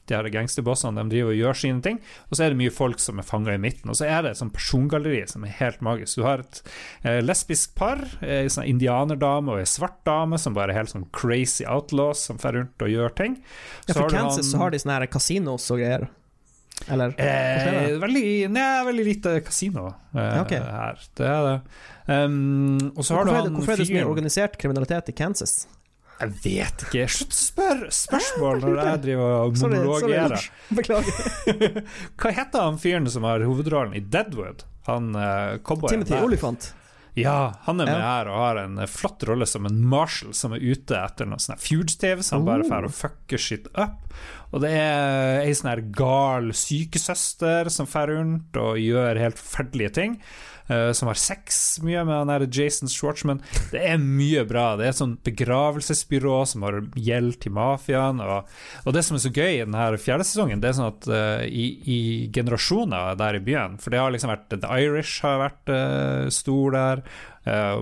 de 0.06 0.18
her 0.18 0.28
gangsterbossene 0.34 1.00
de 1.00 1.14
driver 1.14 1.32
og 1.32 1.40
gjør 1.40 1.60
sine 1.62 1.86
ting. 1.86 2.02
Og 2.28 2.36
så 2.36 2.46
er 2.46 2.52
det 2.54 2.60
mye 2.60 2.74
folk 2.74 3.00
som 3.04 3.22
er 3.22 3.28
fanga 3.28 3.56
i 3.56 3.62
midten. 3.62 3.94
Og 3.94 4.00
så 4.00 4.10
er 4.10 4.26
det 4.26 4.34
et 4.34 4.42
sånt 4.42 4.56
persongalleri 4.58 5.24
som 5.32 5.46
er 5.48 5.56
helt 5.62 5.86
magisk. 5.86 6.20
Du 6.20 6.28
har 6.28 6.44
et 6.44 6.62
eh, 7.06 7.22
lesbisk 7.24 7.78
par, 7.80 8.04
ei 8.26 8.50
sånn 8.52 8.68
indianerdame 8.74 9.56
og 9.56 9.64
ei 9.64 9.70
svart 9.70 10.02
dame 10.08 10.42
som 10.42 10.58
bare 10.58 10.74
er 10.74 10.82
helt 10.82 10.96
sånn 10.96 11.08
crazy 11.16 11.64
outlaws 11.70 12.28
som 12.28 12.42
drar 12.42 12.58
rundt 12.60 12.86
og 12.86 12.92
gjør 12.92 13.18
ting. 13.22 13.40
Så 13.86 13.94
ja, 13.94 14.02
for 14.02 14.12
Kansas 14.12 14.44
han, 14.44 14.52
så 14.52 14.64
har 14.66 14.76
de 14.76 14.84
sånne 14.84 15.00
her 15.00 15.12
kasinos 15.14 15.72
og 15.72 15.84
greier. 15.84 16.10
Eller? 16.92 17.16
Eh, 17.18 17.96
veldig, 18.02 18.26
nei, 18.54 18.66
veldig 18.86 19.06
lite 19.08 19.40
kasino 19.46 19.88
eh, 20.14 20.42
okay. 20.42 20.60
her. 20.62 21.02
Det 21.18 21.30
er 21.30 21.48
det. 21.48 21.56
Um, 22.06 22.92
og 22.94 23.02
så 23.02 23.16
har 23.16 23.26
hvorfor 23.26 23.32
du 23.32 23.48
han 23.48 23.56
Hvorfor 23.58 23.74
er 23.74 23.82
det 23.82 23.88
så 23.90 23.96
mye 23.96 24.06
organisert 24.06 24.60
kriminalitet 24.62 25.10
i 25.10 25.16
Kansas? 25.18 25.56
Jeg 26.16 26.32
vet 26.46 26.86
ikke. 26.86 27.08
Slutt 27.12 27.34
å 27.34 27.40
spørre 27.40 27.92
spørsmål 27.94 28.62
når 28.64 28.80
jeg 28.84 29.04
driver 29.08 29.36
og 29.42 29.58
monologerer. 29.66 30.48
Beklager. 30.78 31.82
Hva 32.22 32.34
heter 32.40 32.70
han 32.70 32.80
fyren 32.82 33.10
som 33.12 33.28
har 33.28 33.44
hovedrollen 33.44 33.98
i 33.98 34.04
Deadwood? 34.06 34.68
Han 34.86 35.16
uh, 35.18 35.58
cowboyen 35.66 36.06
Timothy 36.06 36.22
Olifant. 36.22 36.72
Ja, 37.16 37.56
han 37.64 37.80
er 37.80 37.88
med 37.88 37.96
ja. 37.96 38.08
her 38.12 38.28
og 38.28 38.42
har 38.42 38.58
en 38.60 38.80
flott 38.92 39.24
rolle 39.24 39.48
som 39.48 39.66
en 39.66 39.78
marshal 39.88 40.34
som 40.36 40.52
er 40.52 40.60
ute 40.60 40.98
etter 41.00 41.30
noe 41.30 41.40
sånn 41.40 41.60
fugitive, 41.64 42.20
så 42.20 42.36
han 42.36 42.44
oh. 42.44 42.50
bare 42.50 42.66
drar 42.68 42.88
og 42.90 42.92
fucker 42.92 43.40
shit 43.40 43.70
up. 43.72 44.02
Og 44.54 44.62
det 44.64 44.74
er 44.78 45.44
ei 45.44 45.54
sånn 45.56 45.72
her 45.74 45.84
gal 45.96 46.52
sykesøster 46.56 47.72
som 47.74 47.90
drar 47.90 48.12
rundt 48.14 48.60
og 48.60 48.82
gjør 48.82 49.22
helt 49.22 49.42
forferdelige 49.42 49.96
ting. 49.98 50.20
Uh, 50.66 50.90
som 50.98 51.06
har 51.12 51.20
sex 51.22 51.78
mye 51.86 52.02
med 52.08 52.32
han 52.32 52.48
Jason 52.50 52.90
Schwartzman. 52.90 53.44
Det 53.70 53.84
er 53.86 54.00
mye 54.02 54.42
bra. 54.50 54.72
Det 54.74 54.88
er 54.88 54.96
et 54.96 54.98
sånt 54.98 55.20
begravelsesbyrå 55.28 56.40
som 56.50 56.66
har 56.66 56.80
gjeld 56.98 57.38
til 57.44 57.54
mafiaen. 57.54 58.24
Og, 58.24 58.50
og, 58.82 58.96
det 58.96 59.04
som 59.06 59.18
er 59.18 59.22
så 59.28 59.34
gøy 59.34 59.60
i 59.60 59.62
denne 59.62 60.02
fjerde 60.02 60.26
sesongen, 60.26 60.64
det 60.64 60.72
er 60.72 60.78
sånn 60.80 60.90
at 60.90 61.10
uh, 61.12 61.46
i, 61.46 61.68
i, 61.86 62.00
generasjoner 62.34 63.14
der 63.20 63.38
i 63.38 63.44
byen 63.46 63.78
For 63.78 63.94
det 63.94 64.02
har 64.02 64.16
liksom 64.16 64.34
vært 64.34 64.58
The 64.58 64.82
Irish 64.82 65.22
har 65.26 65.44
vært 65.44 65.74
uh, 65.74 66.34
stor 66.34 66.78
der. 66.80 67.08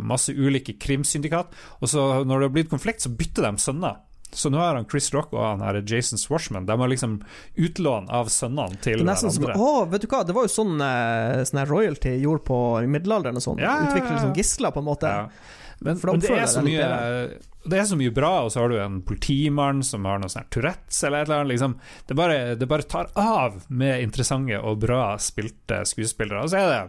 masse 0.04 0.34
ulike 0.36 0.74
krimsyndikat. 0.76 1.54
Og 1.80 1.88
så 1.88 2.02
når 2.28 2.36
det 2.42 2.48
har 2.50 2.56
blitt 2.58 2.74
konflikt, 2.74 3.00
så 3.00 3.14
bytter 3.16 3.48
de 3.48 3.64
sønner. 3.64 4.02
Så 4.34 4.50
nå 4.54 4.60
har 4.62 4.76
han 4.76 4.88
Chris 4.90 5.12
Rock 5.14 5.34
og 5.36 5.42
han 5.44 5.64
her 5.64 5.80
Jason 5.88 6.18
Swashman 6.22 6.66
De 6.66 6.78
har 6.80 6.90
liksom 6.92 7.20
utlån 7.56 8.10
av 8.14 8.32
sønnene 8.34 8.80
til 8.84 9.04
hverandre. 9.04 9.32
Som, 9.34 9.50
å, 9.54 9.86
vet 9.92 10.06
du 10.06 10.10
hva, 10.12 10.24
det 10.28 10.36
var 10.36 10.48
jo 10.48 10.54
sånn, 10.54 10.78
eh, 10.84 11.42
sånn 11.48 11.66
royalty 11.70 12.16
gjorde 12.24 12.46
på 12.50 12.60
middelalderen 12.90 13.40
og 13.40 13.46
sånn. 13.46 13.62
Ja, 13.64 13.78
Utvikle 13.88 14.16
liksom 14.16 14.34
gisler, 14.38 14.74
på 14.74 14.84
en 14.84 14.90
måte. 14.90 15.12
Ja. 15.12 15.28
Men, 15.84 16.00
men 16.04 16.22
det, 16.24 16.30
er 16.32 16.46
så 16.48 16.62
mye, 16.64 16.86
det 17.68 17.80
er 17.80 17.88
så 17.90 17.98
mye 18.00 18.12
bra, 18.16 18.32
og 18.46 18.54
så 18.54 18.62
har 18.62 18.72
du 18.72 18.78
en 18.80 19.02
politimann 19.04 19.82
som 19.84 20.06
har 20.08 20.22
noe 20.22 20.32
sånn 20.32 20.48
Tourettes 20.54 21.02
eller 21.04 21.24
et 21.24 21.28
eller 21.28 21.42
annet. 21.42 21.52
Liksom. 21.56 21.76
Det, 22.08 22.16
bare, 22.16 22.38
det 22.56 22.70
bare 22.72 22.88
tar 22.88 23.10
av 23.20 23.58
med 23.68 24.04
interessante 24.06 24.60
og 24.62 24.80
bra 24.86 25.18
spilte 25.20 25.82
skuespillere. 25.90 26.46
Og 26.46 26.54
så 26.54 26.62
er 26.62 26.72
det 26.72 26.82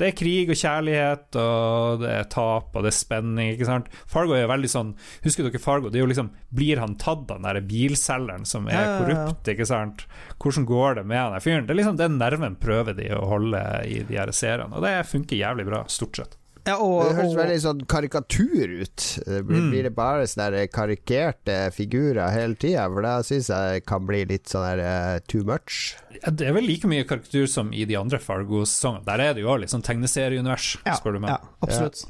det 0.00 0.08
er 0.08 0.16
krig 0.18 0.50
og 0.50 0.58
kjærlighet, 0.58 1.38
og 1.38 2.00
det 2.02 2.10
er 2.10 2.28
tap, 2.32 2.74
og 2.74 2.82
det 2.82 2.90
er 2.90 2.96
spenning. 2.96 3.52
ikke 3.54 3.68
sant? 3.68 3.90
Fargo 4.10 4.34
er 4.34 4.44
jo 4.44 4.50
veldig 4.50 4.70
sånn 4.70 4.92
Husker 5.22 5.46
dere 5.46 5.62
Fargo? 5.62 5.90
Det 5.92 6.00
er 6.00 6.04
jo 6.04 6.10
liksom 6.10 6.32
Blir 6.54 6.82
han 6.82 6.96
tatt 6.98 7.28
av 7.30 7.38
den 7.38 7.46
der 7.46 7.60
bilselgeren 7.68 8.46
som 8.48 8.66
er 8.66 8.80
ja, 8.80 8.96
korrupt? 8.98 9.50
ikke 9.54 9.68
sant? 9.68 10.06
Hvordan 10.42 10.66
går 10.68 10.98
det 10.98 11.06
med 11.10 11.20
han 11.22 11.36
der 11.36 11.44
fyren? 11.44 11.68
Det 11.68 11.76
er 11.76 11.80
liksom 11.82 12.00
Den 12.00 12.18
nerven 12.18 12.58
prøver 12.58 12.98
de 12.98 13.10
å 13.14 13.22
holde 13.30 13.62
i 13.86 14.00
de 14.08 14.18
her 14.18 14.34
seriene, 14.34 14.74
og 14.74 14.82
det 14.82 14.96
funker 15.06 15.38
jævlig 15.38 15.68
bra, 15.70 15.84
stort 15.90 16.18
sett. 16.18 16.38
Ja, 16.64 16.78
og, 16.80 17.02
det 17.04 17.16
høres 17.18 17.34
veldig 17.36 17.56
sånn 17.60 17.82
karikatur 17.90 18.70
ut. 18.80 19.06
Blir, 19.26 19.60
mm. 19.60 19.68
blir 19.72 19.86
det 19.88 19.92
bare 19.96 20.24
sånne 20.28 20.64
karikerte 20.72 21.58
figurer 21.76 22.32
hele 22.32 22.56
tida? 22.56 22.86
For 22.88 23.04
det 23.04 23.14
syns 23.28 23.50
jeg 23.52 23.84
kan 23.88 24.08
bli 24.08 24.22
litt 24.32 24.48
sånn 24.48 24.64
her 24.64 24.80
uh, 24.80 25.18
too 25.28 25.44
much. 25.44 25.98
Ja, 26.22 26.32
det 26.32 26.48
er 26.48 26.56
vel 26.56 26.68
like 26.70 26.88
mye 26.88 27.04
karikatur 27.08 27.46
som 27.50 27.72
i 27.76 27.84
de 27.88 27.98
andre 28.00 28.20
Fargo-sesongene. 28.22 29.04
Der 29.10 29.26
er 29.26 29.36
det 29.36 29.44
jo 29.44 29.58
litt 29.60 29.74
sånn 29.74 29.84
tegneserieunivers, 29.84 30.74
ja, 30.86 30.96
spør 30.96 31.18
du 31.18 31.24
meg. 31.26 31.36
Ja, 31.36 31.56
absolutt. 31.66 32.06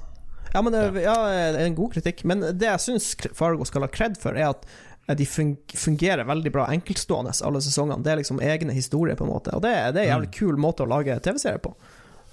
Ja, 0.55 0.63
men 0.63 0.71
det, 0.71 1.03
ja, 1.03 1.17
en 1.65 1.75
god 1.75 1.97
kritikk. 1.97 2.23
Men 2.31 2.47
det 2.55 2.71
jeg 2.71 2.83
syns 2.85 3.11
Fargo 3.35 3.67
skal 3.67 3.89
ha 3.89 3.91
kred 3.91 4.21
for, 4.23 4.39
er 4.39 4.53
at 4.55 5.19
de 5.19 5.27
fungerer 5.27 6.25
veldig 6.25 6.53
bra 6.55 6.69
enkeltstående, 6.73 7.35
alle 7.45 7.61
sesongene. 7.61 8.07
Det 8.07 8.13
er 8.13 8.23
liksom 8.23 8.39
egne 8.41 8.73
historier, 8.73 9.19
på 9.19 9.27
en 9.27 9.35
måte. 9.35 9.53
Og 9.53 9.67
det, 9.67 9.75
det 9.97 10.05
er 10.05 10.07
en 10.07 10.13
jævlig 10.15 10.31
kul 10.39 10.63
måte 10.63 10.87
å 10.87 10.89
lage 10.95 11.19
TV-serie 11.27 11.61
på. 11.65 11.75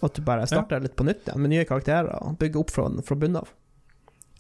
At 0.02 0.18
du 0.18 0.24
bare 0.26 0.48
starter 0.50 0.80
ja. 0.80 0.86
litt 0.88 0.98
på 0.98 1.06
nytt 1.08 1.28
igjen, 1.28 1.42
med 1.42 1.54
nye 1.54 1.66
karakterer 1.70 2.14
og 2.22 2.40
bygger 2.42 2.64
opp 2.64 2.74
fra, 2.74 2.88
fra 3.06 3.18
bunnen 3.18 3.42
av. 3.44 3.52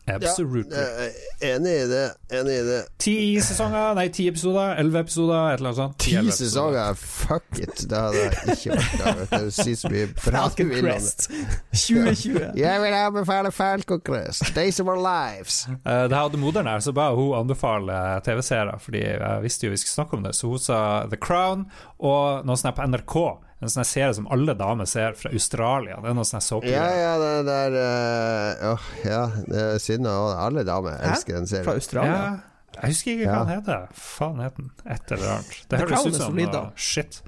Absolutely. 0.06 0.78
Ja, 0.78 1.54
enig 1.56 1.72
i 1.72 1.88
det. 1.88 2.14
Enig 2.30 2.54
i 2.54 2.64
det. 2.64 2.80
Ti 2.98 3.42
sesonger, 3.42 3.94
nei, 3.96 4.08
ti 4.14 4.26
episoder, 4.30 4.74
elleve 4.82 5.04
episoder, 5.06 5.52
et 5.52 5.60
eller 5.60 5.70
annet 5.70 5.78
sånt. 5.78 5.98
Ti 6.02 6.34
sesonger, 6.34 6.98
fuck 6.98 7.60
it! 7.62 7.84
Det 7.90 8.00
hadde 8.00 8.24
jeg 8.24 8.56
ikke 8.56 8.80
vært 8.80 9.06
av. 9.12 9.22
Du 9.46 9.54
sier 9.54 9.78
så 9.78 9.92
mye 9.94 10.08
bra 10.16 10.44
du 10.58 10.64
vil 10.72 10.90
om 10.90 11.06
det. 11.06 11.44
2020. 11.84 12.50
Jeg 12.60 12.82
vil 12.84 12.98
anbefale 12.98 13.54
Falcon 13.56 14.02
Crest. 14.08 14.50
Days 14.58 14.82
of 14.82 14.90
Our 14.90 15.00
Lives. 15.06 15.64
Uh, 15.86 16.08
det 16.10 16.18
hadde 16.18 16.42
moderen 16.42 16.72
her, 16.72 16.82
så 16.82 16.96
ba 16.98 17.12
hun 17.16 17.38
anbefale 17.38 18.02
TV-seere, 18.26 18.80
fordi 18.82 19.06
jeg 19.06 19.46
visste 19.46 19.70
jo 19.70 19.76
vi 19.76 19.80
skulle 19.84 20.00
snakke 20.00 20.18
om 20.18 20.26
det. 20.26 20.34
Så 20.36 20.50
hun 20.50 20.66
sa 20.66 20.82
The 21.14 21.22
Crown 21.22 21.68
og 22.02 22.48
noe 22.48 22.58
sånt 22.58 22.76
på 22.78 22.90
NRK. 22.90 23.18
En 23.62 23.70
sånn 23.70 23.86
serie 23.86 24.14
som 24.18 24.26
alle 24.34 24.56
damer 24.58 24.88
ser, 24.90 25.14
fra 25.18 25.30
Australia. 25.30 26.00
Det 26.02 26.10
er 26.10 26.16
noe 26.18 26.26
sånn 26.26 26.42
såpe. 26.42 26.70
Ja, 26.72 26.86
ja, 26.98 27.12
det 27.22 27.34
der 27.46 27.76
uh, 27.78 28.64
oh, 28.72 28.88
Ja, 29.06 29.20
det 29.46 29.66
er 29.68 29.84
synd 29.84 30.10
at 30.10 30.40
alle 30.48 30.66
damer 30.66 30.98
elsker 31.12 31.38
den 31.38 31.50
serien. 31.50 31.68
Fra 31.70 31.78
Australia? 31.78 32.16
Ja, 32.16 32.80
jeg 32.80 32.96
husker 32.96 33.14
ikke 33.14 33.28
hva 33.28 33.36
ja. 33.36 33.44
den 33.44 33.54
heter. 33.60 34.00
Faen 34.08 34.42
het 34.42 34.58
den? 34.58 34.72
Et 34.86 35.14
eller 35.18 35.36
annet. 35.36 35.60
Det 35.70 35.84
høres 35.84 36.08
ut 36.08 36.18
som 36.24 36.42
noe 36.42 36.64
shit. 36.74 37.22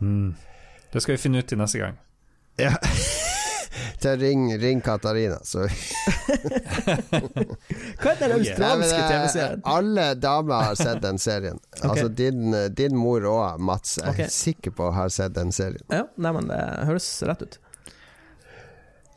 Mm. 0.00 0.32
Det 0.90 1.04
skal 1.04 1.14
vi 1.14 1.22
finne 1.28 1.44
ut 1.44 1.52
til 1.52 1.62
neste 1.62 1.84
gang. 1.84 2.02
Ja 2.58 2.74
til 4.04 4.18
ring, 4.20 4.44
ring 4.60 4.82
Katarina, 4.84 5.38
så 5.48 5.64
Hva 8.00 8.12
er 8.12 8.18
den 8.20 8.34
australske 8.36 9.00
TV-serien? 9.08 9.62
Alle 9.68 10.06
damer 10.20 10.68
har 10.68 10.78
sett 10.80 11.02
den 11.04 11.20
serien. 11.22 11.60
Okay. 11.84 11.90
Altså 11.90 12.08
din, 12.08 12.54
din 12.72 12.96
mor 12.96 13.24
òg, 13.28 13.60
Mats, 13.60 13.98
Jeg 13.98 14.06
er 14.06 14.12
okay. 14.14 14.28
sikker 14.32 14.72
på 14.78 14.86
har 14.94 15.10
sett 15.12 15.34
den 15.36 15.50
serien. 15.52 15.82
Ja, 15.92 16.06
nei, 16.16 16.32
men 16.32 16.48
det 16.48 16.60
høres 16.88 17.08
rett 17.28 17.42
ut. 17.44 17.58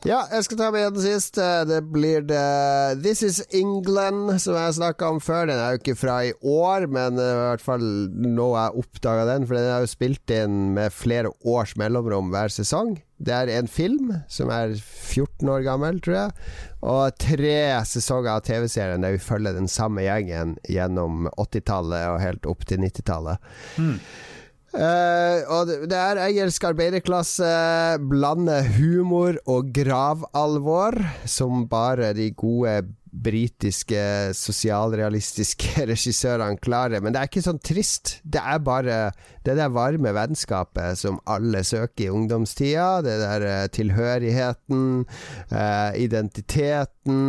Ja, 0.06 0.20
jeg 0.30 0.44
skal 0.46 0.58
ta 0.60 0.68
med 0.70 0.84
en 0.92 1.00
sist. 1.02 1.38
Det 1.66 1.78
blir 1.90 2.22
det 2.22 3.00
This 3.02 3.24
Is 3.26 3.40
England, 3.50 4.36
som 4.38 4.54
jeg 4.54 4.76
snakka 4.76 5.08
om 5.10 5.18
før. 5.22 5.48
Den 5.50 5.58
er 5.58 5.74
jo 5.74 5.80
ikke 5.80 5.96
fra 5.98 6.20
i 6.28 6.30
år, 6.38 6.86
men 6.86 7.18
i 7.18 7.26
hvert 7.40 7.64
fall 7.64 7.82
nå 8.14 8.46
jeg 8.54 8.84
oppdaga 8.84 9.26
den. 9.32 9.48
For 9.48 9.58
den 9.58 9.66
er 9.72 9.82
jo 9.82 9.90
spilt 9.90 10.34
inn 10.34 10.70
med 10.76 10.94
flere 10.94 11.34
års 11.42 11.74
mellomrom 11.80 12.30
hver 12.30 12.54
sesong. 12.54 12.94
Det 13.18 13.34
er 13.34 13.50
en 13.50 13.66
film 13.66 14.12
som 14.30 14.52
er 14.54 14.76
14 14.78 15.50
år 15.50 15.66
gammel, 15.66 15.98
tror 16.04 16.18
jeg. 16.20 16.48
Og 16.86 17.18
tre 17.18 17.58
sesonger 17.90 18.36
av 18.36 18.46
TV-serien 18.46 19.02
der 19.02 19.16
vi 19.16 19.22
følger 19.22 19.58
den 19.58 19.66
samme 19.66 20.06
gjengen 20.06 20.54
gjennom 20.70 21.26
80-tallet 21.34 22.12
og 22.12 22.22
helt 22.22 22.46
opp 22.46 22.62
til 22.70 22.86
90-tallet. 22.86 23.50
Mm. 23.82 23.96
Uh, 24.68 25.40
og 25.48 25.70
det 25.88 25.96
er 25.96 26.18
engelsk 26.26 26.66
arbeiderklasse 26.68 27.48
blander 28.04 28.66
humor 28.76 29.38
og 29.48 29.70
gravalvor, 29.72 30.98
som 31.24 31.64
bare 31.70 32.12
de 32.12 32.28
gode 32.36 32.82
britiske 33.08 34.00
sosialrealistiske 34.36 35.86
regissørene 35.90 36.60
klarer. 36.60 37.00
Men 37.00 37.16
det 37.16 37.22
er 37.22 37.30
ikke 37.30 37.46
sånn 37.46 37.62
trist. 37.64 38.18
Det 38.28 38.44
er 38.44 38.60
bare 38.60 38.98
det 39.48 39.56
der 39.56 39.72
varme 39.72 40.12
vennskapet 40.12 41.00
som 41.00 41.16
alle 41.24 41.64
søker 41.64 42.04
i 42.04 42.12
ungdomstida. 42.12 43.00
Det 43.08 43.16
der 43.24 43.48
uh, 43.48 43.66
tilhørigheten, 43.72 44.86
uh, 45.48 45.90
identiteten, 45.96 47.24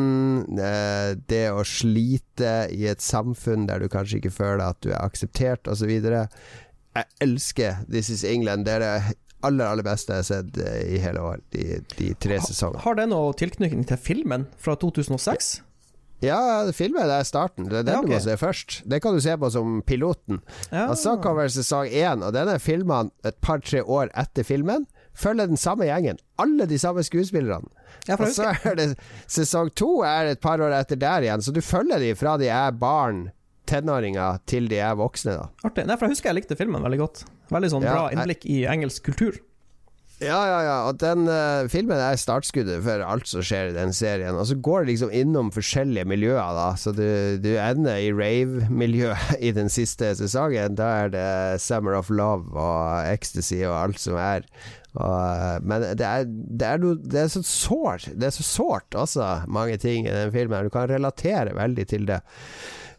det 1.30 1.46
å 1.56 1.64
slite 1.64 2.68
i 2.76 2.84
et 2.92 3.00
samfunn 3.04 3.70
der 3.70 3.80
du 3.80 3.88
kanskje 3.92 4.20
ikke 4.20 4.36
føler 4.42 4.66
at 4.68 4.84
du 4.84 4.92
er 4.92 5.00
akseptert, 5.00 5.72
osv 5.72 6.02
jeg 6.98 7.06
elsker 7.22 7.84
This 7.90 8.10
Is 8.10 8.24
England. 8.28 8.66
Det 8.66 8.80
er 8.80 8.86
det 8.86 9.16
aller 9.46 9.72
aller 9.72 9.86
beste 9.88 10.14
jeg 10.14 10.24
har 10.24 10.28
sett 10.28 10.60
eh, 10.60 10.96
i 10.96 11.00
hele 11.04 11.24
år. 11.24 11.40
De, 11.56 11.80
de 11.96 12.12
tre 12.20 12.42
sesongene. 12.44 12.84
Har 12.84 13.00
det 13.00 13.08
noe 13.12 13.34
tilknytning 13.40 13.88
til 13.88 14.00
filmen 14.02 14.48
fra 14.60 14.76
2006? 14.80 15.60
Ja, 16.20 16.68
filmen 16.76 17.08
er 17.08 17.24
starten. 17.24 17.70
Det 17.70 17.78
er 17.80 17.86
den 17.88 17.96
ja, 17.96 18.00
okay. 18.02 18.12
du 18.12 18.18
må 18.18 18.24
se 18.26 18.36
først. 18.40 18.82
Det 18.92 19.00
kan 19.04 19.16
du 19.16 19.24
se 19.24 19.38
på 19.40 19.50
som 19.54 19.80
piloten. 19.88 20.42
Ja. 20.68 20.90
Og 20.90 20.98
så 21.00 21.16
kommer 21.24 21.48
sesong 21.48 21.88
én, 21.88 22.26
og 22.26 22.36
den 22.36 22.52
er 22.52 22.60
filma 22.60 23.06
et 23.24 23.40
par-tre 23.40 23.86
år 23.86 24.12
etter 24.20 24.44
filmen. 24.44 24.84
Følger 25.16 25.48
den 25.48 25.60
samme 25.60 25.88
gjengen. 25.88 26.20
Alle 26.40 26.68
de 26.68 26.80
samme 26.80 27.04
skuespillerne. 27.08 27.72
Ja, 28.08 28.18
og 28.20 28.28
så 28.36 28.52
er 28.68 28.76
det 28.76 28.90
sesong 29.32 29.72
to 29.80 30.02
er 30.08 30.34
et 30.34 30.44
par 30.44 30.60
år 30.64 30.76
etter 30.76 31.00
der 31.00 31.24
igjen, 31.24 31.44
så 31.44 31.56
du 31.56 31.64
følger 31.64 32.04
de 32.04 32.14
fra 32.20 32.36
de 32.40 32.52
er 32.52 32.76
barn 32.76 33.30
tenåringer 33.70 34.42
til 34.50 34.70
de 34.72 34.82
er 34.84 34.98
voksne. 35.00 35.38
da 35.38 35.70
Artig. 35.70 35.86
Nei, 35.90 36.00
for 36.00 36.10
Jeg 36.10 36.18
husker 36.18 36.34
jeg 36.34 36.42
likte 36.42 36.58
filmen 36.60 36.84
veldig 36.86 37.04
godt. 37.04 37.24
Veldig 37.54 37.72
sånn 37.76 37.86
ja, 37.86 37.94
bra 37.96 38.10
innblikk 38.14 38.50
i 38.50 38.64
engelsk 38.70 39.06
kultur. 39.10 39.40
Ja, 40.20 40.40
ja, 40.44 40.58
ja. 40.66 40.78
Og 40.90 40.98
den 41.00 41.30
uh, 41.32 41.64
filmen 41.72 42.00
er 42.04 42.18
startskuddet 42.20 42.82
for 42.84 43.04
alt 43.08 43.30
som 43.32 43.44
skjer 43.46 43.70
i 43.70 43.76
den 43.78 43.94
serien. 43.96 44.36
Og 44.36 44.50
så 44.50 44.58
går 44.60 44.84
det 44.84 44.92
liksom 44.92 45.14
innom 45.16 45.52
forskjellige 45.56 46.08
miljøer, 46.12 46.58
da. 46.58 46.74
Så 46.80 46.92
du, 46.96 47.06
du 47.40 47.54
ender 47.56 48.02
i 48.04 48.12
rave-miljøet 48.12 49.38
i 49.48 49.54
den 49.56 49.72
siste 49.72 50.12
sesongen. 50.20 50.76
Da 50.80 50.90
er 51.06 51.14
det 51.16 51.30
Summer 51.64 51.96
of 52.02 52.12
Love 52.12 52.52
og 52.52 53.08
Ecstasy 53.08 53.62
og 53.64 53.78
alt 53.78 54.04
som 54.04 54.20
er. 54.20 54.44
Og, 54.98 55.08
uh, 55.08 55.56
men 55.64 55.88
det 55.96 56.04
er, 56.04 56.28
det 56.28 56.68
er, 56.68 56.84
no, 56.84 56.98
det 57.00 57.24
er 57.24 57.32
så 57.32 57.46
sårt. 57.46 58.12
Det 58.12 58.28
er 58.28 58.36
så 58.36 58.44
sårt 58.44 59.00
også, 59.00 59.32
mange 59.48 59.80
ting 59.80 60.04
i 60.04 60.12
den 60.12 60.36
filmen. 60.36 60.68
Du 60.68 60.76
kan 60.76 60.92
relatere 60.92 61.56
veldig 61.56 61.88
til 61.96 62.12
det. 62.12 62.20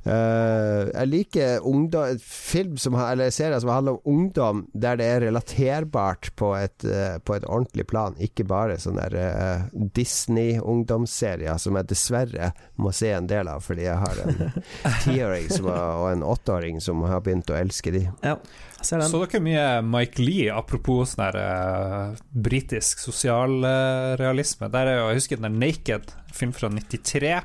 Uh, 0.00 0.88
jeg 0.88 1.08
liker 1.10 1.66
ungdom, 1.68 2.16
film 2.24 2.78
som, 2.80 2.94
eller 2.96 3.28
serier 3.34 3.60
som 3.60 3.68
handler 3.68 3.98
om 3.98 4.14
ungdom, 4.14 4.62
der 4.72 4.96
det 4.96 5.08
er 5.12 5.20
relaterbart 5.26 6.30
på 6.40 6.54
et, 6.56 6.86
uh, 6.88 7.18
på 7.20 7.36
et 7.36 7.44
ordentlig 7.44 7.84
plan. 7.90 8.16
Ikke 8.16 8.46
bare 8.48 8.78
sånne 8.80 9.04
uh, 9.12 9.66
Disney-ungdomsserier 9.98 11.60
som 11.60 11.76
jeg 11.76 11.90
dessverre 11.92 12.52
må 12.80 12.94
se 12.96 13.12
en 13.12 13.28
del 13.28 13.50
av, 13.52 13.60
fordi 13.66 13.84
jeg 13.90 14.00
har 14.00 14.24
en 14.24 14.42
tiåring 15.04 15.52
og 15.68 16.06
en 16.08 16.24
åtteåring 16.24 16.80
som 16.80 17.04
har 17.04 17.20
begynt 17.26 17.52
å 17.52 17.60
elske 17.60 17.92
de. 17.92 18.06
Ja. 18.24 18.38
Så 18.80 18.96
dere 18.96 19.42
mye 19.44 19.64
Mike 19.84 20.22
Lee, 20.24 20.46
apropos 20.48 21.12
sånn 21.12 21.36
uh, 21.36 22.16
britisk 22.32 23.02
sosialrealisme? 23.04 24.70
Der 24.72 24.88
er 24.88 25.02
jo, 25.02 25.10
jeg 25.10 25.20
husker 25.20 25.42
den 25.42 25.50
der 25.50 25.66
Naked, 25.66 26.14
film 26.32 26.56
fra 26.56 26.72
93 26.72 27.36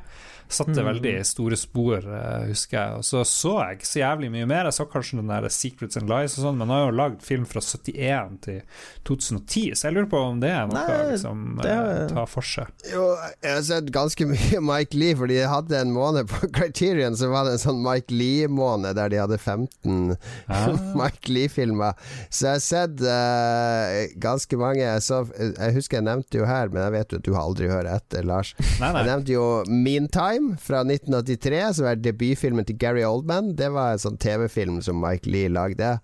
satte 0.47 0.77
mm. 0.77 0.85
veldig 0.89 1.13
store 1.25 1.57
spor, 1.59 2.05
uh, 2.05 2.45
husker 2.49 2.77
jeg. 2.77 2.99
Og 2.99 3.05
så 3.07 3.23
så 3.27 3.55
jeg 3.63 3.87
så 3.87 4.01
jævlig 4.01 4.31
mye 4.33 4.49
mer. 4.49 4.69
Jeg 4.69 4.77
så 4.77 4.87
kanskje 4.89 5.19
den 5.19 5.31
der 5.31 5.47
Secrets 5.53 5.97
and 5.99 6.11
Lies 6.11 6.37
og 6.37 6.47
sånn, 6.47 6.59
men 6.59 6.69
han 6.69 6.75
har 6.77 6.85
jo 6.89 6.97
lagd 6.99 7.25
film 7.25 7.47
fra 7.49 7.63
71 7.63 8.39
til 8.45 8.61
2010, 9.07 9.75
så 9.77 9.87
jeg 9.87 9.95
lurer 9.95 10.09
på 10.11 10.21
om 10.21 10.41
det 10.41 10.51
er 10.51 10.69
noe 10.69 10.81
Nei, 10.81 10.99
liksom 11.13 11.43
det 11.61 11.71
er... 11.71 11.89
uh, 12.05 12.13
ta 12.13 12.25
for 12.29 12.45
seg. 12.45 12.71
Jo, 12.91 13.07
jeg 13.41 13.57
har 13.57 13.65
sett 13.69 13.91
ganske 13.95 14.29
mye 14.33 14.61
Mike 14.65 14.99
Lee, 14.99 15.17
fordi 15.17 15.39
jeg 15.39 15.51
hadde 15.51 15.81
en 15.81 15.93
måned 15.95 16.29
på 16.31 16.49
Criterion, 16.57 17.17
så 17.17 17.31
var 17.33 17.47
det 17.47 17.57
en 17.57 17.63
sånn 17.65 17.81
Mike 17.85 18.13
Lee-måned 18.13 18.97
der 18.99 19.13
de 19.13 19.21
hadde 19.21 19.39
15 19.39 20.15
ah. 20.47 20.69
Mike 20.99 21.31
Lee-filmer. 21.31 21.97
Så 22.29 22.49
jeg 22.49 22.59
har 22.59 22.65
sett 22.65 23.05
uh, 23.05 24.17
ganske 24.21 24.59
mange. 24.59 24.87
Så, 25.05 25.23
jeg 25.37 25.75
husker 25.77 25.99
jeg 25.99 26.07
nevnte 26.07 26.41
jo 26.41 26.47
her, 26.49 26.71
men 26.73 26.83
jeg 26.85 26.95
vet 26.95 27.13
jo 27.13 27.21
at 27.21 27.27
du 27.27 27.33
har 27.35 27.45
aldri 27.45 27.69
hørt 27.71 27.89
etter, 27.89 28.25
Lars. 28.27 28.53
Nei, 28.79 28.91
nei. 28.91 29.01
Jeg 29.01 29.11
nevnte 29.11 29.35
jo 29.35 29.45
Meantime. 29.69 30.44
Time 30.45 30.57
fra 30.57 30.81
1983, 30.83 31.73
som 31.73 31.87
er 31.89 31.99
debutfilmen 31.99 32.65
til 32.67 32.77
Gary 32.77 33.03
Oldman. 33.05 33.53
Det 33.57 33.69
var 33.73 33.95
en 33.95 34.01
sånn 34.01 34.17
TV-film 34.21 34.77
som 34.85 34.99
Mike 35.01 35.29
Lee 35.29 35.49
lagde. 35.49 35.95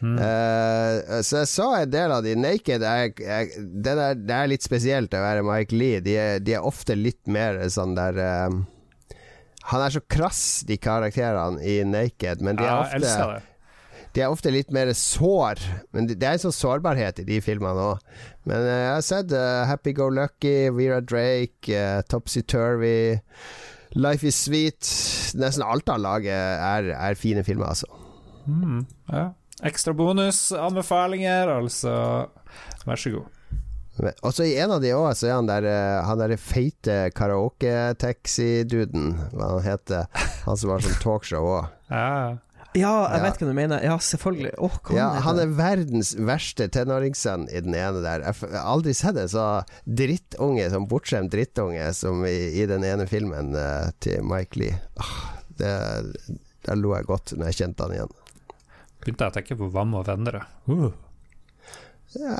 Mm. 0.00 0.18
Uh, 0.20 1.20
så 1.24 1.42
jeg 1.42 1.50
så 1.52 1.68
en 1.80 1.92
del 1.92 2.12
av 2.12 2.24
de. 2.26 2.34
Naked 2.36 2.84
Jeg, 2.84 3.14
jeg, 3.22 3.50
det, 3.56 3.94
er, 3.96 4.14
det, 4.18 4.36
er, 4.36 4.52
litt 4.52 4.66
spesielt 4.66 5.14
å 5.16 5.24
være 5.24 5.44
Mike 5.46 5.76
Lee. 5.76 6.02
De 6.04 6.16
er, 6.20 6.40
de 6.44 6.56
er 6.58 6.66
ofte 6.66 6.96
litt 6.98 7.22
mer 7.30 7.62
sånn 7.72 7.96
der 7.96 8.20
uh, 8.20 9.18
Han 9.72 9.84
er 9.84 9.96
så 9.96 10.02
krass, 10.04 10.64
de 10.68 10.76
karakterene 10.76 11.62
i 11.64 11.80
Naked, 11.88 12.44
men 12.44 12.60
de 12.60 12.66
er 12.68 12.80
ofte 12.84 13.44
de 14.16 14.22
er 14.24 14.32
ofte 14.32 14.48
litt 14.48 14.70
mer 14.72 14.88
sår, 14.96 15.60
men 15.92 16.06
det 16.08 16.24
er 16.24 16.38
en 16.38 16.40
sånn 16.46 16.54
sårbarhet 16.56 17.18
i 17.20 17.26
de 17.28 17.36
filmene 17.44 17.82
òg. 17.90 18.14
Men 18.48 18.62
uh, 18.64 18.72
jeg 18.72 18.92
har 18.94 19.04
sett 19.04 19.34
uh, 19.36 19.66
Happy 19.68 19.92
Go 19.92 20.06
Lucky, 20.08 20.70
Vera 20.72 21.02
Drake, 21.04 21.68
uh, 21.68 22.00
Topsy 22.08 22.40
Turvy 22.48 23.18
Life 23.96 24.28
is 24.28 24.36
Sweet 24.36 24.88
Nesten 25.40 25.64
alt 25.64 25.88
av 25.88 26.00
laget 26.00 26.32
er, 26.36 26.90
er 26.92 27.16
fine 27.18 27.42
filmer, 27.44 27.72
altså. 27.72 27.88
Mm, 28.46 28.84
ja. 29.12 29.30
Ekstra 29.66 29.92
bonus, 29.96 30.52
anbefalinger, 30.52 31.48
altså. 31.50 31.94
Vær 32.86 33.00
så 33.00 33.10
god. 33.16 33.32
Også 34.28 34.44
i 34.44 34.58
en 34.60 34.74
av 34.76 34.82
de 34.84 34.92
òg, 34.92 35.08
så 35.16 35.30
er 35.30 35.34
han 35.38 35.48
der 35.48 35.64
eh, 35.70 36.04
Han 36.04 36.20
derre 36.20 36.36
feite 36.40 37.10
karaoke-taxi-duden, 37.16 39.14
hva 39.32 39.46
han 39.54 39.64
heter. 39.64 40.04
Han 40.44 40.56
som 40.60 40.70
har 40.74 40.84
sånn 40.84 41.00
talkshow 41.00 41.44
òg. 41.54 41.64
Ja. 41.88 42.36
Ja, 42.76 42.92
jeg 43.08 43.20
ja. 43.20 43.24
vet 43.24 43.40
hva 43.40 43.48
du 43.48 43.54
mener. 43.56 43.84
Ja, 43.84 43.96
selvfølgelig. 44.02 44.52
Oh, 44.62 44.74
ja, 44.92 45.08
han 45.24 45.40
er 45.40 45.52
verdens 45.56 46.12
verste 46.18 46.68
tenåringssønn 46.72 47.46
i 47.48 47.62
den 47.64 47.76
ene 47.76 48.02
der. 48.04 48.24
Jeg 48.26 48.52
har 48.52 48.68
aldri 48.74 48.92
sett 48.96 49.16
en 49.20 49.30
så 49.32 49.46
drittunge, 49.88 50.68
sånn 50.72 50.88
bortskjemt 50.90 51.32
drittunge 51.32 51.88
som 51.96 52.24
i, 52.28 52.36
i, 52.52 52.66
den 52.68 52.84
ene 52.86 53.08
filmen 53.08 53.54
uh, 53.56 53.88
til 54.04 54.24
Mike 54.28 54.60
Lee. 54.60 54.76
Oh, 55.00 55.16
det, 55.60 55.72
der 56.68 56.80
lo 56.80 56.92
jeg 56.96 57.08
godt 57.08 57.36
når 57.36 57.52
jeg 57.52 57.62
kjente 57.62 57.86
han 57.86 57.96
igjen. 57.96 58.14
Begynte 59.00 59.26
jeg 59.26 59.32
å 59.32 59.36
tenke 59.38 59.58
på 59.62 59.72
Vam 59.72 59.96
og 59.96 60.06
venner. 60.08 60.42
Uh. 60.68 60.90
Ja 62.16 62.36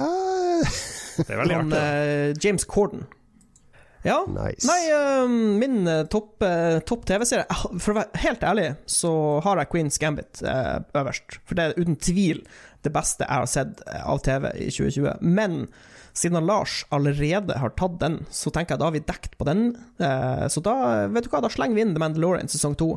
Det 1.16 1.26
er 1.32 1.40
veldig 1.40 1.56
artig. 1.62 1.80
Uh, 1.80 2.44
James 2.44 2.68
Corden. 2.68 3.06
Ja. 4.04 4.20
Nice. 4.28 4.66
Nei, 4.68 4.82
uh, 4.92 5.28
min 5.60 5.88
uh, 5.88 6.04
topp 6.10 6.42
uh, 6.44 6.78
top 6.86 7.06
TV-serie 7.08 7.46
For 7.80 7.92
å 7.92 7.98
være 8.00 8.22
helt 8.22 8.44
ærlig, 8.46 8.68
så 8.90 9.12
har 9.44 9.62
jeg 9.62 9.72
Queen's 9.72 10.00
Gambit 10.02 10.42
øverst. 10.44 11.40
For 11.44 11.58
det 11.58 11.66
er 11.66 11.78
uten 11.80 11.98
tvil 11.98 12.44
det 12.86 12.92
beste 12.94 13.26
jeg 13.26 13.42
har 13.42 13.50
sett 13.50 13.80
av 13.98 14.20
TV 14.22 14.50
i 14.62 14.70
2020. 14.70 15.22
Men 15.26 15.64
siden 16.16 16.46
Lars 16.46 16.84
allerede 16.94 17.56
har 17.58 17.74
tatt 17.76 17.96
den, 18.00 18.20
så 18.30 18.52
tenker 18.54 18.76
jeg 18.76 18.80
da 18.80 18.86
har 18.86 18.94
vi 18.94 19.02
dekt 19.08 19.34
på 19.36 19.44
den. 19.48 19.64
så 19.98 20.62
da 20.64 20.76
vet 21.12 21.26
du 21.26 21.32
hva, 21.32 21.42
da 21.44 21.50
slenger 21.50 21.76
vi 21.76 21.82
inn 21.82 21.96
The 21.96 22.00
Mandalorian 22.04 22.48
sesong 22.48 22.76
to. 22.78 22.94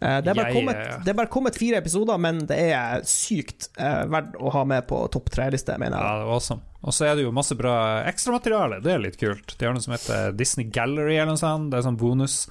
Eh, 0.00 0.18
det 0.22 0.30
er, 0.30 0.38
bare 0.38 0.54
kommet, 0.54 0.82
det 1.04 1.12
er 1.12 1.18
bare 1.18 1.30
kommet 1.32 1.58
fire 1.58 1.80
episoder, 1.82 2.20
men 2.22 2.44
det 2.46 2.58
er 2.70 3.02
sykt 3.08 3.70
uh, 3.80 4.04
verdt 4.10 4.36
å 4.38 4.52
ha 4.54 4.62
med 4.68 4.86
på 4.90 5.00
topp 5.14 5.32
tre-liste, 5.34 5.74
mener 5.80 5.98
jeg. 5.98 6.06
Ja, 6.06 6.20
det 6.20 6.28
var 6.28 6.38
awesome. 6.38 6.62
Og 6.78 6.94
så 6.94 7.08
er 7.08 7.18
det 7.18 7.24
jo 7.24 7.34
masse 7.34 7.56
bra 7.58 7.74
ekstramateriale, 8.06 8.78
det 8.84 8.94
er 8.94 9.02
litt 9.02 9.18
kult. 9.18 9.56
De 9.58 9.66
har 9.66 9.74
noe 9.74 9.82
som 9.82 9.96
heter 9.96 10.36
Disney 10.38 10.68
Gallery 10.70 11.16
eller 11.16 11.34
noe 11.34 11.42
sånt, 11.42 11.72
det 11.72 11.80
er 11.80 11.88
sånn 11.88 11.98
bonus 11.98 12.44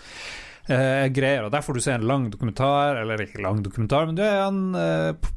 eh, 0.67 1.07
greier. 1.13 1.47
Og 1.47 1.51
Der 1.53 1.63
får 1.65 1.77
du 1.77 1.81
se 1.83 1.95
en 1.95 2.07
lang 2.07 2.29
dokumentar, 2.33 2.99
eller 3.01 3.23
ikke 3.23 3.43
lang 3.43 3.63
dokumentar, 3.65 4.07
men 4.09 4.17
du 4.17 4.23
er 4.25 4.39
han 4.43 4.61
eh, 4.77 5.31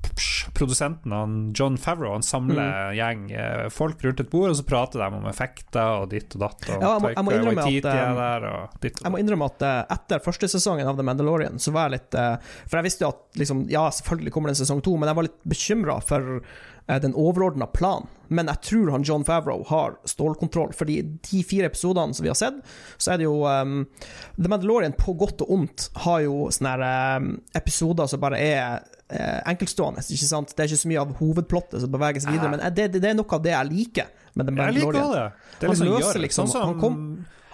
produsenten, 0.57 1.12
han 1.14 1.37
John 1.57 1.78
Favreau, 1.81 2.12
han 2.12 2.26
samler 2.26 2.61
mm. 2.61 2.97
gjeng 2.99 3.24
eh, 3.33 3.66
folk 3.72 4.05
rundt 4.05 4.22
et 4.24 4.31
bord, 4.33 4.51
og 4.53 4.59
så 4.59 4.66
prater 4.66 5.03
de 5.03 5.20
om 5.20 5.28
effekter 5.31 6.03
og 6.03 6.11
ditt 6.14 6.37
og 6.37 6.45
datt. 6.47 6.68
Og 6.68 6.74
ja, 6.74 6.95
jeg, 6.95 7.03
må, 7.03 7.12
jeg, 7.14 7.26
må 7.26 7.37
innrømme 7.37 7.66
at, 7.66 7.91
eh, 7.93 8.16
der, 8.20 8.49
og 8.51 8.81
ditt 8.83 8.99
og 9.01 9.07
jeg 9.07 9.14
må 9.14 9.22
innrømme 9.22 9.51
at 9.53 9.66
uh, 9.66 9.76
etter 9.97 10.24
første 10.24 10.51
sesongen 10.51 10.91
av 10.91 10.99
The 10.99 11.07
Mandalorian, 11.07 11.62
så 11.62 11.74
var 11.74 11.89
jeg 11.89 11.99
litt 11.99 12.18
uh, 12.18 12.35
For 12.66 12.81
jeg 12.81 12.91
visste 12.91 13.07
jo 13.07 13.14
at 13.14 13.41
liksom, 13.41 13.64
ja, 13.72 13.87
selvfølgelig 14.01 14.35
kommer 14.35 14.51
det 14.51 14.59
en 14.59 14.64
sesong 14.64 14.85
to, 14.85 14.97
men 15.01 15.11
jeg 15.11 15.20
var 15.20 15.28
litt 15.28 15.41
bekymra 15.55 16.01
for 16.05 16.43
Eh, 16.43 16.70
den 16.99 17.14
overordna 17.14 17.68
planen. 17.70 18.09
Men 18.30 18.47
jeg 18.47 18.62
tror 18.68 18.93
han 18.95 19.05
John 19.07 19.24
Favreau 19.26 19.64
har 19.66 19.97
stålkontroll, 20.07 20.70
fordi 20.76 21.01
de 21.03 21.43
fire 21.43 21.66
episodene 21.66 22.14
som 22.14 22.22
vi 22.22 22.30
har 22.30 22.38
sett, 22.38 22.61
så 22.95 23.14
er 23.14 23.18
det 23.18 23.26
jo 23.26 23.41
um, 23.43 23.80
The 24.36 24.51
Mandalorian 24.53 24.95
på 24.99 25.16
godt 25.18 25.43
og 25.43 25.51
ondt 25.57 25.88
har 26.05 26.22
jo 26.28 26.47
sånne 26.55 26.93
um, 27.18 27.32
episoder 27.59 28.07
som 28.11 28.22
bare 28.22 28.38
er 28.38 28.62
uh, 29.11 29.41
enkeltstående. 29.51 30.05
ikke 30.07 30.30
sant? 30.30 30.55
Det 30.55 30.62
er 30.62 30.70
ikke 30.70 30.84
så 30.84 30.93
mye 30.93 31.03
av 31.03 31.16
hovedplottet 31.18 31.82
som 31.82 31.91
beveges 31.91 32.28
videre, 32.30 32.53
men 32.55 32.62
det, 32.68 32.86
det, 32.95 33.03
det, 33.03 33.11
er 33.11 33.18
noe 33.18 33.34
av 33.34 33.43
det 33.43 33.55
jeg 33.57 33.70
liker 33.72 34.14
med 34.38 34.47
The 34.47 34.57
Mandalorian. 34.61 34.78
Jeg 34.78 34.86
liker 34.86 35.11
det. 35.18 35.59
det 35.59 35.66
er 35.66 35.74
liksom 35.74 35.91
han 35.91 35.99
løser 35.99 36.24
liksom 36.26 36.55
sånn 36.55 36.66
Han, 36.68 36.78
kom, 36.78 37.03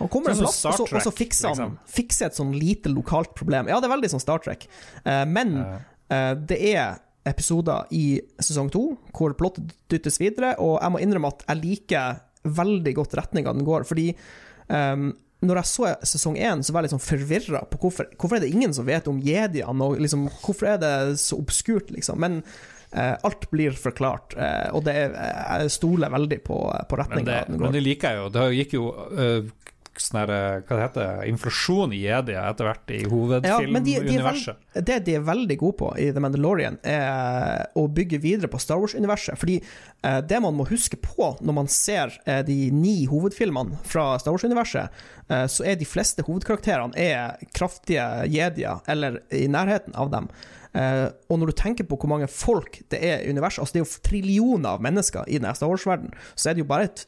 han 0.02 0.12
kommer 0.12 0.36
en 0.36 0.44
plass, 0.44 0.60
og 0.68 0.78
så, 0.82 0.90
og 0.92 1.08
så 1.08 1.14
fikser 1.22 1.54
han 1.54 1.56
liksom. 1.56 1.74
fikser 1.96 2.28
et 2.28 2.42
sånn 2.42 2.52
lite 2.52 2.92
lokalt 2.92 3.32
problem. 3.38 3.72
Ja, 3.72 3.80
det 3.80 3.88
er 3.88 3.96
veldig 3.96 4.12
sånn 4.12 4.26
Star 4.26 4.44
Trek, 4.44 4.68
uh, 5.08 5.24
men 5.24 5.56
uh, 5.64 6.32
det 6.36 6.60
er 6.76 7.00
episoder 7.26 7.90
i 7.94 8.20
sesong 8.42 8.70
to 8.72 8.84
hvor 9.16 9.34
plottet 9.38 9.74
dyttes 9.90 10.20
videre, 10.22 10.54
og 10.62 10.78
jeg 10.78 10.94
må 10.94 11.02
innrømme 11.02 11.32
at 11.34 11.46
jeg 11.48 11.62
liker 11.62 12.20
veldig 12.46 12.92
godt 12.96 13.16
retninga 13.18 13.54
den 13.56 13.66
går. 13.66 13.86
Fordi 13.88 14.12
um, 14.68 15.10
når 15.46 15.60
jeg 15.60 15.70
så 15.70 15.90
sesong 16.14 16.38
én, 16.38 16.62
så 16.64 16.72
var 16.72 16.82
jeg 16.82 16.88
litt 16.88 16.96
sånn 16.96 17.04
forvirra 17.04 17.64
på 17.70 17.80
hvorfor, 17.82 18.08
hvorfor 18.16 18.38
er 18.38 18.46
det 18.46 18.54
ingen 18.54 18.72
som 18.74 18.86
vet 18.88 19.10
om 19.10 19.20
jediene, 19.22 19.90
og 19.90 20.00
liksom, 20.02 20.26
hvorfor 20.42 20.72
er 20.74 20.80
det 20.82 20.94
så 21.22 21.38
obskurt, 21.40 21.90
liksom. 21.92 22.22
Men 22.22 22.40
uh, 22.94 23.14
alt 23.26 23.48
blir 23.52 23.76
forklart, 23.76 24.36
uh, 24.38 24.72
og 24.76 24.86
det 24.88 24.96
er, 25.04 25.14
jeg 25.18 25.76
stoler 25.76 26.12
veldig 26.14 26.40
på, 26.46 26.60
på 26.88 27.00
retninga 27.02 27.44
den 27.50 27.58
går. 27.60 27.68
Men 27.68 27.76
det 27.76 27.84
liker 27.84 28.14
jeg 28.14 28.22
jo. 28.22 28.32
Det 28.38 28.46
gikk 28.60 28.76
jo 28.78 28.88
uh, 28.94 29.54
sånn 30.02 30.20
her, 30.20 30.32
eh, 30.32 30.62
hva 30.66 30.76
det 30.76 30.84
heter, 30.84 31.22
inflasjon 31.30 31.94
i 31.94 32.02
jedier 32.04 32.40
etter 32.42 32.68
hvert 32.68 32.92
i 32.94 33.02
hovedfilmuniverset. 33.10 34.62
Ja, 34.62 34.74
de, 34.74 34.80
de 34.80 34.86
det 34.90 34.98
de 35.06 35.16
er 35.18 35.26
veldig 35.26 35.58
gode 35.60 35.78
på 35.80 35.90
i 36.00 36.08
The 36.14 36.22
Mandalorian, 36.22 36.78
er 36.86 37.66
å 37.78 37.86
bygge 37.92 38.20
videre 38.22 38.50
på 38.52 38.60
Star 38.62 38.80
Wars-universet. 38.82 39.38
Fordi 39.40 39.58
eh, 39.60 40.18
det 40.28 40.40
man 40.44 40.56
må 40.58 40.68
huske 40.70 40.98
på 41.02 41.32
når 41.40 41.58
man 41.60 41.70
ser 41.72 42.14
eh, 42.26 42.42
de 42.46 42.58
ni 42.74 42.98
hovedfilmene 43.10 43.80
fra 43.86 44.12
Star 44.22 44.36
Wars-universet, 44.36 45.00
eh, 45.28 45.46
så 45.50 45.66
er 45.66 45.80
de 45.80 45.88
fleste 45.88 46.26
hovedkarakterene 46.26 46.96
er 46.96 47.48
kraftige 47.56 48.06
jedier, 48.32 48.82
eller 48.90 49.22
i 49.34 49.46
nærheten 49.50 49.96
av 49.96 50.12
dem. 50.14 50.30
Uh, 50.76 51.08
og 51.32 51.38
når 51.40 51.50
du 51.50 51.56
tenker 51.56 51.86
på 51.88 51.96
hvor 51.96 52.10
mange 52.10 52.26
folk 52.28 52.82
det 52.92 52.98
er 53.00 53.22
i 53.24 53.30
universet, 53.32 53.62
altså 53.62 53.76
det 53.76 53.80
er 53.80 53.86
jo 53.86 54.02
trillioner 54.04 54.74
av 54.76 54.82
mennesker 54.84 55.24
i 55.24 55.38
denne 55.38 55.54
Star 55.56 55.70
Wars-verden, 55.70 56.10
så 56.34 56.50
er 56.50 56.56
det 56.56 56.64
jo 56.66 56.68
bare 56.68 56.90
et, 56.90 57.06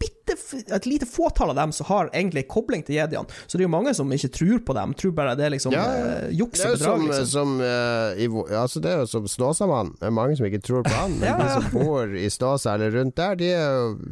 bitte, 0.00 0.36
et 0.74 0.86
lite 0.86 1.06
fåtall 1.06 1.50
av 1.50 1.56
dem 1.58 1.72
som 1.72 1.86
har 1.86 2.10
egentlig 2.12 2.46
kobling 2.48 2.82
til 2.86 2.96
jediene. 2.96 3.26
Så 3.46 3.58
det 3.58 3.64
er 3.64 3.68
jo 3.68 3.72
mange 3.72 3.94
som 3.96 4.12
ikke 4.12 4.30
tror 4.34 4.62
på 4.66 4.76
dem, 4.76 4.94
tror 4.98 5.14
bare 5.16 5.34
det 5.38 5.46
er 5.46 5.54
liksom 5.54 5.74
ja, 5.74 5.84
uh, 5.90 6.28
juks 6.34 6.62
og 6.64 6.76
bedrag. 6.76 7.04
Liksom. 7.08 7.28
Som, 7.30 7.54
uh, 7.62 8.20
i, 8.20 8.28
altså 8.56 8.82
det 8.82 8.92
er 8.92 9.02
jo 9.02 9.10
som 9.10 9.28
Snåsamannen. 9.30 9.96
Det 10.00 10.08
er 10.08 10.14
mange 10.16 10.38
som 10.38 10.48
ikke 10.48 10.62
tror 10.64 10.86
på 10.86 10.94
han. 10.94 11.18
Men 11.20 11.28
ja, 11.28 11.36
ja. 11.40 11.48
de 11.48 11.66
som 11.66 11.68
bor 11.74 12.16
i 12.16 12.30
Snåsa 12.30 12.74
eller 12.74 12.94
rundt 12.96 13.16
der, 13.20 13.36
de 13.40 13.50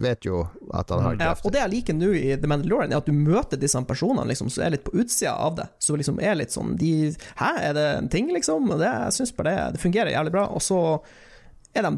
vet 0.02 0.28
jo 0.28 0.44
at 0.74 0.92
han 0.94 1.04
har 1.06 1.18
krefter. 1.20 1.48
og 1.48 1.54
det 1.54 1.62
jeg 1.64 1.74
liker 1.76 1.98
nå 1.98 2.12
i 2.18 2.26
The 2.36 2.50
Mandalorian, 2.50 2.92
er 2.92 3.02
at 3.02 3.08
du 3.08 3.16
møter 3.16 3.60
disse 3.60 3.80
personene 3.88 4.26
liksom, 4.28 4.50
som 4.52 4.66
er 4.66 4.76
litt 4.76 4.86
på 4.86 4.94
utsida 4.98 5.34
av 5.38 5.58
det. 5.60 5.68
Så 5.82 5.96
liksom 5.98 6.20
er 6.20 6.38
litt 6.40 6.54
sånn 6.54 6.76
de, 6.80 6.92
Hæ, 7.38 7.54
er 7.70 7.74
det 7.76 7.88
en 7.96 8.12
ting, 8.12 8.30
liksom? 8.34 8.68
Det, 8.74 8.86
jeg 8.86 9.16
syns 9.20 9.34
bare 9.36 9.54
det, 9.54 9.66
det 9.76 9.82
fungerer 9.82 10.12
jævlig 10.12 10.34
bra. 10.34 10.48
Og 10.52 10.64
så 10.64 10.80
er 11.76 11.86
de 11.86 11.96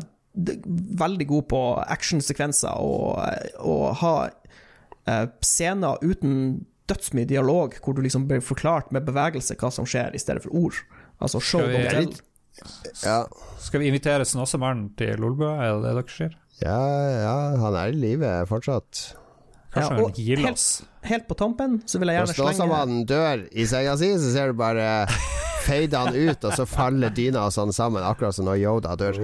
veldig 1.01 1.27
god 1.31 1.47
på 1.51 1.63
actionsekvenser 1.85 2.81
og, 2.81 3.21
og 3.61 3.85
ha 4.03 4.15
uh, 4.31 5.27
scener 5.45 6.01
uten 6.03 6.35
dødsmye 6.91 7.29
dialog, 7.31 7.77
hvor 7.85 7.95
du 7.95 8.03
liksom 8.05 8.27
blir 8.31 8.43
forklart 8.45 8.91
med 8.95 9.07
bevegelse 9.07 9.57
hva 9.61 9.71
som 9.75 9.87
skjer, 9.89 10.15
i 10.15 10.23
stedet 10.23 10.43
for 10.45 10.57
ord. 10.57 10.81
Altså 11.21 11.41
show 11.41 11.63
Skal 11.63 11.77
vi, 11.77 11.87
tell. 11.89 12.13
Ja. 13.05 13.21
Skal 13.61 13.83
vi 13.83 13.91
invitere 13.91 14.27
Snåsamannen 14.27 14.91
til 14.99 15.21
Lolbua, 15.23 15.55
er 15.61 15.75
det 15.75 15.83
det 15.87 15.95
dere 16.01 16.15
sier? 16.17 16.37
Ja, 16.61 16.81
ja, 17.15 17.37
han 17.63 17.77
er 17.79 17.93
i 17.93 17.97
live 17.97 18.33
fortsatt. 18.51 19.05
Kanskje 19.71 19.95
ja, 19.95 20.01
han 20.03 20.17
gir 20.17 20.43
oss. 20.51 20.65
Helt, 20.81 21.11
helt, 21.13 21.29
på 21.29 21.37
tampen 21.39 21.79
så 21.87 22.01
vil 22.03 22.11
jeg 22.11 22.19
gjerne 22.19 22.35
slenge 22.35 22.49
Når 22.49 22.57
Snåsamannen 22.59 23.05
dør 23.09 23.45
i 23.55 23.67
senga 23.71 23.95
si, 24.01 24.11
så 24.19 24.33
ser 24.35 24.51
du 24.51 24.59
bare 24.59 24.89
fader 25.67 26.07
han 26.09 26.17
ut, 26.17 26.45
og 26.45 26.57
så 26.57 26.67
faller 26.69 27.15
dyna 27.15 27.47
og 27.47 27.55
sånn 27.55 27.73
sammen, 27.75 28.05
akkurat 28.05 28.37
som 28.37 28.49
når 28.49 28.61
Yoda 28.65 28.97
dør. 28.99 29.21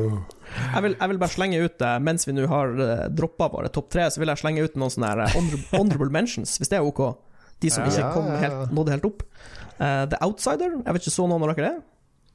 Jeg 0.57 0.85
vil, 0.85 0.97
jeg 0.97 1.13
vil 1.13 1.21
bare 1.23 1.33
slenge 1.33 1.61
ut, 1.63 1.75
det 1.81 1.93
mens 2.05 2.27
vi 2.29 2.35
nå 2.37 2.47
har 2.51 2.73
eh, 2.85 3.05
droppa 3.13 3.51
våre 3.53 3.71
topp 3.73 3.91
tre, 3.95 4.07
så 4.13 4.23
vil 4.23 4.33
jeg 4.33 4.43
slenge 4.43 4.65
ut 4.67 4.79
noen 4.81 4.93
sånne 4.93 5.27
uh, 5.27 5.37
honorable, 5.77 6.11
mentions, 6.13 6.57
hvis 6.61 6.73
det 6.73 6.81
er 6.81 6.87
OK. 6.87 7.03
De 7.65 7.73
som 7.73 7.87
ikke 7.89 8.09
kom 8.13 8.31
helt, 8.37 8.73
nådde 8.77 8.97
helt 8.97 9.07
opp. 9.09 9.23
Uh, 9.77 10.05
The 10.11 10.21
Outsider, 10.25 10.81
jeg 10.83 10.97
vet 10.97 11.07
ikke 11.07 11.15
så 11.15 11.29
noen 11.29 11.47
av 11.47 11.55
dere 11.55 11.71
det? 11.71 11.77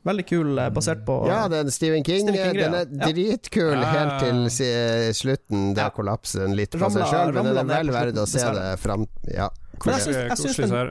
Veldig 0.02 0.24
kul, 0.26 0.60
basert 0.74 1.04
på 1.06 1.16
Ja, 1.30 1.44
den 1.52 1.70
Stephen 1.70 2.02
King. 2.04 2.24
Stephen 2.26 2.56
King 2.56 2.58
den 2.58 2.74
er 2.74 2.88
dritkul 2.90 3.76
ja. 3.78 3.92
helt 3.94 4.24
til 4.26 5.14
slutten. 5.14 5.76
Der 5.78 5.92
ja. 5.92 5.94
kollapser 5.94 6.48
den 6.48 6.58
litt 6.58 6.74
på 6.74 6.90
seg 6.90 7.06
sjøl, 7.06 7.36
men 7.38 7.52
den 7.52 7.62
er 7.62 7.70
vel 7.70 7.94
verdt 7.94 8.18
å 8.18 8.26
se 8.30 8.42
det 8.58 8.72
fram 8.82 9.06
Ja. 9.30 9.52
Men 9.82 9.98
jeg 9.98 10.08
syns, 10.08 10.18
jeg 10.18 10.42
syns 10.42 10.74
den, 10.74 10.90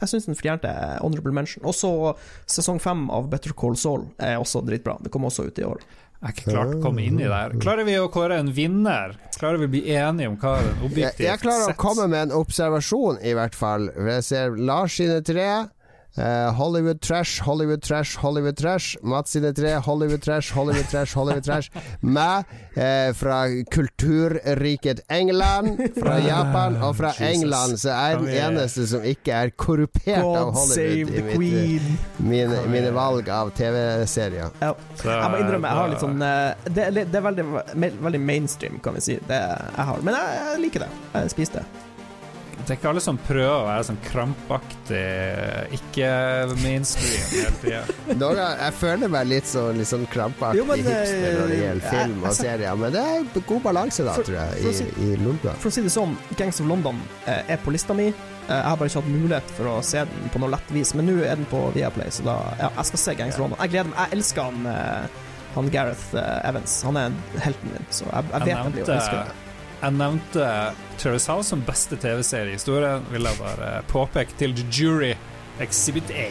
jeg 0.00 0.12
syns 0.12 0.26
den 0.28 0.36
fortjente 0.38 0.72
honorable 1.00 1.32
mention. 1.36 1.64
Også 1.68 1.90
sesong 2.50 2.80
fem 2.82 3.06
av 3.12 3.30
Better 3.32 3.54
Call 3.56 3.78
Saul 3.80 4.08
er 4.20 4.36
også 4.40 4.64
dritbra. 4.66 4.98
Det 5.00 5.12
kom 5.14 5.28
også 5.28 5.48
ut 5.48 5.62
i 5.62 5.64
år. 5.66 5.84
Jeg 6.16 6.24
har 6.24 6.32
ikke 6.32 6.50
klart 6.50 6.70
å 6.72 6.80
komme 6.80 7.02
inn 7.04 7.18
i 7.20 7.26
det 7.26 7.32
her. 7.32 7.54
Klarer 7.60 7.84
vi 7.86 7.94
å 8.00 8.06
kåre 8.12 8.38
en 8.40 8.48
vinner? 8.56 9.12
Klarer 9.36 9.60
vi 9.60 9.68
å 9.68 9.72
bli 9.74 9.82
enige 9.92 10.30
om 10.30 10.38
hva 10.40 10.54
den 10.64 10.78
objektivt 10.86 11.20
Jeg, 11.20 11.28
jeg 11.28 11.42
klarer 11.42 11.72
å 11.74 11.76
komme 11.80 12.06
med 12.08 12.28
en 12.28 12.36
observasjon, 12.38 13.20
i 13.20 13.34
hvert 13.36 13.56
fall. 13.56 13.90
Jeg 13.92 14.24
ser 14.24 14.56
Lars 14.56 14.96
sine 14.96 15.20
tre. 15.24 15.48
Uh, 16.18 16.50
Hollywood 16.52 17.00
trash, 17.02 17.40
Hollywood 17.40 17.82
trash, 17.82 18.16
Hollywood 18.16 18.56
trash. 18.56 18.96
Mats 19.02 19.30
sine 19.30 19.52
tre. 19.52 19.74
Hollywood 19.80 20.22
trash, 20.22 20.50
Hollywood 20.50 20.88
trash, 20.88 21.12
Hollywood 21.12 21.44
trash. 21.44 21.70
Meg 22.00 22.46
uh, 22.76 23.12
fra 23.12 23.44
kulturriket 23.70 25.00
England, 25.10 25.76
fra 26.00 26.16
Japan 26.24 26.76
og 26.80 26.96
fra 26.96 27.12
England. 27.20 27.76
Så 27.78 27.92
jeg 27.92 28.12
er 28.12 28.22
den 28.22 28.32
eneste 28.48 28.86
som 28.88 29.04
ikke 29.04 29.32
er 29.32 29.52
korrupert 29.56 30.22
God 30.24 30.38
av 30.40 30.52
Hollywood 30.56 31.12
i 31.12 31.24
mitt, 31.28 31.90
mine, 32.18 32.62
mine, 32.72 32.94
valg 32.96 33.28
av 33.28 33.52
TV-serier. 33.58 34.54
Ja. 34.62 34.72
Jeg 35.04 35.32
må 35.32 35.42
innrømme, 35.42 35.68
jeg 35.68 35.82
har 35.82 35.92
litt 35.92 36.06
sånn 36.06 36.22
uh, 36.22 36.70
det, 36.70 36.88
det, 37.02 37.10
er 37.12 37.26
veldig, 37.28 37.48
veldig 38.08 38.22
mainstream, 38.22 38.80
kan 38.84 38.96
vi 38.96 39.04
si, 39.04 39.18
det 39.28 39.42
jeg 39.42 39.90
har. 39.90 40.00
Men 40.06 40.16
jeg, 40.16 40.40
jeg 40.40 40.64
liker 40.64 40.86
det. 40.86 40.94
Jeg 41.12 41.36
spiser 41.36 41.60
det. 41.60 41.85
Det 42.66 42.74
er 42.74 42.78
ikke 42.80 42.88
alle 42.90 43.00
som 43.04 43.18
prøver 43.22 43.52
å 43.52 43.66
være 43.68 43.82
sånn 43.86 43.98
krampaktig, 44.02 45.02
ikke 45.76 46.06
mainstream 46.64 47.28
hele 47.30 47.52
tida. 47.60 47.82
jeg 48.64 48.74
føler 48.80 49.12
meg 49.14 49.28
litt 49.30 49.46
sånn, 49.46 49.78
litt 49.78 49.86
sånn 49.86 50.02
krampaktig 50.10 50.58
jo, 50.58 50.64
men, 50.66 50.82
hipster 50.82 51.38
når 51.38 51.52
det 51.52 51.60
gjelder 51.60 51.94
film 51.94 52.24
og 52.24 52.34
serier, 52.34 52.80
men 52.80 52.96
det 52.96 53.04
er 53.12 53.28
god 53.36 53.62
balanse, 53.68 54.08
da, 54.08 54.16
for, 54.18 54.26
tror 54.26 54.40
jeg, 54.40 54.58
i, 54.66 54.74
si, 54.80 54.88
i 54.98 55.20
Lolbua. 55.22 55.54
For 55.62 55.70
å 55.70 55.76
si 55.78 55.86
det 55.86 55.94
sånn, 55.94 56.18
Gangs 56.42 56.58
of 56.64 56.66
London 56.72 56.98
eh, 57.28 57.54
er 57.54 57.62
på 57.62 57.76
lista 57.76 57.94
mi. 57.94 58.10
Eh, 58.10 58.50
jeg 58.50 58.66
har 58.66 58.82
bare 58.82 58.90
ikke 58.90 59.04
hatt 59.04 59.14
mulighet 59.14 59.56
for 59.60 59.70
å 59.76 59.78
se 59.86 60.02
den 60.10 60.34
på 60.34 60.42
noe 60.42 60.56
lett 60.58 60.74
vis, 60.74 60.94
men 60.98 61.06
nå 61.06 61.16
er 61.22 61.38
den 61.38 61.46
på 61.54 61.62
Viaplay, 61.78 62.10
så 62.18 62.26
da 62.26 62.38
Ja, 62.64 62.74
jeg 62.80 62.90
skal 62.90 63.04
se 63.04 63.18
Gangs 63.22 63.38
of 63.38 63.46
London. 63.46 63.62
Jeg 63.62 63.76
gleder 63.76 63.94
meg. 63.94 64.02
Jeg 64.02 64.18
elsker 64.18 64.50
han, 64.50 64.70
eh, 64.74 65.24
han 65.54 65.74
Gareth 65.78 66.06
Evans. 66.18 66.80
Han 66.90 66.98
er 66.98 67.18
helten 67.46 67.76
min, 67.78 67.90
så 67.94 68.10
jeg, 68.10 68.32
jeg 68.32 68.48
vet 68.48 68.56
jeg 68.56 68.78
blir 68.80 68.88
å 68.90 68.96
elske 68.98 69.20
det. 69.22 69.45
Jeg 69.76 69.92
nevnte 69.92 70.44
Terrace 70.96 71.28
House 71.28 71.52
som 71.52 71.60
beste 71.66 71.98
TV-serie 72.00 72.54
i 72.54 72.56
historien. 72.56 73.04
Vil 73.12 73.28
jeg 73.28 73.40
bare 73.42 73.82
påpeke 73.90 74.32
til 74.40 74.56
The 74.56 74.64
Jury 74.72 75.12
Exhibit 75.60 76.10
A. 76.16 76.30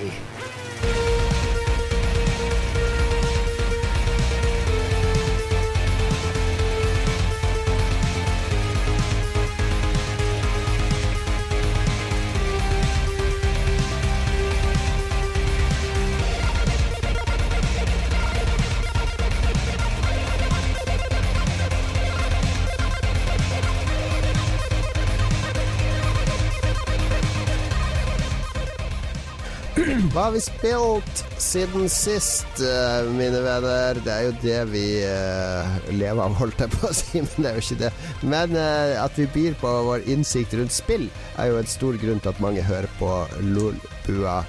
Hva 30.25 30.31
har 30.31 30.39
vi 30.39 30.41
spilt 30.41 31.19
siden 31.37 31.83
sist, 31.85 32.57
eh, 32.57 33.09
mine 33.13 33.43
venner? 33.45 33.99
Det 34.01 34.09
er 34.09 34.23
jo 34.25 34.31
det 34.41 34.63
vi 34.71 34.81
uh, 35.05 35.75
lever 35.93 36.17
av, 36.23 36.33
holdt 36.39 36.63
jeg 36.63 36.73
på 36.73 36.87
å 36.89 36.95
si, 36.97 37.21
men 37.27 37.45
det 37.45 37.51
er 37.51 37.59
jo 37.59 37.61
ikke 37.61 37.77
det. 37.83 37.91
Men 38.25 38.57
uh, 38.57 39.03
at 39.03 39.19
vi 39.21 39.27
byr 39.35 39.59
på 39.61 39.75
vår 39.85 40.09
innsikt 40.09 40.57
rundt 40.57 40.73
spill, 40.73 41.05
er 41.37 41.51
jo 41.51 41.61
en 41.61 41.69
stor 41.69 42.01
grunn 42.01 42.23
til 42.25 42.33
at 42.33 42.41
mange 42.41 42.65
hører 42.65 42.89
på 42.97 43.11
Lolbua. 43.51 44.39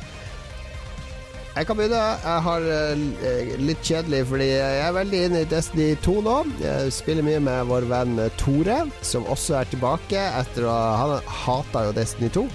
Jeg 1.59 1.69
kan 1.69 1.77
begynne. 1.77 2.01
Jeg 2.25 2.45
har 2.49 3.61
litt 3.61 3.85
kjedelig, 3.85 4.23
fordi 4.33 4.49
jeg 4.55 4.81
er 4.81 4.97
veldig 4.97 5.25
inne 5.29 5.45
i 5.45 5.51
Destiny 5.53 5.91
2 6.09 6.21
nå. 6.25 6.39
Jeg 6.65 6.93
spiller 7.03 7.29
mye 7.29 7.45
med 7.53 7.69
vår 7.69 7.93
venn 7.93 8.17
Tore, 8.41 8.87
som 9.05 9.29
også 9.29 9.61
er 9.61 9.69
tilbake 9.77 10.25
etter 10.41 10.71
å 10.73 10.85
Han 11.03 11.35
hata 11.45 11.91
jo 11.91 11.99
Destiny 12.01 12.33
2 12.33 12.49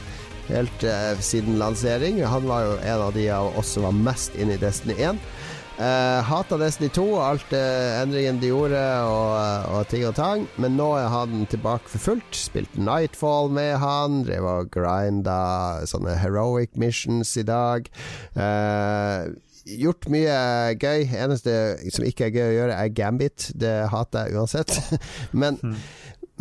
helt 0.50 0.84
uh, 0.88 1.14
siden 1.22 1.60
lansering. 1.62 2.22
Han 2.26 2.48
var 2.50 2.66
jo 2.66 2.76
en 2.82 3.06
av 3.08 3.14
de 3.14 3.30
av 3.36 3.58
oss 3.60 3.76
som 3.76 3.88
var 3.88 3.98
mest 4.10 4.36
inne 4.39 4.58
i 4.58 4.62
Destiny 4.62 4.98
1. 4.98 5.22
Uh, 5.82 5.88
eh, 5.88 6.24
Hata 6.28 6.58
Destiny 6.62 6.89
2 6.94 7.04
og 7.10 7.22
alt 7.26 7.54
uh, 7.56 8.02
endringene 8.02 8.42
de 8.42 8.52
gjorde, 8.52 8.82
og, 9.10 9.70
og, 9.72 9.86
ting 9.89 10.06
og 10.06 10.16
tang. 10.18 10.48
Men 10.62 10.76
nå 10.78 10.92
er 11.00 11.10
han 11.10 11.46
tilbake 11.50 11.89
for 11.89 12.12
fullt. 12.12 12.36
Spilte 12.38 12.82
Nightfall 12.82 13.50
med 13.54 13.78
han. 13.82 14.22
Drev 14.28 14.50
og 14.50 14.74
grinda 14.76 15.86
sånne 15.89 16.18
heroic 16.22 16.76
missions 16.80 17.34
i 17.39 17.48
dag. 17.48 17.89
Uh, 18.38 19.32
gjort 19.66 20.08
mye 20.12 20.38
gøy. 20.82 21.08
Eneste 21.18 21.56
som 21.94 22.06
ikke 22.08 22.30
er 22.30 22.36
gøy 22.36 22.46
å 22.46 22.56
gjøre, 22.60 22.78
er 22.78 22.96
Gambit. 22.96 23.50
Det 23.58 23.74
hater 23.92 24.30
jeg 24.30 24.38
uansett. 24.39 24.78
Men 25.44 25.60
mm. 25.62 25.78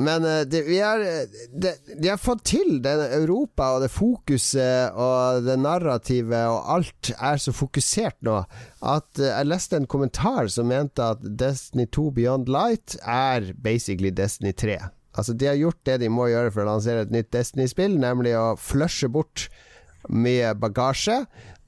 Men 0.01 0.25
uh, 0.25 0.43
det, 0.49 0.63
vi 0.69 0.79
har, 0.81 1.03
det, 1.53 1.75
de 1.93 2.09
har 2.09 2.21
fått 2.21 2.45
til 2.53 2.79
denne 2.85 3.09
Europa 3.21 3.73
og 3.77 3.85
det 3.85 3.91
fokuset 3.93 4.97
og 4.97 5.45
det 5.47 5.59
narrativet 5.61 6.49
og 6.51 6.71
alt 6.77 7.13
er 7.17 7.41
så 7.43 7.55
fokusert 7.55 8.19
nå 8.27 8.39
at 8.81 9.21
jeg 9.21 9.49
leste 9.49 9.77
en 9.77 9.91
kommentar 9.91 10.49
som 10.53 10.71
mente 10.71 11.05
at 11.05 11.21
Destiny 11.21 11.85
2 11.93 12.07
Beyond 12.17 12.49
Light 12.53 12.97
er 13.05 13.53
basically 13.61 14.13
Destiny 14.15 14.55
3. 14.57 14.79
Altså 15.19 15.35
De 15.35 15.49
har 15.51 15.59
gjort 15.59 15.81
det 15.87 16.01
de 16.01 16.11
må 16.13 16.31
gjøre 16.31 16.53
for 16.55 16.65
å 16.65 16.71
lansere 16.71 17.05
et 17.05 17.15
nytt 17.15 17.33
Destiny-spill, 17.35 17.99
nemlig 18.01 18.37
å 18.39 18.55
flushe 18.61 19.11
bort 19.13 19.49
mye 20.09 20.55
bagasje 20.57 21.19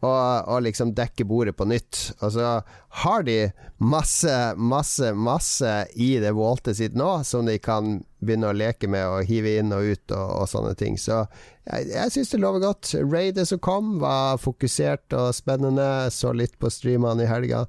og, 0.02 0.48
og, 0.48 0.62
liksom 0.66 0.94
dekke 0.96 1.26
bordet 1.28 1.54
på 1.58 1.66
nytt. 1.68 2.12
Og 2.22 2.32
så 2.34 2.54
har 2.94 3.22
de 3.24 3.50
masse, 3.82 4.54
masse, 4.56 5.12
masse 5.14 5.86
i 5.94 6.18
det 6.20 6.32
vaultet 6.36 6.76
sitt 6.76 6.94
nå 6.94 7.22
som 7.24 7.46
de 7.48 7.56
kan 7.58 8.02
begynne 8.20 8.50
å 8.52 8.54
leke 8.54 8.86
med 8.86 9.06
og 9.08 9.24
hive 9.26 9.56
inn 9.58 9.72
og 9.74 9.94
ut 9.94 10.12
og, 10.14 10.28
og 10.42 10.50
sånne 10.50 10.74
ting. 10.78 10.98
Så 11.00 11.24
jeg, 11.64 11.88
jeg 11.88 12.12
syns 12.14 12.30
det 12.34 12.40
lover 12.42 12.62
godt. 12.62 12.90
Raidet 13.00 13.46
som 13.48 13.62
kom, 13.64 13.94
var 14.02 14.36
fokusert 14.42 15.16
og 15.16 15.32
spennende. 15.34 15.86
Så 16.14 16.34
litt 16.36 16.54
på 16.60 16.70
streamene 16.70 17.24
i 17.24 17.30
helga. 17.30 17.64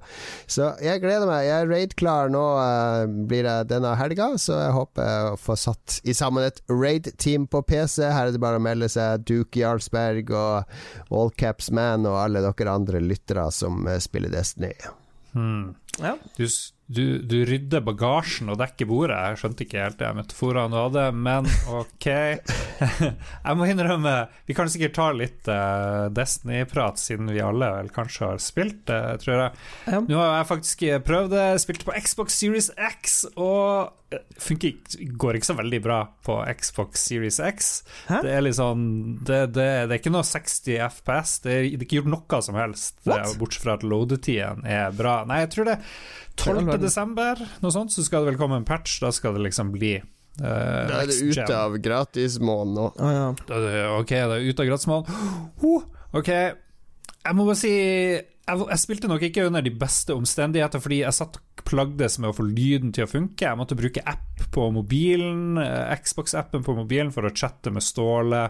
Så 0.46 0.74
jeg 0.84 1.02
gleder 1.02 1.30
meg. 1.30 1.48
Jeg 1.48 1.56
er 1.56 1.72
raid-klar 1.72 2.34
nå, 2.34 2.44
uh, 2.60 3.08
blir 3.30 3.48
det 3.48 3.70
denne 3.72 3.96
helga, 3.98 4.34
så 4.42 4.60
jeg 4.60 4.76
håper 4.76 5.32
å 5.32 5.38
få 5.40 5.56
satt 5.58 6.02
i 6.04 6.14
sammen 6.18 6.50
et 6.50 6.60
raid-team 6.68 7.48
på 7.48 7.64
PC. 7.70 8.04
Her 8.06 8.28
er 8.28 8.36
det 8.36 8.44
bare 8.44 8.60
å 8.60 8.66
melde 8.66 8.92
seg 8.92 9.24
Duke 9.30 9.64
Jarlsberg 9.64 10.36
og 10.36 11.14
Allcaps 11.14 11.72
Man 11.74 12.10
og 12.10 12.20
alle 12.26 12.44
dere 12.44 12.76
andre 12.76 13.02
lyttere 13.02 13.48
som 13.56 13.88
uh, 13.88 13.96
spiller 14.04 14.36
Destiny. 14.36 14.76
Hmm. 15.34 15.74
Ja. 16.02 16.16
Du, 16.38 16.48
du, 16.86 17.04
du, 17.22 17.36
rydder 17.46 17.84
bagasjen 17.86 18.50
og 18.50 18.58
dekker 18.62 18.88
bordet. 18.90 19.18
Jeg 19.18 19.42
skjønte 19.42 19.66
ikke 19.66 19.84
helt 19.84 20.00
det 20.00 20.10
metaforene 20.18 20.74
du 20.74 20.78
hadde, 20.80 21.06
men 21.14 21.50
ok. 21.82 22.08
jeg 23.46 23.58
må 23.60 23.70
innrømme, 23.70 24.16
vi 24.50 24.58
kan 24.58 24.72
sikkert 24.74 24.96
ta 24.98 25.10
litt 25.16 25.50
uh, 25.50 26.10
Destiny-prat, 26.14 27.02
siden 27.02 27.30
vi 27.34 27.44
alle 27.46 27.70
vel 27.78 27.92
kanskje 27.94 28.32
har 28.32 28.42
spilt 28.44 28.86
det, 28.90 29.02
uh, 29.14 29.18
tror 29.22 29.36
jeg. 29.36 29.66
Ja. 29.90 30.04
Nå 30.08 30.22
har 30.22 30.40
jeg 30.40 30.50
faktisk 30.54 30.86
prøvd 31.10 31.36
det, 31.36 31.50
spilte 31.66 31.90
på 31.90 31.98
Xbox 32.06 32.40
Series 32.42 32.72
X, 32.90 33.22
og 33.34 33.94
funker, 34.42 34.78
går 35.20 35.38
ikke 35.38 35.50
så 35.50 35.56
veldig 35.58 35.80
bra 35.84 36.00
på 36.26 36.38
Xbox 36.60 37.06
Series 37.08 37.40
X. 37.44 37.72
Hæ? 38.08 38.22
Det 38.26 38.34
er 38.34 38.46
liksom 38.46 38.86
det, 39.26 39.40
det, 39.56 39.68
det, 39.90 39.96
er 39.96 40.00
ikke 40.02 40.14
noe 40.14 40.26
60 40.28 40.80
FPS, 40.90 41.36
det 41.46 41.54
er, 41.54 41.68
det 41.68 41.82
er 41.82 41.88
ikke 41.88 42.02
gjort 42.02 42.14
noe 42.16 42.42
som 42.46 42.60
helst, 42.60 42.98
What? 43.10 43.36
bortsett 43.42 43.66
fra 43.66 43.78
at 43.78 43.86
loadetiden 43.88 44.66
er 44.70 44.96
bra. 44.96 45.22
Nei, 45.30 45.44
jeg 45.46 45.54
tror 45.56 45.70
det 45.70 45.78
er 45.78 45.94
12. 46.40 46.74
desember, 46.82 47.46
noe 47.64 47.74
sånt, 47.76 47.94
så 47.94 48.06
skal 48.06 48.24
det 48.24 48.34
vel 48.34 48.42
komme 48.42 48.62
en 48.62 48.68
patch. 48.68 49.00
Da 49.04 49.14
skal 49.14 49.38
det 49.38 49.48
liksom 49.50 49.74
bli 49.76 50.00
Uh, 50.34 50.90
da 50.90 51.04
er 51.04 51.10
det 51.12 51.20
ute 51.22 51.44
av 51.54 51.76
gratismåneden 51.78 52.72
nå. 52.74 52.86
Ah, 52.98 53.12
ja. 53.14 53.90
ok, 54.00 54.10
det 54.10 54.38
er 54.40 54.48
ute 54.48 54.64
av 54.64 54.70
gratismåneden. 54.72 55.36
Oh, 55.62 55.84
ok, 56.18 56.32
jeg 56.34 57.38
må 57.38 57.46
bare 57.46 57.60
si 57.60 57.74
jeg, 57.74 58.60
jeg, 58.60 58.80
spilte 58.82 59.12
nok 59.12 59.24
ikke 59.30 59.46
under 59.48 59.64
de 59.64 59.72
beste 59.78 60.16
omstendigheter, 60.18 60.82
fordi 60.84 61.04
jeg 61.04 61.16
satt 61.16 61.38
plagdes 61.68 62.18
med 62.22 62.32
å 62.32 62.36
få 62.38 62.46
lyden 62.48 62.94
til 62.96 63.06
å 63.06 63.10
funke. 63.12 63.46
Jeg 63.46 63.60
måtte 63.60 63.78
bruke 63.80 64.04
app 64.10 64.44
på 64.54 64.68
mobilen, 64.76 65.58
eh, 65.62 65.94
Xbox-appen 66.00 66.66
på 66.66 66.76
mobilen, 66.78 67.12
for 67.14 67.28
å 67.28 67.34
chatte 67.34 67.72
med 67.74 67.86
Ståle 67.86 68.44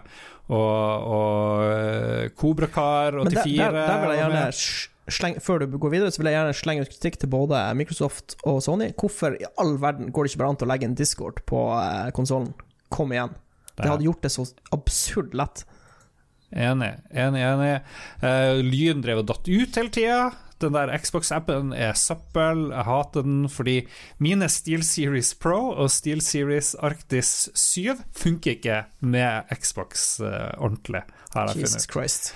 og, 0.48 1.06
og 1.18 2.34
Kobrakar 2.40 3.20
eh, 3.20 3.30
84. 3.30 3.54
Der, 3.56 3.78
der, 3.78 3.86
der 3.88 4.02
vil 4.02 4.14
jeg 4.14 4.22
gjerne 4.24 4.44
sleng, 5.12 5.38
før 5.44 5.64
du 5.64 5.78
går 5.78 5.94
videre, 5.96 6.12
så 6.12 6.22
vil 6.22 6.30
jeg 6.30 6.38
gjerne 6.38 6.58
slenge 6.58 6.84
ut 6.84 6.92
kritikk 6.92 7.20
til 7.20 7.32
både 7.32 7.60
Microsoft 7.78 8.36
og 8.48 8.62
Sony. 8.64 8.90
Hvorfor 8.98 9.36
i 9.38 9.48
all 9.60 9.76
verden 9.82 10.12
går 10.14 10.24
det 10.24 10.32
ikke 10.32 10.42
bare 10.44 10.54
an 10.54 10.60
til 10.60 10.68
å 10.68 10.72
legge 10.72 10.88
en 10.88 10.98
Discord 10.98 11.42
på 11.48 11.66
eh, 11.78 12.10
konsollen? 12.16 12.52
Kom 12.94 13.12
igjen. 13.14 13.34
Det 13.74 13.90
hadde 13.90 14.06
gjort 14.06 14.22
det 14.22 14.30
så 14.30 14.46
absurd 14.74 15.34
lett. 15.34 15.64
Enig, 16.54 16.92
enig, 17.10 17.40
enig. 17.42 17.70
Uh, 18.22 18.60
lyden 18.62 19.02
drev 19.02 19.24
og 19.24 19.30
datt 19.32 19.48
ut 19.50 19.78
hele 19.80 19.90
tida. 19.90 20.18
Den 20.62 20.74
der 20.76 20.92
Xbox-appen 20.98 21.72
er 21.74 21.96
søppel. 21.98 22.68
Jeg 22.70 22.86
hater 22.86 23.26
den 23.26 23.48
fordi 23.50 23.80
mine 24.18 24.48
Steel 24.48 24.84
Series 24.86 25.34
Pro 25.34 25.74
og 25.74 25.90
Steel 25.90 26.22
Series 26.22 26.74
Arctis 26.74 27.50
7 27.54 27.98
funker 28.16 28.50
ikke 28.56 28.82
med 29.00 29.54
Xbox 29.54 30.20
uh, 30.20 30.28
ordentlig, 30.58 31.02
har 31.34 31.48
jeg 31.48 31.60
Jesus 31.60 31.86
funnet. 31.86 31.90
Christ. 31.92 32.34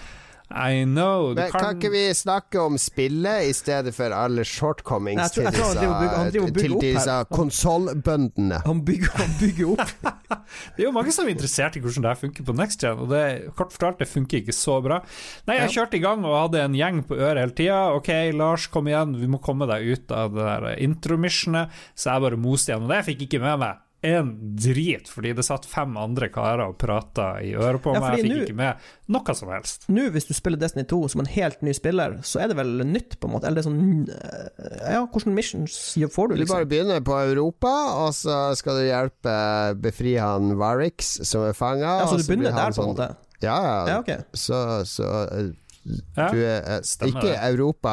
I 0.51 0.85
know. 0.85 1.35
Men, 1.35 1.51
kan... 1.51 1.61
kan... 1.61 1.77
ikke 1.77 1.91
vi 1.93 2.03
snakke 2.17 2.61
om 2.61 2.79
spillet 2.81 3.51
i 3.51 3.53
stedet 3.53 3.93
for 3.97 4.15
alle 4.17 4.45
shortcomings 4.49 5.21
Nei, 5.21 5.29
tror, 5.53 5.75
til 5.77 5.91
disse, 6.33 6.53
til 6.57 6.77
disse 6.81 7.17
konsollbøndene? 7.35 8.63
Han 8.65 8.81
bygger, 8.87 9.13
han 9.19 9.35
bygger 9.41 9.75
opp. 9.75 9.93
det 10.77 10.85
er 10.85 10.87
jo 10.87 10.95
mange 10.97 11.13
som 11.13 11.29
er 11.29 11.35
interessert 11.37 11.77
i 11.77 11.83
hvordan 11.85 12.07
det 12.07 12.13
her 12.15 12.21
funker 12.23 12.47
på 12.49 12.57
next 12.57 12.85
gen, 12.85 13.03
og 13.05 13.13
det, 13.13 13.25
kort 13.59 13.75
fortalt, 13.77 14.01
det 14.01 14.09
funker 14.09 14.41
ikke 14.41 14.57
så 14.57 14.79
bra. 14.85 15.03
Nei, 15.51 15.59
jeg 15.61 15.75
kjørte 15.77 16.01
i 16.01 16.05
gang 16.05 16.25
og 16.25 16.39
hadde 16.39 16.65
en 16.65 16.79
gjeng 16.79 17.03
på 17.09 17.19
øret 17.19 17.43
hele 17.45 17.57
tida. 17.59 17.83
Ok, 17.99 18.09
Lars, 18.39 18.71
kom 18.73 18.89
igjen, 18.89 19.19
vi 19.21 19.29
må 19.29 19.43
komme 19.45 19.69
deg 19.69 19.85
ut 19.93 20.17
av 20.17 20.33
det 20.33 20.49
der 20.49 20.81
intromissionet. 20.89 21.77
Så 21.93 22.15
jeg 22.15 22.25
bare 22.25 22.41
moste 22.41 22.73
gjennom 22.73 22.89
det. 22.89 23.03
Jeg 23.03 23.09
fikk 23.13 23.29
ikke 23.29 23.45
med 23.45 23.61
meg 23.67 23.85
en 24.01 24.57
drit, 24.57 25.09
fordi 25.11 25.33
det 25.35 25.43
satt 25.43 25.65
fem 25.67 25.97
andre 25.99 26.29
karer 26.31 26.63
og 26.69 26.77
prata 26.79 27.41
i 27.43 27.51
øret 27.59 27.83
på 27.83 27.95
ja, 27.97 28.03
meg. 28.03 28.15
Jeg 28.15 28.27
fikk 28.27 28.33
nu, 28.33 28.43
ikke 28.45 28.59
med 28.61 28.89
noe 29.11 29.35
som 29.35 29.51
helst. 29.51 29.89
Nå, 29.91 30.05
hvis 30.15 30.29
du 30.29 30.35
spiller 30.37 30.61
Destiny 30.61 30.85
2 30.87 31.01
som 31.15 31.23
en 31.25 31.31
helt 31.33 31.65
ny 31.67 31.75
spiller, 31.75 32.15
så 32.23 32.45
er 32.45 32.53
det 32.53 32.59
vel 32.61 32.85
nytt, 32.87 33.19
på 33.19 33.27
en 33.27 33.35
måte? 33.35 33.49
Eller 33.49 33.59
det 33.59 33.65
er 33.65 33.69
sånn 33.69 34.07
eh, 34.15 34.93
Ja, 34.95 35.03
hvordan 35.03 35.35
missions 35.35 35.79
får 36.15 36.31
du, 36.31 36.37
liksom? 36.39 36.47
Du 36.47 36.55
bare 36.55 36.71
begynner 36.71 37.03
på 37.05 37.19
Europa, 37.27 37.75
og 38.05 38.13
så 38.15 38.39
skal 38.59 38.79
du 38.79 38.87
hjelpe 38.87 39.39
befri 39.83 40.15
han 40.21 40.55
Varix, 40.61 41.17
som 41.27 41.49
er 41.49 41.59
fanga. 41.59 41.99
Ja, 42.05 42.11
så 42.11 42.21
du 42.21 42.27
begynner 42.29 42.53
der, 42.55 42.71
på 42.71 42.71
en 42.71 42.79
sånn, 42.79 42.93
måte? 42.95 43.11
Ja, 43.43 43.57
ja. 43.63 43.79
ja 43.91 43.99
okay. 44.05 44.23
Så, 44.31 44.63
så 44.87 45.11
eh, 45.27 45.51
ja, 45.89 46.27
du 46.33 46.41
er 46.43 46.83
Stemmer 46.87 47.23
ikke 47.23 47.31
det. 47.31 47.37
Europa 47.49 47.93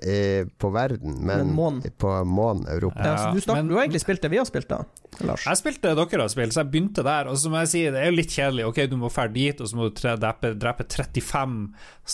eh, 0.00 0.48
på 0.58 0.70
verden, 0.72 1.18
men, 1.26 1.52
men 1.56 1.80
på 2.00 2.12
månen 2.24 2.66
Europa. 2.72 3.02
Ja, 3.04 3.32
du, 3.34 3.40
snakker, 3.40 3.60
men, 3.60 3.70
du, 3.70 3.76
har 3.76 3.86
egentlig 3.86 4.02
spilt 4.04 4.22
det 4.24 4.30
vi 4.32 4.40
har 4.40 4.48
spilt, 4.48 4.70
da? 4.70 4.82
Lars? 5.26 5.46
Jeg 5.48 5.60
spilte 5.60 5.92
det 5.92 6.06
dere 6.08 6.24
har 6.24 6.32
spilt, 6.32 6.54
så 6.54 6.62
jeg 6.62 6.72
begynte 6.72 7.04
der. 7.06 7.30
Og 7.32 7.38
så 7.40 7.52
må 7.52 7.62
jeg 7.64 7.72
si, 7.74 7.82
det 7.92 8.00
er 8.00 8.10
jo 8.10 8.16
litt 8.16 8.32
kjedelig. 8.32 8.68
Ok, 8.70 8.82
du 8.88 8.96
må 9.00 9.12
dra 9.12 9.26
dit, 9.32 9.60
og 9.60 9.70
så 9.70 9.78
må 9.78 9.88
du 9.90 10.02
drepe, 10.02 10.54
drepe 10.62 10.88
35 10.88 11.56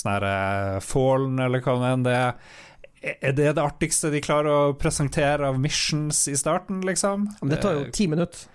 sånne 0.00 0.34
uh, 0.34 0.78
fallen, 0.84 1.38
eller 1.46 1.64
hva 1.64 1.94
det 2.04 2.18
er. 2.18 2.54
Er 2.98 3.34
det 3.38 3.52
det 3.54 3.62
artigste 3.62 4.10
de 4.10 4.22
klarer 4.24 4.50
å 4.50 4.76
presentere 4.78 5.52
av 5.52 5.58
missions 5.62 6.24
i 6.32 6.34
starten, 6.38 6.82
liksom? 6.86 7.28
Men 7.40 7.52
det 7.54 7.60
tar 7.62 7.78
jo 7.78 7.90
ti 7.94 8.08
minutter. 8.10 8.48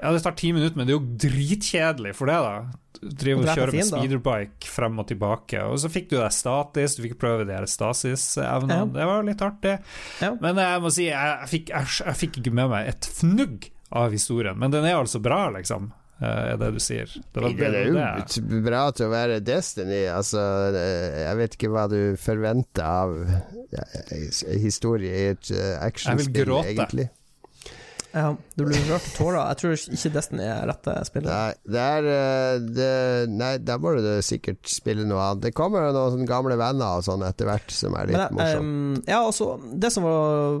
Ja, 0.00 0.12
det 0.12 0.22
tar 0.24 0.32
ti 0.32 0.52
minutter, 0.56 0.78
men 0.78 0.88
det 0.88 0.94
er 0.94 0.98
jo 0.98 1.16
dritkjedelig 1.20 2.14
for 2.16 2.30
det, 2.30 2.38
da. 2.40 2.54
Driver 3.00 3.44
og 3.44 3.58
kjøre 3.58 3.74
med 3.74 3.88
speederbike 3.88 4.68
frem 4.68 4.98
og 5.00 5.08
tilbake. 5.08 5.60
Og 5.68 5.80
så 5.82 5.90
fikk 5.92 6.10
du 6.12 6.16
deg 6.18 6.32
statis, 6.34 6.96
du 6.96 7.04
fikk 7.04 7.18
prøve 7.20 7.46
de 7.48 7.60
stasis-evnene. 7.68 8.80
Ja. 8.80 8.88
Det 8.96 9.08
var 9.10 9.28
litt 9.28 9.44
artig. 9.44 9.76
Ja. 10.24 10.32
Men 10.40 10.60
jeg 10.60 10.82
må 10.84 10.92
si, 10.94 11.06
jeg, 11.10 11.36
jeg, 11.36 11.52
fikk, 11.52 11.72
jeg, 11.74 11.94
jeg, 12.00 12.20
fikk, 12.24 12.40
ikke 12.42 12.56
med 12.62 12.72
meg 12.72 12.92
et 12.94 13.08
fnugg 13.20 13.70
av 14.00 14.16
historien. 14.16 14.56
Men 14.60 14.72
den 14.72 14.88
er 14.88 14.96
altså 14.96 15.20
bra, 15.22 15.42
liksom. 15.52 15.92
Eh, 16.20 16.42
er 16.54 16.58
det 16.60 16.72
du 16.76 16.80
sier. 16.84 17.12
Det, 17.20 17.40
var, 17.40 17.54
det, 17.56 17.70
er 17.70 17.92
jo 17.92 18.64
bra 18.64 18.82
til 18.96 19.08
å 19.08 19.12
være 19.12 19.40
Destiny. 19.44 20.02
Altså, 20.12 20.42
jeg 20.76 21.38
vet 21.40 21.56
ikke 21.56 21.72
hva 21.72 21.86
du 21.92 22.00
forventer 22.20 22.84
av 22.84 23.16
historie 24.60 25.12
i 25.12 25.32
et 25.34 25.52
eh, 25.56 25.74
actionspill, 25.84 26.56
egentlig. 26.64 27.10
Ja, 28.10 28.32
du 28.58 28.64
blir 28.66 28.80
rørt 28.88 29.04
til 29.06 29.14
tårer. 29.20 29.38
Jeg 29.52 29.58
tror 29.60 29.76
ikke 29.96 30.12
Destiny 30.16 30.46
er 30.46 30.64
rette 30.70 30.94
spillet. 31.06 31.30
Nei, 31.30 31.52
det 31.74 31.82
er 31.84 32.08
eh, 32.14 32.64
det, 32.66 32.88
Nei, 33.30 33.52
der 33.62 33.78
må 33.82 33.92
du 33.98 34.08
sikkert 34.26 34.66
spille 34.70 35.04
noe 35.06 35.20
annet. 35.28 35.44
Det 35.46 35.52
kommer 35.54 35.86
jo 35.88 35.92
noen 35.94 36.26
gamle 36.28 36.56
venner 36.58 36.98
og 36.98 37.06
sånn 37.06 37.22
etter 37.26 37.46
hvert, 37.50 37.70
som 37.74 37.94
er 38.00 38.10
litt 38.10 38.18
Men, 38.18 38.34
morsomt. 38.40 38.72
um, 38.72 39.04
ja, 39.06 39.20
altså, 39.22 39.52
det 39.84 39.92
som 39.94 40.08
var 40.08 40.58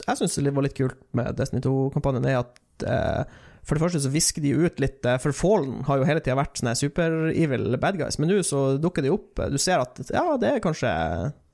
Jeg 0.00 0.18
syns 0.18 0.34
det 0.40 0.54
var 0.56 0.66
litt 0.66 0.78
kult 0.78 0.98
med 1.18 1.38
Destiny 1.38 1.62
2-kampanjen, 1.66 2.26
er 2.30 2.40
at 2.42 2.84
eh, 2.86 3.38
for 3.60 3.76
det 3.76 3.84
første 3.84 4.00
så 4.02 4.10
visker 4.10 4.42
de 4.42 4.54
ut 4.56 4.78
litt 4.82 5.04
eh, 5.06 5.18
For 5.22 5.36
Fallen 5.36 5.82
har 5.86 6.00
jo 6.00 6.06
hele 6.08 6.22
tida 6.24 6.38
vært 6.38 6.58
sånne 6.58 6.72
super-evil 6.80 7.76
bad 7.82 7.98
guys, 8.00 8.18
men 8.18 8.32
nå 8.32 8.40
så 8.46 8.64
dukker 8.82 9.04
de 9.04 9.12
opp. 9.14 9.38
Du 9.52 9.58
ser 9.62 9.82
at 9.84 10.00
ja, 10.10 10.24
det 10.40 10.56
er 10.56 10.64
kanskje 10.64 10.90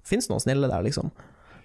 Fins 0.07 0.29
noen 0.31 0.41
snille 0.41 0.69
der, 0.71 0.85
liksom. 0.87 1.11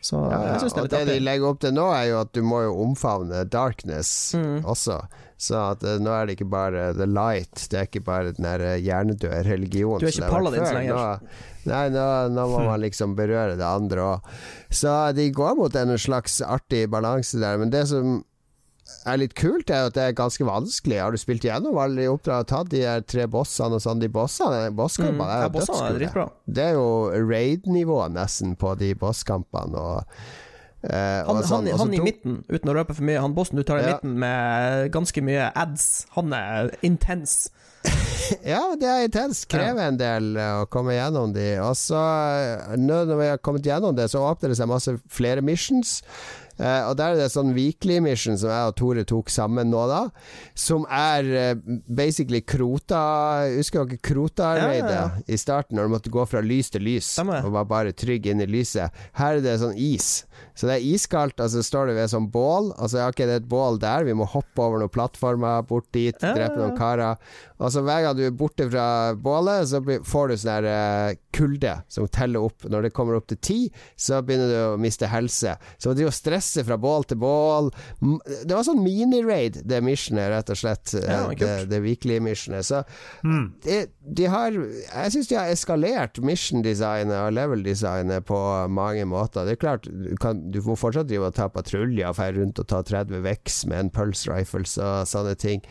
Så 0.02 0.18
Ja, 0.32 0.38
ja, 0.42 0.54
jeg 0.56 0.62
syns 0.64 0.74
det 0.74 0.80
er 0.80 0.82
og 0.82 0.88
litt 0.90 0.94
det 1.08 1.14
de 1.14 1.26
legger 1.26 1.48
opp 1.52 1.60
til 1.62 1.74
nå, 1.78 1.84
er 1.94 2.06
jo 2.10 2.22
at 2.24 2.32
du 2.34 2.42
må 2.42 2.64
jo 2.66 2.72
omfavne 2.86 3.44
darkness 3.54 4.34
Mm. 4.34 4.64
også. 4.66 4.96
Så 5.42 5.58
at 5.58 5.84
eh, 5.84 5.98
nå 6.02 6.10
er 6.14 6.26
det 6.30 6.36
ikke 6.40 6.50
bare 6.50 6.94
the 6.98 7.06
light, 7.10 7.68
det 7.70 7.78
er 7.80 7.88
ikke 7.90 8.04
bare 8.06 8.34
den 8.38 8.46
der 8.46 8.62
eh, 8.62 8.80
hjernedøde 8.82 9.44
religionen 9.48 10.00
Du 10.02 10.06
er 10.10 10.14
ikke 10.14 10.30
paladins 10.30 10.74
lenger. 10.74 10.96
Nå, 10.96 11.72
nei, 11.72 11.84
nå, 11.94 12.06
nå 12.34 12.48
må 12.50 12.60
man 12.66 12.82
liksom 12.82 13.16
berøre 13.18 13.56
det 13.58 13.66
andre 13.66 14.02
òg. 14.16 14.28
Så 14.74 14.94
de 15.18 15.30
går 15.34 15.56
mot 15.58 15.76
en 15.76 15.96
slags 15.98 16.42
artig 16.46 16.88
balanse 16.94 17.40
der. 17.42 17.58
Men 17.62 17.70
det 17.74 17.88
som 17.90 18.24
er 19.06 19.18
litt 19.18 19.34
kult, 19.36 19.70
er 19.70 19.88
at 19.90 19.94
det 19.98 20.04
er 20.04 20.14
ganske 20.18 20.46
vanskelig. 20.46 21.00
Har 21.02 21.12
du 21.12 21.18
spilt 21.18 21.42
gjennom 21.48 21.78
alle 21.82 22.02
de 22.04 22.08
oppdragene 22.12 22.46
og 22.46 22.48
tatt 22.52 22.70
de 22.74 22.82
her 22.86 23.02
tre 23.02 23.26
bossene 23.32 23.78
og 23.80 23.82
sånn? 23.84 24.00
De 24.04 24.10
bossene, 24.10 24.70
bosskampene 24.78 25.26
Mm, 25.26 25.34
er 25.34 25.44
jo 25.44 25.50
dødskule. 25.58 26.30
Det 26.48 26.64
er 26.70 26.74
jo 26.78 27.26
raid-nivå 27.32 28.00
nesten 28.14 28.56
på 28.56 28.76
de 28.78 28.94
bosskampene. 28.96 29.76
Og, 29.78 30.04
eh, 30.84 31.24
Han, 31.26 31.44
sånn. 31.44 31.68
han, 31.72 31.80
han 31.80 31.94
i 31.94 32.00
midten, 32.02 32.44
uten 32.50 32.70
å 32.70 32.76
røpe 32.78 32.94
for 32.96 33.04
mye, 33.04 33.20
han 33.22 33.34
bossen 33.34 33.58
du 33.58 33.64
tar 33.64 33.80
i 33.80 33.82
Ja. 33.88 33.94
midten 33.96 34.18
med 34.20 34.92
ganske 34.92 35.22
mye 35.22 35.52
ads, 35.56 36.06
han 36.16 36.34
er 36.34 36.72
intens. 36.84 37.50
Ja, 38.54 38.62
det 38.80 38.88
er 38.90 39.08
intenst. 39.08 39.48
Krever 39.52 39.88
en 39.88 40.00
del 40.00 40.36
eh, 40.38 40.62
å 40.62 40.70
komme 40.72 40.96
gjennom 40.96 41.34
de. 41.36 41.48
Og 41.64 41.76
så, 41.80 42.00
eh, 42.00 42.78
når 42.80 43.14
vi 43.16 43.32
har 43.32 43.42
kommet 43.44 43.68
gjennom 43.68 43.96
det, 43.98 44.10
så 44.12 44.24
åpner 44.26 44.54
det 44.54 44.60
seg 44.60 44.72
masse 44.72 44.96
flere 45.12 45.44
missions. 45.46 46.00
Uh, 46.62 46.92
og 46.92 46.98
der 47.00 47.16
er 47.16 47.18
det 47.18 47.32
sånn 47.34 47.56
weekly 47.56 47.96
mission 48.04 48.36
som 48.38 48.52
jeg 48.52 48.70
og 48.70 48.76
Tore 48.78 49.04
tok 49.08 49.32
sammen 49.34 49.72
nå, 49.72 49.82
da. 49.90 50.02
Som 50.58 50.84
er 50.94 51.30
uh, 51.32 51.78
basically 51.90 52.44
Krota 52.46 53.02
Husker 53.56 53.88
dere 53.90 54.02
Krota-raidet 54.06 54.92
Ja, 54.92 55.08
ja, 55.08 55.24
i 55.26 55.40
starten, 55.42 55.80
når 55.80 55.88
du 55.88 55.94
måtte 55.96 56.14
gå 56.14 56.26
fra 56.30 56.44
lys 56.46 56.70
til 56.74 56.86
lys 56.86 57.08
Stemmer. 57.16 57.48
og 57.48 57.56
var 57.56 57.70
bare 57.72 57.96
trygg 57.98 58.30
inn 58.30 58.44
i 58.44 58.50
lyset? 58.50 58.94
Her 59.18 59.40
er 59.40 59.46
det 59.46 59.58
sånn 59.64 59.78
is. 59.80 60.28
Så 60.58 60.70
det 60.70 60.78
er 60.78 60.88
iskaldt, 60.92 61.42
og 61.42 61.50
så 61.50 61.64
står 61.66 61.90
du 61.90 61.96
ved 61.98 62.12
sånn 62.12 62.30
bål. 62.30 62.72
Altså, 62.78 63.02
ja, 63.02 63.10
ok, 63.10 63.24
det 63.24 63.38
er 63.40 63.42
et 63.42 63.50
bål 63.50 63.80
der, 63.82 64.06
vi 64.06 64.16
må 64.18 64.28
hoppe 64.30 64.62
over 64.62 64.84
noen 64.84 64.94
plattformer, 64.94 65.66
bort 65.66 65.88
dit, 65.96 66.14
Ja, 66.14 66.36
drepe 66.36 66.60
ja, 66.60 66.62
noen 66.62 66.78
karer. 66.78 67.32
Og 67.62 67.74
så 67.74 67.82
hver 67.86 68.06
gang 68.06 68.11
du 68.18 68.24
er 68.28 68.32
borte 68.36 68.66
fra 68.72 68.86
bålet, 69.16 69.68
så 69.72 69.82
får 70.08 70.28
du 70.28 70.36
sånn 70.38 70.52
her 70.54 70.68
eh, 70.72 71.16
kulde 71.34 71.74
som 71.92 72.08
teller 72.12 72.44
opp. 72.48 72.66
Når 72.70 72.88
det 72.88 72.94
kommer 72.94 73.16
opp 73.18 73.28
til 73.32 73.38
ti, 73.44 73.60
så 73.96 74.20
begynner 74.26 74.50
du 74.52 74.58
å 74.74 74.80
miste 74.82 75.08
helse. 75.12 75.56
Så 75.82 75.94
det 75.96 76.04
er 76.06 76.12
å 76.12 76.16
stresse 76.16 76.64
fra 76.68 76.78
bål 76.82 77.06
til 77.08 77.18
bål 77.22 77.70
Det 78.02 78.52
var 78.56 78.64
sånn 78.68 78.82
mini-raid, 78.84 79.62
det 79.68 79.82
missionet, 79.86 80.30
rett 80.34 80.50
og 80.54 80.58
slett. 80.60 80.94
eh, 80.96 81.08
Ja, 81.08 81.28
det, 81.30 81.38
kult. 81.40 81.70
det 81.72 81.82
weekly 81.84 82.20
missionet. 82.20 82.66
Så 82.68 82.84
Mm. 83.24 83.54
de, 83.64 83.88
de 84.02 84.26
har 84.26 84.52
Jeg 84.52 85.12
syns 85.14 85.28
de 85.28 85.36
har 85.36 85.52
eskalert 85.52 86.20
mission-designet 86.22 87.16
og 87.28 87.34
level-designet 87.34 88.26
på 88.26 88.40
mange 88.70 89.06
måter. 89.06 89.46
Det 89.46 89.52
er 89.58 89.62
klart, 89.62 89.84
du, 89.90 90.16
kan, 90.22 90.52
du 90.52 90.62
må 90.66 90.76
fortsatt 90.80 91.08
drive 91.10 91.30
og 91.32 91.36
ta 91.38 91.48
patruljer 91.50 92.10
og 92.10 92.16
dra 92.18 92.32
rundt 92.36 92.60
og 92.60 92.68
ta 92.68 92.82
30 92.84 93.22
veks 93.26 93.66
med 93.70 93.80
en 93.80 93.90
pulse 93.94 94.30
rifles 94.32 94.78
og 94.82 95.06
sånne 95.10 95.36
ting. 95.40 95.62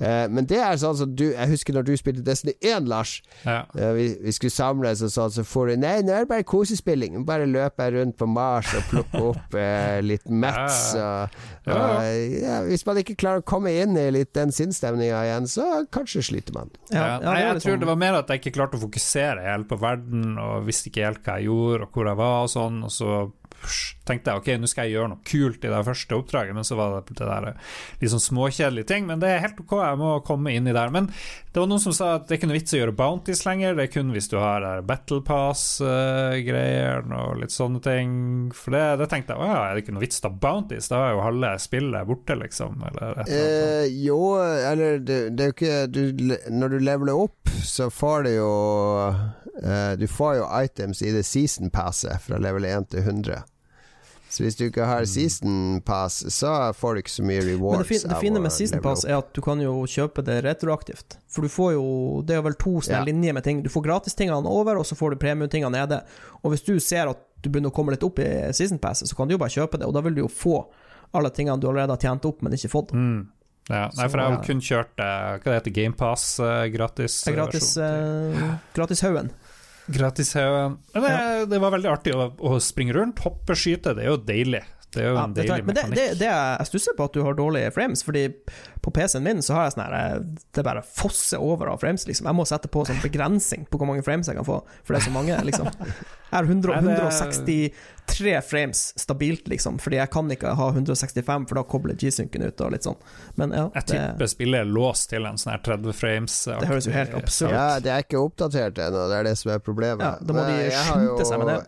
Eh, 0.00 0.26
men 0.32 0.46
det 0.48 0.56
er 0.64 0.78
sånn 0.80 0.96
som 0.96 1.10
du 1.14 1.26
Jeg 1.30 1.48
husker 1.50 1.74
når 1.76 1.84
du 1.84 1.92
spilte 2.00 2.22
Destiny 2.24 2.54
1, 2.64 2.86
Lars. 2.88 3.18
Ja. 3.44 3.66
Eh, 3.76 3.92
vi, 3.96 4.06
vi 4.24 4.32
skulle 4.32 4.54
samles 4.54 5.02
og 5.04 5.12
sånn, 5.12 5.30
så 5.34 5.44
får 5.44 5.72
du 5.74 5.76
Nei, 5.82 5.96
nå 6.06 6.14
er 6.16 6.24
det 6.24 6.30
bare 6.30 6.46
kosespilling. 6.48 7.18
Bare 7.28 7.46
løper 7.50 7.90
jeg 7.90 7.98
rundt 7.98 8.16
på 8.20 8.28
Mars 8.30 8.70
og 8.78 8.86
plukker 8.90 9.26
opp 9.34 9.54
eh, 9.60 10.00
litt 10.04 10.24
mats. 10.30 10.94
Og, 10.96 11.38
Ja, 11.70 11.76
og, 11.76 12.04
ja, 12.40 12.54
hvis 12.66 12.82
man 12.88 12.96
ikke 13.02 13.14
klarer 13.20 13.42
å 13.42 13.46
komme 13.46 13.70
inn 13.82 13.92
i 14.00 14.06
litt 14.14 14.32
den 14.34 14.50
sinnsstemninga 14.56 15.20
igjen, 15.28 15.46
så 15.52 15.66
kanskje 15.92 16.22
sliter 16.30 16.56
man. 16.56 16.70
Nei, 17.20 17.34
jeg 17.44 17.60
tror 17.60 17.74
sånn- 17.76 17.82
det 17.84 17.90
var 17.90 18.00
mer 18.00 18.16
at 18.22 18.32
jeg 18.32 18.40
ikke 18.40 18.54
klarte 18.56 18.78
å 18.80 18.82
fokusere 18.86 19.44
helt 19.44 19.68
på 19.68 19.78
verden, 19.78 20.38
og 20.40 20.64
visste 20.66 20.88
ikke 20.90 21.04
helt 21.04 21.22
hva 21.26 21.36
jeg 21.38 21.50
gjorde, 21.50 21.82
og 21.86 21.92
hvor 21.92 22.08
jeg 22.10 22.16
var, 22.22 22.38
og 22.46 22.50
sånn, 22.50 22.80
og 22.88 22.90
så 22.90 23.20
tenkte 24.08 24.32
jeg 24.32 24.40
ok, 24.40 24.48
nå 24.60 24.68
skal 24.70 24.88
jeg 24.88 24.96
gjøre 24.96 25.10
noe 25.12 25.24
kult 25.26 25.64
i 25.64 25.70
det 25.70 25.82
første 25.86 26.16
oppdraget, 26.16 26.56
men 26.56 26.66
så 26.66 26.78
var 26.78 26.96
det 26.96 27.16
det 27.18 27.28
der 27.28 27.50
liksom 28.02 28.22
småkjedelige 28.22 28.88
ting, 28.90 29.06
men 29.08 29.22
det 29.22 29.30
er 29.30 29.44
helt 29.44 29.60
ok, 29.62 29.76
jeg 29.82 30.00
må 30.00 30.12
komme 30.26 30.54
inn 30.54 30.68
i 30.70 30.74
der. 30.76 30.92
Men 30.94 31.10
det 31.10 31.62
var 31.62 31.68
noen 31.70 31.82
som 31.82 31.94
sa 31.96 32.14
at 32.16 32.26
det 32.26 32.36
er 32.36 32.40
ikke 32.40 32.50
noe 32.50 32.58
vits 32.58 32.74
å 32.76 32.80
gjøre 32.80 32.96
bounties 32.96 33.44
lenger, 33.46 33.76
det 33.76 33.86
er 33.86 33.92
kun 33.94 34.12
hvis 34.14 34.30
du 34.32 34.36
har 34.40 34.64
der 34.64 34.84
Battle 34.86 35.20
Pass-greier 35.26 37.04
og 37.06 37.40
litt 37.42 37.54
sånne 37.54 37.82
ting, 37.84 38.12
for 38.56 38.76
det, 38.76 38.84
det 39.02 39.10
tenkte 39.12 39.34
jeg, 39.34 39.42
å 39.42 39.50
ja, 39.50 39.60
er 39.66 39.76
det 39.76 39.84
ikke 39.84 39.96
noe 39.96 40.04
vits 40.04 40.22
å 40.22 40.26
ta 40.26 40.32
bounties, 40.46 40.90
da 40.92 41.02
er 41.04 41.16
jo 41.16 41.24
halve 41.26 41.52
spillet 41.62 42.08
borte, 42.08 42.38
liksom, 42.40 42.80
eller. 42.90 43.22
Eh, 43.26 43.86
jo, 44.04 44.20
eller 44.40 45.02
det, 45.02 45.20
det 45.36 45.46
er 45.46 45.52
jo 45.52 45.56
ikke 45.56 45.78
du, 45.90 46.02
Når 46.54 46.74
du 46.74 46.78
leveler 46.82 47.26
opp, 47.26 47.50
så 47.66 47.90
får 47.92 48.26
du 48.26 48.30
jo 48.34 48.52
eh, 49.04 49.22
Du 49.98 50.06
får 50.08 50.36
jo 50.40 50.44
items 50.64 51.02
i 51.02 51.10
det 51.12 51.24
season 51.26 51.70
passet 51.70 52.20
fra 52.22 52.38
level 52.38 52.64
1 52.64 52.90
til 52.90 53.00
100. 53.02 53.42
Så 54.30 54.44
hvis 54.44 54.54
du 54.54 54.68
ikke 54.68 54.84
har 54.86 55.02
season 55.10 55.80
pass, 55.82 56.20
så 56.30 56.70
får 56.78 56.94
du 56.94 57.00
ikke 57.02 57.10
så 57.10 57.22
mye 57.26 57.40
Men 57.42 57.48
rewards. 57.48 57.78
det, 57.82 57.86
fin, 57.88 58.10
det 58.12 58.18
fine 58.20 58.40
med 58.40 58.52
Season 58.54 58.80
Pass 58.84 59.02
er 59.04 59.16
at 59.18 59.32
du 59.34 59.40
kan 59.42 59.58
jo 59.58 59.72
kjøpe 59.90 60.22
det 60.22 60.36
retroaktivt. 60.44 61.16
For 61.26 61.42
du 61.42 61.48
får 61.50 61.72
jo 61.74 62.22
Det 62.22 62.36
er 62.36 62.42
vel 62.46 62.54
to 62.54 62.76
sånne 62.78 63.00
Ja. 63.00 63.04
linjer 63.10 63.34
med 63.34 63.42
ting. 63.42 63.62
Du 63.64 63.68
får 63.68 63.82
gratistingene 63.88 64.46
over, 64.46 64.78
og 64.78 64.86
så 64.86 64.94
får 64.94 65.10
du 65.10 65.16
premietingene 65.16 65.72
nede. 65.74 66.04
Og 66.44 66.52
hvis 66.52 66.62
du 66.64 66.78
ser 66.78 67.10
at 67.10 67.18
du 67.42 67.50
begynner 67.50 67.70
å 67.72 67.74
komme 67.74 67.90
litt 67.90 68.04
opp 68.06 68.20
i 68.20 68.52
Season 68.52 68.78
Passet, 68.78 69.08
så 69.08 69.16
kan 69.16 69.26
du 69.26 69.34
jo 69.34 69.38
bare 69.38 69.50
kjøpe 69.50 69.78
det, 69.80 69.86
og 69.88 69.94
da 69.94 70.00
vil 70.00 70.14
du 70.14 70.20
jo 70.22 70.28
få 70.28 70.64
alle 71.12 71.30
tingene 71.30 71.58
du 71.58 71.66
allerede 71.66 71.90
har 71.90 71.96
tjent 71.98 72.24
opp, 72.24 72.40
men 72.42 72.52
ikke 72.52 72.70
fått. 72.70 72.92
Mm. 72.94 73.26
Ja, 73.70 73.86
nei, 73.94 74.08
for 74.10 74.18
jeg 74.18 74.34
har 74.34 74.42
kun 74.46 74.62
kjørt 74.66 75.02
eh, 75.04 75.28
hva 75.38 75.46
det 75.46 75.58
heter, 75.60 75.74
GamePass 75.76 76.24
uh, 76.42 76.64
gratis. 76.74 77.20
Det 77.22 77.32
er 77.32 77.38
gratis, 77.38 77.70
versjon. 77.78 78.58
gratis 78.74 79.04
Haugen. 79.06 79.32
Gratishaugen. 79.90 80.76
Men 80.94 81.02
det, 81.02 81.46
det 81.50 81.58
var 81.62 81.72
veldig 81.74 81.90
artig 81.90 82.14
å, 82.14 82.28
å 82.46 82.58
springe 82.62 82.94
rundt, 82.94 83.22
hoppe, 83.24 83.56
skyte. 83.58 83.94
Det 83.96 84.04
er 84.04 84.12
jo 84.12 84.20
deilig. 84.22 84.62
Det 84.90 85.02
er 85.04 85.08
jo 85.10 85.14
Ja, 85.14 85.24
en 85.24 85.34
deilig 85.36 85.64
men 85.66 85.76
det, 85.76 85.84
det, 85.94 86.06
det 86.18 86.28
jeg 86.30 86.66
stusser 86.66 86.96
på 86.98 87.06
at 87.06 87.14
du 87.14 87.20
har 87.22 87.36
dårlige 87.38 87.70
frames, 87.74 88.02
fordi 88.02 88.24
på 88.82 88.90
PC-en 88.96 89.22
min 89.22 89.42
så 89.44 89.54
har 89.54 89.68
jeg 89.68 89.74
sånn 89.76 89.84
her 89.84 89.96
eh, 89.98 90.22
Det 90.56 90.64
bare 90.66 90.82
fosser 90.82 91.42
over 91.42 91.70
av 91.70 91.78
frames, 91.82 92.06
liksom. 92.08 92.26
Jeg 92.26 92.38
må 92.38 92.46
sette 92.48 92.70
på 92.72 92.82
sånn 92.88 92.98
begrensning 93.04 93.66
på 93.70 93.78
hvor 93.78 93.90
mange 93.90 94.02
frames 94.06 94.26
jeg 94.30 94.38
kan 94.38 94.46
få, 94.48 94.60
for 94.82 94.96
det 94.96 95.02
er 95.02 95.06
så 95.06 95.14
mange, 95.14 95.36
liksom. 95.46 95.70
Jeg 96.30 96.36
har 96.36 96.46
100, 96.46 96.74
163 96.80 98.40
frames 98.46 98.82
stabilt, 99.00 99.48
liksom, 99.48 99.78
fordi 99.82 99.98
jeg 99.98 100.10
kan 100.14 100.30
ikke 100.30 100.54
ha 100.58 100.68
165, 100.70 101.46
for 101.50 101.58
da 101.58 101.64
kobler 101.66 101.98
G-synken 101.98 102.44
ut 102.46 102.62
og 102.62 102.74
litt 102.74 102.86
sånn. 102.86 102.98
Men 103.38 103.54
ja, 103.54 103.64
Jeg 103.74 103.86
det, 103.86 103.96
tipper 103.96 104.30
spillet 104.30 104.64
er 104.64 104.70
låst 104.70 105.10
til 105.10 105.26
en 105.26 105.38
sånn 105.40 105.54
her 105.56 105.64
30 105.66 105.96
frames. 105.96 106.38
det 106.50 106.70
høres 106.70 106.86
jo 106.90 106.94
helt 106.94 107.14
absurd 107.18 107.54
Ja, 107.54 107.66
det 107.82 107.94
er 107.94 108.06
ikke 108.06 108.22
oppdatert 108.22 108.78
ennå, 108.78 109.06
det 109.10 109.20
er 109.20 109.30
det 109.30 109.36
som 109.40 109.52
er 109.54 109.62
problemet. 109.62 110.06
Ja, 110.06 110.16
da 110.22 110.36
må 110.38 110.46
de 110.46 110.70
skynde 110.74 111.28
seg 111.28 111.42
med 111.44 111.52
det. 111.54 111.60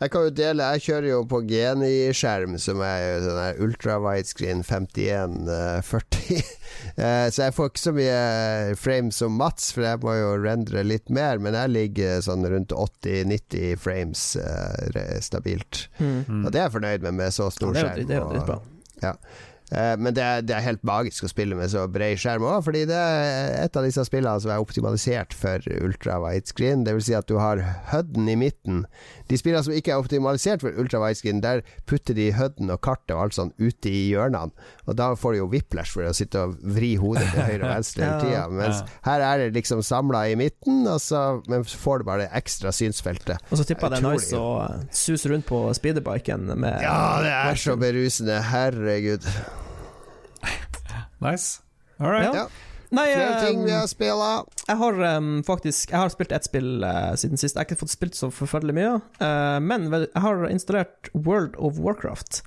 Jeg 0.00 0.10
kan 0.14 0.22
jo 0.24 0.30
dele 0.32 0.66
Jeg 0.74 0.80
kjører 0.86 1.08
jo 1.10 1.18
på 1.28 1.42
Geni-skjerm, 1.44 2.54
som 2.62 2.80
er 2.80 3.18
sånn 3.24 3.40
her 3.40 3.58
ultra 3.66 3.98
widescreen 4.00 4.62
5140. 4.66 6.40
Eh, 6.96 7.26
så 7.32 7.44
jeg 7.44 7.52
får 7.54 7.68
ikke 7.70 7.80
så 7.82 7.92
mye 7.92 8.74
frames 8.80 9.16
som 9.20 9.34
Mats, 9.36 9.66
for 9.74 9.84
jeg 9.84 9.98
må 10.02 10.14
jo 10.16 10.30
rendre 10.42 10.80
litt 10.86 11.10
mer. 11.12 11.38
Men 11.42 11.54
jeg 11.58 11.70
ligger 11.74 12.22
sånn 12.24 12.46
rundt 12.48 12.72
80-90 12.72 13.76
frames 13.80 14.22
eh, 14.40 15.18
stabilt. 15.22 15.84
Mm. 16.00 16.44
Og 16.46 16.48
det 16.54 16.60
er 16.62 16.66
jeg 16.68 16.74
fornøyd 16.78 17.04
med 17.06 17.18
med 17.20 17.34
så 17.36 17.48
Ja, 17.50 17.54
stor 17.58 17.74
det 17.76 17.82
er 17.82 17.88
skjerm. 17.90 18.08
det 18.08 18.16
er 18.16 18.20
jo 18.20 18.26
og- 18.26 18.34
dritbra. 18.34 18.58
ja. 19.04 19.12
Eh, 19.70 19.94
Men 19.98 20.14
det 20.16 20.22
er, 20.22 20.42
det 20.42 20.54
er 20.56 20.64
helt 20.66 20.82
magisk 20.86 21.24
å 21.26 21.30
spille 21.30 21.56
med 21.58 21.70
så 21.70 21.84
bred 21.90 22.18
skjerm 22.18 22.46
òg, 22.46 22.64
fordi 22.66 22.84
det 22.90 22.96
er 22.98 23.52
et 23.64 23.76
av 23.78 23.86
disse 23.86 24.02
spillene 24.08 24.42
som 24.42 24.50
er 24.50 24.62
optimalisert 24.62 25.36
for 25.36 25.62
ultra 25.80 26.18
screen. 26.44 26.84
Vil 26.88 27.02
si 27.04 27.14
at 27.14 27.28
du 27.30 27.38
har 27.38 27.62
HUD-en 27.92 28.28
i 28.28 28.36
midten. 28.38 28.84
De 29.30 29.38
spillene 29.38 29.62
som 29.66 29.74
ikke 29.76 29.94
er 29.94 30.02
optimalisert 30.02 30.64
for 30.64 30.74
ultra 30.74 31.02
widescreen, 31.04 31.42
der 31.44 31.62
putter 31.86 32.14
de 32.18 32.32
HUD-en 32.34 32.72
og 32.74 32.80
kartet 32.82 33.14
og 33.14 33.22
alt 33.28 33.38
sånn 33.38 33.54
ute 33.60 33.90
i 33.92 34.08
hjørnene. 34.10 34.50
Og 34.90 34.96
da 34.98 35.12
får 35.14 35.36
du 35.36 35.38
jo 35.40 35.46
whiplash 35.52 35.94
for 35.94 36.08
å 36.10 36.12
sitte 36.16 36.42
og 36.42 36.56
vri 36.74 36.92
hodet 36.98 37.28
til 37.30 37.44
høyre 37.46 37.62
og 37.62 37.70
venstre 37.76 38.04
hele 38.08 38.20
tida. 38.26 38.42
Mens 38.50 38.80
Ja. 38.82 38.88
her 39.06 39.24
er 39.28 39.44
det 39.44 39.50
liksom 39.60 39.84
samla 39.86 40.24
i 40.32 40.36
midten, 40.40 40.82
og 40.90 40.98
så, 41.04 41.20
men 41.50 41.62
får 41.64 42.02
du 42.02 42.08
bare 42.10 42.24
det 42.26 42.30
ekstra 42.42 42.72
synsfeltet. 42.74 43.38
Og 43.50 43.60
så 43.62 43.66
tipper 43.68 43.86
jeg 43.86 43.96
det 43.96 44.02
er 44.02 44.16
nice 44.18 44.36
å 44.40 44.48
eh, 44.66 44.82
suse 45.00 45.30
rundt 45.30 45.46
på 45.48 45.62
speederbiken 45.78 46.50
med 46.58 46.82
Ja, 46.82 46.98
det 47.22 47.30
er 47.38 47.62
så 47.62 47.78
berusende. 47.80 48.40
Herregud. 48.50 49.24
Nice. 51.20 51.60
All 52.00 52.10
right. 52.10 52.34
Ja. 52.34 52.46
Nei, 52.90 53.04
Flere 53.14 53.42
ting 53.46 53.60
vi 53.62 53.70
eh, 53.70 53.76
har 53.78 53.86
spilla. 53.86 54.30
Jeg 54.66 54.76
har 54.80 54.96
um, 55.20 55.28
faktisk 55.46 55.92
Jeg 55.92 56.00
har 56.00 56.10
spilt 56.10 56.32
ett 56.34 56.46
spill 56.48 56.82
uh, 56.82 57.12
siden 57.20 57.38
sist. 57.38 57.54
Jeg 57.54 57.60
har 57.62 57.68
ikke 57.68 57.78
fått 57.84 57.92
spilt 57.92 58.18
så 58.18 58.32
forferdelig 58.34 58.74
mye. 58.80 58.96
uh, 59.22 59.58
men 59.62 59.86
jeg 59.94 60.08
har 60.24 60.42
installert 60.50 61.10
World 61.14 61.54
of 61.60 61.78
Warcraft. 61.78 62.40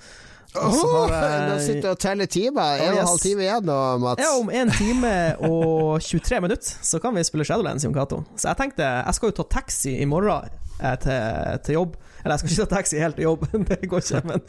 Oh, 0.56 1.10
Nå 1.10 1.56
sitter 1.64 1.82
du 1.82 1.90
og 1.94 2.00
teller 2.02 2.30
timer. 2.30 2.82
En 2.84 2.94
og 2.94 3.00
en 3.02 3.08
halv 3.10 3.22
time 3.24 3.46
igjen 3.46 3.66
nå, 3.68 3.78
Mats. 4.04 4.22
Ja, 4.22 4.34
om 4.38 4.52
en 4.54 4.74
time 4.78 5.14
og 5.48 6.02
23 6.04 6.42
minutter 6.46 6.76
så 6.86 7.02
kan 7.02 7.16
vi 7.18 7.24
spille 7.26 7.48
Shadowlands, 7.48 7.86
Jon 7.88 7.96
Cato. 7.96 8.22
Så 8.38 8.52
jeg 8.52 8.60
tenkte 8.62 8.86
Jeg 8.86 9.18
skal 9.18 9.32
jo 9.32 9.38
ta 9.40 9.48
taxi 9.60 9.96
i 10.04 10.06
morgen 10.10 10.52
til, 10.80 11.60
til 11.66 11.80
jobb. 11.82 12.00
Eller 12.24 12.38
jeg 12.38 12.40
skal 12.40 12.52
ikke 12.54 12.64
ta 12.64 12.78
taxi 12.78 13.00
helt 13.02 13.18
til 13.20 13.26
jobb, 13.26 13.42
det 13.70 13.90
går 13.92 14.04
ikke. 14.04 14.22
Men, 14.30 14.44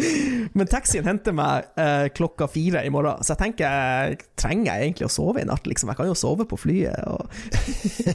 men 0.54 0.70
taxien 0.70 1.06
henter 1.08 1.34
meg 1.34 1.66
eh, 1.80 2.06
klokka 2.14 2.46
fire 2.50 2.84
i 2.86 2.92
morgen, 2.94 3.22
så 3.24 3.34
jeg 3.34 3.42
tenker 3.42 4.20
trenger 4.38 4.70
jeg 4.70 4.90
egentlig 4.90 5.08
å 5.08 5.12
sove 5.12 5.42
i 5.42 5.48
natt? 5.48 5.66
Liksom? 5.66 5.90
Jeg 5.90 5.98
kan 5.98 6.10
jo 6.10 6.14
sove 6.18 6.46
på 6.46 6.58
flyet. 6.60 6.94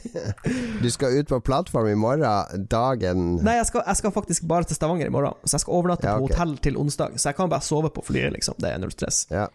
du 0.84 0.88
skal 0.92 1.18
ut 1.20 1.32
på 1.32 1.42
plattform 1.44 1.90
i 1.90 1.98
morgen, 1.98 2.24
dagen 2.72 3.36
Nei, 3.44 3.58
jeg 3.58 3.68
skal, 3.68 3.84
jeg 3.84 4.00
skal, 4.00 4.14
faktisk 4.14 4.48
bare 4.48 4.68
til 4.68 4.78
Stavanger 4.78 5.10
i 5.10 5.12
morgen. 5.12 5.36
Så 5.44 5.58
jeg 5.58 5.66
skal 5.66 5.76
overnatte 5.82 6.08
ja, 6.08 6.16
okay. 6.16 6.32
på 6.32 6.40
hotell 6.40 6.56
til 6.64 6.80
onsdag. 6.80 7.20
Så 7.20 7.30
jeg 7.30 7.38
kan 7.38 7.52
bare 7.52 7.66
sove 7.66 7.92
på 7.92 8.04
flyet, 8.06 8.32
liksom. 8.38 8.56
Det 8.62 8.72
er 8.72 8.80
null 8.80 8.94
stress. 8.94 9.26
Ja. 9.32 9.50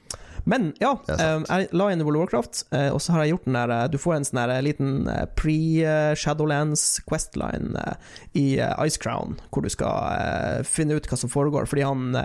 Men 0.46 0.68
ja, 0.78 0.92
um, 0.94 1.46
jeg 1.48 1.72
la 1.74 1.88
inn 1.90 2.04
World 2.06 2.20
of 2.20 2.26
Warcraft, 2.28 2.60
og 2.94 3.00
så 3.02 3.16
har 3.16 3.24
jeg 3.24 3.34
gjort 3.34 3.48
den 3.48 3.56
der 3.58 3.88
Du 3.90 3.96
får 3.98 4.14
en 4.20 4.28
sånn 4.28 4.52
liten 4.68 5.08
pre-Shadowlands 5.40 6.84
Questline 7.10 7.96
i 8.38 8.45
Ice 8.86 9.02
Crown, 9.02 9.40
hvor 9.50 9.66
du 9.66 9.72
skal 9.74 10.64
finne 10.68 10.98
ut 10.98 11.10
hva 11.10 11.20
som 11.20 11.32
foregår, 11.32 11.68
fordi 11.72 11.86
han 11.88 12.16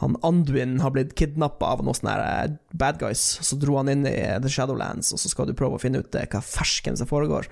han 0.00 0.16
Anduin 0.24 0.78
har 0.80 0.94
blitt 0.94 1.10
kidnappa 1.18 1.74
av 1.74 1.82
noen 1.84 1.96
sånne 1.98 2.14
bad 2.72 2.96
guys. 3.02 3.20
Så 3.44 3.58
dro 3.60 3.74
han 3.76 3.90
inn 3.92 4.06
i 4.08 4.16
The 4.40 4.48
Shadowlands, 4.48 5.12
og 5.12 5.20
så 5.20 5.28
skal 5.28 5.50
du 5.50 5.52
prøve 5.56 5.76
å 5.76 5.82
finne 5.82 6.00
ut 6.00 6.16
hva 6.16 6.40
fersken 6.40 6.96
som 6.96 7.08
foregår. 7.10 7.50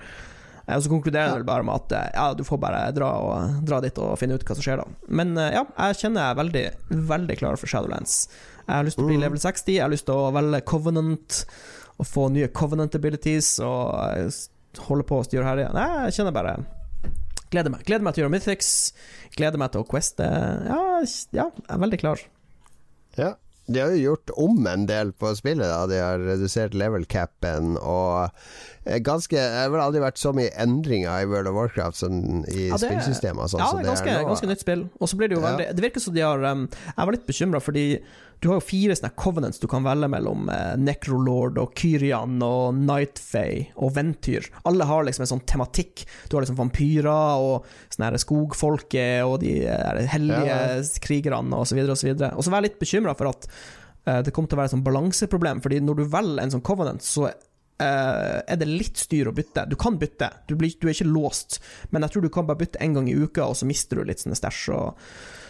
Og 0.69 0.81
så 0.85 0.89
konkluderer 0.89 1.29
jeg 1.29 1.39
vel 1.39 1.45
bare 1.45 1.65
med 1.65 1.77
at 1.77 2.15
ja, 2.15 2.25
du 2.33 2.41
får 2.45 2.61
bare 2.61 2.81
dra, 2.93 3.09
og, 3.21 3.59
dra 3.65 3.79
dit 3.85 4.01
og 4.01 4.17
finne 4.21 4.37
ut 4.37 4.45
hva 4.45 4.57
som 4.57 4.65
skjer 4.65 4.81
da. 4.81 4.87
Men 5.13 5.37
ja, 5.37 5.61
jeg 5.61 5.99
kjenner 6.01 6.25
jeg 6.25 6.33
er 6.33 6.39
veldig, 6.41 6.63
veldig 7.13 7.37
klar 7.37 7.61
for 7.61 7.69
Shadowlands. 7.69 8.17
Jeg 8.63 8.73
har 8.73 8.85
lyst 8.85 8.97
til 8.97 9.05
å 9.05 9.11
bli 9.11 9.19
mm. 9.19 9.23
level 9.27 9.43
60, 9.45 9.75
jeg 9.75 9.85
har 9.85 9.93
lyst 9.93 10.09
til 10.09 10.17
å 10.17 10.33
velge 10.33 10.65
Covenant 10.69 11.39
og 11.99 12.09
få 12.09 12.27
nye 12.33 12.49
Covenant 12.55 12.97
abilities 12.97 13.55
og 13.65 14.81
holde 14.89 15.05
på 15.05 15.21
å 15.21 15.29
styre 15.29 15.45
her 15.45 15.63
igjen. 15.63 15.81
Jeg 15.81 16.17
kjenner 16.17 16.33
bare 16.33 16.57
Gleder 17.53 17.73
meg. 17.73 17.85
Gleder 17.87 18.05
meg 18.05 18.17
til 18.17 18.29
Mythics. 18.29 18.71
Gleder 19.37 19.61
meg 19.61 19.73
til 19.73 19.83
å 19.83 19.89
queste. 19.89 20.25
Ja, 20.69 20.81
ja 21.35 21.47
jeg 21.49 21.69
er 21.69 21.83
veldig 21.85 22.01
klar. 22.01 22.25
Ja. 23.17 23.35
De 23.69 23.77
har 23.83 23.91
jo 23.93 24.01
gjort 24.01 24.31
om 24.41 24.65
en 24.65 24.87
del 24.89 25.11
på 25.13 25.29
spillet. 25.37 25.67
Da. 25.69 25.83
De 25.89 25.99
har 26.01 26.23
redusert 26.23 26.73
level 26.77 27.05
capen 27.09 27.75
og 27.77 28.31
ganske 29.05 29.35
Det 29.35 29.59
har 29.63 29.73
vel 29.73 29.83
aldri 29.83 30.01
vært 30.03 30.21
så 30.21 30.31
mye 30.35 30.53
endringer 30.59 31.23
i 31.23 31.27
World 31.29 31.51
of 31.51 31.57
Warcraft 31.57 31.99
sånn, 32.01 32.23
i 32.51 32.69
ja, 32.69 32.79
det, 32.79 32.87
spillsystemet. 32.87 33.53
Sånn, 33.53 33.61
ja, 33.63 33.69
det 33.75 33.85
er 33.85 33.91
ganske, 33.91 34.15
ganske 34.31 34.49
nytt 34.49 34.63
spill. 34.65 34.87
Og 34.99 35.11
så 35.11 35.19
blir 35.19 35.31
det 35.31 35.37
jo 35.37 35.43
veldig 35.45 35.69
Det 35.75 35.85
virker 35.85 36.03
som 36.03 36.15
de 36.15 36.25
har 36.25 36.43
um, 36.49 36.65
Jeg 36.71 36.97
var 36.97 37.15
litt 37.15 37.29
bekymra, 37.29 37.61
fordi 37.63 37.85
du 38.39 38.47
har 38.47 38.59
jo 38.61 38.63
fire 38.63 38.95
sånne 38.95 39.11
covenants 39.19 39.59
du 39.59 39.65
kan 39.67 39.83
velge 39.83 40.07
mellom. 40.11 40.47
Eh, 40.53 40.75
Necrolord 40.79 41.57
og 41.59 41.73
Kyrian 41.75 42.37
og 42.45 42.77
Nightfay 42.77 43.65
og 43.83 43.91
Ventyr. 43.97 44.47
Alle 44.69 44.87
har 44.87 45.03
liksom 45.03 45.25
en 45.25 45.31
sånn 45.33 45.43
tematikk. 45.49 46.05
Du 46.31 46.37
har 46.37 46.45
liksom 46.45 46.59
vampyrer 46.59 47.43
og 47.43 47.67
sånne 47.91 48.21
skogfolket 48.23 49.27
og 49.27 49.41
de 49.43 49.57
hellige 50.13 50.45
ja, 50.47 50.61
ja. 50.79 50.87
krigerne 51.03 51.59
osv. 51.59 51.83
Og 51.83 51.99
så 51.99 52.07
videre. 52.07 52.31
Og 52.37 52.47
så 52.47 52.53
var 52.53 52.63
jeg 52.63 52.69
litt 52.69 52.79
bekymra 52.79 53.17
for 53.19 53.33
at 53.33 53.49
uh, 54.07 54.21
det 54.23 54.31
kommer 54.31 54.47
til 54.47 54.55
å 54.55 54.61
være 54.61 54.71
et 54.71 54.77
sånn 54.77 54.87
balanseproblem, 54.87 55.59
fordi 55.65 55.83
når 55.83 55.99
du 55.99 56.07
velger 56.15 56.43
en 56.45 56.55
sånn 56.55 56.65
covenant, 56.65 57.03
så 57.03 57.27
Uh, 57.79 58.43
er 58.43 58.57
det 58.59 58.67
litt 58.67 58.99
styr 58.99 59.29
å 59.29 59.35
bytte. 59.35 59.63
Du 59.71 59.77
kan 59.79 59.95
bytte, 59.99 60.27
du, 60.49 60.57
blir, 60.59 60.73
du, 60.81 60.89
er 60.89 60.97
ikke 60.97 61.07
låst, 61.07 61.61
men 61.95 62.03
jeg 62.03 62.11
tror 62.11 62.25
du 62.25 62.31
kan 62.33 62.47
bare 62.49 62.59
bytte 62.59 62.81
én 62.83 62.97
gang 62.97 63.07
i 63.07 63.15
uka, 63.15 63.45
og 63.47 63.55
så 63.55 63.67
mister 63.69 64.01
du 64.01 64.09
litt 64.09 64.19
sånne 64.19 64.35
stæsj. 64.35 64.65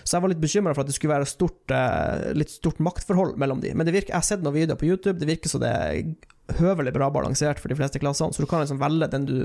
Så 0.06 0.18
jeg 0.18 0.24
var 0.24 0.32
litt 0.32 0.42
bekymra 0.42 0.76
for 0.76 0.86
at 0.86 0.92
det 0.92 0.98
skulle 0.98 1.16
være 1.16 1.30
stort, 1.30 1.64
uh, 1.74 2.30
litt 2.38 2.54
stort 2.54 2.82
maktforhold 2.86 3.40
mellom 3.42 3.64
de. 3.64 3.74
Men 3.74 3.90
det 3.90 3.96
virker, 3.98 4.14
jeg 4.14 4.22
har 4.22 4.30
sett 4.30 4.46
noen 4.46 4.60
videoer 4.60 4.78
på 4.78 4.92
YouTube, 4.92 5.18
det 5.22 5.30
virker 5.32 5.52
som 5.52 5.64
det 5.64 5.74
er 5.74 6.04
høvelig 6.58 6.94
bra 6.96 7.10
balansert 7.14 7.60
for 7.62 7.72
de 7.72 7.78
fleste 7.78 8.02
klassene, 8.02 8.34
så 8.34 8.46
du 8.46 8.50
kan 8.50 8.64
liksom 8.64 8.80
velge 8.82 9.10
den 9.14 9.28
du 9.30 9.36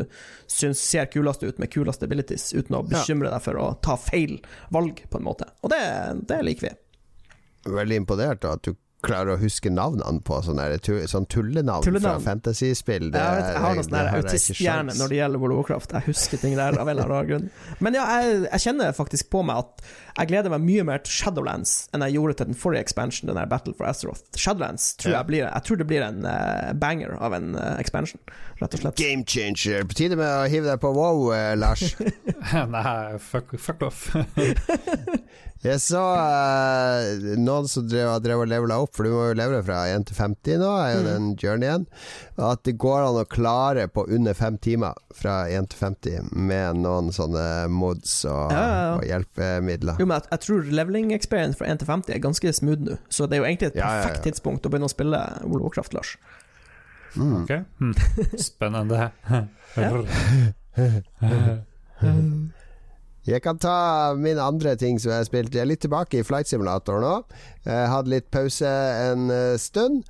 syns 0.51 0.81
ser 0.81 1.09
kulest 1.12 1.44
ut 1.44 1.61
med 1.61 1.73
kulest 1.73 2.05
abilities, 2.05 2.51
uten 2.55 2.78
å 2.78 2.85
bekymre 2.89 3.32
deg 3.32 3.44
for 3.44 3.61
å 3.61 3.66
ta 3.85 3.97
feil 4.01 4.39
valg, 4.74 5.05
på 5.11 5.20
en 5.20 5.27
måte. 5.27 5.48
Og 5.65 5.73
det, 5.73 5.82
det 6.28 6.40
liker 6.47 6.69
vi. 6.69 6.74
Veldig 7.74 8.02
imponert 8.05 8.44
da, 8.44 8.56
at 8.59 8.69
du 8.69 8.77
klarer 9.05 9.35
å 9.35 9.40
huske 9.40 9.70
navnene 9.72 10.22
på 10.24 10.39
sånne, 10.47 10.66
sånn 11.10 11.26
tullenavn, 11.31 11.85
tullenavn. 11.85 12.22
fra 12.22 12.32
fantasyspill. 12.32 13.10
Det, 13.14 13.20
jeg, 13.20 13.44
jeg, 13.47 13.62
har 13.64 13.78
noe 13.78 13.86
sånn 13.86 13.98
autisthjerne 14.20 14.97
når 14.98 15.12
det 15.12 15.20
gjelder 15.20 15.43
World 15.43 15.56
of 15.56 15.60
Warcraft. 15.62 15.94
Jeg 15.98 16.09
husker 16.09 16.43
ting 16.43 16.56
der 16.59 16.78
av 16.78 16.89
en 16.89 16.94
eller 16.97 17.14
annen 17.18 17.31
grunn. 17.31 17.48
Men 17.85 17.98
ja, 17.98 18.06
jeg, 18.18 18.40
jeg, 18.47 18.64
kjenner 18.66 18.97
faktisk 18.97 19.31
på 19.35 19.44
meg 19.47 19.62
at 19.64 19.85
jeg 20.14 20.31
gleder 20.31 20.55
meg 20.55 20.64
mye 20.64 20.86
mer 20.86 21.02
til 21.05 21.16
Shadowlands 21.18 21.74
enn 21.94 22.05
jeg 22.06 22.16
gjorde 22.16 22.39
til 22.39 22.51
den 22.52 22.59
forrige 22.59 22.85
expansion, 22.86 23.31
den 23.31 23.40
der 23.40 23.51
Battle 23.51 23.74
for 23.76 23.89
Azeroth. 23.90 24.24
Shadowlands 24.39 24.93
tror 25.02 25.16
jeg 25.18 25.31
blir 25.31 25.44
Jeg 25.44 25.66
tror 25.66 25.81
det 25.81 25.89
blir 25.90 26.05
en 26.06 26.22
uh, 26.26 26.72
banger 26.81 27.16
av 27.18 27.35
en 27.36 27.55
uh, 27.59 27.74
expansion, 27.82 28.20
rett 28.60 28.76
og 28.78 28.85
slett. 28.85 29.01
Game 29.01 29.26
changer. 29.26 29.86
På 29.89 29.98
tide 29.98 30.18
med 30.20 30.28
å 30.28 30.44
hive 30.51 30.70
deg 30.70 30.82
på 30.82 30.93
wow, 30.94 31.26
uh, 31.35 31.52
Lars. 31.59 31.94
Nei, 32.76 33.18
fuck, 33.22 33.56
fuck 33.60 33.82
off. 33.90 34.06
Jeg 35.65 35.81
så 35.81 36.01
uh, 36.01 37.36
noen 37.41 37.69
som 37.70 37.86
drev, 37.89 38.11
drev 38.20 38.43
og 38.43 38.51
levela 38.51 38.77
opp, 38.85 38.93
for 38.93 39.07
du 39.07 39.15
må 39.15 39.23
jo 39.31 39.36
levele 39.39 39.62
fra 39.65 39.78
1 39.89 40.05
til 40.11 40.19
50 40.19 40.59
nå, 40.61 40.69
er 40.77 40.91
jo 40.93 40.99
mm. 41.01 41.07
den 41.09 41.31
journeyen. 41.41 41.86
At 42.36 42.66
det 42.69 42.74
går 42.82 42.99
an 43.07 43.20
å 43.23 43.24
klare 43.24 43.86
på 43.89 44.05
under 44.12 44.36
fem 44.36 44.59
timer 44.61 44.99
fra 45.16 45.49
1 45.49 45.70
til 45.73 45.81
50 45.81 46.35
med 46.36 46.82
noen 46.85 47.09
sånne 47.16 47.47
mods 47.73 48.12
og, 48.28 48.53
ja, 48.53 48.61
ja, 48.61 48.74
ja. 48.74 48.91
og 48.99 49.05
hjelpemidler. 49.09 50.01
Jo, 50.03 50.09
men 50.11 50.20
jeg, 50.20 50.28
jeg, 50.35 50.43
tror 50.45 50.73
leveling 50.81 51.15
experience 51.16 51.57
fra 51.61 51.70
1 51.73 51.81
til 51.81 51.89
50 51.95 52.16
er 52.19 52.24
ganske 52.28 52.55
smooth 52.61 52.85
nå, 52.85 52.99
så 53.09 53.24
det 53.24 53.39
er 53.39 53.45
jo 53.45 53.49
egentlig 53.49 53.73
et 53.73 53.81
perfekt 53.81 54.28
tidspunkt 54.28 54.69
å 54.69 54.73
begynne 54.73 54.91
å 54.91 54.93
spille 54.93 55.23
Ole 55.49 55.62
of 55.62 55.70
Warcraft, 55.70 55.97
Lars. 55.97 56.11
Mm. 57.16 57.41
Ok, 57.41 57.53
mm. 57.81 57.95
spennende. 58.36 59.09
Jeg 63.24 63.40
kan 63.40 63.56
ta 63.56 64.12
min 64.20 64.38
andre 64.40 64.74
ting 64.76 64.98
som 65.01 65.10
jeg 65.10 65.22
har 65.22 65.28
spilt. 65.28 65.55
Jeg 65.56 65.64
er 65.64 65.70
litt 65.70 65.80
tilbake 65.84 66.20
i 66.20 66.26
Flight 66.26 66.51
Simulator 66.51 67.01
nå. 67.01 67.12
Jeg 67.64 67.88
hadde 67.88 68.12
litt 68.12 68.26
pause 68.34 68.68
en 68.68 69.30
eh, 69.32 69.56
stund. 69.60 70.02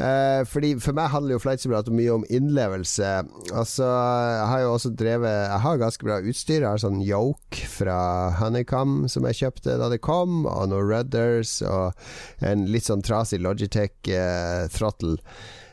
Eh, 0.00 0.40
fordi 0.48 0.72
For 0.80 0.96
meg 0.96 1.12
handler 1.12 1.36
jo 1.36 1.42
Flight 1.44 1.60
Simulator 1.60 1.92
mye 1.92 2.14
om 2.14 2.26
innlevelse. 2.32 3.10
Altså, 3.52 3.84
jeg 3.84 4.48
har 4.54 4.64
jo 4.64 4.72
også 4.72 4.94
drevet 4.96 5.28
Jeg 5.28 5.62
har 5.66 5.82
ganske 5.84 6.08
bra 6.08 6.20
utstyr. 6.24 6.62
Jeg 6.62 6.70
har 6.70 6.80
sånn 6.80 7.02
yoke 7.04 7.68
fra 7.68 7.98
Honeycomb 8.40 9.10
som 9.12 9.28
jeg 9.28 9.42
kjøpte 9.42 9.76
da 9.80 9.92
det 9.92 10.00
kom, 10.04 10.46
og 10.48 10.70
noen 10.72 10.88
rudders 10.88 11.58
og 11.68 11.92
en 12.40 12.64
litt 12.72 12.88
sånn 12.88 13.04
trasig 13.04 13.42
Logitech 13.44 14.08
eh, 14.08 14.64
throttle. 14.72 15.18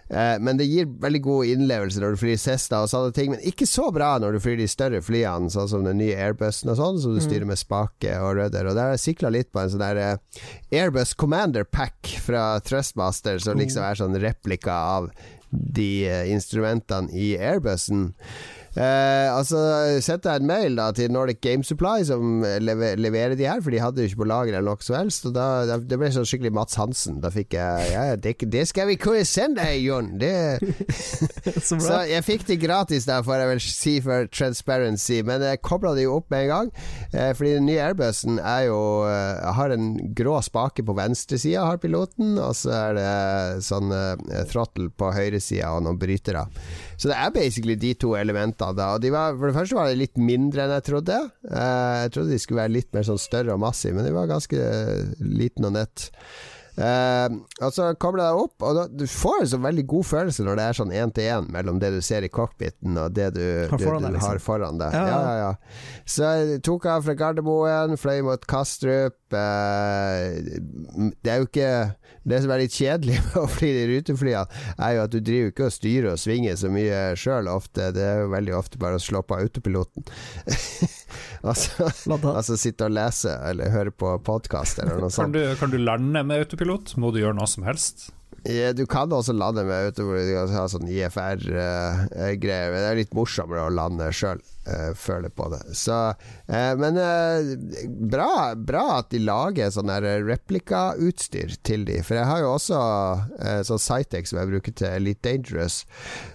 Eh, 0.09 0.35
men 0.41 0.57
det 0.57 0.65
gir 0.65 0.89
veldig 1.01 1.21
god 1.21 1.51
innlevelse 1.53 2.01
når 2.01 2.15
du 2.15 2.21
flyr 2.23 2.39
Cesta 2.41 2.81
og 2.81 2.89
sånne 2.89 3.13
ting, 3.13 3.33
men 3.33 3.43
ikke 3.45 3.67
så 3.69 3.89
bra 3.93 4.15
når 4.21 4.35
du 4.35 4.43
flyr 4.43 4.57
de 4.57 4.69
større 4.69 5.01
flyene, 5.05 5.51
sånn 5.53 5.69
som 5.69 5.85
den 5.85 5.99
nye 6.01 6.17
Airbusen 6.17 6.71
og 6.73 6.79
sånn, 6.79 7.01
som 7.03 7.13
du 7.13 7.21
mm. 7.21 7.25
styrer 7.27 7.49
med 7.49 7.61
spake 7.61 8.15
og 8.23 8.39
rudder. 8.39 8.69
Og 8.69 8.77
der 8.77 8.89
har 8.89 8.97
jeg 8.97 9.05
sikla 9.05 9.33
litt 9.35 9.51
på 9.53 9.61
en 9.61 9.73
sånn 9.73 9.85
der 9.85 10.01
eh, 10.01 10.45
Airbus 10.81 11.13
Commander 11.19 11.67
Pack 11.67 12.15
fra 12.25 12.51
Thrustmaster, 12.65 13.37
som 13.43 13.61
liksom 13.61 13.85
er 13.85 14.01
sånn 14.01 14.17
replika 14.21 14.81
av 14.97 15.11
de 15.49 15.91
eh, 16.09 16.25
instrumentene 16.33 17.13
i 17.13 17.35
Airbusen. 17.37 18.09
Eh, 18.79 19.27
altså 19.27 19.59
sendte 20.03 20.31
jeg 20.31 20.41
en 20.41 20.47
mail 20.49 20.77
da 20.79 20.89
til 20.95 21.11
Nordic 21.11 21.41
Game 21.43 21.65
Supply, 21.67 22.05
som 22.07 22.43
lever, 22.63 22.95
leverer 23.01 23.35
de 23.35 23.47
her, 23.49 23.59
for 23.63 23.75
de 23.75 23.81
hadde 23.83 24.03
jo 24.03 24.11
ikke 24.11 24.21
på 24.21 24.29
lager 24.29 24.55
eller 24.55 24.71
noe 24.71 24.85
som 24.85 24.95
helst. 24.95 25.27
Og 25.27 25.35
da, 25.35 25.77
det 25.79 25.99
ble 25.99 26.11
sånn 26.15 26.27
skikkelig 26.29 26.53
Mats 26.55 26.79
Hansen. 26.79 27.19
Da 27.23 27.31
fikk 27.33 27.57
jeg 27.57 27.89
Ja, 27.91 28.05
det, 28.15 28.35
det 28.47 28.65
skal 28.69 28.89
vi 28.91 28.97
kunne 29.01 29.25
sende 29.27 29.65
deg, 29.65 29.83
Jon! 29.83 30.13
så, 31.67 31.77
så, 31.79 31.99
jeg 32.09 32.25
fikk 32.25 32.45
de 32.47 32.59
gratis, 32.59 33.07
da, 33.09 33.19
får 33.25 33.41
jeg 33.41 33.51
vel 33.51 33.63
si 33.63 33.95
for 34.05 34.29
transparency, 34.31 35.19
men 35.25 35.43
jeg 35.45 35.61
kobla 35.65 35.93
de 35.97 36.05
jo 36.05 36.17
opp 36.19 36.29
med 36.31 36.47
en 36.47 36.51
gang. 36.53 36.71
Eh, 37.11 37.31
fordi 37.37 37.55
den 37.57 37.67
nye 37.69 37.83
Airbusen 37.89 38.39
er 38.39 38.67
jo 38.69 38.79
uh, 39.07 39.49
har 39.55 39.73
en 39.73 39.91
grå 40.15 40.37
spake 40.45 40.85
på 40.85 40.95
venstresida, 40.97 41.65
har 41.67 41.81
piloten, 41.81 42.37
og 42.39 42.55
så 42.57 42.73
er 42.77 42.97
det 42.97 43.09
sånn 43.65 43.93
eh, 43.95 44.43
throttle 44.49 44.89
på 44.95 45.11
høyresida 45.15 45.73
og 45.75 45.85
noen 45.85 45.99
brytere. 45.99 46.45
Så 46.99 47.11
det 47.11 47.17
er 47.19 47.33
basically 47.35 47.77
de 47.79 47.93
to 47.99 48.15
elementene. 48.19 48.68
Da. 48.77 48.91
Og 48.95 49.03
de 49.03 49.13
var, 49.13 49.33
for 49.39 49.49
det 49.49 49.57
første 49.57 49.77
var 49.77 49.89
de 49.89 49.99
litt 49.99 50.19
mindre 50.19 50.65
enn 50.65 50.75
jeg 50.77 50.87
trodde. 50.91 51.17
Uh, 51.47 52.05
jeg 52.05 52.13
trodde 52.15 52.35
de 52.35 52.39
skulle 52.43 52.63
være 52.63 52.75
litt 52.77 52.93
mer 52.95 53.07
sånn 53.07 53.21
større 53.21 53.55
og 53.55 53.63
massive, 53.63 53.97
men 53.97 54.07
de 54.07 54.15
var 54.15 54.29
ganske 54.29 54.69
liten 55.23 55.69
og 55.69 55.75
nett. 55.77 56.09
Uh, 56.79 57.41
og 57.65 57.73
så 57.75 57.89
kommer 57.99 58.21
du 58.21 58.23
deg 58.23 58.41
opp, 58.45 58.63
og 58.63 58.77
da, 58.77 58.85
du 58.87 59.03
får 59.09 59.41
en 59.41 59.49
så 59.51 59.57
veldig 59.59 59.83
god 59.91 60.05
følelse 60.07 60.45
når 60.47 60.59
det 60.59 60.67
er 60.67 60.77
sånn 60.77 60.93
én 60.95 61.11
til 61.15 61.27
én 61.27 61.49
mellom 61.51 61.81
det 61.81 61.89
du 61.91 61.99
ser 62.05 62.23
i 62.23 62.31
cockpiten 62.31 62.95
og 63.01 63.17
det 63.17 63.33
du 63.35 63.43
har 63.67 63.81
foran, 63.81 64.05
du, 64.05 64.07
du 64.07 64.15
liksom. 64.15 64.29
har 64.29 64.43
foran 64.43 64.79
deg. 64.79 64.95
Ja. 64.95 65.09
Ja, 65.09 65.33
ja. 65.41 66.05
Så 66.07 66.29
jeg 66.29 66.61
tok 66.63 66.87
av 66.87 67.03
fra 67.03 67.17
Gardermoen, 67.19 67.99
fløy 67.99 68.21
mot 68.29 68.47
Kastrup. 68.47 69.18
Uh, 69.33 71.09
det 71.23 71.31
er 71.31 71.41
jo 71.41 71.47
ikke 71.47 71.71
Det 72.29 72.39
som 72.43 72.51
er 72.53 72.61
litt 72.63 72.75
kjedelig 72.75 73.15
med 73.23 73.37
å 73.41 73.45
fly 73.49 73.69
de 73.73 73.85
ruteflyene, 73.89 74.61
er 74.77 74.95
jo 74.97 75.03
at 75.05 75.13
du 75.13 75.19
driver 75.19 75.53
ikke 75.53 75.67
og 75.69 75.73
styrer 75.73 76.09
og 76.11 76.21
svinger 76.21 76.59
så 76.59 76.71
mye 76.73 76.99
sjøl 77.19 77.49
ofte. 77.51 77.89
Det 77.95 78.05
er 78.05 78.23
jo 78.23 78.33
veldig 78.35 78.55
ofte 78.57 78.81
bare 78.81 78.99
å 78.99 79.03
slå 79.03 79.23
på 79.25 79.39
autopiloten. 79.39 80.07
Altså, 81.39 81.87
altså 82.03 82.57
sitte 82.59 82.89
og 82.89 82.91
lese 82.91 83.31
eller 83.47 83.71
høre 83.71 83.93
på 83.95 84.11
podkast 84.27 84.81
eller 84.83 84.99
noe 84.99 85.07
sånt. 85.13 85.31
Kan 85.31 85.35
du, 85.37 85.55
kan 85.55 85.71
du 85.71 85.77
lande 85.79 86.23
med 86.27 86.43
autopilot? 86.43 86.97
Må 86.99 87.13
du 87.15 87.21
gjøre 87.21 87.37
noe 87.37 87.47
som 87.47 87.63
helst? 87.63 88.09
Ja, 88.43 88.73
du 88.75 88.85
kan 88.87 89.11
også 89.11 89.33
lande 89.35 89.63
med 89.67 89.89
autopilot, 89.89 90.27
du, 90.27 90.55
ha 90.55 90.65
sånn 90.71 90.87
IFR-greier. 90.91 92.35
Uh, 92.35 92.75
det 92.75 92.85
er 92.91 92.99
litt 92.99 93.15
morsommere 93.15 93.67
å 93.67 93.73
lande 93.73 94.11
sjøl 94.15 94.43
uh, 94.69 94.91
føler 94.97 95.33
på 95.33 95.49
det. 95.53 95.61
Så, 95.77 95.97
uh, 96.49 96.73
men 96.79 96.99
uh, 97.01 97.51
bra, 98.11 98.53
bra, 98.55 98.85
at 98.99 99.09
de 99.13 99.21
lager 99.23 99.73
sånn 99.73 99.91
replikautstyr 100.29 101.57
til 101.65 101.85
de. 101.89 101.99
For 102.05 102.19
jeg 102.19 102.29
har 102.29 102.43
jo 102.43 102.53
også 102.55 102.79
sånn 103.67 103.81
Cytex 103.81 104.31
som 104.31 104.41
jeg 104.41 104.51
bruker 104.53 104.75
til 104.77 104.93
Elite 104.93 105.25
Dangerous. 105.25 105.81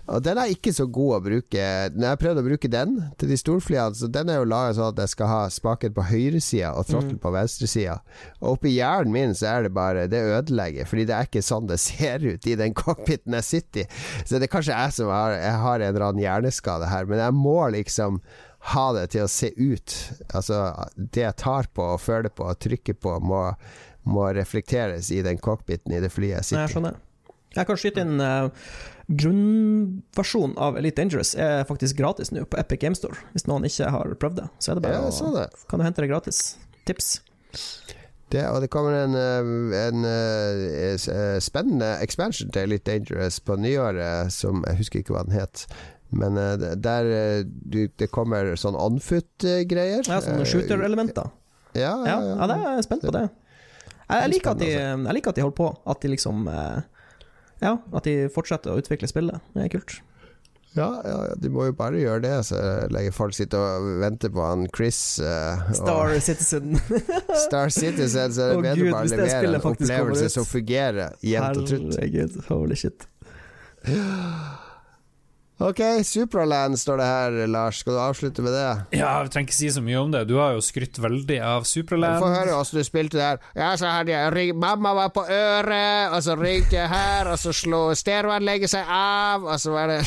Og 0.05 0.21
den 0.25 0.39
er 0.41 0.53
ikke 0.53 0.73
så 0.77 0.85
god 0.91 1.17
å 1.17 1.21
bruke. 1.25 1.65
Når 1.95 2.07
jeg 2.11 2.21
prøvde 2.21 2.43
å 2.43 2.47
bruke 2.47 2.71
den 2.71 2.97
til 3.21 3.31
de 3.31 3.39
storflyene, 3.41 3.97
så 3.97 4.09
den 4.13 4.31
er 4.31 4.41
jo 4.41 4.49
laga 4.51 4.75
sånn 4.77 4.93
at 4.93 5.03
jeg 5.05 5.13
skal 5.15 5.31
ha 5.31 5.43
spaken 5.53 5.95
på 5.97 6.07
høyresida 6.11 6.75
og 6.77 6.89
trottel 6.91 7.17
mm. 7.17 7.21
på 7.23 7.33
venstresida. 7.35 7.99
Og 8.43 8.59
oppi 8.59 8.75
hjernen 8.75 9.15
min 9.15 9.37
så 9.39 9.49
er 9.55 9.67
det 9.67 9.75
bare 9.77 10.07
Det 10.13 10.21
ødelegger, 10.21 10.89
fordi 10.91 11.07
det 11.09 11.17
er 11.17 11.29
ikke 11.31 11.45
sånn 11.45 11.71
det 11.71 11.81
ser 11.81 12.27
ut 12.27 12.49
i 12.51 12.57
den 12.61 12.77
cockpiten 12.77 13.37
jeg 13.41 13.49
sitter 13.49 13.85
i. 13.85 14.03
Så 14.25 14.37
det 14.37 14.49
er 14.49 14.53
kanskje 14.53 14.77
jeg 14.77 14.97
som 14.99 15.13
har, 15.15 15.39
jeg 15.39 15.63
har 15.65 15.79
en 15.79 15.89
eller 15.89 16.09
annen 16.11 16.25
hjerneskade 16.25 16.91
her, 16.93 17.09
men 17.09 17.25
jeg 17.25 17.39
må 17.39 17.59
liksom 17.75 18.21
ha 18.75 18.85
det 18.97 19.09
til 19.13 19.25
å 19.25 19.31
se 19.31 19.51
ut. 19.57 19.97
Altså, 20.37 20.61
det 20.97 21.25
jeg 21.27 21.41
tar 21.41 21.69
på 21.77 21.95
og 21.95 22.01
føler 22.01 22.33
på 22.33 22.47
og 22.49 22.61
trykker 22.65 22.97
på, 22.97 23.19
må, 23.25 23.47
må 24.09 24.29
reflekteres 24.37 25.11
i 25.13 25.21
den 25.25 25.41
cockpiten 25.41 25.93
i 25.93 26.01
det 26.05 26.13
flyet 26.13 26.39
jeg 26.39 26.49
sitter 26.51 26.61
i. 26.61 26.65
Jeg 26.65 26.77
skjønner. 26.77 27.03
Jeg 27.55 27.69
kan 27.69 27.79
skyte 27.79 28.03
inn 28.03 28.19
uh, 28.19 28.71
grunnversjonen 29.07 30.57
av 30.59 30.79
Elite 30.79 31.03
Dangerous 31.03 31.35
er 31.37 31.67
faktisk 31.69 31.99
gratis 31.99 32.33
nå 32.33 32.47
på 32.49 32.59
Epic 32.61 32.81
Game 32.81 32.97
Store. 32.97 33.19
Hvis 33.35 33.47
noen 33.51 33.67
ikke 33.69 33.91
har 33.93 34.15
prøvd 34.21 34.41
det, 34.41 34.47
så 34.59 34.73
er 34.73 34.79
det 34.79 34.87
bare 34.87 35.03
ja, 35.03 35.33
det. 35.37 35.49
kan 35.69 35.81
du 35.81 35.87
hente 35.87 36.05
det 36.05 36.11
gratis. 36.13 36.41
Tips. 36.89 37.19
Det, 38.33 38.43
og 38.49 38.63
det 38.65 38.71
kommer 38.73 38.97
en, 39.05 39.15
eh, 39.15 39.51
en, 39.85 40.05
en, 40.05 40.97
eh, 41.13 41.39
spennende 41.45 41.91
expansion 42.03 42.51
til 42.51 42.67
Elite 42.67 42.91
Dangerous 42.91 43.39
på 43.45 43.57
nyåret, 43.61 44.33
som 44.33 44.65
jeg 44.67 44.81
husker 44.81 45.03
ikke 45.03 45.15
hva 45.15 45.27
den 45.29 45.37
het. 45.37 45.67
Men 46.15 46.39
der 46.39 47.09
du, 47.45 47.89
det 47.99 48.07
kommer 48.15 48.53
sånn 48.61 48.77
unfoot-greier. 48.79 50.05
Ja, 50.07 50.21
sånne 50.23 50.47
shooter-elementer. 50.47 51.33
Ja, 51.75 51.97
ja, 52.07 52.19
ja, 52.23 52.37
ja, 52.39 52.47
det 52.47 52.59
er 52.61 52.77
jeg 52.79 52.87
spent 52.87 53.03
på 53.03 53.15
det. 53.17 53.25
Jeg, 54.05 54.21
jeg, 54.21 54.31
liker 54.37 54.59
de, 54.61 54.69
jeg, 54.71 55.15
liker 55.17 55.33
at 55.33 55.39
de, 55.41 55.43
holder 55.43 55.59
på. 55.59 55.71
At 55.91 56.05
de 56.05 56.13
liksom 56.13 56.47
Ja, 57.63 57.79
at 57.95 58.09
de 58.09 58.27
fortsetter 58.35 58.73
å 58.73 58.81
utvikle 58.81 59.09
spillet. 59.11 59.45
Det 59.55 59.67
er 59.67 59.73
kult. 59.77 60.01
Ja, 60.75 60.89
ja, 61.07 61.19
de 61.39 61.51
må 61.55 61.69
jo 61.69 61.75
bare 61.79 62.01
gjøre 62.03 62.23
det, 62.25 62.33
så 62.49 62.59
lenge 62.91 63.13
folk 63.15 63.37
sitter 63.37 63.63
og 63.63 64.01
venter 64.03 64.33
på 64.35 64.43
han 64.43 64.67
Chris. 64.75 65.21
Uh, 65.23 65.71
Star 65.77 66.17
Citizen. 66.19 66.75
Star 67.47 67.71
Citizen, 67.71 68.35
så 68.35 68.49
er 68.49 68.51
det 68.51 68.59
oh, 68.59 68.65
bedre 68.65 68.91
bare 68.91 69.07
å 69.07 69.13
levere 69.13 69.53
en 69.53 69.71
opplevelse 69.71 70.33
som 70.35 70.49
fungerer 70.49 71.15
jevnt 71.23 71.63
og 71.63 71.71
trutt. 71.71 71.89
Herregud, 71.95 72.43
holy 72.51 72.83
shit. 72.83 73.07
Ok, 75.63 75.81
Supraland 76.03 76.79
står 76.79 76.99
det 76.99 77.05
her, 77.07 77.47
Lars. 77.47 77.79
Skal 77.79 77.95
du 77.95 78.01
avslutte 78.03 78.43
med 78.43 78.53
det? 78.53 78.99
Ja, 78.99 79.23
vi 79.23 79.31
trenger 79.31 79.47
ikke 79.47 79.55
si 79.55 79.69
så 79.71 79.83
mye 79.85 80.01
om 80.01 80.11
det. 80.11 80.25
Du 80.27 80.35
har 80.41 80.57
jo 80.57 80.63
skrytt 80.65 80.99
veldig 80.99 81.37
av 81.47 81.67
Supraland. 81.69 82.19
Få 82.19 82.31
høre 82.33 82.57
åssen 82.59 82.81
du 82.81 82.87
spilte 82.87 83.21
der. 83.21 83.39
Ja, 83.55 83.71
så 83.79 83.93
hadde 83.93 84.11
jeg 84.11 84.33
ring, 84.35 84.59
Mamma 84.59 84.97
var 84.99 85.13
på 85.15 85.23
øret, 85.23 86.11
og 86.11 86.19
så 86.27 86.35
ringte 86.41 86.75
jeg 86.81 86.91
her, 86.91 87.31
og 87.31 87.39
så 87.39 87.55
slo 87.55 87.85
stereoanlegget 87.95 88.75
seg 88.75 88.91
av, 88.91 89.47
og 89.47 89.63
så 89.63 89.77
var 89.77 89.95
det 89.95 90.03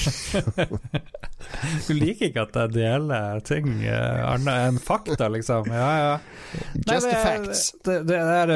Du 1.88 1.94
liker 1.95 2.28
ikke 2.28 2.44
at 2.44 2.60
jeg 2.60 2.74
deler 2.76 3.40
ting 3.48 3.69
uh, 3.86 4.34
annet 4.34 4.68
enn 4.68 4.82
fakta, 4.84 5.32
liksom? 5.32 5.72
Ja, 5.72 5.90
ja. 6.02 6.14
Just 6.76 6.91
Nei, 6.91 6.99
det, 6.99 7.07
the 7.07 7.24
facts. 7.24 7.65
Det, 7.86 8.02
det, 8.10 8.19
det 8.19 8.38
er 8.44 8.56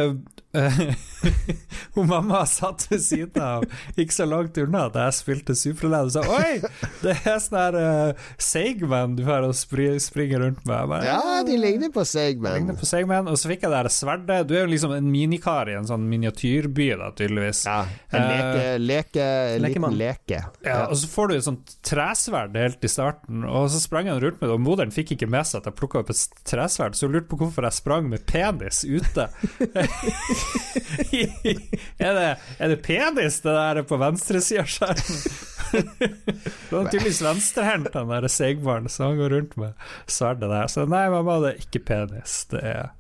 Hun 1.94 2.08
mamma 2.08 2.46
satt 2.46 2.88
ved 2.92 3.02
siden 3.04 3.44
av, 3.44 3.64
ikke 3.96 4.14
så 4.14 4.26
langt 4.28 4.58
unna, 4.60 4.88
da 4.92 5.06
jeg 5.08 5.18
spilte 5.22 5.56
Superland 5.56 6.12
og 6.12 6.16
sa 6.16 6.24
Oi, 6.28 6.60
det 7.04 7.16
er 7.16 7.38
sånn 7.40 7.58
her 7.60 7.78
uh, 7.78 8.26
Seigman 8.42 9.16
du 9.16 9.24
har 9.28 9.46
å 9.48 9.54
spri, 9.56 9.88
springe 10.04 10.42
rundt 10.42 10.64
med. 10.68 10.90
Bare, 10.92 11.08
ja, 11.08 11.40
de 11.48 11.56
ligner 11.60 11.92
på 11.94 12.04
Seigman. 12.08 12.58
Ligner 12.58 12.80
på 12.80 12.88
Seigman. 12.90 13.30
Og 13.32 13.40
så 13.40 13.52
fikk 13.52 13.66
jeg 13.66 13.74
det 13.74 13.80
her 13.80 13.92
sverdet. 13.94 14.42
Du 14.50 14.56
er 14.58 14.66
jo 14.66 14.72
liksom 14.74 14.96
en 14.96 15.08
minikar 15.12 15.72
i 15.72 15.78
en 15.78 15.88
sånn 15.88 16.08
miniatyrby, 16.12 16.90
da, 17.00 17.12
tydeligvis. 17.16 17.64
Ja, 17.70 17.80
en 18.12 18.28
leke, 18.28 18.66
uh, 18.66 18.82
leke 18.82 19.28
en 19.28 19.66
liten 19.68 19.98
leke. 20.00 20.44
Ja, 20.66 20.82
og 20.88 20.98
så 21.00 21.12
får 21.12 21.32
du 21.32 21.38
et 21.38 21.48
sånt 21.48 21.76
tresverd 21.88 22.60
helt 22.60 22.84
i 22.84 22.92
starten, 22.92 23.46
og 23.48 23.70
så 23.72 23.80
sprang 23.84 24.12
han 24.12 24.20
rundt 24.24 24.42
med 24.42 24.50
det, 24.50 24.58
og 24.58 24.64
moderen 24.64 24.96
fikk 24.96 25.16
ikke 25.16 25.32
med 25.32 25.48
seg 25.48 25.62
at 25.62 25.72
jeg 25.72 25.80
plukka 25.80 26.02
opp 26.02 26.12
et 26.12 26.44
tresverd, 26.48 26.98
så 26.98 27.08
hun 27.08 27.18
lurte 27.18 27.32
på 27.32 27.40
hvorfor 27.44 27.68
jeg 27.68 27.80
sprang 27.80 28.12
med 28.12 28.26
penis 28.30 28.84
ute. 28.88 29.30
er, 32.02 32.12
det, 32.18 32.28
er 32.60 32.74
det 32.74 32.82
penis, 32.86 33.42
det 33.46 33.56
der 33.56 33.82
på 33.88 34.00
venstresida 34.02 34.66
av 34.66 34.72
skjermen? 34.72 35.24
det 35.72 36.76
er 36.76 36.90
tydeligvis 36.92 37.22
venstrehendt, 37.24 37.94
han 37.96 38.12
der 38.12 38.28
Seigbarn, 38.32 38.90
så 38.92 39.10
han 39.10 39.20
går 39.22 39.36
rundt 39.36 39.60
med 39.62 39.86
sverdet 40.12 40.50
der. 40.52 40.72
Så 40.72 40.88
nei, 40.90 41.06
mamma, 41.14 41.40
det 41.44 41.54
er 41.54 41.68
ikke 41.68 41.84
penis. 41.92 42.42
Det 42.52 42.64
er, 42.74 42.92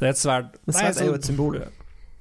det 0.00 0.08
er 0.10 0.16
et 0.16 0.20
sverd. 0.20 0.58
sverd 0.68 1.00
er 1.00 1.12
jo 1.12 1.20
et 1.20 1.30
symbol. 1.30 1.62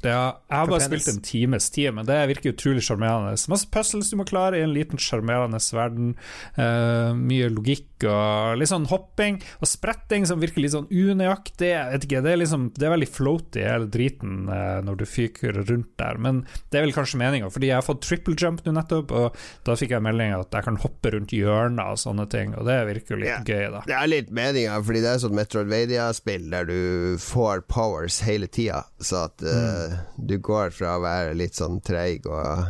Ja, 0.02 0.42
jeg 0.50 0.58
har 0.58 0.70
bare 0.70 0.82
spilt 0.82 1.10
en 1.12 1.22
times 1.22 1.70
tid, 1.70 1.92
men 1.94 2.08
det 2.08 2.18
virker 2.32 2.56
utrolig 2.56 2.82
sjarmerende. 2.86 3.36
Masse 3.52 3.70
puzzles 3.70 4.10
du 4.10 4.18
må 4.18 4.26
klare 4.26 4.58
i 4.58 4.66
en 4.66 4.74
liten 4.74 5.02
sjarmerende 5.02 5.62
verden. 5.76 6.16
Uh, 6.58 7.14
mye 7.18 7.52
logikk 7.54 7.86
og 8.10 8.60
litt 8.60 8.72
sånn 8.72 8.88
hopping 8.92 9.40
og 9.60 9.70
spretting 9.70 10.28
som 10.30 10.42
virker 10.42 10.64
litt 10.64 10.76
sånn 10.76 10.90
unøyaktig. 10.92 11.72
Jeg 11.72 11.94
vet 11.96 12.08
ikke, 12.08 12.24
det 12.26 12.34
er, 12.34 12.42
liksom, 12.44 12.68
det 12.78 12.88
er 12.88 12.96
veldig 12.96 13.10
floaty 13.12 13.66
hele 13.66 13.90
driten 13.92 14.50
uh, 14.52 14.80
når 14.86 15.02
du 15.02 15.06
fyker 15.10 15.62
rundt 15.62 15.92
der, 16.02 16.22
men 16.22 16.44
det 16.72 16.80
er 16.80 16.88
vel 16.88 16.96
kanskje 16.96 17.22
meninga, 17.22 17.52
fordi 17.54 17.72
jeg 17.72 17.80
har 17.80 17.88
fått 17.88 18.04
triple 18.06 18.38
jump 18.40 18.64
nå 18.66 18.76
nettopp, 18.78 19.14
og 19.16 19.40
da 19.68 19.78
fikk 19.80 19.96
jeg 19.96 20.06
melding 20.06 20.36
at 20.38 20.54
jeg 20.56 20.68
kan 20.68 20.80
hoppe 20.82 21.14
rundt 21.16 21.36
hjørner 21.36 21.96
og 21.96 22.02
sånne 22.02 22.28
ting, 22.32 22.56
og 22.58 22.68
det 22.70 22.80
virker 22.90 23.16
jo 23.16 23.22
litt 23.24 23.32
yeah. 23.32 23.46
gøy, 23.46 23.68
da. 23.78 23.84
Det 23.88 23.98
er 23.98 24.12
litt 24.12 24.34
meninga, 24.36 24.80
fordi 24.86 25.04
det 25.04 25.14
er 25.14 25.24
sånn 25.26 25.38
Metroidvania-spill 25.38 26.50
der 26.52 26.70
du 26.70 26.82
får 27.22 27.66
powers 27.72 28.22
hele 28.26 28.50
tida, 28.52 28.84
så 29.02 29.26
at 29.28 29.46
uh, 29.46 29.52
mm 29.52 30.00
du 30.32 30.38
går 30.38 30.72
fra 30.76 30.96
å 30.98 31.04
være 31.04 31.36
litt 31.38 31.58
sånn 31.58 31.80
treig 31.84 32.28
og, 32.30 32.68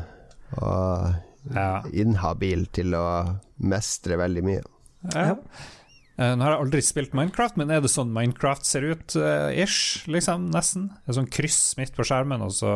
og 0.61 1.53
ja. 1.55 1.81
inhabil 1.91 2.67
til 2.73 2.95
å 2.97 3.05
mestre 3.71 4.17
veldig 4.21 4.45
mye. 4.45 4.63
Ja. 5.09 5.35
Uh, 6.19 6.33
nå 6.37 6.43
har 6.43 6.53
jeg 6.53 6.65
aldri 6.65 6.81
spilt 6.85 7.15
Minecraft, 7.17 7.55
men 7.57 7.71
er 7.73 7.81
det 7.81 7.89
sånn 7.89 8.11
Minecraft 8.13 8.67
ser 8.67 8.85
ut, 8.85 9.15
uh, 9.17 9.49
ish, 9.55 10.03
liksom, 10.11 10.49
nesten? 10.53 10.91
Et 11.07 11.17
sånn 11.17 11.29
kryss 11.31 11.71
midt 11.79 11.95
på 11.97 12.05
skjermen, 12.05 12.43
og 12.45 12.53
så 12.53 12.73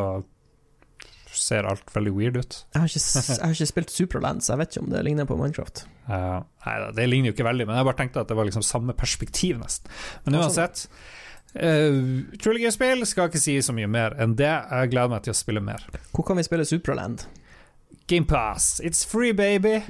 ser 1.36 1.68
alt 1.68 1.90
veldig 1.92 2.14
weird 2.16 2.38
ut. 2.40 2.56
Jeg 2.72 2.80
har 2.80 2.88
ikke, 2.88 3.02
jeg 3.36 3.42
har 3.42 3.54
ikke 3.54 3.68
spilt 3.70 3.92
Superland, 3.92 4.42
så 4.42 4.54
jeg 4.54 4.62
vet 4.62 4.72
ikke 4.72 4.84
om 4.86 4.90
det 4.94 5.04
ligner 5.06 5.28
på 5.28 5.36
Minecraft. 5.38 5.84
Uh, 6.08 6.40
nei, 6.64 6.76
det 6.96 7.06
ligner 7.10 7.30
jo 7.30 7.36
ikke 7.36 7.48
veldig, 7.48 7.68
men 7.68 7.78
jeg 7.78 7.88
bare 7.90 8.00
tenkte 8.00 8.24
at 8.24 8.32
det 8.32 8.38
var 8.38 8.48
liksom 8.48 8.64
samme 8.66 8.96
perspektiv, 8.96 9.60
nesten. 9.62 9.92
Men 10.24 10.40
uansett. 10.40 10.86
Uh, 11.56 12.26
Utrolig 12.36 12.66
gøy 12.66 12.72
spill. 12.74 13.04
Skal 13.08 13.30
ikke 13.30 13.40
si 13.40 13.58
så 13.64 13.74
mye 13.76 13.88
mer 13.90 14.16
enn 14.20 14.34
det. 14.36 14.50
Jeg 14.50 14.92
gleder 14.92 15.12
meg 15.12 15.24
til 15.24 15.36
å 15.36 15.38
spille 15.38 15.62
mer. 15.64 15.86
Hvor 16.12 16.26
kan 16.28 16.40
vi 16.40 16.44
spille 16.48 16.66
Superland? 16.68 17.28
Gamepass. 18.10 18.80
It's 18.84 19.06
free, 19.06 19.32
baby. 19.36 19.80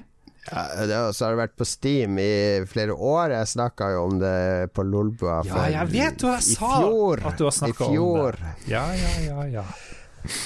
Ja, 0.46 1.12
så 1.12 1.24
har 1.26 1.34
det 1.34 1.40
vært 1.40 1.56
på 1.58 1.66
Steam 1.66 2.18
i 2.22 2.62
flere 2.70 2.94
år. 2.94 3.32
Jeg 3.34 3.50
snakka 3.56 3.90
jo 3.96 4.04
om 4.06 4.18
det 4.20 4.70
på 4.76 4.84
Lolbua 4.86 5.40
ja, 5.48 5.64
jeg 5.80 5.90
vet 5.94 6.20
du, 6.22 6.28
jeg 6.30 6.42
sa 6.54 6.70
fjor. 6.78 7.24
at 7.26 7.38
du 7.38 7.44
har 7.48 7.54
snakka 7.56 7.90
om 7.90 8.30
det. 8.30 8.54
Ja, 8.70 8.84
ja, 8.94 9.12
ja, 9.26 9.46
ja. 9.58 9.64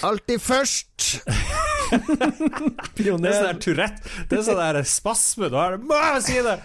Alltid 0.04 0.40
først! 0.44 1.20
det 1.90 3.00
er 3.00 3.04
sånn 3.10 3.24
der 3.24 3.58
Tourette. 3.60 4.00
Det 4.28 4.36
er 4.38 4.42
sånn 4.46 4.60
der 4.60 4.82
spasme. 4.88 5.46
Da 5.52 5.58
er 5.66 5.70
det 5.76 5.82
Må 5.88 5.94
si 6.24 6.38
det! 6.44 6.56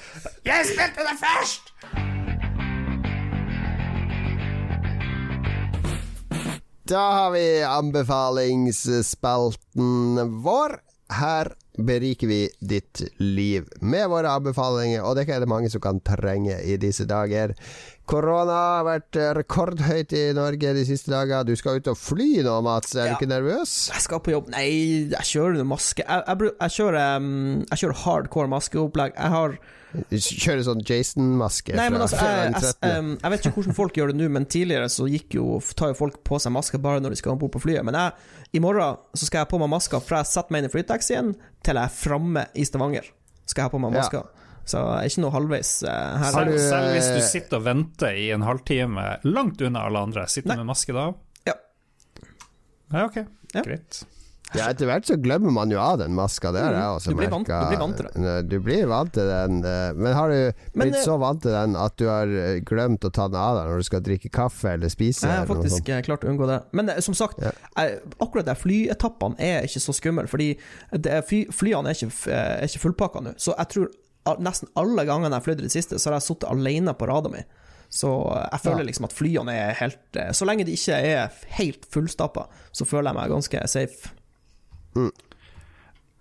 Jeg 0.48 0.60
spilte 0.72 1.02
det 1.08 1.16
først! 1.22 1.64
Da 6.86 7.04
har 7.18 7.30
vi 7.34 7.46
anbefalingsspalten 7.66 10.20
vår. 10.46 10.72
Her 11.14 11.52
beriker 11.78 12.28
vi 12.28 12.40
ditt 12.60 13.02
liv 13.20 13.68
med 13.82 14.08
våre 14.10 14.32
anbefalinger, 14.32 15.04
og 15.04 15.18
det 15.18 15.28
er 15.30 15.44
det 15.44 15.50
mange 15.52 15.70
som 15.70 15.84
kan 15.84 16.00
trenge 16.02 16.56
i 16.64 16.78
disse 16.82 17.06
dager. 17.06 17.54
Korona 18.10 18.58
har 18.78 18.88
vært 18.88 19.20
rekordhøyt 19.38 20.14
i 20.18 20.24
Norge 20.38 20.74
de 20.78 20.86
siste 20.88 21.12
dager. 21.14 21.46
Du 21.46 21.56
skal 21.58 21.78
ut 21.80 21.92
og 21.92 21.98
fly 22.00 22.44
nå, 22.46 22.58
Mats. 22.66 22.96
Er 22.96 23.10
ja. 23.10 23.14
du 23.14 23.20
ikke 23.20 23.30
nervøs? 23.30 23.76
Jeg 23.94 24.06
skal 24.06 24.22
på 24.26 24.34
jobb. 24.34 24.52
Nei, 24.54 24.68
jeg 25.14 25.30
kjører 25.32 25.66
maske. 25.68 26.06
Jeg, 26.06 26.26
jeg, 26.26 26.52
jeg, 26.54 26.76
kjører, 26.78 27.18
um, 27.18 27.66
jeg 27.70 27.82
kjører 27.84 28.02
hardcore 28.06 28.54
maskeopplegg. 28.56 29.18
Jeg 29.18 29.36
har 29.36 29.58
Kjører 30.12 30.62
sånn 30.66 30.82
Jason-maske 30.86 31.76
Nei, 31.78 31.88
men 31.94 32.04
altså, 32.04 32.20
jeg, 32.20 32.54
jeg, 32.56 32.76
jeg, 32.84 33.32
vet 33.32 33.44
ikke 33.44 33.54
hvordan 33.60 33.78
folk 33.78 33.98
gjør 34.00 34.12
det 34.12 34.20
nå, 34.20 34.30
men 34.34 34.48
tidligere 34.50 34.88
så 34.92 35.08
gikk 35.10 35.38
jo, 35.38 35.60
tar 35.78 35.94
jo 35.94 35.98
folk 36.00 36.22
på 36.28 36.40
seg 36.42 36.54
maske 36.56 36.80
bare 36.82 37.04
når 37.04 37.16
de 37.16 37.20
skal 37.22 37.36
om 37.36 37.42
bord 37.42 37.54
på 37.56 37.62
flyet. 37.64 37.86
Men 37.88 37.98
jeg, 38.00 38.32
i 38.58 38.64
morgen 38.64 38.98
så 39.16 39.28
skal 39.28 39.44
jeg 39.44 39.52
på 39.52 39.60
meg 39.62 39.72
maska 39.74 40.02
fra 40.04 40.24
jeg 40.24 40.32
setter 40.32 40.56
meg 40.56 40.64
inn 40.64 40.70
i 40.70 40.74
flytaxien 40.74 41.36
til 41.66 41.80
jeg 41.80 41.84
er 41.84 41.94
framme 42.00 42.48
i 42.56 42.66
Stavanger. 42.68 43.12
Skal 43.46 43.64
jeg 43.64 43.70
ha 43.70 43.76
på 43.76 43.84
meg 43.84 43.96
maska. 43.96 44.24
Ja. 44.26 44.46
Så 44.66 44.82
jeg 44.82 44.98
er 44.98 45.12
ikke 45.12 45.22
noe 45.22 45.36
halvveis 45.36 45.72
uh, 45.86 45.92
her. 46.24 46.32
Selv, 46.34 46.58
selv, 46.64 46.90
hvis 46.96 47.12
du 47.14 47.22
sitter 47.28 47.60
og 47.60 47.68
venter 47.68 48.18
i 48.18 48.32
en 48.34 48.46
halvtime 48.46 49.06
langt 49.28 49.62
unna 49.62 49.86
alle 49.86 50.02
andre, 50.10 50.26
sitter 50.32 50.58
du 50.58 50.64
med 50.64 50.72
maske 50.72 50.96
da? 50.96 51.12
Ja. 51.46 51.56
Ja, 52.90 53.06
ok. 53.06 53.22
Ja. 53.54 53.62
Greit. 53.62 54.02
Ja, 54.54 54.68
etter 54.70 54.88
hvert 54.88 55.08
så 55.08 55.16
glemmer 55.20 55.54
man 55.54 55.72
jo 55.74 55.80
av 55.82 55.98
den 56.00 56.14
maska, 56.16 56.52
det 56.54 56.62
har 56.62 56.76
jeg 56.76 57.00
også 57.00 57.16
merka. 57.18 57.40
Du, 57.42 57.66
du 57.66 57.72
blir 57.72 57.82
vant 57.82 57.98
til 57.98 58.08
det. 58.08 58.36
Du 58.52 58.56
blir 58.64 58.86
vant 58.92 59.12
til 59.16 59.30
den, 59.30 59.58
eh, 59.68 59.98
men 59.98 60.16
har 60.16 60.32
du 60.32 60.38
blitt 60.76 60.94
men, 60.94 60.98
så 61.02 61.18
vant 61.22 61.42
til 61.44 61.56
den 61.56 61.76
at 61.80 61.98
du 62.00 62.06
har 62.08 62.30
eh, 62.30 62.60
glemt 62.68 63.08
å 63.08 63.12
ta 63.16 63.28
den 63.32 63.40
av 63.42 63.60
deg 63.60 63.72
når 63.72 63.82
du 63.82 63.88
skal 63.90 64.06
drikke 64.06 64.32
kaffe 64.36 64.76
eller 64.76 64.94
spise? 64.94 65.28
Jeg 65.28 65.44
har 65.44 65.50
faktisk 65.50 65.92
klart 66.08 66.26
å 66.28 66.32
unngå 66.32 66.50
det. 66.52 66.62
Men 66.78 66.94
eh, 66.94 67.02
som 67.04 67.18
sagt, 67.18 67.42
ja. 67.44 67.52
akkurat 68.22 68.48
de 68.48 68.58
flyetappene 68.60 69.40
er 69.42 69.68
ikke 69.68 69.84
så 69.84 69.96
skumle, 69.98 70.28
fordi 70.32 70.54
fly, 70.94 71.46
flyene 71.56 71.92
er 71.92 72.00
ikke, 72.00 72.40
er 72.40 72.70
ikke 72.70 72.84
fullpakka 72.88 73.26
nå. 73.26 73.38
Så 73.42 73.56
jeg 73.58 73.74
tror 73.74 74.42
nesten 74.42 74.72
alle 74.80 75.06
gangene 75.06 75.34
jeg 75.34 75.42
har 75.42 75.48
flydd 75.50 75.64
i 75.64 75.68
det 75.68 75.76
siste, 75.76 76.00
så 76.00 76.12
har 76.12 76.20
jeg 76.20 76.30
sittet 76.30 76.52
alene 76.54 76.96
på 76.98 77.10
rada 77.10 77.34
mi. 77.34 77.44
Så 77.92 78.10
jeg 78.26 78.64
føler 78.64 78.88
liksom 78.88 79.06
at 79.08 79.14
flyene 79.14 79.54
er 79.54 79.76
helt 79.78 80.18
Så 80.36 80.44
lenge 80.48 80.66
de 80.68 80.74
ikke 80.74 80.98
er 80.98 81.36
helt 81.60 81.86
fullstappa, 81.94 82.48
så 82.76 82.88
føler 82.88 83.12
jeg 83.12 83.20
meg 83.20 83.36
ganske 83.36 83.68
safe. 83.72 84.16
Mm. 84.96 85.12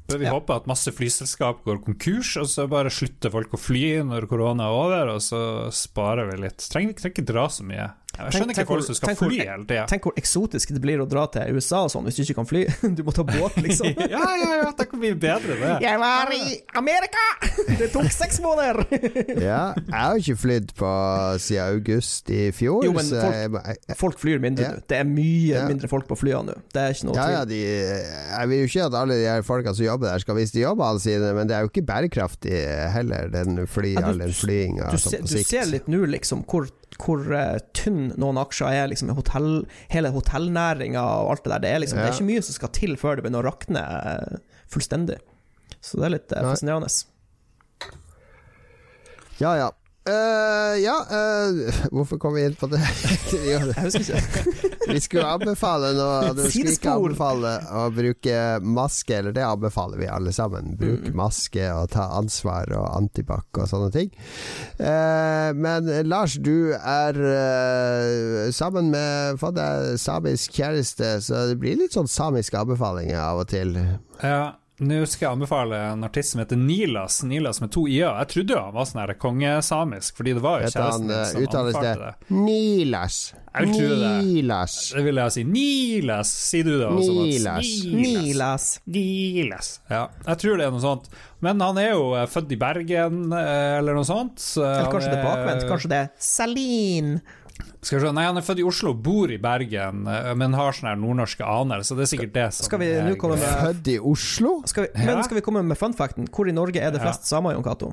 Bør 0.04 0.20
vi 0.20 0.26
ja. 0.28 0.34
håpe 0.36 0.52
at 0.52 0.66
masse 0.68 0.92
flyselskap 0.92 1.62
går 1.64 1.80
konkurs, 1.86 2.34
og 2.36 2.48
så 2.52 2.66
bare 2.68 2.92
slutter 2.92 3.32
folk 3.32 3.54
å 3.56 3.60
fly 3.60 3.84
når 4.04 4.28
korona 4.28 4.68
er 4.68 4.76
over, 4.76 5.12
og 5.14 5.22
så 5.24 5.40
sparer 5.72 6.28
vi 6.32 6.42
litt. 6.42 6.60
Trenger, 6.60 6.98
trenger 6.98 7.14
ikke 7.14 7.30
dra 7.30 7.46
så 7.48 7.64
mye. 7.64 7.88
Jeg 8.14 8.34
skjønner 8.36 8.54
tenk, 8.54 8.60
ikke 8.62 8.70
hvordan 8.70 8.86
du 8.86 8.98
skal 8.98 9.16
fly 9.18 9.38
hele 9.40 9.66
tida. 9.66 9.84
Tenk 9.90 10.06
hvor 10.06 10.18
eksotisk 10.20 10.72
det 10.76 10.80
blir 10.82 11.02
å 11.02 11.06
dra 11.08 11.24
til 11.34 11.56
USA 11.58 11.82
og 11.86 11.90
sånn, 11.92 12.06
hvis 12.06 12.18
du 12.18 12.22
ikke 12.24 12.36
kan 12.40 12.48
fly. 12.48 12.62
Du 12.94 13.02
må 13.06 13.14
ta 13.16 13.24
båt, 13.26 13.56
liksom. 13.64 13.90
ja, 14.14 14.22
ja, 14.38 14.50
ja, 14.60 14.70
tenk 14.78 14.94
hvor 14.94 15.02
mye 15.02 15.16
bedre 15.18 15.56
det 15.58 15.70
er. 15.72 15.82
Jeg 15.82 16.00
var 16.02 16.34
i 16.36 16.58
Amerika! 16.78 17.24
Det 17.80 17.88
tok 17.90 18.06
seks 18.14 18.38
måneder! 18.44 18.84
ja, 19.42 19.74
jeg 19.74 19.94
har 19.94 20.20
ikke 20.20 20.36
flydd 20.38 20.74
på 20.78 20.90
siden 21.42 21.74
august 21.74 22.30
i 22.30 22.46
fjor. 22.54 22.84
Jo, 22.86 22.92
men 22.94 23.08
folk, 23.08 23.96
folk 23.98 24.22
flyr 24.22 24.42
mindre 24.42 24.68
nå. 24.68 24.78
Ja. 24.78 24.86
Det 24.92 25.00
er 25.00 25.08
mye 25.08 25.56
ja. 25.56 25.64
mindre 25.70 25.90
folk 25.90 26.06
på 26.10 26.18
flyene 26.18 26.52
nå. 26.52 26.56
Det 26.74 26.84
er 26.84 26.94
ikke 26.94 27.08
noe 27.08 27.18
ja, 27.18 27.26
ja, 27.38 27.42
de, 27.48 27.58
Jeg 27.58 28.50
vil 28.50 28.62
jo 28.62 28.70
ikke 28.70 28.86
at 28.86 28.98
alle 29.00 29.18
de 29.18 29.26
her 29.26 29.44
folka 29.46 29.74
som 29.74 29.86
jobber 29.86 30.10
der, 30.12 30.22
skal 30.22 30.38
vise 30.38 30.54
de 30.56 30.62
jobbene 30.62 31.02
sine, 31.02 31.32
men 31.36 31.50
det 31.50 31.56
er 31.56 31.66
jo 31.66 31.72
ikke 31.72 31.84
bærekraftig 31.88 32.62
heller, 32.94 33.28
den 33.32 33.64
fly, 33.70 33.94
all 34.00 34.22
den 34.22 34.34
flyinga. 34.36 34.92
Du, 34.94 35.00
du, 35.02 35.28
du 35.34 35.36
ser 35.42 35.68
litt 35.70 35.90
nå, 35.90 36.04
liksom, 36.14 36.44
hvor 36.48 36.68
hvor 37.02 37.22
uh, 37.26 37.58
tynn 37.76 38.12
noen 38.20 38.38
aksjer 38.40 38.70
er, 38.70 38.88
liksom, 38.92 39.12
hotell, 39.16 39.64
hele 39.92 40.12
hotellnæringa 40.14 41.02
og 41.02 41.34
alt 41.34 41.46
det 41.46 41.52
der. 41.54 41.64
Det 41.64 41.72
er, 41.72 41.80
liksom, 41.84 41.98
ja. 41.98 42.04
det 42.04 42.12
er 42.12 42.18
ikke 42.18 42.32
mye 42.32 42.44
som 42.46 42.58
skal 42.58 42.74
til 42.76 42.98
før 43.00 43.18
det 43.18 43.26
begynner 43.26 43.44
å 43.44 43.48
rakne 43.50 43.82
uh, 43.82 44.60
fullstendig. 44.70 45.18
Så 45.80 46.00
det 46.00 46.08
er 46.08 46.14
litt 46.16 46.36
uh, 46.36 46.44
fascinerende. 46.52 46.92
Ja, 49.40 49.56
ja. 49.58 49.70
Uh, 50.04 50.76
ja, 50.82 50.98
uh, 51.08 51.76
hvorfor 51.88 52.18
kom 52.20 52.34
vi 52.36 52.42
inn 52.44 52.56
på 52.60 52.68
det? 52.72 52.80
jeg 53.32 53.60
husker 53.64 54.18
ikke. 54.18 54.72
vi 54.90 54.98
skulle 55.00 55.30
anbefale 55.32 55.94
noe 55.96 56.34
Du 56.36 56.42
skulle 56.52 56.74
ikke 56.74 56.92
anbefale 56.92 57.52
å 57.72 57.86
bruke 57.94 58.34
maske, 58.60 59.16
eller 59.16 59.32
det 59.32 59.46
anbefaler 59.48 60.02
vi 60.02 60.10
alle 60.12 60.34
sammen. 60.36 60.74
Bruk 60.76 61.08
mm. 61.08 61.16
maske 61.16 61.70
og 61.72 61.88
ta 61.94 62.10
ansvar 62.18 62.68
og 62.76 62.84
antibac 62.90 63.48
og 63.56 63.70
sånne 63.70 63.88
ting. 63.94 64.10
Uh, 64.76 65.56
men 65.56 65.88
Lars, 66.04 66.36
du 66.36 66.74
er 66.76 67.16
sammen 68.52 68.92
med 68.92 69.40
fått 69.40 69.56
deg 69.56 69.96
samisk 70.02 70.60
kjæreste, 70.60 71.16
så 71.24 71.46
det 71.48 71.56
blir 71.62 71.80
litt 71.80 71.96
sånn 71.96 72.10
samiske 72.10 72.60
anbefalinger 72.60 73.22
av 73.24 73.40
og 73.46 73.48
til. 73.54 73.72
Ja 74.20 74.52
nå 74.82 75.04
skal 75.06 75.28
jeg 75.28 75.36
anbefale 75.36 75.78
en 75.92 76.02
artist 76.06 76.32
som 76.34 76.40
heter 76.42 76.58
Nilas. 76.58 77.20
Nilas 77.22 77.60
med 77.62 77.70
to 77.74 77.84
i-er. 77.86 78.16
Jeg 78.24 78.30
trodde 78.32 78.56
jo 78.56 78.62
han 78.64 78.74
var 78.74 78.88
sånn 78.90 79.00
her 79.04 79.12
kongesamisk, 79.22 80.16
fordi 80.18 80.32
det 80.34 80.42
var 80.42 80.64
jo 80.64 80.70
kjæresten 80.72 81.06
min 81.06 81.28
som 81.30 81.60
anbefalte 81.60 81.92
det. 82.00 82.10
Nilas. 82.34 83.18
Jeg 83.54 83.68
vil 83.68 83.76
tro 83.76 84.00
det. 84.00 84.10
Nilas. 84.26 84.74
Det 84.96 85.04
vil 85.06 85.20
jeg 85.22 85.34
si. 85.36 85.44
Nilas, 85.46 86.32
sier 86.48 86.66
du 86.66 86.72
det 86.72 86.88
også, 86.88 87.12
Nilas. 87.20 87.70
Nilas. 87.86 88.66
Nilas. 88.96 89.70
Ja, 89.92 90.02
jeg 90.26 90.42
tror 90.42 90.58
det 90.58 90.66
er 90.66 90.74
noe 90.74 90.82
sånt. 90.82 91.06
Men 91.44 91.62
han 91.62 91.78
er 91.78 91.92
jo 91.92 92.10
eh, 92.18 92.26
født 92.30 92.56
i 92.56 92.58
Bergen, 92.58 93.22
eh, 93.30 93.78
eller 93.78 93.94
noe 93.94 94.08
sånt. 94.08 94.42
Eller 94.58 94.90
kanskje 94.90 95.14
det 95.14 95.20
er 95.20 95.26
bakvendt. 95.28 95.70
Kanskje 95.70 95.92
det 95.94 96.02
er 96.02 96.12
Salin. 96.18 97.14
Skal 97.84 97.98
vi 97.98 98.02
se, 98.02 98.12
Nei, 98.16 98.24
han 98.26 98.38
er 98.40 98.44
født 98.44 98.62
i 98.62 98.64
Oslo, 98.66 98.94
bor 98.98 99.30
i 99.30 99.36
Bergen, 99.42 100.06
eh, 100.10 100.30
men 100.38 100.56
har 100.58 100.74
sånne 100.74 100.96
nordnorske 100.98 101.46
aner. 101.46 101.84
Så 101.86 101.96
det 101.98 102.06
er 102.06 102.10
sikkert 102.14 102.34
det 102.34 102.48
som 102.56 102.66
skal 102.66 102.82
vi 102.82 102.88
nå 103.04 103.14
komme 103.20 103.38
med 103.38 103.60
Født 103.66 103.92
i 103.92 103.98
Oslo? 104.00 104.56
Skal 104.70 104.88
vi, 104.88 105.04
men 105.04 105.22
skal 105.26 105.38
vi 105.38 105.44
komme 105.44 105.62
med 105.66 105.78
funfacten? 105.78 106.26
Hvor 106.34 106.50
i 106.50 106.56
Norge 106.56 106.82
er 106.82 106.94
det 106.94 107.02
flest 107.04 107.28
ja. 107.28 107.36
samer, 107.36 107.54
Jon 107.54 107.66
Cato? 107.66 107.92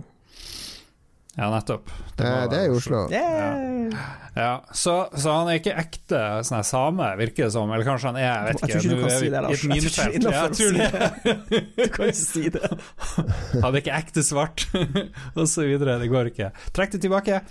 Ja, 1.38 1.48
nettopp. 1.48 1.88
Det, 2.18 2.26
det, 2.26 2.32
det 2.52 2.58
er 2.60 2.66
i 2.68 2.74
Oslo. 2.76 3.06
Yeah. 3.12 3.94
Ja. 4.36 4.64
Så, 4.72 4.94
så, 5.16 5.32
han 5.34 5.49
er 5.52 5.60
ikke 5.60 5.74
ekte 5.80 6.20
sånn 6.48 6.64
same, 6.64 7.08
virker 7.20 7.48
det 7.48 7.53
som. 7.56 7.72
Eller 7.72 7.88
kanskje 7.88 8.12
han 8.12 8.20
er, 8.20 8.28
jeg 8.28 8.48
vet 8.48 8.62
ikke. 8.62 8.70
Jeg 8.72 8.72
tror 8.72 8.84
ikke 8.84 8.95
du 8.95 9.02
kan 9.02 9.14
si 9.16 9.32
det, 9.32 9.41
Lars. 9.44 9.52
Jeg 9.52 9.84
tror 9.84 10.16
ikke, 10.16 10.34
jeg 10.36 10.53
tror 10.58 10.78
det. 10.78 11.64
du 11.78 11.95
kan 11.95 12.12
ikke 12.12 12.20
si 12.20 12.44
det. 12.56 12.72
han 13.64 13.70
er 13.70 13.80
ikke 13.82 13.98
ekte 13.98 14.24
svart, 14.28 14.66
og 15.40 15.44
så 15.52 15.66
videre. 15.68 15.98
Det 16.03 16.12
går 16.12 16.32
ikke. 16.32 16.52
Trekk 16.76 16.95
det 16.95 17.02
tilbake. 17.08 17.41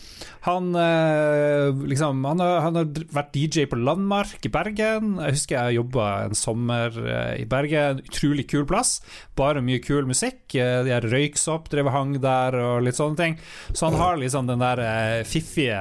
Han, 0.48 0.70
eh, 0.80 1.82
liksom, 1.92 2.24
han, 2.24 2.40
har, 2.40 2.62
han 2.64 2.80
har 2.80 2.88
vært 3.12 3.36
DJ 3.36 3.68
på 3.68 3.80
Landmark 3.80 4.48
i 4.48 4.52
Bergen. 4.52 5.18
Jeg 5.20 5.36
husker 5.36 5.58
jeg 5.58 5.80
jobba 5.80 6.08
en 6.30 6.38
sommer 6.38 6.96
eh, 7.04 7.34
i 7.42 7.48
Bergen. 7.48 8.00
Utrolig 8.08 8.48
kul 8.48 8.64
plass. 8.68 8.98
Bare 9.36 9.64
mye 9.64 9.82
kul 9.84 10.08
musikk. 10.08 10.46
Eh, 10.56 10.80
de 10.86 10.96
her 10.96 11.04
Røyksopp 11.12 11.68
drev 11.72 11.92
og 11.92 11.96
hang 11.96 12.16
der, 12.24 12.56
og 12.56 12.88
litt 12.88 12.96
sånne 12.96 13.20
ting. 13.20 13.40
Så 13.72 13.86
han 13.86 13.98
har 14.00 14.18
liksom 14.20 14.48
den 14.48 14.62
der 14.62 15.24
fiffige 15.28 15.78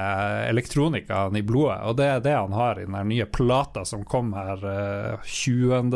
elektronikaen 0.48 1.36
i 1.36 1.42
blodet, 1.46 1.80
og 1.88 1.96
det 1.98 2.06
er 2.06 2.24
det 2.24 2.36
han 2.36 2.54
har 2.56 2.80
i 2.80 2.86
den 2.86 3.10
nye 3.10 3.26
plata 3.26 3.84
som 3.88 4.04
kom 4.08 4.32
her 4.36 4.64
uh, 4.64 5.24
20. 5.26 5.90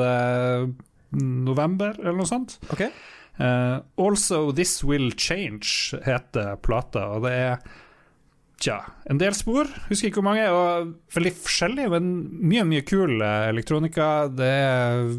november, 1.14 1.94
eller 2.00 2.18
noe 2.18 2.28
sånt. 2.28 2.58
Okay. 2.74 2.90
Uh, 3.38 3.82
also 3.98 4.52
This 4.54 4.84
Will 4.84 5.12
Change 5.18 5.98
heter 6.06 6.56
plata, 6.62 7.08
og 7.16 7.26
det 7.26 7.34
er 7.34 7.56
Tja, 8.62 8.76
en 9.10 9.18
del 9.18 9.34
spor, 9.34 9.68
husker 9.88 10.08
ikke 10.08 10.20
hvor 10.20 10.28
mange, 10.28 10.44
og 10.46 10.92
veldig 11.16 11.32
forskjellige, 11.42 11.90
men 11.90 12.12
mye, 12.46 12.62
mye 12.68 12.84
kul 12.86 13.18
eh, 13.18 13.48
elektronika. 13.50 14.06
Det 14.30 14.46
er 14.46 15.10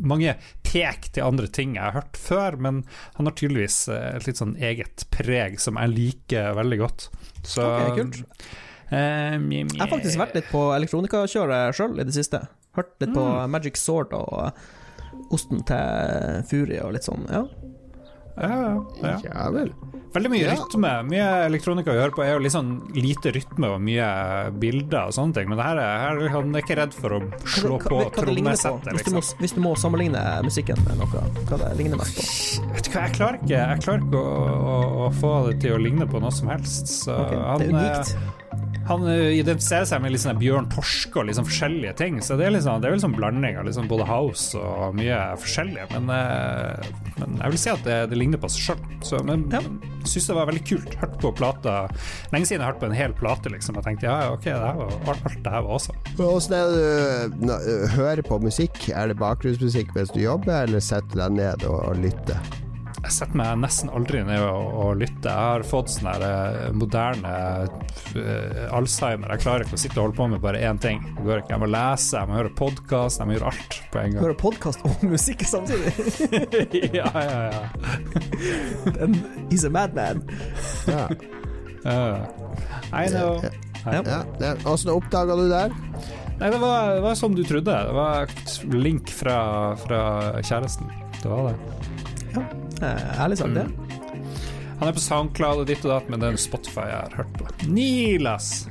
mange 0.00 0.34
pek 0.66 1.10
til 1.12 1.26
andre 1.26 1.50
ting 1.52 1.76
jeg 1.76 1.84
har 1.84 1.98
hørt 1.98 2.18
før, 2.18 2.56
men 2.56 2.80
han 3.18 3.28
har 3.28 3.36
tydeligvis 3.36 3.82
eh, 3.92 4.08
et 4.16 4.26
litt 4.30 4.40
sånn 4.40 4.56
eget 4.56 5.04
preg 5.12 5.60
som 5.62 5.78
jeg 5.80 5.92
liker 5.92 6.56
veldig 6.58 6.80
godt. 6.80 7.06
Så 7.44 7.68
okay, 7.68 8.00
kult. 8.00 8.48
Um, 8.90 9.52
jeg 9.54 9.78
har 9.78 9.92
faktisk 9.92 10.18
vært 10.18 10.34
litt 10.34 10.48
på 10.50 10.64
elektronikakjøret 10.74 11.76
sjøl 11.76 12.00
i 12.00 12.08
det 12.08 12.16
siste. 12.16 12.42
Hørt 12.78 12.96
litt 13.02 13.12
på 13.14 13.22
mm. 13.22 13.50
Magic 13.52 13.78
Sword 13.78 14.16
og 14.16 14.50
osten 15.30 15.62
til 15.68 16.42
Fury 16.50 16.80
og 16.82 16.96
litt 16.96 17.06
sånn, 17.06 17.28
ja. 17.30 17.44
Ja, 18.36 18.82
ja. 19.02 19.16
ja 19.24 19.46
vel. 19.54 19.72
Veldig 20.10 20.30
mye 20.32 20.42
ja. 20.42 20.54
rytme. 20.58 20.90
Mye 21.06 21.26
elektronika 21.46 21.92
vi 21.94 22.00
hører 22.02 22.14
på, 22.14 22.22
er 22.24 22.32
jo 22.34 22.42
litt 22.42 22.54
sånn 22.54 22.72
lite 22.96 23.30
rytme 23.34 23.68
og 23.76 23.82
mye 23.84 24.08
bilder 24.58 25.06
og 25.06 25.14
sånne 25.14 25.36
ting, 25.36 25.50
men 25.50 25.60
det 25.60 25.66
her 25.68 25.80
er, 25.82 26.02
her, 26.02 26.22
han 26.34 26.50
er 26.50 26.64
ikke 26.64 26.78
redd 26.80 26.96
for 26.96 27.14
å 27.14 27.20
slå 27.44 27.76
hva, 27.76 27.84
på 27.84 28.00
trommesettet. 28.18 28.90
Hvis, 28.90 29.06
liksom. 29.06 29.38
hvis, 29.44 29.54
du 29.54 29.62
må 29.62 29.76
sammenligne 29.78 30.24
musikken 30.46 30.82
med 30.88 30.98
noe, 30.98 31.24
hva 31.46 31.60
det 31.62 31.70
ligner 31.78 32.00
mest 32.00 32.18
på? 32.18 32.26
Vet 32.74 32.88
du 32.88 32.92
hva, 32.96 33.06
jeg 33.06 33.16
klarer 33.20 33.38
ikke, 33.38 33.54
jeg 33.54 33.84
klarer 33.86 34.06
ikke 34.08 34.24
å, 34.24 34.44
å, 34.74 34.76
å, 35.06 35.10
få 35.20 35.34
det 35.46 35.56
til 35.62 35.78
å 35.78 35.82
ligne 35.86 36.10
på 36.10 36.22
noe 36.22 36.34
som 36.34 36.50
helst. 36.50 36.90
Så 37.04 37.14
okay, 37.14 37.38
det 37.62 37.70
er 37.70 37.76
unikt. 37.76 38.39
Han 38.90 39.06
eh, 39.06 39.36
identifiserer 39.38 39.86
seg 39.86 40.02
med 40.02 40.16
sånn 40.18 40.40
Bjørn 40.40 40.66
Torske 40.72 41.20
og 41.20 41.28
liksom 41.28 41.46
forskjellige 41.46 41.94
ting. 42.00 42.18
Så 42.24 42.34
det 42.38 42.48
er, 42.48 42.54
liksom, 42.56 42.80
det 42.82 42.88
er 42.88 42.96
vel 42.96 43.02
sånn 43.04 43.14
blanding 43.14 43.60
av 43.60 43.68
liksom 43.68 43.86
både 43.90 44.06
house 44.08 44.58
og 44.58 44.96
mye 44.98 45.18
forskjellig. 45.38 45.86
Men, 45.94 46.10
eh, 46.14 46.90
men 47.20 47.38
jeg 47.38 47.54
vil 47.54 47.62
si 47.62 47.72
at 47.72 47.84
det, 47.86 47.98
det 48.10 48.18
ligner 48.18 48.40
på 48.42 48.50
seg 48.50 48.70
sjøl. 48.70 49.22
Men 49.28 49.46
ja. 49.52 49.62
syns 50.02 50.26
det 50.30 50.38
var 50.40 50.50
veldig 50.50 50.64
kult. 50.72 50.96
Hørt 51.00 51.18
på 51.22 51.30
plata 51.38 51.76
Lenge 52.34 52.48
siden 52.48 52.60
jeg 52.60 52.66
har 52.66 52.72
hørt 52.72 52.82
på 52.82 52.88
en 52.90 52.96
hel 52.98 53.14
plate, 53.16 53.52
liksom. 53.54 53.78
Jeg 53.78 53.86
tenkte 53.86 54.08
ja, 54.08 54.32
ok, 54.34 54.48
det 54.48 54.56
her 54.58 54.80
var, 54.80 54.96
alt 55.14 55.38
det 55.44 55.54
her 55.54 55.68
var 55.68 55.76
også. 55.78 55.94
Åssen 56.26 56.56
er 56.56 56.74
det 56.74 57.30
du 57.38 57.86
hører 57.94 58.24
på 58.26 58.40
musikk? 58.42 58.82
Er 58.90 59.12
det 59.12 59.20
bakgrunnsmusikk 59.22 59.94
mens 59.94 60.10
du 60.14 60.22
jobber, 60.24 60.66
eller 60.66 60.82
setter 60.82 61.14
du 61.14 61.22
deg 61.22 61.38
ned 61.38 61.70
og, 61.70 61.78
og 61.92 62.02
lytter? 62.02 62.60
Jeg 63.00 63.14
setter 63.16 63.38
meg 63.40 63.60
nesten 63.62 63.88
aldri 63.96 64.20
ned 64.26 64.42
og, 64.44 64.74
og 64.82 64.90
lytter. 65.00 65.30
Jeg 65.30 65.46
har 65.54 65.64
fått 65.64 65.92
sånn 65.94 66.08
her 66.10 66.24
eh, 66.26 66.66
moderne 66.76 67.32
uh, 67.64 68.76
Alzheimer. 68.76 69.32
Jeg 69.34 69.44
klarer 69.44 69.64
ikke 69.64 69.78
å 69.78 69.80
sitte 69.80 69.96
og 69.96 70.08
holde 70.08 70.18
på 70.18 70.26
med 70.34 70.42
bare 70.44 70.60
én 70.68 70.80
ting. 70.80 71.00
Det 71.16 71.24
går 71.24 71.42
ikke. 71.42 71.54
Jeg 71.54 71.62
må 71.62 71.70
lese, 71.72 72.18
jeg 72.18 72.28
må 72.28 72.36
høre 72.36 72.52
podkast, 72.60 73.22
jeg 73.22 73.30
må 73.30 73.36
gjøre 73.38 73.52
alt 73.54 73.78
på 73.94 74.02
en 74.02 74.14
gang. 74.14 74.24
Høre 74.26 74.38
podkast 74.44 74.84
og 74.84 75.04
musikk 75.08 75.46
samtidig? 75.48 75.94
ja, 77.00 77.08
ja, 77.16 77.40
ja. 77.48 77.64
And 79.00 79.16
he's 79.48 79.64
a 79.64 79.72
madman. 79.72 80.22
Ja. 80.90 81.08
Uh, 81.80 82.28
I 82.92 83.08
know. 83.08 83.40
Åssen 84.68 84.92
ja. 84.92 84.96
oppdaga 84.98 85.40
du 85.40 85.46
der? 85.48 85.72
Nei, 86.40 86.48
det 86.48 86.58
var, 86.60 86.94
det 86.94 87.04
var, 87.04 87.16
som 87.16 87.34
du 87.36 87.42
trodde. 87.48 87.72
Det 87.72 87.96
var 87.96 88.28
link 88.76 89.12
fra, 89.12 89.38
fra 89.80 90.02
kjæresten. 90.44 90.92
Det 91.22 91.28
var 91.28 91.50
det. 91.50 91.56
Ja. 92.36 92.44
Eh, 92.82 93.20
ærlig 93.24 93.38
sagt, 93.38 93.54
det. 93.54 93.66
Mm. 93.66 93.86
Han 94.80 94.88
er 94.88 94.92
på 94.96 95.00
SoundCloud 95.04 95.58
og 95.60 95.66
ditt 95.68 95.84
og 95.84 95.90
datt, 95.92 96.10
men 96.10 96.20
det 96.20 96.26
er 96.30 96.32
en 96.32 96.38
Spotify 96.40 96.86
jeg 96.88 96.96
har 96.96 97.16
hørt 97.16 97.32
på. 97.38 97.46
Nilas. 97.68 98.68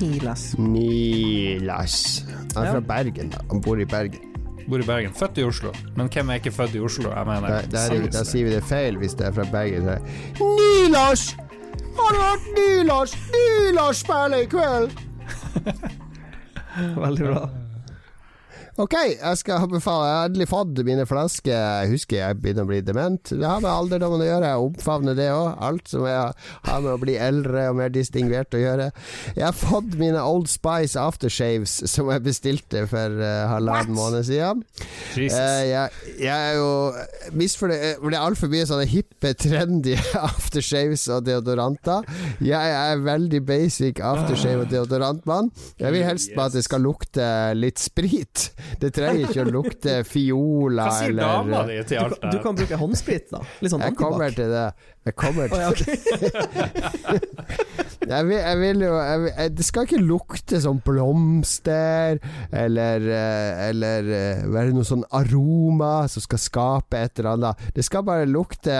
Nilas. 0.00 0.54
Nilas. 0.58 2.24
Han 2.54 2.62
er 2.62 2.66
Ja. 2.66 2.72
fra 2.74 2.80
Bergen. 2.80 3.32
Han 3.50 3.60
bor 3.64 3.76
i 3.80 3.84
Bergen. 3.84 4.20
Bor 4.68 4.78
i 4.78 4.82
Bergen. 4.82 5.12
Født 5.14 5.38
i 5.38 5.44
Oslo. 5.46 5.72
Men 5.96 6.08
hvem 6.08 6.28
er 6.30 6.34
ikke 6.40 6.50
født 6.52 6.74
i 6.74 6.80
Oslo? 6.80 7.10
Jeg 7.14 7.26
mener 7.26 7.40
Da, 7.48 7.60
der, 7.70 7.78
er 7.78 8.02
det- 8.02 8.12
da 8.12 8.24
sier 8.24 8.44
vi 8.44 8.50
det 8.54 8.64
feil 8.64 8.96
hvis 8.98 9.14
det 9.14 9.26
er 9.28 9.32
fra 9.32 9.44
Bergen. 9.52 9.88
Er 9.88 9.98
Nilas! 10.40 11.36
Har 11.96 12.10
du 12.12 12.20
hørt 12.20 12.44
Nilas? 12.58 13.16
Nilas 13.32 13.96
spiller 13.96 14.36
i 14.42 14.44
kveld! 14.46 14.90
Veldig 16.96 17.24
bra. 17.32 17.48
Ok, 18.76 18.92
jeg 18.92 19.38
skal 19.40 19.62
anbefale. 19.64 20.04
Jeg 20.04 20.16
har 20.18 20.26
endelig 20.28 20.46
fått 20.50 20.80
mine 20.84 21.06
flasker. 21.08 21.52
Jeg 21.54 21.92
husker 21.94 22.18
jeg 22.18 22.36
begynner 22.42 22.66
å 22.66 22.68
bli 22.68 22.82
dement. 22.84 23.30
Det 23.30 23.46
har 23.48 23.62
med 23.64 23.70
alderdommen 23.72 24.20
å 24.20 24.26
gjøre. 24.26 24.50
Jeg 24.50 24.64
omfavner 24.66 25.16
det 25.16 25.28
òg. 25.32 25.46
Alt 25.64 25.88
som 25.88 26.04
jeg 26.04 26.34
har 26.66 26.82
med 26.84 26.90
å 26.92 26.98
bli 27.00 27.14
eldre 27.16 27.70
og 27.70 27.78
mer 27.78 27.94
distingvert 27.94 28.52
å 28.52 28.60
gjøre. 28.60 28.90
Jeg 29.32 29.46
har 29.46 29.56
fått 29.56 29.96
mine 29.96 30.20
Old 30.20 30.50
Spice 30.52 31.00
aftershaves 31.00 31.78
som 31.88 32.10
jeg 32.12 32.24
bestilte 32.26 32.82
for 32.90 33.16
uh, 33.16 33.46
halvannen 33.54 33.96
måned 33.96 34.26
siden. 34.28 34.60
Jesus. 35.16 35.38
Eh, 35.40 35.62
jeg, 35.70 36.12
jeg 36.26 36.36
er 36.36 36.58
jo 36.58 37.32
misfornøyd 37.32 38.04
det 38.06 38.12
er 38.12 38.20
altfor 38.20 38.52
mye 38.52 38.68
sånne 38.68 38.86
hippe, 38.90 39.32
trendy 39.40 39.96
aftershaves 40.20 41.06
og 41.16 41.24
deodoranter. 41.30 42.04
Jeg 42.44 42.76
er 42.76 43.00
veldig 43.08 43.40
basic 43.48 44.04
aftershave 44.04 44.66
og 44.66 44.70
deodorantmann. 44.74 45.50
Jeg 45.80 45.96
vil 45.96 46.06
helst 46.06 46.36
bare 46.36 46.52
at 46.52 46.60
det 46.60 46.66
skal 46.68 46.84
lukte 46.84 47.32
litt 47.56 47.80
sprit. 47.80 48.50
Det 48.80 48.90
trenger 48.94 49.20
ikke 49.28 49.44
å 49.44 49.52
lukte 49.58 49.92
fiola 50.12 50.84
Hva 50.88 50.96
sier 50.98 51.10
eller 51.14 51.26
dama 51.32 51.58
di 51.68 51.76
til 51.88 51.96
alt 52.02 52.18
det 52.22 52.28
Du 52.34 52.38
kan 52.44 52.52
bruke 52.58 52.76
håndsprit, 52.80 53.26
da. 53.32 53.40
Litt 53.62 53.70
sånn 53.74 53.84
Jeg 53.86 53.94
kommer 53.98 54.28
til 54.36 54.48
det. 54.52 54.68
Jeg 55.06 55.14
kommer 55.20 55.44
til 55.52 55.60
ja, 55.62 55.70
jeg 58.06 58.22
vil, 58.26 58.38
jeg 58.38 58.58
vil 58.58 58.80
jo 58.82 58.94
jeg 58.98 59.20
vil, 59.22 59.30
jeg, 59.30 59.52
Det 59.56 59.64
skal 59.68 59.82
ikke 59.86 60.00
lukte 60.02 60.60
som 60.62 60.80
blomster, 60.86 62.18
eller, 62.50 62.98
eh, 63.06 63.68
eller 63.68 64.00
eh, 64.18 64.44
være 64.50 64.74
noe 64.74 64.84
sånn 64.86 65.04
aroma 65.14 66.08
som 66.10 66.22
skal 66.24 66.40
skape 66.42 67.00
et 67.00 67.18
eller 67.20 67.32
annet. 67.36 67.56
Det 67.76 67.84
skal 67.86 68.02
bare 68.06 68.26
lukte 68.30 68.76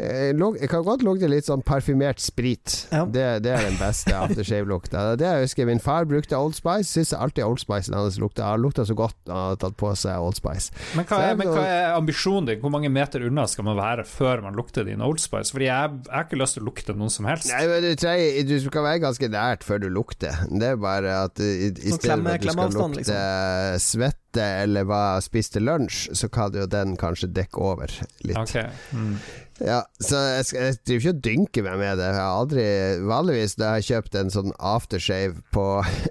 eh, 0.00 0.32
Det 0.60 0.68
kan 0.70 0.84
godt 0.86 1.04
lukte 1.06 1.28
litt 1.30 1.46
sånn 1.48 1.62
parfymert 1.66 2.20
sprit. 2.22 2.86
Ja. 2.90 3.04
Det, 3.04 3.26
det 3.44 3.52
er 3.54 3.66
den 3.68 3.78
beste 3.80 4.14
aftershave-lukta. 4.16 5.04
Det 5.20 5.28
jeg 5.28 5.46
husker 5.46 5.68
Min 5.68 5.82
far 5.82 6.08
brukte 6.08 6.38
Old 6.38 6.56
Spice. 6.56 6.88
Syns 6.90 7.12
alltid 7.16 7.44
Old 7.44 7.60
Spice 7.62 7.92
hans 7.94 8.18
lukta 8.20 8.50
Han 8.52 8.64
lukta 8.64 8.86
så 8.88 8.96
godt 8.98 9.16
når 9.28 9.34
han 9.36 9.48
hadde 9.50 9.60
tatt 9.64 9.76
på 9.80 9.92
seg 9.98 10.24
Old 10.24 10.38
Spice. 10.38 10.72
Men 10.96 11.06
hva, 11.08 11.20
er, 11.28 11.36
men 11.38 11.52
hva 11.52 11.64
er 11.66 11.94
ambisjonen 11.98 12.50
din? 12.50 12.62
Hvor 12.62 12.72
mange 12.74 12.90
meter 12.92 13.24
unna 13.28 13.46
skal 13.50 13.66
man 13.68 13.78
være 13.78 14.06
før 14.08 14.44
man 14.46 14.58
lukter 14.58 14.88
din 14.88 15.04
Old 15.04 15.22
Spice? 15.22 15.52
Fordi 15.54 15.68
jeg, 15.68 16.00
jeg 16.06 16.14
har 16.16 16.26
ikke 16.28 16.40
lyst 16.40 16.58
til 16.58 16.64
å 16.64 16.70
lukte 16.70 16.96
noen 16.96 17.12
som 17.12 17.28
helst. 17.30 17.50
Nei, 17.52 17.62
men 17.70 17.84
du, 17.84 17.92
trenger, 18.00 18.40
du 18.48 18.56
skal 18.66 18.86
være 18.88 19.04
ganske 19.06 19.30
nært 19.36 19.66
før 19.66 19.84
du 19.84 19.88
lukter. 19.92 20.42
Det 20.50 20.72
er 20.74 20.80
bare 20.80 21.16
at 21.26 21.42
i, 21.44 21.70
i 21.70 21.94
stedet 21.94 22.02
klemme- 22.06 22.30
for 22.30 22.40
at 22.40 22.42
du 22.42 22.50
skal 22.50 22.74
lukte 22.74 22.98
liksom. 23.00 23.86
svette 23.90 24.48
eller 24.62 24.86
hva 24.86 25.04
spiste 25.24 25.62
lunsj, 25.62 26.10
så 26.14 26.30
kan 26.32 26.54
jo 26.54 26.66
den 26.70 26.96
kanskje 27.00 27.30
dekke 27.34 27.62
over 27.72 27.92
litt. 28.22 28.38
Okay. 28.38 28.68
Mm. 28.94 29.16
Ja, 29.60 29.82
så 30.00 30.16
jeg, 30.38 30.44
jeg 30.56 30.76
driver 30.88 31.00
ikke 31.00 31.12
og 31.16 31.22
dynker 31.26 31.64
meg 31.66 31.78
med 31.82 31.98
det. 32.00 32.06
Jeg 32.10 32.16
har 32.16 32.36
aldri 32.40 32.66
Vanligvis 33.10 33.56
når 33.58 33.66
jeg 33.66 33.74
har 33.76 33.88
kjøpt 33.90 34.18
en 34.20 34.32
sånn 34.36 34.54
aftershave 34.58 35.42
på 35.54 35.66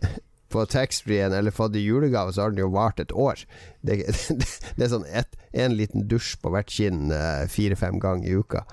på 0.54 0.64
taxfree-en 0.66 1.34
eller 1.38 1.54
fått 1.54 1.76
i 1.78 1.84
julegave, 1.86 2.32
så 2.34 2.42
har 2.48 2.54
den 2.56 2.64
jo 2.64 2.72
vart 2.74 2.98
et 3.04 3.12
år. 3.14 3.44
Det, 3.86 4.00
det, 4.08 4.48
det 4.80 4.86
er 4.88 4.90
sånn 4.96 5.06
ett- 5.06 5.38
en 5.54 5.76
liten 5.78 6.08
dusj 6.10 6.40
på 6.42 6.50
hvert 6.54 6.70
kinn 6.74 7.12
eh, 7.14 7.44
fire-fem 7.50 8.00
ganger 8.02 8.26
i 8.32 8.34
uka. 8.42 8.64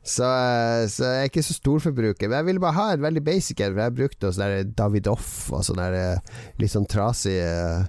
Så, 0.00 0.24
eh, 0.24 0.86
så 0.88 1.04
jeg 1.04 1.26
er 1.26 1.28
ikke 1.28 1.44
så 1.44 1.54
storforbruker. 1.58 2.30
Men 2.30 2.40
jeg 2.40 2.48
ville 2.48 2.62
bare 2.62 2.78
ha 2.78 2.86
en 2.94 3.04
veldig 3.04 3.22
basic 3.24 3.60
en, 3.60 3.74
for 3.76 3.84
jeg 3.84 3.96
brukte 3.98 4.32
sånn 4.32 4.46
der 4.46 4.70
Davidoff 4.78 5.30
og 5.52 5.64
sånn 5.66 5.80
der 5.82 5.96
eh, 5.98 6.36
litt 6.62 6.72
sånn 6.72 6.88
trasig 6.88 7.36
eh, 7.44 7.84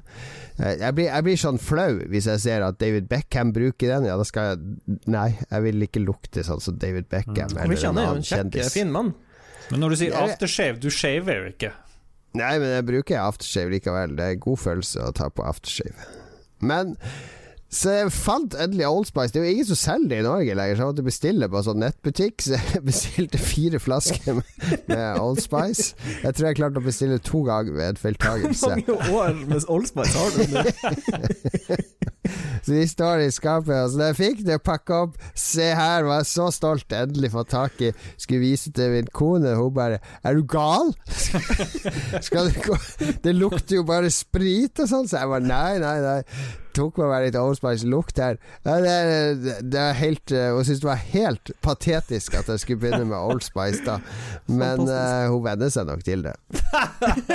jeg 0.62 0.94
blir, 0.94 1.08
jeg 1.08 1.26
blir 1.26 1.40
sånn 1.40 1.58
flau 1.62 1.94
hvis 2.12 2.28
jeg 2.30 2.42
ser 2.44 2.66
at 2.66 2.78
David 2.82 3.08
Beckham 3.10 3.54
bruker 3.56 3.96
den. 3.96 4.08
Ja, 4.10 4.18
da 4.20 4.26
skal 4.28 4.52
jeg 4.52 5.00
Nei, 5.10 5.30
jeg 5.48 5.66
vil 5.66 5.88
ikke 5.88 6.04
lukte 6.04 6.44
sånn 6.46 6.62
som 6.62 6.78
David 6.82 7.08
Beckham. 7.10 7.56
Mm. 7.56 7.62
eller 7.64 7.78
en 7.78 7.82
jo 7.82 7.92
annen 7.92 8.20
en 8.22 8.28
kjekk, 8.28 8.74
fin 8.74 8.92
mann. 8.94 9.14
Men 9.72 9.86
når 9.86 9.94
du 9.94 10.02
sier 10.02 10.18
aftershave, 10.20 10.82
du 10.84 10.92
shaver 10.92 11.40
jo 11.40 11.52
ikke. 11.54 11.72
Nei, 12.38 12.54
men 12.62 12.76
jeg 12.76 12.88
bruker 12.88 13.24
aftershave 13.24 13.74
likevel. 13.74 14.18
Det 14.20 14.28
er 14.28 14.42
god 14.44 14.60
følelse 14.60 15.08
å 15.08 15.14
ta 15.16 15.30
på 15.32 15.46
aftershave. 15.48 16.12
Men 16.62 16.94
så 17.72 17.94
jeg 17.96 18.12
fant 18.12 18.56
endelig 18.60 18.88
Old 18.88 19.06
Spice. 19.08 19.32
Det 19.32 19.40
er 19.40 19.46
jo 19.46 19.52
ingen 19.56 19.68
som 19.70 19.80
selger 19.80 20.10
det 20.12 20.18
i 20.20 20.26
Norge 20.26 20.56
lenger, 20.60 20.76
så 20.76 20.84
jeg 20.84 20.90
måtte 20.90 21.06
bestille 21.08 21.48
på 21.48 21.60
en 21.60 21.68
sånn 21.70 21.80
nettbutikk. 21.80 22.44
Så 22.44 22.58
jeg 22.58 22.84
bestilte 22.90 23.40
fire 23.40 23.80
flasker 23.80 24.42
med, 24.42 24.50
med 24.92 25.22
Old 25.22 25.40
Spice. 25.40 25.96
Jeg 26.20 26.36
tror 26.36 26.50
jeg 26.50 26.60
klarte 26.60 26.84
å 26.84 26.86
bestille 26.90 27.22
to 27.24 27.46
ganger 27.48 27.78
ved 27.78 27.94
en 27.94 28.02
Hvor 28.02 28.76
mange 28.76 28.98
år 29.16 29.40
med 29.48 29.70
Old 29.72 29.88
Spice 29.88 30.20
har 30.20 30.30
du 30.36 30.42
nå? 30.58 31.80
Så 32.62 32.76
de 32.76 32.84
står 32.88 33.24
i 33.26 33.32
skapet. 33.34 33.74
Og 33.74 33.92
så 33.92 34.00
da 34.00 34.10
jeg 34.12 34.20
fikk 34.20 34.44
det 34.46 34.60
pakka 34.66 35.00
opp 35.08 35.16
Se 35.38 35.72
her, 35.76 36.06
var 36.06 36.22
jeg 36.22 36.30
så 36.30 36.48
stolt. 36.54 36.94
Endelig 36.94 37.32
fått 37.34 37.52
tak 37.54 37.82
i. 37.82 37.92
Skulle 38.18 38.44
vise 38.44 38.74
til 38.76 38.94
min 38.94 39.10
kone. 39.14 39.56
Hun 39.58 39.74
bare 39.76 40.02
Er 40.24 40.38
du 40.38 40.46
gal? 40.46 40.94
Skal 42.28 42.52
du 42.52 42.60
gå 42.68 42.78
Det 43.24 43.36
lukter 43.36 43.80
jo 43.80 43.88
bare 43.88 44.12
sprit 44.14 44.84
og 44.84 44.92
sånn. 44.92 45.10
Så 45.10 45.22
jeg 45.22 45.34
bare 45.34 45.48
Nei, 45.52 45.80
nei, 45.82 45.98
nei. 46.06 46.20
Tok 46.76 47.00
meg 47.02 47.12
bare 47.12 47.26
litt 47.28 47.38
Old 47.40 47.60
Spice 47.60 47.88
lukt 47.90 48.20
her. 48.22 48.38
Det, 48.64 48.76
er, 48.92 49.34
det 49.62 49.82
er 49.82 49.98
helt 50.00 50.34
uh, 50.36 50.52
Hun 50.56 50.66
syntes 50.68 50.84
det 50.84 50.90
var 50.90 51.02
helt 51.12 51.52
patetisk 51.66 52.38
at 52.40 52.50
jeg 52.52 52.64
skulle 52.64 52.84
begynne 52.84 53.08
med 53.10 53.18
Old 53.18 53.44
Spice 53.46 53.84
da. 53.88 54.00
Men 54.62 54.88
eh, 54.88 55.28
hun 55.32 55.44
venner 55.46 55.72
seg 55.74 55.88
nok 55.90 56.04
til 56.06 56.26
det. 56.28 56.36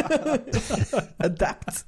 Adapt. 1.27 1.85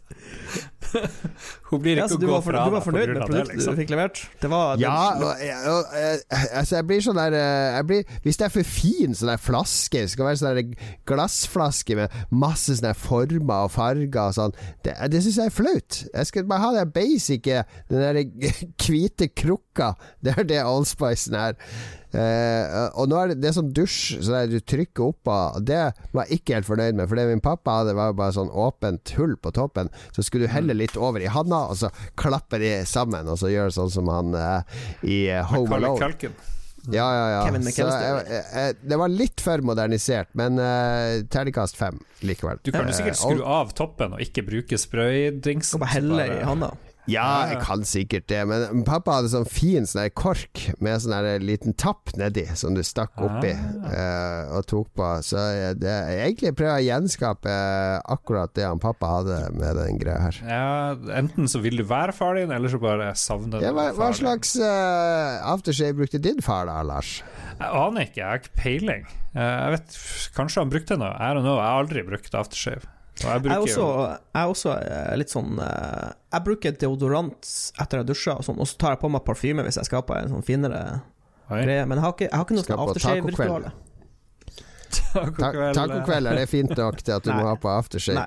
Hun 1.69 1.82
blir 1.82 1.98
ikke 1.98 2.06
ja, 2.06 2.16
å 2.16 2.20
gå 2.23 2.36
for, 2.39 2.48
fra 2.48 2.65
du 2.65 2.74
var 2.74 2.85
fornøyd 2.85 3.10
med 3.10 3.19
det, 3.19 3.27
produktet 3.27 3.52
liksom. 3.52 3.74
du 3.77 3.81
fikk 3.82 3.93
levert? 3.93 4.23
Det 4.43 4.51
var 4.52 4.81
Ja, 4.81 4.94
og, 5.19 5.43
og, 5.73 5.74
og, 5.74 6.39
altså 6.60 6.78
jeg 6.78 6.89
blir 6.89 7.05
sånn 7.05 7.20
der 7.20 7.36
eh, 7.39 7.77
jeg 7.77 7.89
blir, 7.90 8.15
Hvis 8.24 8.40
det 8.40 8.47
er 8.48 8.55
for 8.55 8.73
fin 8.78 9.19
sånn 9.19 9.32
der 9.32 9.43
flaske 9.43 10.05
Det 10.05 10.12
skal 10.15 10.28
være 10.28 10.40
sånn 10.40 10.59
der 10.59 10.89
glassflaske 11.10 11.98
med 11.98 12.19
masse 12.44 12.78
sånne 12.78 12.94
former 12.98 13.69
og 13.69 13.74
farger 13.77 14.23
og 14.24 14.36
sånn 14.39 14.56
Det, 14.86 14.97
det 15.12 15.23
syns 15.24 15.40
jeg 15.43 15.52
er 15.52 15.59
flaut. 15.59 16.01
Jeg 16.12 16.31
skal 16.31 16.48
bare 16.48 16.65
ha 16.65 16.73
den 16.81 16.94
basic 16.94 17.48
Den 17.48 18.02
der 18.02 18.23
hvite 18.89 19.28
krukka. 19.28 19.93
Det 20.24 20.35
er 20.39 20.47
det 20.48 20.62
Allspicen 20.65 21.36
er. 21.39 21.59
Eh, 22.09 22.86
og 22.97 23.10
nå 23.10 23.18
er 23.20 23.32
det, 23.32 23.39
det 23.43 23.51
er 23.51 23.56
sånn 23.59 23.72
dusj 23.76 24.18
så 24.24 24.32
der 24.32 24.47
du 24.48 24.62
trykker 24.64 25.10
opp 25.10 25.28
av 25.28 25.59
Det 25.60 25.80
var 26.16 26.24
jeg 26.24 26.39
ikke 26.39 26.55
helt 26.56 26.68
fornøyd 26.70 26.97
med, 26.97 27.05
for 27.10 27.20
det 27.20 27.26
min 27.28 27.43
pappa 27.44 27.82
hadde, 27.82 27.93
var 27.98 28.12
jo 28.14 28.18
bare 28.22 28.36
sånn 28.39 28.52
åpent 28.52 29.12
hull 29.18 29.36
på 29.36 29.52
toppen. 29.56 29.93
Så 30.16 30.24
skulle 30.24 30.48
du 30.48 30.55
helle 30.55 30.76
litt 30.76 30.97
over 30.97 31.20
i 31.20 31.28
handa, 31.32 31.66
og 31.68 31.80
så 31.82 31.93
klappe 32.18 32.60
de 32.62 32.78
sammen, 32.89 33.28
og 33.28 33.40
så 33.40 33.52
gjøre 33.52 33.74
sånn 33.76 33.93
som 33.93 34.12
han 34.12 34.39
eh, 34.39 34.78
i 35.05 35.18
eh, 35.35 35.44
Home 35.52 35.76
Alone. 35.76 36.01
Kalken. 36.01 36.39
Ja, 36.89 37.05
ja, 37.12 37.24
ja. 37.35 37.60
Så 37.68 37.85
jeg, 37.85 38.20
jeg, 38.32 38.76
det 38.89 38.97
var 38.97 39.12
litt 39.12 39.43
for 39.44 39.60
modernisert, 39.66 40.30
men 40.39 40.56
uh, 40.56 41.20
terningkast 41.28 41.76
fem 41.76 41.98
likevel. 42.24 42.62
Du 42.64 42.70
kan 42.72 42.89
jo 42.89 42.94
sikkert 42.97 43.18
skru 43.20 43.43
av 43.44 43.74
toppen 43.76 44.16
og 44.16 44.22
ikke 44.24 44.47
bruke 44.47 44.78
sprøydings. 44.80 45.74
Skal 45.74 45.82
bare 45.85 45.97
helle 45.98 46.28
i 46.39 46.44
handa. 46.47 46.72
Ja, 47.09 47.48
jeg 47.48 47.60
kan 47.64 47.85
sikkert 47.89 48.26
det, 48.28 48.40
men 48.48 48.82
pappa 48.86 49.18
hadde 49.18 49.30
sånn 49.32 49.48
fin 49.48 49.86
sånn 49.89 50.10
kork 50.16 50.66
med 50.85 51.01
sånn 51.02 51.14
liten 51.44 51.76
tapp 51.78 52.12
nedi, 52.18 52.44
som 52.59 52.76
du 52.76 52.82
stakk 52.85 53.16
oppi 53.24 53.55
uh, 53.55 54.52
og 54.59 54.66
tok 54.68 54.90
på. 54.98 55.09
Så 55.24 55.40
jeg, 55.56 55.78
det, 55.82 55.94
egentlig 56.26 56.52
prøver 56.59 56.76
å 56.76 56.85
gjenskape 56.85 57.55
akkurat 58.16 58.52
det 58.59 58.66
han 58.68 58.82
pappa 58.82 59.14
hadde 59.18 59.40
med 59.56 59.80
den 59.80 60.01
greia 60.01 60.20
her. 60.26 60.40
Ja, 60.44 60.68
enten 61.20 61.48
så 61.51 61.62
vil 61.64 61.80
du 61.80 61.86
være 61.89 62.14
far 62.16 62.36
din, 62.39 62.52
eller 62.55 62.72
så 62.72 62.80
bare 62.82 63.10
savner 63.18 63.59
du 63.59 63.66
Ja, 63.66 63.72
hva, 63.76 63.89
hva 63.97 64.10
slags 64.16 64.55
uh, 64.60 65.40
aftershave 65.55 65.97
brukte 66.02 66.20
din 66.22 66.44
far 66.44 66.68
da, 66.68 66.80
Lars? 66.86 67.18
Jeg 67.59 67.72
aner 67.72 68.06
ikke, 68.06 68.20
jeg 68.20 68.28
har 68.28 68.43
ikke 68.43 68.60
peiling. 68.60 69.09
Uh, 69.32 69.43
Jeg 69.48 69.74
vet, 69.78 69.98
Kanskje 70.36 70.62
han 70.62 70.70
brukte 70.72 71.01
noe, 71.01 71.14
I 71.16 71.32
don't 71.32 71.47
know. 71.47 71.56
Jeg 71.59 71.68
har 71.72 71.82
aldri 71.82 72.05
brukt 72.06 72.36
aftershave. 72.36 72.97
Og 73.18 73.24
jeg 73.24 73.30
Jeg 73.30 73.36
er 73.36 73.42
bruker 73.42 73.64
også, 73.64 73.82
jo 73.82 74.02
jeg 74.06 74.42
er 74.42 74.52
også 74.52 74.74
litt 75.18 75.32
sånn 75.32 75.56
eh, 75.58 76.10
Jeg 76.32 76.44
bruker 76.46 76.76
deodorant 76.78 77.48
etter 77.82 77.98
jeg 78.02 78.06
dusjer, 78.12 78.36
og 78.38 78.44
sånn, 78.46 78.60
og 78.62 78.68
så 78.70 78.78
tar 78.78 78.94
jeg 78.94 79.00
på 79.02 79.10
meg 79.10 79.24
parfyme 79.26 79.64
hvis 79.66 79.78
jeg 79.80 79.88
skal 79.90 80.04
på 80.06 80.14
en 80.14 80.30
sånn 80.36 80.44
finere 80.46 80.82
Oi. 81.50 81.62
greie. 81.64 81.82
Men 81.88 81.98
jeg 81.98 82.04
har 82.04 82.12
ikke, 82.14 82.28
jeg 82.28 82.36
har 82.36 82.44
ikke 82.46 82.58
noe 82.58 82.66
sånn 82.68 82.76
på 82.78 82.86
aftershave-ritual. 82.92 83.68
Tacokveld, 84.88 85.74
Taco 85.76 86.12
er 86.16 86.36
det 86.38 86.46
fint 86.48 86.72
nok 86.78 87.02
til 87.04 87.14
at 87.16 87.24
du 87.26 87.30
Nei. 87.32 87.38
må 87.42 87.48
ha 87.50 87.56
på 87.60 87.68
aftershave? 87.72 88.24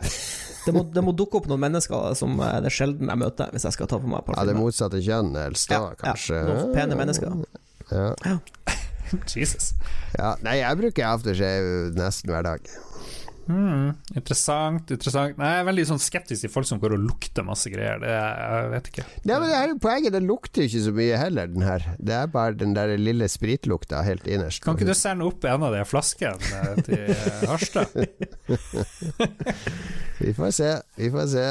Det 0.65 0.73
må, 0.75 0.83
det 0.93 1.01
må 1.01 1.13
dukke 1.17 1.39
opp 1.39 1.47
noen 1.49 1.61
mennesker 1.63 2.11
som 2.19 2.35
eh, 2.37 2.57
det 2.61 2.69
er 2.69 2.75
sjelden 2.75 3.09
jeg 3.09 3.17
møter, 3.23 3.49
hvis 3.55 3.65
jeg 3.65 3.77
skal 3.77 3.89
ta 3.89 3.97
på 4.01 4.09
meg 4.11 4.19
Ja, 4.21 4.25
det 4.27 4.35
parfyme. 4.53 4.59
motsatte 4.61 5.01
kjønn 5.01 5.31
helst 5.39 5.71
da, 5.71 5.79
Ja, 6.03 6.13
ja. 6.13 6.43
Noen 6.51 6.75
pene 6.75 6.99
mennesker. 6.99 7.39
Ja. 7.91 8.35
Jesus. 9.35 9.71
Ja, 10.19 10.35
nei, 10.45 10.59
jeg 10.61 10.77
bruker 10.79 11.09
aftershave 11.15 11.89
nesten 11.97 12.31
hver 12.31 12.45
dag. 12.45 12.69
Mm, 13.49 13.93
interessant, 14.15 14.91
interessant. 14.93 15.37
Nei, 15.39 15.49
jeg 15.55 15.63
er 15.63 15.67
veldig 15.67 15.85
sånn 15.89 16.01
skeptisk 16.01 16.45
til 16.45 16.51
folk 16.53 16.67
som 16.69 16.81
går 16.81 16.95
og 16.97 17.05
lukter 17.07 17.45
masse 17.45 17.71
greier. 17.73 17.97
Det, 18.01 18.11
jeg 18.11 18.69
vet 18.73 18.91
ikke. 18.91 19.05
Nei, 19.23 19.37
men 19.37 19.47
det 19.47 19.57
er 19.57 19.71
jo 19.71 19.79
Poenget 19.81 20.15
den 20.15 20.29
lukter 20.29 20.67
ikke 20.67 20.83
så 20.85 20.93
mye 20.95 21.17
heller, 21.17 21.49
den 21.51 21.65
her. 21.65 21.87
Det 21.97 22.15
er 22.19 22.29
bare 22.31 22.57
den 22.59 22.75
der 22.77 22.93
lille 23.01 23.27
spritlukta 23.31 24.03
helt 24.05 24.29
innerst. 24.29 24.61
Kan 24.65 24.77
ikke 24.77 24.91
du 24.91 24.95
sende 24.97 25.25
opp 25.25 25.47
en 25.49 25.65
av 25.67 25.75
de 25.75 25.81
flaskene 25.89 26.61
eh, 26.61 26.85
til 26.85 27.11
eh, 27.15 27.43
Harstad? 27.49 27.97
vi 30.21 30.37
får 30.37 30.55
se, 30.61 30.71
vi 31.01 31.11
får 31.13 31.27
se. 31.33 31.49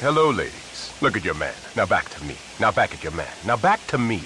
Hello, 0.00 0.30
ladies. 0.30 0.92
Look 1.02 1.16
at 1.16 1.24
your 1.24 1.36
man. 1.36 1.54
Now 1.76 1.86
back 1.86 2.08
to 2.16 2.24
me. 2.24 2.36
Now 2.60 2.72
back 2.72 2.94
at 2.94 3.04
your 3.04 3.14
man. 3.14 3.32
Now 3.46 3.56
back 3.56 3.84
to 3.88 3.98
me. 3.98 4.22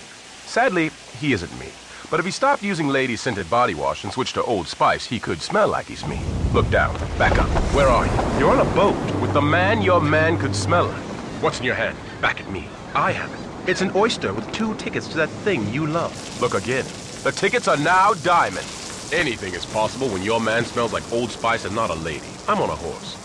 Sadly, 0.46 0.90
he 1.18 1.32
isn't 1.32 1.52
me. 1.58 1.70
But 2.12 2.20
if 2.20 2.26
he 2.26 2.30
stopped 2.30 2.62
using 2.62 2.88
lady 2.88 3.16
scented 3.16 3.48
body 3.48 3.72
wash 3.72 4.04
and 4.04 4.12
switched 4.12 4.34
to 4.34 4.42
Old 4.42 4.68
Spice, 4.68 5.06
he 5.06 5.18
could 5.18 5.40
smell 5.40 5.68
like 5.68 5.86
he's 5.86 6.06
me. 6.06 6.20
Look 6.52 6.68
down. 6.68 6.94
Back 7.16 7.38
up. 7.38 7.48
Where 7.72 7.88
are 7.88 8.04
you? 8.04 8.38
You're 8.38 8.50
on 8.50 8.60
a 8.60 8.70
boat 8.74 9.00
with 9.22 9.32
the 9.32 9.40
man 9.40 9.80
your 9.80 9.98
man 9.98 10.36
could 10.36 10.54
smell 10.54 10.84
like. 10.84 11.02
What's 11.40 11.60
in 11.60 11.64
your 11.64 11.74
hand? 11.74 11.96
Back 12.20 12.38
at 12.38 12.50
me. 12.50 12.68
I 12.94 13.12
have 13.12 13.32
it. 13.32 13.70
It's 13.70 13.80
an 13.80 13.92
oyster 13.96 14.34
with 14.34 14.52
two 14.52 14.74
tickets 14.74 15.08
to 15.08 15.16
that 15.16 15.30
thing 15.42 15.66
you 15.72 15.86
love. 15.86 16.12
Look 16.38 16.52
again. 16.52 16.84
The 17.22 17.32
tickets 17.32 17.66
are 17.66 17.78
now 17.78 18.12
diamond. 18.22 18.66
Anything 19.10 19.54
is 19.54 19.64
possible 19.64 20.08
when 20.10 20.22
your 20.22 20.38
man 20.38 20.66
smells 20.66 20.92
like 20.92 21.10
Old 21.14 21.30
Spice 21.30 21.64
and 21.64 21.74
not 21.74 21.88
a 21.88 21.94
lady. 21.94 22.28
I'm 22.46 22.60
on 22.60 22.68
a 22.68 22.76
horse. 22.76 23.16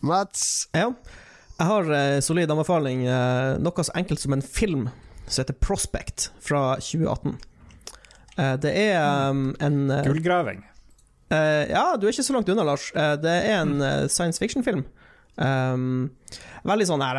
Mats? 0.00 0.66
Ja. 0.72 0.94
Jeg 1.58 1.66
har 1.66 1.80
uh, 1.80 2.22
solid 2.22 2.50
anbefaling. 2.50 3.04
Uh, 3.04 3.60
noe 3.60 3.84
så 3.84 3.92
enkelt 3.92 4.20
som 4.20 4.32
en 4.32 4.42
film 4.42 4.88
som 5.26 5.42
heter 5.42 5.54
Prospect 5.60 6.30
fra 6.40 6.76
2018. 6.80 7.36
Uh, 8.38 8.54
det 8.60 8.72
er 8.72 8.98
um, 9.30 9.54
en 9.60 9.90
uh, 9.90 10.02
Gullgraving. 10.04 10.64
Uh, 11.32 11.64
ja, 11.70 11.96
du 11.98 12.06
er 12.06 12.12
ikke 12.12 12.26
så 12.26 12.36
langt 12.36 12.50
unna, 12.52 12.66
Lars. 12.66 12.90
det 12.94 13.32
er 13.32 13.62
en 13.62 13.80
science 14.08 14.38
fiction-film. 14.42 14.84
Um, 15.36 16.12
veldig 16.64 16.86
sånn 16.88 17.02
her 17.04 17.18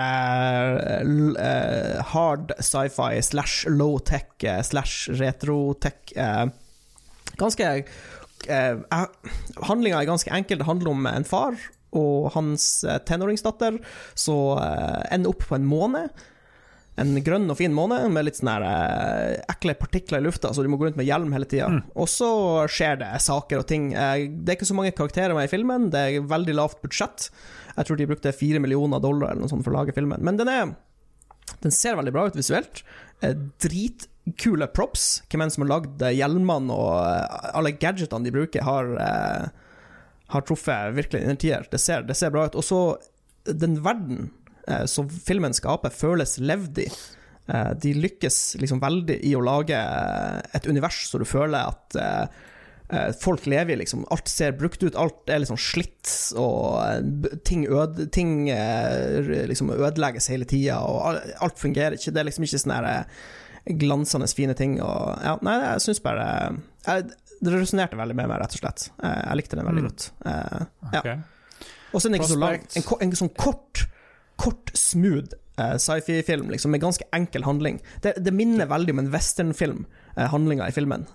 hard 2.13 2.53
sci-fi 2.57 3.21
slash 3.21 3.67
low-tech 3.69 4.45
slash 4.65 5.11
retro-tech. 5.19 6.15
ganske 7.37 7.69
Handlinga 9.67 9.99
er 10.01 10.09
ganske 10.09 10.33
enkel. 10.33 10.61
Det 10.61 10.69
handler 10.69 10.93
om 10.93 11.05
en 11.11 11.27
far 11.27 11.59
og 11.97 12.31
hans 12.33 12.81
tenåringsdatter 13.07 13.77
som 14.17 14.57
ender 15.11 15.31
opp 15.31 15.45
på 15.49 15.57
en 15.57 15.69
måne 15.69 16.07
en 16.97 17.13
grønn 17.21 17.45
og 17.51 17.59
fin 17.59 17.73
måne 17.73 17.99
med 18.09 18.25
litt 18.25 18.39
sånne 18.39 18.55
her, 18.57 19.35
ekle 19.53 19.75
partikler 19.77 20.21
i 20.21 20.25
lufta, 20.25 20.49
så 20.53 20.63
de 20.65 20.71
må 20.71 20.79
gå 20.81 20.87
rundt 20.87 20.97
med 20.97 21.05
hjelm 21.05 21.33
hele 21.35 21.45
tida. 21.49 21.69
Mm. 21.69 21.81
Og 21.93 22.09
så 22.09 22.29
skjer 22.73 22.97
det 23.03 23.11
saker 23.21 23.61
og 23.61 23.67
ting. 23.69 23.91
Uh, 23.93 24.25
det 24.25 24.53
er 24.53 24.57
ikke 24.57 24.69
så 24.71 24.77
mange 24.77 24.95
karakterer 24.97 25.37
med 25.37 25.45
i 25.45 25.51
filmen, 25.51 25.91
det 25.93 26.01
er 26.01 26.29
veldig 26.31 26.55
lavt 26.57 26.81
budsjett. 26.81 27.29
Jeg 27.75 27.87
tror 27.89 27.99
de 27.99 28.07
brukte 28.09 28.33
fire 28.33 28.61
millioner 28.63 29.01
dollar 29.03 29.35
eller 29.35 29.45
noe 29.45 29.51
sånt 29.51 29.65
for 29.67 29.75
å 29.75 29.77
lage 29.77 29.93
filmen. 29.93 30.23
Men 30.25 30.39
den, 30.39 30.49
er, 30.49 30.73
den 31.61 31.75
ser 31.75 31.99
veldig 31.99 32.15
bra 32.15 32.25
ut 32.31 32.39
visuelt. 32.39 32.81
Uh, 33.21 33.35
dritkule 33.61 34.69
props. 34.73 35.05
Hvem 35.29 35.45
enn 35.45 35.53
som 35.53 35.67
har 35.67 35.75
lagd 35.75 36.01
hjelmene 36.17 36.73
og 36.73 37.53
alle 37.53 37.75
gadgetene 37.77 38.25
de 38.25 38.33
bruker, 38.33 38.65
har, 38.65 38.89
har 40.33 40.49
truffet 40.49 40.97
virkelig 40.97 41.21
innertier. 41.21 41.69
Det, 41.69 41.77
det 42.09 42.17
ser 42.17 42.33
bra 42.33 42.49
ut. 42.49 42.57
Og 42.57 42.65
så 42.65 42.81
den 43.47 43.77
verden 43.85 44.31
Eh, 44.31 44.36
som 44.89 45.07
filmen 45.09 45.55
skaper, 45.55 45.93
føles 45.95 46.37
levd 46.43 46.83
i. 46.83 46.87
Eh, 47.47 47.71
de 47.79 47.93
lykkes 47.95 48.57
liksom 48.59 48.81
veldig 48.83 49.21
i 49.23 49.31
å 49.37 49.41
lage 49.43 49.77
eh, 49.77 50.39
et 50.57 50.67
univers 50.67 51.05
så 51.07 51.21
du 51.21 51.27
føler 51.27 51.63
at 51.63 51.99
folk 53.19 53.43
lever 53.51 53.73
i. 53.73 53.81
Liksom. 53.81 54.05
Alt 54.15 54.29
ser 54.31 54.53
brukt 54.55 54.79
ut, 54.79 54.95
alt 54.95 55.27
er 55.27 55.41
liksom 55.41 55.57
slitt, 55.59 56.07
og 56.39 56.79
ting, 57.43 57.65
øde, 57.67 58.05
ting 58.15 58.45
liksom 58.47 59.73
ødelegges 59.75 60.29
hele 60.31 60.47
tida, 60.47 60.77
og 60.87 61.17
alt 61.43 61.59
fungerer 61.59 61.97
ikke. 61.97 62.13
Det 62.15 62.21
er 62.21 62.29
liksom 62.29 62.45
ikke 62.47 62.61
sånne 62.63 62.93
glansende 63.81 64.31
fine 64.31 64.55
ting. 64.55 64.77
Og, 64.79 65.19
ja, 65.19 65.35
nei, 65.43 65.57
jeg 65.65 65.83
syns 65.83 65.99
bare 66.05 66.29
jeg, 66.85 67.09
Det 67.43 67.57
resonnerte 67.57 67.99
veldig 67.99 68.15
med 68.21 68.31
meg, 68.31 68.39
rett 68.45 68.55
og 68.55 68.63
slett. 68.63 68.87
Jeg 69.03 69.41
likte 69.41 69.59
den 69.59 69.67
veldig 69.67 69.83
mm. 69.83 69.91
godt. 69.91 70.07
Ja. 70.23 71.01
Okay. 71.01 71.19
Og 71.91 71.99
så 71.99 72.07
er 72.07 72.13
den 72.13 72.19
ikke 72.21 72.31
så 72.37 72.39
lang. 72.45 72.67
En, 72.71 72.87
en, 73.03 73.15
sånn 73.19 73.35
kort 73.35 73.83
kort, 74.37 74.71
smooth 74.77 75.35
uh, 75.59 75.77
sci-fi-film 75.77 76.49
liksom, 76.49 76.71
med 76.71 76.81
ganske 76.81 77.05
enkel 77.11 77.43
handling. 77.43 77.81
Det, 78.01 78.13
det 78.17 78.31
minner 78.31 78.65
veldig 78.65 78.93
om 78.93 78.99
en 78.99 79.11
westernfilm, 79.11 79.85
uh, 80.17 80.27
handlinga 80.31 80.69
i 80.69 80.75
filmen. 80.75 81.07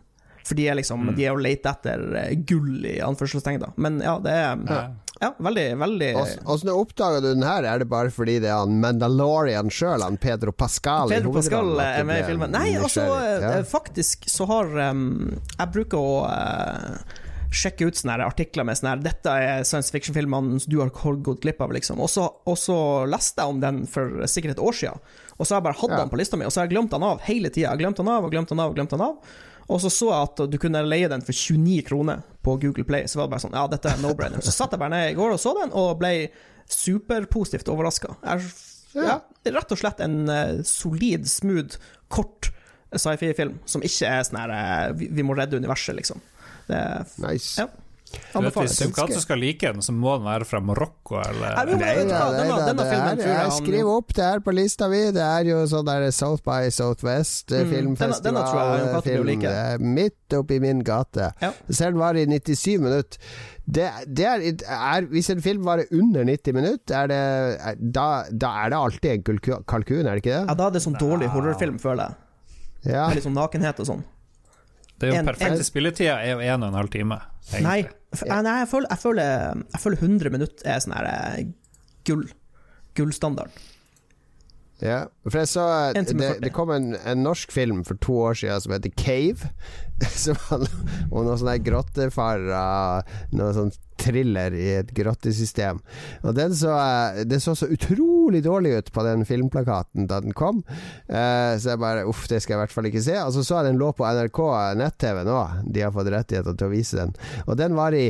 For 0.42 0.58
de 0.58 0.66
er 0.66 0.74
liksom 0.74 1.04
mm. 1.06 1.14
De 1.14 1.26
er 1.28 1.36
å 1.36 1.38
lete 1.38 1.70
etter 1.70 2.02
uh, 2.16 2.26
gull, 2.48 2.82
i 2.86 2.98
anførselstegn. 3.04 3.62
Men 3.76 4.02
ja, 4.02 4.16
det 4.22 4.34
er 4.34 4.64
ja. 4.66 4.80
ja 5.22 5.30
veldig, 5.38 5.66
veldig 5.78 6.08
Åssen 6.50 6.72
oppdaga 6.74 7.20
du 7.22 7.28
den 7.30 7.46
her? 7.46 7.66
Er 7.68 7.82
det 7.82 7.88
bare 7.92 8.10
fordi 8.10 8.40
det 8.42 8.50
er 8.50 8.64
han 8.64 8.80
Mandalorian 8.82 9.70
sjøl, 9.70 10.02
han 10.02 10.18
Pedro 10.22 10.54
Pascal? 10.54 11.14
Pedro 11.14 11.34
Pascal 11.36 11.76
er 11.84 12.02
med 12.08 12.24
i 12.24 12.28
filmen. 12.30 12.54
Nei, 12.54 12.74
altså, 12.78 13.06
ja. 13.38 13.58
faktisk 13.68 14.26
så 14.30 14.50
har 14.50 14.74
um, 14.90 15.36
Jeg 15.58 15.74
bruker 15.76 16.02
å 16.02 16.16
sjekke 17.52 17.88
ut 17.88 17.98
sånne 17.98 18.16
artikler 18.24 18.66
med 18.66 18.78
sånn 18.78 18.90
her 18.90 19.02
'Dette 19.02 19.34
er 19.44 19.66
science 19.68 19.92
fiction-filmene 19.92 20.62
du 20.66 20.78
har 20.80 20.90
gått 20.92 21.42
glipp 21.44 21.60
av', 21.60 21.74
liksom. 21.76 22.00
Og 22.00 22.10
så, 22.10 22.26
og 22.48 22.58
så, 22.58 22.76
leste 23.06 23.42
jeg 23.42 23.54
om 23.54 23.60
den 23.60 23.84
for 23.86 24.24
sikkert 24.26 24.56
et 24.56 24.64
år 24.64 24.76
siden, 24.76 25.00
og 25.36 25.46
så 25.46 25.54
har 25.54 25.60
jeg 25.60 25.68
bare 25.68 25.80
hatt 25.80 25.94
ja. 25.94 26.02
den 26.02 26.12
på 26.12 26.20
lista 26.20 26.36
mi, 26.36 26.46
og 26.48 26.52
så 26.52 26.62
har 26.62 26.68
jeg 26.68 26.76
glemt 26.76 26.92
den 26.92 27.06
av 27.06 27.22
hele 27.26 27.50
tida. 27.52 27.76
Glemt 27.76 27.96
den 28.00 28.08
av 28.08 28.24
og 28.24 28.32
glemt 28.32 28.48
den 28.48 28.60
av 28.62 28.72
og 28.72 28.78
glemt 28.78 28.94
den 28.94 29.04
av. 29.04 29.34
Og 29.68 29.80
så 29.80 29.90
så 29.90 30.08
jeg 30.10 30.28
at 30.28 30.42
du 30.50 30.58
kunne 30.60 30.82
leie 30.84 31.08
den 31.08 31.22
for 31.24 31.32
29 31.32 31.84
kroner 31.86 32.22
på 32.42 32.56
Google 32.62 32.84
Play. 32.84 33.06
Så 33.08 33.18
var 33.18 33.28
det 33.28 33.36
bare 33.36 33.44
sånn 33.44 33.56
Ja, 33.56 33.66
dette 33.70 33.92
er 33.92 34.00
no-brainer. 34.02 34.42
Så 34.44 34.54
satt 34.54 34.74
jeg 34.74 34.82
bare 34.82 34.92
ned 34.94 35.12
i 35.12 35.16
går 35.18 35.36
og 35.36 35.40
så 35.40 35.54
den, 35.60 35.72
og 35.72 35.98
ble 36.00 36.32
superpositivt 36.72 37.70
overraska. 37.72 38.14
Ja, 38.92 39.20
rett 39.48 39.72
og 39.72 39.80
slett 39.80 40.02
en 40.04 40.26
uh, 40.28 40.60
solid, 40.66 41.28
smooth, 41.30 41.78
kort 42.12 42.50
sci-fi-film 42.92 43.56
som 43.64 43.84
ikke 43.84 44.08
er 44.08 44.26
sånn 44.26 44.40
her 44.42 44.92
vi, 44.98 45.08
vi 45.16 45.24
må 45.24 45.36
redde 45.38 45.56
universet, 45.56 45.96
liksom. 45.96 46.20
Det, 46.72 46.84
nice. 47.22 47.60
Ja. 47.60 47.70
Du 48.32 48.40
vet, 48.44 48.56
hvis 48.56 48.78
Ducato 48.80 49.20
skal 49.20 49.40
like 49.40 49.68
den, 49.72 49.82
så 49.84 49.92
må 49.94 50.14
den 50.16 50.26
være 50.26 50.46
fra 50.48 50.60
Marokko, 50.64 51.18
eller? 51.20 51.54
Nei, 51.56 51.76
nei, 51.76 51.92
nei, 52.08 52.74
nei 52.76 52.84
er, 52.86 53.22
jeg 53.28 53.54
skriver 53.58 53.90
opp 53.92 54.14
det 54.16 54.26
her 54.26 54.42
på 54.44 54.54
lista 54.56 54.88
mi. 54.92 55.00
Det 55.14 55.22
er 55.24 55.48
jo 55.48 55.62
sånn 55.68 55.86
der 55.88 56.08
South 56.14 56.44
by 56.46 56.72
Southwest 56.72 57.52
mm, 57.52 57.72
filmfestival. 57.72 59.00
Film, 59.04 59.28
like. 59.28 59.54
midt 59.80 60.36
oppi 60.36 60.60
min 60.64 60.82
gate. 60.86 61.32
Ja. 61.44 61.52
Selv 61.68 62.00
var 62.02 62.16
det 62.16 62.26
i 62.26 62.40
97 62.40 62.78
minutter. 62.84 63.32
Det, 63.62 63.86
det 64.08 64.26
er, 64.26 64.42
er, 64.74 65.06
hvis 65.12 65.30
en 65.32 65.42
film 65.44 65.62
varer 65.68 65.92
under 65.94 66.26
90 66.26 66.56
minutter, 66.56 66.96
er 66.98 67.12
det, 67.12 67.20
er, 67.62 67.78
da, 67.78 68.08
da, 68.28 68.56
er 68.64 68.72
det 68.72 68.80
alltid 68.80 69.12
en 69.12 69.42
kalkun, 69.70 70.02
er 70.02 70.16
det 70.16 70.24
ikke 70.24 70.34
det? 70.34 70.40
Ja, 70.48 70.56
da 70.58 70.66
er 70.68 70.74
det 70.74 70.82
sånn 70.84 70.98
dårlig 70.98 71.30
horrorfilm, 71.32 71.78
føler 71.82 72.10
jeg. 72.10 72.18
Ja. 72.96 73.06
Med 73.06 73.20
litt 73.20 73.28
sånn 73.28 73.38
nakenhet 73.38 73.78
og 73.78 73.88
sånn. 73.88 74.02
Det 75.02 75.08
er 75.08 75.16
jo 75.16 75.20
en, 75.24 75.26
perfekte 75.32 75.66
spilletida 75.66 76.14
er 76.22 76.36
jo 76.36 76.42
en 76.46 76.62
og 76.62 76.70
en 76.70 76.78
halv 76.78 76.92
time. 76.92 77.18
Nei, 77.56 77.62
nei 77.66 77.78
jeg, 77.82 78.68
føler, 78.70 78.86
jeg, 78.86 79.00
føler, 79.02 79.32
jeg, 79.66 79.80
føler, 79.82 80.04
100 80.06 80.34
minutter 80.36 80.68
er 80.70 80.84
sånn 80.84 80.94
her 80.94 81.08
eh, 81.10 81.40
gull. 82.06 82.22
Gullstandard. 82.94 83.54
Ja, 84.82 85.04
for 85.28 85.38
jeg 85.38 85.50
så 85.52 85.64
det, 85.94 86.30
det, 86.42 86.50
kom 86.54 86.72
en, 86.74 86.96
en, 86.98 87.22
norsk 87.22 87.52
film 87.54 87.84
for 87.86 88.00
to 88.02 88.16
år 88.26 88.40
siden 88.40 88.64
som 88.64 88.74
heter 88.74 88.94
Cave. 88.98 89.52
Som 90.24 90.34
handler 90.48 90.72
om 91.12 91.28
noen 91.28 91.38
sånne 91.38 91.60
grottefarere, 91.62 92.62
noe 93.38 93.52
sånn 93.54 93.68
thriller 94.02 94.54
i 94.58 94.64
et 94.80 94.90
grottesystem. 94.96 95.78
Og 96.26 96.34
den 96.34 96.56
så, 96.58 96.72
Det 97.28 97.38
så 97.44 97.54
så 97.54 97.68
utrolig 97.70 98.42
dårlig 98.42 98.72
ut 98.80 98.90
på 98.92 99.04
den 99.06 99.22
filmplakaten 99.28 100.08
da 100.10 100.18
den 100.24 100.34
kom. 100.34 100.64
Uh, 101.06 101.54
så 101.54 101.76
jeg 101.76 101.82
bare 101.84 102.02
Uff, 102.10 102.26
det 102.26 102.42
skal 102.42 102.56
jeg 102.56 102.58
i 102.58 102.62
hvert 102.64 102.74
fall 102.74 102.90
ikke 102.90 103.04
se. 103.04 103.14
Og 103.22 103.30
så 103.36 103.46
så 103.46 103.60
jeg 103.60 103.70
den 103.70 103.80
lå 103.82 103.92
på 103.94 104.08
NRK 104.08 104.42
nett-TV 104.82 105.22
nå. 105.28 105.38
De 105.70 105.86
har 105.86 105.94
fått 105.94 106.10
rettigheter 106.10 106.58
til 106.58 106.66
å 106.66 106.74
vise 106.74 106.98
den. 106.98 107.14
Og 107.46 107.54
den 107.60 107.78
var 107.78 107.94
i 107.94 108.08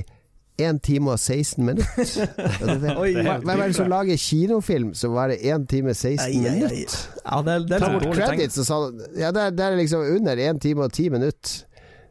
1 0.60 0.80
time 0.84 1.10
og 1.10 1.18
16 1.18 1.64
minutter. 1.64 2.26
Hvem 2.60 3.60
er 3.60 3.66
det 3.66 3.76
som 3.76 3.90
lager 3.90 4.16
kinofilm 4.20 4.92
som 4.94 5.14
varer 5.16 5.40
1 5.40 5.68
time 5.70 5.94
og 5.94 5.96
16 5.96 6.42
minutter? 6.42 6.96
Ja, 7.24 7.42
det, 7.46 7.58
det 7.70 7.78
er 7.78 7.98
bort 7.98 8.16
credits 8.16 8.60
og 8.62 8.68
sånn. 8.68 9.04
Ja, 9.16 9.32
det, 9.34 9.52
det 9.56 9.66
er 9.66 9.78
liksom 9.80 10.04
under 10.04 10.42
1 10.50 10.60
time 10.62 10.86
og 10.86 10.92
10 10.92 11.12
minutter. 11.16 11.62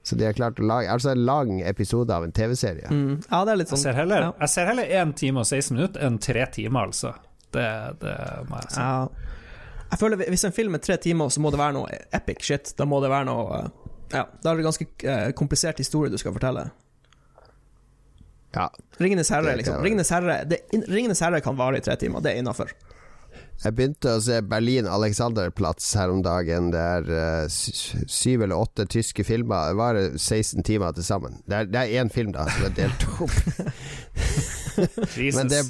Så 0.04 0.18
de 0.18 0.26
har 0.26 0.34
klart 0.34 0.58
å 0.58 0.66
lage 0.66 0.90
Altså 0.90 1.12
en 1.12 1.20
lang 1.28 1.60
episode 1.62 2.10
av 2.10 2.24
en 2.26 2.32
TV-serie. 2.34 2.90
Mm. 2.90 3.20
Ja, 3.28 3.44
det 3.46 3.52
er 3.54 3.60
litt 3.62 3.70
sånn 3.70 3.78
Jeg 3.78 3.84
ser 3.84 4.00
heller, 4.00 4.24
ja. 4.26 4.32
jeg 4.42 4.54
ser 4.56 4.72
heller 4.72 4.94
1 5.04 5.12
time 5.20 5.44
og 5.44 5.46
16 5.46 5.78
minutter 5.78 6.08
enn 6.08 6.18
3 6.18 6.48
timer, 6.58 6.90
altså. 6.90 7.14
Det, 7.54 7.68
det 8.02 8.16
må 8.50 8.64
jeg 8.64 8.74
si. 8.74 8.82
Ja. 8.82 9.30
Jeg 9.92 10.00
føler 10.00 10.24
Hvis 10.32 10.46
en 10.48 10.56
film 10.56 10.78
er 10.78 10.84
tre 10.84 10.96
timer, 11.04 11.30
så 11.30 11.44
må 11.44 11.52
det 11.52 11.60
være 11.60 11.76
noe 11.76 12.02
epic 12.16 12.46
shit. 12.48 12.74
Da 12.80 12.88
må 12.88 13.02
det 13.04 13.12
være 13.12 13.28
noe 13.28 13.66
Ja, 14.12 14.26
da 14.42 14.52
er 14.52 14.60
det 14.60 14.66
ganske 14.66 14.88
eh, 15.08 15.30
komplisert 15.38 15.80
historie 15.84 16.12
du 16.12 16.18
skal 16.20 16.34
fortelle. 16.36 16.70
Ja. 18.56 18.70
Ringenes 19.00 19.32
herre, 19.32 19.56
liksom. 19.60 19.82
Ringenes 19.84 20.12
herre, 20.12 20.42
det, 20.48 20.64
Ringenes 20.88 21.22
herre 21.24 21.42
kan 21.44 21.60
vare 21.60 21.80
i 21.80 21.86
tre 21.86 21.96
timer, 22.00 22.24
det 22.24 22.34
er 22.34 22.44
innafor. 22.44 22.74
Jeg 23.62 23.76
begynte 23.78 24.16
å 24.18 24.22
se 24.26 24.40
Berlin 24.42 24.88
Alexanderplatz 24.90 25.92
her 26.00 26.10
om 26.10 26.24
dagen. 26.26 26.72
Det 26.74 26.82
er 26.82 27.12
uh, 27.14 27.46
syv 27.52 28.48
eller 28.48 28.58
åtte 28.58 28.88
tyske 28.90 29.26
filmer. 29.28 29.70
Det 29.70 29.78
var 29.78 30.00
16 30.18 30.66
timer 30.66 30.98
til 30.98 31.06
sammen. 31.06 31.38
Det 31.46 31.68
det 31.70 31.84
er 31.84 32.02
én 32.02 32.10
film, 32.10 32.34
da, 32.34 32.48
som 32.50 32.66
er 32.72 32.76
delt 32.80 33.06
opp. 33.22 33.38
Men 35.38 35.52
det, 35.52 35.62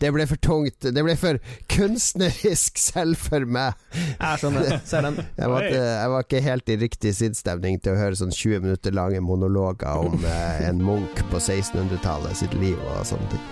det, 0.00 0.10
ble 0.14 0.26
for 0.28 0.40
tungt. 0.42 0.88
Det 0.94 1.04
ble 1.04 1.16
for 1.20 1.40
kunstnerisk 1.72 2.80
selv 2.80 3.20
for 3.20 3.46
meg. 3.48 3.78
Jeg 3.94 4.42
skjønner. 4.42 4.76
Ser 4.88 5.06
den. 5.06 5.20
Jeg 5.36 5.52
var, 5.52 5.68
jeg 5.70 6.12
var 6.12 6.26
ikke 6.26 6.44
helt 6.44 6.72
i 6.72 6.78
riktig 6.80 7.14
sinnsstemning 7.18 7.80
til 7.82 7.94
å 7.94 8.00
høre 8.00 8.18
sånn 8.18 8.34
20 8.34 8.66
minutter 8.66 8.94
lange 8.96 9.22
monologer 9.24 10.06
om 10.06 10.20
uh, 10.24 10.60
en 10.66 10.82
munk 10.84 11.24
på 11.30 11.40
1600-tallet 11.40 12.38
sitt 12.42 12.54
liv 12.60 12.78
og 12.92 13.02
sånne 13.08 13.32
ting. 13.32 13.50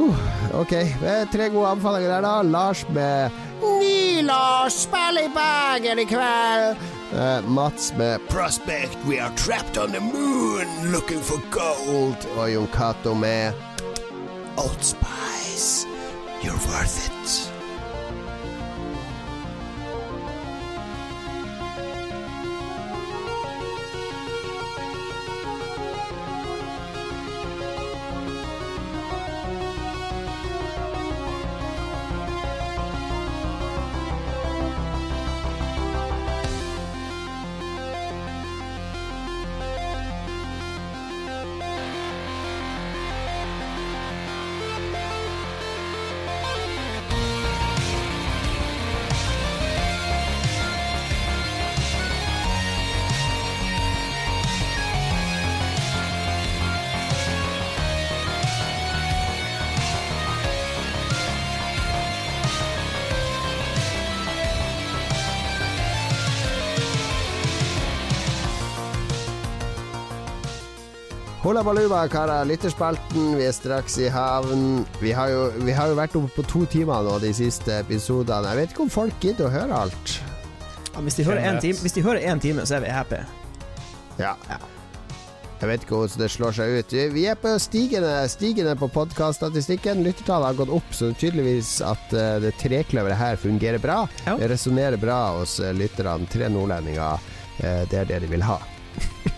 Uh, 0.00 0.26
ok, 0.62 0.74
tre 1.32 1.50
gode 1.52 1.74
anbefalinger 1.74 2.16
der, 2.16 2.24
da. 2.24 2.36
Lars 2.46 2.86
med 2.94 3.40
Lars 4.22 4.72
spiller 4.72 5.24
i 5.24 5.28
Bergen 5.34 5.98
i 5.98 6.04
kveld. 6.04 6.76
Uh, 7.12 7.50
Mats 7.50 7.92
med 7.98 8.20
Prospect, 8.28 8.98
we 9.08 9.18
are 9.18 9.32
trapped 9.36 9.78
on 9.78 9.90
the 9.92 10.00
moon 10.00 10.92
looking 10.92 11.20
for 11.20 11.40
gold. 11.50 12.16
Og 12.36 12.52
Jon 12.52 12.68
Cato 12.72 13.14
med 13.14 13.52
Old 14.60 14.84
Spice, 14.84 15.86
you're 16.42 16.52
worth 16.52 17.06
it. 17.06 17.59
Hola 71.50 71.64
baluba, 71.64 72.08
karer. 72.08 72.44
Lytterspalten. 72.46 73.32
Vi 73.34 73.42
er 73.42 73.50
straks 73.50 73.96
i 73.98 74.04
havn. 74.06 74.84
Vi 75.00 75.10
har, 75.10 75.32
jo, 75.32 75.48
vi 75.66 75.72
har 75.74 75.88
jo 75.90 75.96
vært 75.98 76.12
oppe 76.14 76.30
på 76.36 76.44
to 76.46 76.60
timer 76.70 77.02
nå 77.02 77.16
de 77.18 77.32
siste 77.34 77.80
episodene. 77.82 78.52
Jeg 78.52 78.58
vet 78.60 78.74
ikke 78.76 78.84
om 78.84 78.92
folk 78.94 79.16
gidder 79.18 79.48
å 79.48 79.50
høre 79.50 79.80
alt. 79.80 80.12
Ja, 80.94 81.02
hvis, 81.02 81.16
de 81.18 81.24
hører 81.26 81.48
en 81.48 81.58
time, 81.58 81.82
hvis 81.82 81.96
de 81.96 82.04
hører 82.06 82.22
én 82.30 82.38
time, 82.38 82.62
så 82.62 82.76
er 82.76 82.84
vi 82.84 82.92
happy. 82.94 83.18
Ja. 84.20 84.36
Jeg 84.46 85.72
vet 85.72 85.88
ikke 85.88 85.98
hvordan 85.98 86.22
det 86.22 86.30
slår 86.36 86.54
seg 86.60 86.76
ut. 86.76 86.94
Vi 87.16 87.26
er 87.32 87.42
på 87.42 87.56
stigende, 87.66 88.14
stigende 88.30 88.76
på 88.78 88.92
podkaststatistikken. 88.94 90.06
Lyttertallet 90.06 90.52
har 90.52 90.60
gått 90.62 90.76
opp, 90.78 90.94
så 90.94 91.10
tydeligvis 91.10 91.80
at 91.82 92.14
uh, 92.14 92.38
det 92.46 92.54
trekløveret 92.62 93.18
her 93.18 93.42
fungerer 93.42 93.82
bra. 93.82 94.04
Ja. 94.22 94.38
Det 94.38 94.54
resonnerer 94.54 95.02
bra 95.02 95.18
hos 95.40 95.58
uh, 95.58 95.74
lytterne. 95.74 96.30
Tre 96.30 96.46
nordlendinger. 96.54 97.18
Uh, 97.58 97.82
det 97.90 98.04
er 98.04 98.12
det 98.14 98.22
de 98.28 98.34
vil 98.38 98.46
ha. 98.46 98.60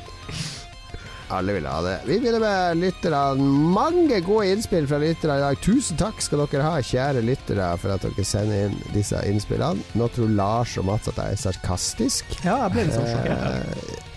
Alle 1.33 1.55
vil 1.57 1.67
ha 1.67 1.79
det. 1.85 1.95
Vi 2.05 2.19
begynner 2.21 2.43
med 2.43 2.81
lytterne. 2.83 3.47
Mange 3.73 4.21
gode 4.27 4.51
innspill 4.53 4.87
fra 4.91 4.99
lyttere 5.01 5.39
i 5.39 5.45
dag. 5.45 5.61
Tusen 5.65 6.01
takk 6.01 6.21
skal 6.21 6.45
dere 6.45 6.67
ha, 6.67 6.83
kjære 6.85 7.25
lyttere, 7.25 7.71
for 7.81 7.95
at 7.95 8.05
dere 8.05 8.27
sender 8.29 8.67
inn 8.69 8.77
disse 8.93 9.21
innspillene. 9.29 9.85
Nå 9.97 10.09
tror 10.13 10.35
Lars 10.37 10.77
og 10.81 10.89
Mats 10.91 11.09
at 11.13 11.21
jeg 11.23 11.39
er 11.39 11.43
sarkastisk. 11.47 12.37
Ja, 12.45 12.59
jeg 12.67 12.75
ble 12.75 12.89
litt 12.89 12.99
sånn 12.99 13.09
sjokkert. 13.09 14.11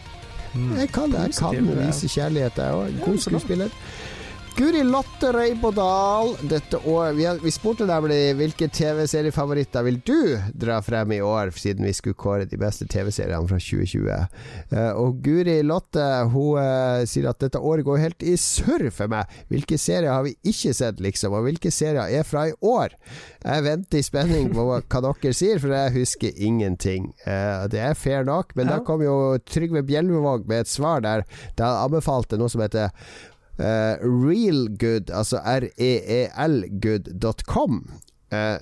Mm. 0.56 0.76
Jeg 0.80 0.92
kan, 0.96 1.16
jeg 1.20 1.36
kan 1.36 1.72
vise 1.82 2.12
kjærlighet, 2.12 2.60
jeg 2.60 2.82
òg. 2.84 3.00
God 3.04 3.24
skuespiller. 3.24 3.80
Guri 4.57 4.84
Lotte 4.84 5.34
Reibodal, 5.34 6.38
Dette 6.41 6.77
år, 6.77 7.11
vi, 7.14 7.26
vi 7.44 7.52
spurte 7.52 7.84
nemlig 7.90 8.38
hvilke 8.40 8.69
TV-seriefavoritter 8.72 9.84
vil 9.84 9.98
du 10.07 10.19
dra 10.56 10.77
frem 10.80 11.11
i 11.11 11.18
år, 11.19 11.52
siden 11.60 11.84
vi 11.84 11.91
skulle 11.98 12.15
kåre 12.15 12.45
de 12.48 12.60
beste 12.61 12.88
TV-seriene 12.88 13.49
fra 13.49 13.60
2020. 13.60 14.07
Uh, 14.07 14.77
eh, 14.77 14.91
og 14.95 15.19
Guri 15.26 15.57
Lotte 15.68 16.06
hun 16.32 16.61
uh, 16.61 17.03
sier 17.03 17.27
at 17.34 17.44
dette 17.44 17.60
året 17.60 17.84
går 17.84 17.99
helt 17.99 18.23
i 18.23 18.38
surr 18.40 18.88
for 18.95 19.11
meg. 19.11 19.36
Hvilke 19.52 19.76
serier 19.76 20.14
har 20.14 20.23
vi 20.23 20.38
ikke 20.48 20.72
sett, 20.80 21.03
liksom? 21.03 21.36
Og 21.36 21.49
hvilke 21.49 21.73
serier 21.76 22.07
er 22.07 22.23
fra 22.23 22.48
i 22.48 22.56
år? 22.64 22.95
Jeg 23.44 23.68
venter 23.68 23.99
i 23.99 24.07
spenning 24.07 24.49
på 24.56 24.69
hva 24.72 24.80
dere 24.88 25.36
sier, 25.36 25.60
for 25.60 25.76
jeg 25.76 25.98
husker 25.99 26.44
ingenting. 26.48 27.11
Uh, 27.27 27.68
det 27.68 27.84
er 27.90 27.99
fair 27.99 28.23
nok, 28.23 28.56
men 28.56 28.72
ja. 28.72 28.80
da 28.80 28.88
kom 28.88 29.03
jo 29.03 29.36
Trygve 29.52 29.84
Bjelvevåg 29.84 30.48
med 30.48 30.64
et 30.64 30.76
svar 30.77 31.03
der. 31.03 31.27
Da 31.60 31.76
anbefalte 31.84 32.40
noe 32.40 32.48
som 32.48 32.64
heter 32.64 32.95
Uh, 33.56 33.95
Realgood, 34.03 35.11
altså 35.15 35.40
reelgood.com, 35.80 37.73
uh, 38.34 38.38
eh, 38.38 38.60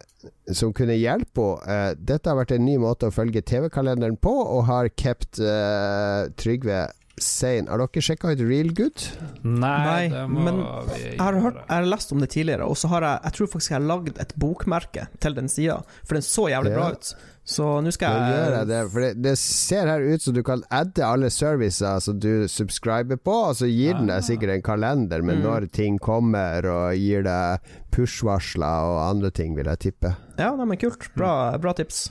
som 0.54 0.74
kunne 0.78 0.94
hjelpe 1.00 1.42
henne. 1.42 1.94
Uh, 1.94 1.98
dette 1.98 2.30
har 2.30 2.38
vært 2.38 2.54
en 2.54 2.66
ny 2.66 2.78
måte 2.82 3.08
å 3.10 3.16
følge 3.16 3.42
TV-kalenderen 3.42 4.18
på, 4.22 4.30
og 4.30 4.68
har 4.70 4.90
kept 4.94 5.40
uh, 5.42 6.30
Trygve 6.38 6.88
sein. 7.22 7.68
Har 7.70 7.78
dere 7.82 8.02
sjekka 8.04 8.32
ut 8.34 8.42
Realgood? 8.42 9.00
Nei, 9.46 10.10
Nei 10.10 10.24
men 10.30 10.62
jeg 10.94 11.20
har, 11.20 11.34
hørt, 11.42 11.60
jeg 11.62 11.74
har, 11.74 11.90
lest 11.90 12.14
om 12.14 12.20
det 12.24 12.30
tidligere, 12.34 12.66
og 12.70 12.78
så 12.80 12.88
har 12.94 13.02
jeg 13.08 13.18
Jeg 13.24 13.34
tror 13.38 13.48
faktisk 13.54 13.72
jeg 13.72 13.80
har 13.80 13.90
lagd 13.90 14.16
et 14.22 14.34
bokmerke 14.40 15.04
til 15.22 15.34
den 15.38 15.50
sida, 15.50 15.78
for 16.04 16.14
den 16.18 16.26
så 16.26 16.44
jævlig 16.54 16.74
ja. 16.74 16.78
bra 16.80 16.86
ut. 16.94 17.06
Så 17.44 17.66
nå 17.84 17.92
skal 17.92 18.14
jeg 18.16 18.32
gjør 18.32 18.54
jeg 18.56 18.68
det, 18.70 18.80
for 18.94 19.04
det, 19.04 19.10
det, 19.20 19.34
ser 19.40 19.90
her 19.92 20.06
ut 20.08 20.24
som 20.24 20.36
du 20.36 20.40
kan 20.48 20.62
adde 20.72 21.04
alle 21.04 21.28
servicer 21.34 22.00
som 22.00 22.20
du 22.24 22.48
subscriber 22.48 23.20
på, 23.20 23.36
og 23.50 23.58
så 23.60 23.68
gir 23.68 23.98
den 24.00 24.08
deg 24.08 24.22
ah. 24.22 24.24
sikkert 24.24 24.56
en 24.56 24.64
kalender 24.64 25.26
med 25.28 25.42
mm. 25.42 25.44
når 25.44 25.68
ting 25.76 26.00
kommer, 26.00 26.64
og 26.72 26.96
gir 26.96 27.28
deg 27.28 27.74
push-varsler 27.92 28.88
og 28.94 29.02
andre 29.10 29.34
ting, 29.36 29.58
vil 29.60 29.68
jeg 29.74 29.84
tippe. 29.90 30.16
Ja, 30.40 30.54
men 30.56 30.80
kult. 30.80 31.10
Bra, 31.20 31.58
bra 31.60 31.76
tips. 31.76 32.08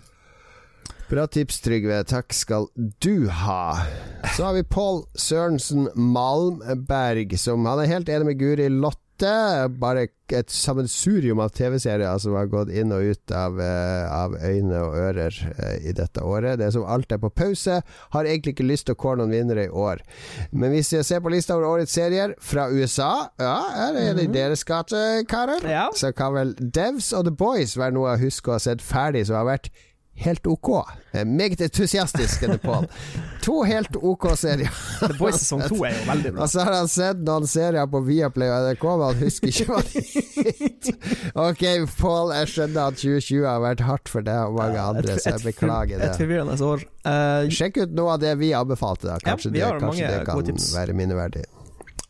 Bra 1.09 1.27
tips, 1.29 1.59
Trygve. 1.65 1.99
Takk 2.09 2.33
skal 2.33 2.69
du 3.05 3.29
ha. 3.29 3.65
Så 4.33 4.47
har 4.47 4.55
vi 4.57 4.63
Pål 4.65 5.03
Sørensen 5.17 5.91
Malmberg, 5.97 7.35
som 7.41 7.67
han 7.69 7.83
er 7.83 7.91
helt 7.91 8.13
enig 8.13 8.31
med 8.31 8.41
Guri 8.41 8.69
Lott 8.73 9.01
bare 9.81 10.09
et 10.33 10.51
sammensurium 10.53 11.43
av 11.45 11.53
TV-serier 11.53 12.19
som 12.23 12.37
har 12.39 12.49
gått 12.49 12.71
inn 12.73 12.93
og 12.95 13.05
ut 13.13 13.35
av, 13.37 13.59
uh, 13.61 14.07
av 14.09 14.37
øyne 14.39 14.81
og 14.81 14.97
ører 14.97 15.37
uh, 15.59 15.77
i 15.85 15.93
dette 15.97 16.25
året. 16.25 16.59
Det 16.59 16.67
er 16.67 16.75
som 16.75 16.87
alt 16.89 17.13
er 17.13 17.21
på 17.23 17.31
pause. 17.37 17.81
Har 18.15 18.29
egentlig 18.29 18.57
ikke 18.57 18.69
lyst 18.69 18.89
til 18.89 18.97
å 18.97 19.01
kåre 19.03 19.21
noen 19.21 19.35
vinnere 19.35 19.67
i 19.69 19.73
år. 19.73 20.01
Men 20.51 20.73
hvis 20.73 20.95
jeg 20.95 21.07
ser 21.09 21.23
på 21.25 21.33
lista 21.33 21.57
over 21.57 21.69
årets 21.69 21.93
serier 21.93 22.37
fra 22.41 22.71
USA, 22.73 23.29
ja, 23.41 23.59
er 23.87 23.93
det 23.93 24.09
mm 24.09 24.19
-hmm. 24.19 24.35
deres 24.35 24.65
gate, 24.65 25.25
karer? 25.29 25.69
Ja. 25.69 25.89
Så 25.95 26.13
kan 26.13 26.35
vel 26.35 26.55
Devs 26.75 27.13
og 27.13 27.25
The 27.25 27.37
Boys 27.37 27.79
være 27.79 27.93
noe 27.93 28.11
jeg 28.11 28.25
husker 28.31 28.53
å 28.53 28.55
ha 28.55 28.59
sett 28.59 28.83
ferdig, 28.83 29.27
som 29.27 29.37
har 29.37 29.45
vært 29.45 29.71
helt 30.25 30.47
ok. 30.47 30.71
Meget 31.27 31.61
entusiastisk, 31.61 32.43
er 32.47 32.57
Pål. 32.63 32.87
To 33.45 33.63
helt 33.67 33.97
ok 33.97 34.27
serier. 34.39 34.71
The 35.01 35.17
Boys 35.19 35.41
sesong 35.43 35.65
to 35.69 35.83
er 35.85 35.93
jo 35.97 36.07
veldig 36.09 36.33
bra. 36.33 36.45
Og 36.45 36.53
så 36.53 36.65
har 36.65 36.77
han 36.77 36.91
sett 36.91 37.21
noen 37.27 37.49
serier 37.51 37.89
på 37.91 38.01
Viaplay 38.07 38.51
og 38.53 38.69
NRK, 38.71 38.87
men 38.91 39.05
han 39.09 39.21
husker 39.21 39.53
ikke 39.53 39.69
hva 39.71 39.83
de 39.89 40.05
het. 40.07 40.91
Ok, 41.47 41.63
Pål, 41.99 42.35
jeg 42.39 42.51
skjønner 42.55 42.93
at 42.93 42.99
2020 43.01 43.47
har 43.49 43.63
vært 43.65 43.85
hardt 43.87 44.13
for 44.13 44.27
deg 44.27 44.51
og 44.51 44.59
mange 44.59 44.83
andre, 44.83 45.17
så 45.19 45.37
jeg 45.37 45.47
beklager 45.53 46.01
det. 46.01 46.11
Et 46.11 46.25
forvirrende 46.25 46.59
år. 46.67 46.85
Uh, 47.07 47.51
Sjekk 47.53 47.83
ut 47.83 47.97
noe 47.97 48.17
av 48.17 48.23
det 48.23 48.35
vi 48.41 48.53
anbefalte, 48.57 49.09
da. 49.11 49.21
Kanskje, 49.23 49.53
ja, 49.59 49.73
det, 49.75 49.83
kanskje 49.83 50.11
det, 50.11 50.21
kan 50.29 50.69
være 50.77 50.97
minneverdig. 50.97 51.47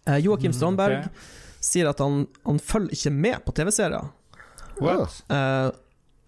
Uh, 0.08 0.18
Joakim 0.18 0.54
Strandberg 0.56 1.02
mm, 1.02 1.06
okay. 1.06 1.62
sier 1.62 1.90
at 1.92 2.02
han, 2.02 2.26
han 2.48 2.58
følger 2.62 2.98
ikke 2.98 3.14
med 3.14 3.46
på 3.46 3.54
TV-serier. 3.56 4.10
What? 4.82 5.22
Uh, 5.30 5.70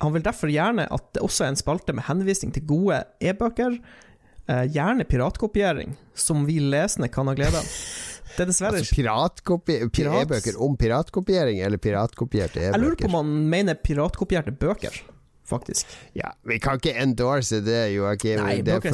han 0.05 0.15
vil 0.15 0.25
derfor 0.25 0.53
gjerne 0.53 0.87
at 0.93 1.07
det 1.17 1.23
også 1.25 1.47
er 1.47 1.55
en 1.55 1.61
spalte 1.61 1.95
med 1.97 2.07
henvisning 2.09 2.55
til 2.55 2.67
gode 2.69 3.03
e-bøker, 3.25 3.79
eh, 4.49 4.65
gjerne 4.75 5.07
piratkopiering, 5.09 5.97
som 6.15 6.45
vi 6.49 6.61
lesende 6.63 7.11
kan 7.13 7.31
ha 7.31 7.37
glede 7.39 7.61
av. 7.61 7.73
Det 8.35 8.43
er 8.43 8.51
dessverre 8.51 8.81
altså 8.83 8.91
E-bøker 10.25 10.57
om 10.63 10.77
piratkopiering, 10.77 11.61
eller 11.63 11.79
piratkopierte 11.79 12.59
e-bøker? 12.59 12.73
Jeg 12.75 12.83
lurer 12.83 13.03
på 13.03 13.11
om 13.13 13.19
han 13.21 13.35
mener 13.51 13.79
piratkopierte 13.79 14.55
bøker 14.59 15.03
faktisk. 15.45 15.87
Ja, 16.13 16.33
Vi 16.43 16.59
kan 16.59 16.79
ikke 16.81 16.95
endorse 17.01 17.61
det, 17.65 17.93
Joakim. 17.95 18.41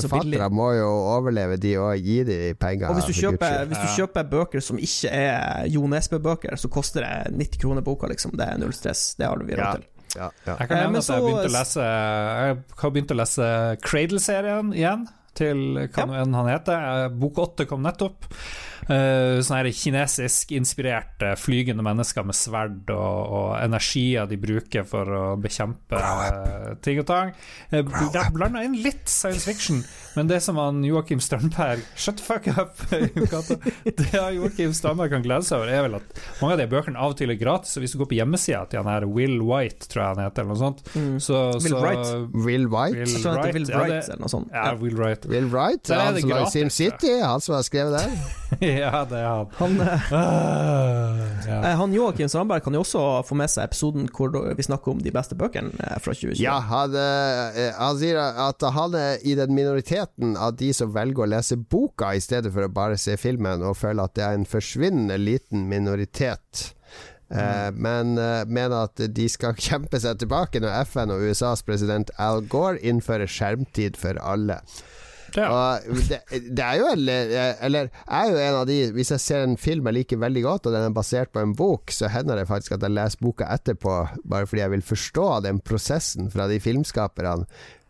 Forfattere 0.03 0.49
må 0.53 0.73
jo 0.75 0.89
overleve, 0.89 1.59
de 1.61 1.77
og 1.79 1.95
gi 1.97 2.23
de 2.27 2.39
penger. 2.59 2.91
Og 2.91 2.99
hvis 2.99 3.11
du, 3.11 3.15
kjøper, 3.21 3.65
hvis 3.71 3.79
du 3.79 3.95
kjøper, 4.01 4.29
bøker 4.31 4.65
som 4.65 4.81
ikke 4.81 5.13
er 5.15 5.71
Jo 5.71 5.87
Nesbø-bøker, 5.91 6.57
så 6.61 6.71
koster 6.73 7.07
det 7.07 7.39
90 7.39 7.63
kroner 7.63 7.87
boka, 7.87 8.11
liksom. 8.11 8.35
Det 8.39 8.47
er 8.47 8.61
null 8.61 8.75
stress. 8.77 9.15
Det 9.19 9.29
har 9.29 9.41
vi 9.41 9.57
råd 9.57 9.81
til. 9.81 9.87
Ja, 9.87 10.00
ja. 10.17 10.31
Jeg 10.47 10.69
kan 10.69 10.77
Eh, 10.77 10.83
nevne 10.85 10.99
eh, 10.99 11.05
at 11.05 11.13
jeg 11.13 11.25
begynte 11.25 11.51
å 11.51 11.55
lese 11.55 11.87
Jeg 11.87 12.59
har 12.83 12.93
begynt 12.95 13.15
å 13.15 13.19
lese 13.21 13.47
Cradle-serien 13.85 14.73
igjen, 14.75 15.07
til 15.39 15.63
hva 15.87 16.07
nå 16.09 16.19
enn 16.23 16.35
han 16.35 16.51
heter. 16.51 16.89
Eh, 17.05 17.09
Bok 17.23 17.39
åtte 17.45 17.67
kom 17.71 17.83
nettopp. 17.87 18.27
Uh, 18.89 19.41
sånne 19.45 19.61
her 19.61 19.69
kinesisk 19.77 20.53
inspirerte 20.57 21.35
flygende 21.39 21.85
mennesker 21.85 22.25
med 22.27 22.37
sverd 22.39 22.89
og, 22.95 23.19
og 23.37 23.49
energier 23.61 24.27
de 24.31 24.39
bruker 24.41 24.87
for 24.89 25.05
å 25.15 25.23
bekjempe 25.41 25.99
eh, 26.01 26.71
ting 26.85 27.01
og 27.03 27.07
tang. 27.11 27.33
Uh, 27.73 27.83
det 27.85 28.21
er 28.23 28.33
blanda 28.35 28.63
inn 28.67 28.79
litt 28.83 29.05
science 29.11 29.45
fiction, 29.47 29.83
men 30.17 30.31
det 30.31 30.41
som 30.43 30.59
han 30.61 30.81
Joakim 30.87 31.21
Strandberg 31.23 31.83
Shut 31.95 32.19
the 32.19 32.25
fuck 32.25 32.49
up! 32.57 32.81
Det 34.01 34.11
Joakim 34.35 34.73
Strandberg 34.77 35.13
kan 35.13 35.23
glede 35.25 35.45
seg 35.47 35.61
over, 35.61 35.71
er 35.73 35.85
vel 35.87 35.99
at 36.01 36.21
mange 36.41 36.57
av 36.57 36.61
de 36.63 36.67
bøkene 36.71 36.99
av 37.01 37.13
og 37.15 37.19
til 37.21 37.31
er 37.33 37.39
gratis. 37.41 37.77
Hvis 37.81 37.95
du 37.95 38.01
går 38.01 38.09
på 38.11 38.19
hjemmesida 38.19 38.65
til 38.71 38.81
han 38.83 38.91
her 38.91 39.07
Will 39.11 39.39
White, 39.45 39.89
tror 39.93 40.03
jeg 40.05 40.15
han 40.17 40.25
heter, 40.25 40.45
eller 40.47 40.57
noe 40.57 40.63
sånt, 40.65 40.83
så, 41.25 41.41
Will 41.61 41.75
så 41.77 41.83
Wright. 41.85 42.11
Will 42.47 42.67
White? 42.73 42.97
Will 42.99 43.15
Jeg 43.15 43.23
tror 43.25 43.37
han 43.37 43.45
heter 43.45 43.59
Will 43.61 43.71
Wright, 43.71 43.93
ja, 43.93 44.01
det- 44.01 44.13
eller 44.15 44.25
noe 44.25 44.35
sånt. 44.35 44.51
Ja, 44.55 44.67
Ja. 44.71 44.75
Will 44.81 44.97
Wright. 44.99 45.27
Will 45.31 45.49
Wright? 45.53 45.83
Det 45.87 45.97
er 45.97 46.01
Han 46.05 46.21
som 46.21 46.29
lager 46.31 46.45
gratis, 46.45 46.53
SimCity? 46.59 47.15
Han 47.23 47.41
som 47.45 47.55
har 47.59 47.67
skrevet 47.67 47.99
der? 47.99 48.37
ja, 48.83 49.03
det 49.11 49.19
er 49.19 49.29
han. 49.29 49.47
Han, 49.59 49.77
Ah, 50.11 51.21
ja. 51.47 51.59
eh, 51.71 51.77
han 51.79 51.93
Joakim 51.95 52.29
Sandberg 52.31 52.63
kan 52.65 52.75
jo 52.77 52.83
også 52.85 53.03
få 53.29 53.37
med 53.39 53.51
seg 53.53 53.67
episoden 53.69 54.09
hvor 54.15 54.33
vi 54.57 54.67
snakker 54.67 54.95
om 54.95 55.01
de 55.05 55.13
beste 55.15 55.37
bøkene 55.39 55.73
eh, 55.77 55.97
fra 56.03 56.15
2020. 56.15 56.41
Ja, 56.43 56.59
han, 56.71 56.97
han 57.79 58.01
sier 58.01 58.21
at 58.21 58.67
han 58.77 58.97
er 58.99 59.23
i 59.27 59.37
den 59.39 59.55
minoriteten 59.57 60.37
av 60.41 60.57
de 60.61 60.73
som 60.77 60.93
velger 60.95 61.27
å 61.27 61.31
lese 61.35 61.59
boka 61.61 62.13
i 62.17 62.23
stedet 62.25 62.53
for 62.55 62.67
å 62.67 62.73
bare 62.73 62.99
se 63.01 63.17
filmen, 63.21 63.63
og 63.67 63.79
føler 63.81 64.07
at 64.07 64.17
det 64.19 64.27
er 64.27 64.39
en 64.39 64.49
forsvinnende 64.49 65.19
liten 65.21 65.67
minoritet. 65.71 66.71
Mm. 67.31 67.77
men 67.79 68.09
mener 68.51 68.89
at 68.89 68.99
de 69.15 69.29
skal 69.31 69.55
kjempe 69.69 70.01
seg 70.03 70.17
tilbake 70.19 70.59
når 70.59 70.81
FN 70.89 71.13
og 71.15 71.23
USAs 71.31 71.63
president 71.63 72.11
Al 72.19 72.41
Gore 72.51 72.81
innfører 72.83 73.31
skjermtid 73.31 73.95
for 74.01 74.19
alle. 74.19 74.57
Og 75.39 76.01
det, 76.09 76.21
det 76.51 76.65
er 76.65 76.79
jo 76.81 76.89
en 76.91 77.03
Eller 77.09 77.91
jeg 77.91 78.21
er 78.21 78.31
jo 78.31 78.39
en 78.45 78.59
av 78.61 78.67
de 78.69 78.79
Hvis 78.97 79.13
jeg 79.15 79.23
ser 79.23 79.45
en 79.47 79.57
film 79.61 79.89
jeg 79.91 79.99
liker 80.01 80.23
veldig 80.23 80.43
godt, 80.45 80.69
og 80.69 80.77
den 80.77 80.87
er 80.89 80.95
basert 80.95 81.33
på 81.35 81.43
en 81.43 81.55
bok, 81.57 81.93
så 81.95 82.11
hender 82.13 82.41
det 82.41 82.49
faktisk 82.51 82.77
at 82.77 82.87
jeg 82.87 82.95
leser 82.95 83.23
boka 83.23 83.49
etterpå, 83.51 83.97
bare 84.29 84.49
fordi 84.49 84.63
jeg 84.63 84.75
vil 84.75 84.87
forstå 84.87 85.27
den 85.47 85.61
prosessen 85.65 86.31
fra 86.33 86.47
de 86.51 86.61
filmskaperne. 86.63 87.47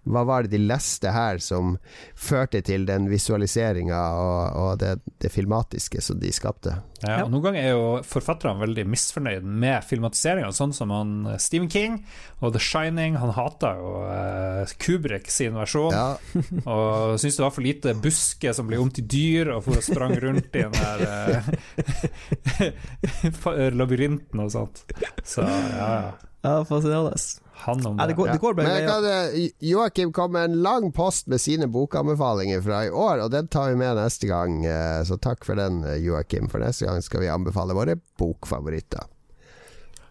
Hva 0.09 0.23
var 0.25 0.47
det 0.47 0.55
de 0.55 0.63
leste 0.65 1.11
her 1.13 1.41
som 1.45 1.75
førte 2.17 2.63
til 2.65 2.87
den 2.89 3.09
visualiseringa 3.11 3.99
og, 4.17 4.57
og 4.57 4.71
det, 4.81 4.95
det 5.21 5.33
filmatiske 5.33 6.01
som 6.05 6.21
de 6.23 6.33
skapte? 6.33 6.79
Ja, 7.01 7.23
og 7.25 7.31
Noen 7.33 7.45
ganger 7.47 7.65
er 7.65 7.75
jo 7.75 7.85
forfatterne 8.05 8.61
veldig 8.61 8.85
misfornøyd 8.89 9.45
med 9.45 9.85
filmatiseringa, 9.89 10.51
sånn 10.57 10.73
som 10.77 10.93
han 10.93 11.13
eh, 11.33 11.39
Stephen 11.41 11.69
King 11.73 11.99
og 12.41 12.55
The 12.57 12.63
Shining. 12.65 13.17
Han 13.21 13.33
hata 13.37 13.75
jo 13.79 13.93
uh, 14.05 14.75
Kubrick 14.81 15.31
sin 15.33 15.57
versjon, 15.57 15.93
Ja, 15.97 16.17
og 16.73 17.21
syntes 17.21 17.41
det 17.41 17.45
var 17.45 17.55
for 17.57 17.65
lite 17.65 17.97
busker 18.01 18.57
som 18.57 18.69
ble 18.69 18.81
om 18.81 18.93
til 18.93 19.09
dyr, 19.09 19.55
og 19.57 19.65
for 19.69 19.81
å 19.81 19.85
sprang 19.85 20.17
rundt 20.21 20.49
i 20.53 20.65
den 20.65 20.77
der 20.77 21.53
uh, 23.45 23.69
labyrinten 23.77 24.45
og 24.45 24.53
sånt. 24.57 24.85
Så 25.25 25.45
ja, 25.45 25.89
ja. 26.01 26.30
Ja, 26.43 26.65
fascinerende. 26.65 27.17
Han 27.61 27.87
om 27.87 27.97
det. 27.97 28.03
Ja, 28.03 28.07
det. 28.07 28.15
går, 28.15 28.29
det 28.29 28.39
går 28.41 28.55
kan, 28.87 29.05
eh, 29.05 29.51
Joakim 29.59 30.13
kom 30.13 30.33
med 30.33 30.45
en 30.45 30.63
lang 30.63 30.93
post 30.93 31.27
med 31.27 31.41
sine 31.41 31.67
bokanbefalinger 31.69 32.63
fra 32.65 32.85
i 32.87 32.91
år, 32.91 33.25
og 33.25 33.31
den 33.31 33.49
tar 33.49 33.71
vi 33.71 33.77
med 33.77 33.97
neste 33.97 34.27
gang. 34.27 34.65
eh, 34.65 35.03
Så 35.05 35.19
takk 35.21 35.45
for 35.45 35.55
den, 35.55 35.85
eh, 35.85 35.97
Joakim. 36.01 36.49
For 36.49 36.59
neste 36.59 36.87
gang 36.87 37.03
skal 37.03 37.21
vi 37.21 37.29
anbefale 37.29 37.75
våre 37.77 37.99
bokfavoritter. 38.19 39.05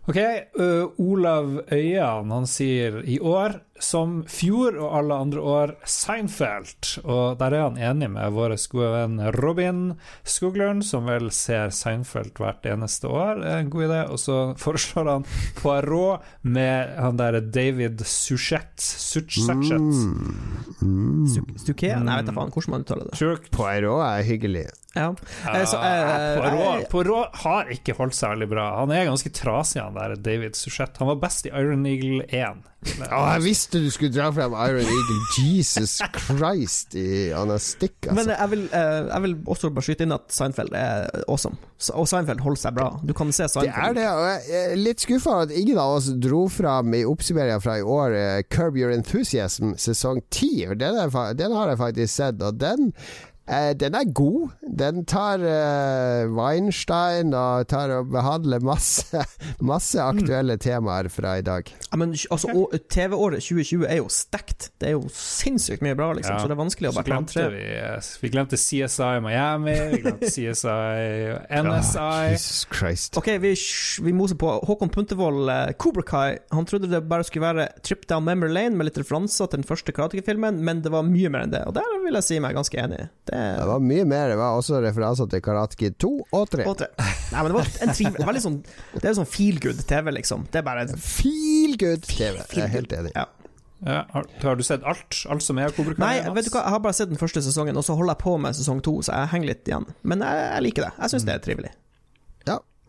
Ok, 0.10 0.18
uh, 0.60 0.90
Olav 0.98 1.60
Øyan 1.72 2.32
han 2.32 2.48
sier 2.48 3.04
i 3.06 3.20
år, 3.20 3.60
som 3.80 4.24
fjor 4.28 4.76
og 4.78 4.94
alle 5.00 5.16
andre 5.24 5.40
år, 5.42 5.74
Seinfeld. 5.88 7.00
Og 7.06 7.38
der 7.40 7.56
er 7.56 7.64
han 7.70 7.78
enig 7.80 8.10
med 8.12 8.34
vår 8.36 8.56
gode 8.72 8.90
venn 8.94 9.20
Robin 9.40 9.82
Skoglund, 10.28 10.84
som 10.86 11.08
vel 11.10 11.30
ser 11.32 11.72
Seinfeld 11.74 12.34
hvert 12.40 12.68
eneste 12.70 13.08
år. 13.08 13.42
Er 13.46 13.62
en 13.64 13.70
god 13.74 13.88
idé. 13.88 14.02
Og 14.12 14.20
så 14.20 14.38
foreslår 14.60 15.10
han 15.14 15.26
Poirot 15.62 16.24
med 16.44 16.94
han 17.00 17.18
der 17.20 17.40
David 17.42 18.04
Suchet. 18.06 18.76
Suchet. 18.80 19.80
Mm. 20.82 21.26
Nei, 22.04 22.20
vet 22.20 22.30
da 22.30 22.36
faen 22.36 22.52
hvordan 22.54 22.74
man 22.76 22.86
uttaler 22.86 23.10
det. 23.10 23.18
Sure. 23.20 23.40
Poirot 23.56 24.04
er 24.06 24.24
hyggelig. 24.28 24.66
Ja. 24.96 25.12
Eh, 25.54 25.66
så, 25.70 25.78
eh, 25.78 26.40
Poirot, 26.40 26.80
jeg- 26.82 26.90
Poirot 26.90 27.36
har 27.44 27.66
ikke 27.70 27.94
holdt 27.98 28.14
seg 28.18 28.32
veldig 28.36 28.50
bra. 28.50 28.80
Han 28.80 28.92
er 28.92 29.06
ganske 29.06 29.30
trasig, 29.32 29.82
han 29.84 29.94
der 29.94 30.16
David 30.16 30.56
Suchet. 30.56 30.98
Han 30.98 31.08
var 31.08 31.16
best 31.22 31.46
i 31.46 31.50
Iron 31.54 31.86
Eagle 31.86 32.26
1. 32.30 32.64
Å, 32.80 33.18
jeg 33.36 33.42
visste 33.44 33.82
du 33.84 33.90
skulle 33.92 34.14
dra 34.16 34.30
frem 34.32 34.54
Iron 34.56 34.88
Eagle. 34.88 35.18
Jesus 35.36 35.98
Christ 36.16 36.96
i 36.96 37.28
er 37.28 37.36
altså. 37.36 38.14
Men 38.16 38.32
jeg 38.32 38.52
vil, 38.54 38.62
eh, 38.72 39.00
jeg 39.10 39.24
vil 39.26 39.34
også 39.52 39.72
bare 39.76 39.88
skyte 39.90 40.08
inn 40.08 40.16
at 40.16 40.32
Seinfeld 40.32 40.72
er 40.80 41.10
awesome. 41.28 41.60
Og 41.92 42.08
Seinfeld 42.08 42.40
holder 42.46 42.62
seg 42.62 42.78
bra. 42.78 42.88
Du 43.04 43.12
kan 43.18 43.34
se 43.36 43.50
Seinfeld. 43.52 43.76
det 43.76 43.90
er 43.90 43.98
det, 43.98 44.08
og 44.16 44.54
jeg 44.56 44.64
er 44.72 44.80
litt 44.80 45.04
skuffa 45.04 45.42
at 45.44 45.52
ingen 45.52 45.82
av 45.82 45.98
oss 45.98 46.08
dro 46.24 46.46
fram 46.52 46.96
i 46.96 47.04
oppsummeringa 47.08 47.60
fra 47.64 47.78
i 47.82 47.84
år 47.84 48.16
eh, 48.16 48.42
Curb 48.48 48.80
Your 48.80 48.96
Enthusiasm 48.96 49.76
sesong 49.76 50.24
10. 50.32 50.78
Den, 50.80 51.02
den 51.36 51.58
har 51.60 51.74
jeg 51.74 51.82
faktisk 51.84 52.16
sett, 52.16 52.40
og 52.40 52.62
den 52.64 52.94
eh, 53.50 53.72
den 53.78 53.98
er 53.98 54.08
god. 54.16 54.54
Den 54.80 55.04
tar 55.10 55.44
eh, 55.44 56.30
Weinstein 56.32 57.34
og 57.36 57.68
tar 57.72 57.92
og 57.98 58.12
behandler 58.14 58.64
masse, 58.64 59.24
masse 59.72 60.00
aktuelle 60.04 60.60
temaer 60.62 61.10
fra 61.12 61.38
i 61.40 61.46
dag. 61.46 61.70
Ja, 61.90 62.00
men 62.00 62.14
altså, 62.32 62.68
TV-året 62.92 63.44
2020 63.44 63.88
er 63.90 64.00
jo 64.02 64.10
stekt. 64.14 64.70
Det 64.80 64.92
er 64.92 64.96
jo 64.98 65.10
sinnssykt 65.14 65.84
mye 65.86 65.98
bra, 65.98 66.12
liksom. 66.18 66.38
Ja. 66.38 66.44
Så 66.44 66.50
det 66.52 66.56
er 66.56 66.62
vanskelig 66.62 66.92
å 66.92 66.96
bare 66.98 67.10
glemte 67.10 67.48
vi, 67.54 67.66
eh, 67.80 68.12
vi 68.24 68.32
glemte 68.34 68.60
CSI 68.60 69.12
Miami, 69.26 69.76
vi 69.96 70.02
glemte 70.06 70.32
CSI 70.36 71.60
NSI. 71.66 72.36
Jesus 72.36 72.64
Christ. 72.72 73.18
Ok, 73.20 73.32
vi, 73.42 73.56
vi 74.06 74.16
moser 74.16 74.40
på. 74.40 74.54
Håkon 74.70 74.94
Puntervold, 74.94 75.50
eh, 75.54 75.74
Cobra 75.82 76.06
Kai. 76.06 76.38
Han 76.56 76.70
trodde 76.70 76.92
det 76.92 77.02
bare 77.10 77.26
skulle 77.28 77.50
være 77.50 77.70
Trip 77.86 78.08
Down 78.10 78.28
Memory 78.28 78.54
Lane 78.54 78.78
med 78.78 78.90
litt 78.90 79.02
referanser 79.02 79.50
til 79.50 79.64
den 79.64 79.68
første 79.68 79.96
Karate-filmen, 79.96 80.62
men 80.66 80.84
det 80.86 80.94
var 80.94 81.08
mye 81.08 81.32
mer 81.34 81.48
enn 81.48 81.56
det. 81.56 81.66
Og 81.70 81.76
der 81.78 82.00
vil 82.06 82.20
jeg 82.20 82.28
si 82.30 82.40
meg 82.44 82.58
ganske 82.58 82.80
enig. 82.80 83.08
Det 83.30 83.39
Det 83.60 83.66
var 83.70 83.82
mye 83.84 84.06
mer. 84.10 84.34
Det 84.34 84.38
var 84.40 84.60
også 84.60 84.82
referanser 84.84 85.30
til 85.32 85.44
Karate 85.46 85.80
Kid 85.80 85.98
2 86.02 86.12
og 86.36 86.46
3. 86.54 86.68
Og 86.70 86.78
3. 86.84 86.90
Nei, 87.00 87.42
men 87.42 87.50
det 87.52 87.58
var 87.60 87.74
en 87.86 87.92
trivelig 87.94 88.20
Det 88.20 88.28
var 88.30 88.40
sånn 88.44 88.56
Det 88.96 89.04
er 89.06 89.18
sånn 89.20 89.30
feel 89.30 89.60
good 89.64 89.84
TV, 89.90 90.14
liksom. 90.20 90.48
Det 90.52 90.62
er 90.62 90.66
bare 90.68 90.88
Feel 91.04 91.76
good 91.82 92.08
TV. 92.10 92.40
Jeg 92.42 92.66
er 92.66 92.74
helt 92.78 92.96
enig. 93.00 93.14
Ja. 93.18 93.28
Ja, 93.80 94.02
har, 94.12 94.26
har 94.44 94.58
du 94.60 94.64
sett 94.64 94.84
alt? 94.84 95.22
Alt 95.32 95.44
som 95.46 95.60
er 95.62 95.72
Kobra 95.72 95.96
Kai? 95.96 96.02
Nei, 96.04 96.16
vet 96.36 96.50
du 96.50 96.52
hva, 96.52 96.66
jeg 96.66 96.74
har 96.76 96.82
bare 96.84 96.98
sett 96.98 97.12
den 97.14 97.20
første 97.22 97.40
sesongen, 97.46 97.78
og 97.80 97.86
så 97.88 97.96
holder 97.96 98.18
jeg 98.18 98.24
på 98.26 98.34
med 98.44 98.58
sesong 98.58 98.82
to, 98.84 98.98
så 99.06 99.14
jeg 99.16 99.32
henger 99.32 99.54
litt 99.54 99.72
igjen. 99.72 99.86
Men 100.04 100.26
jeg, 100.26 100.42
jeg 100.50 100.66
liker 100.68 100.88
det. 100.90 100.90
Jeg 101.00 101.14
syns 101.14 101.28
det 101.30 101.36
er 101.38 101.46
trivelig. 101.46 101.72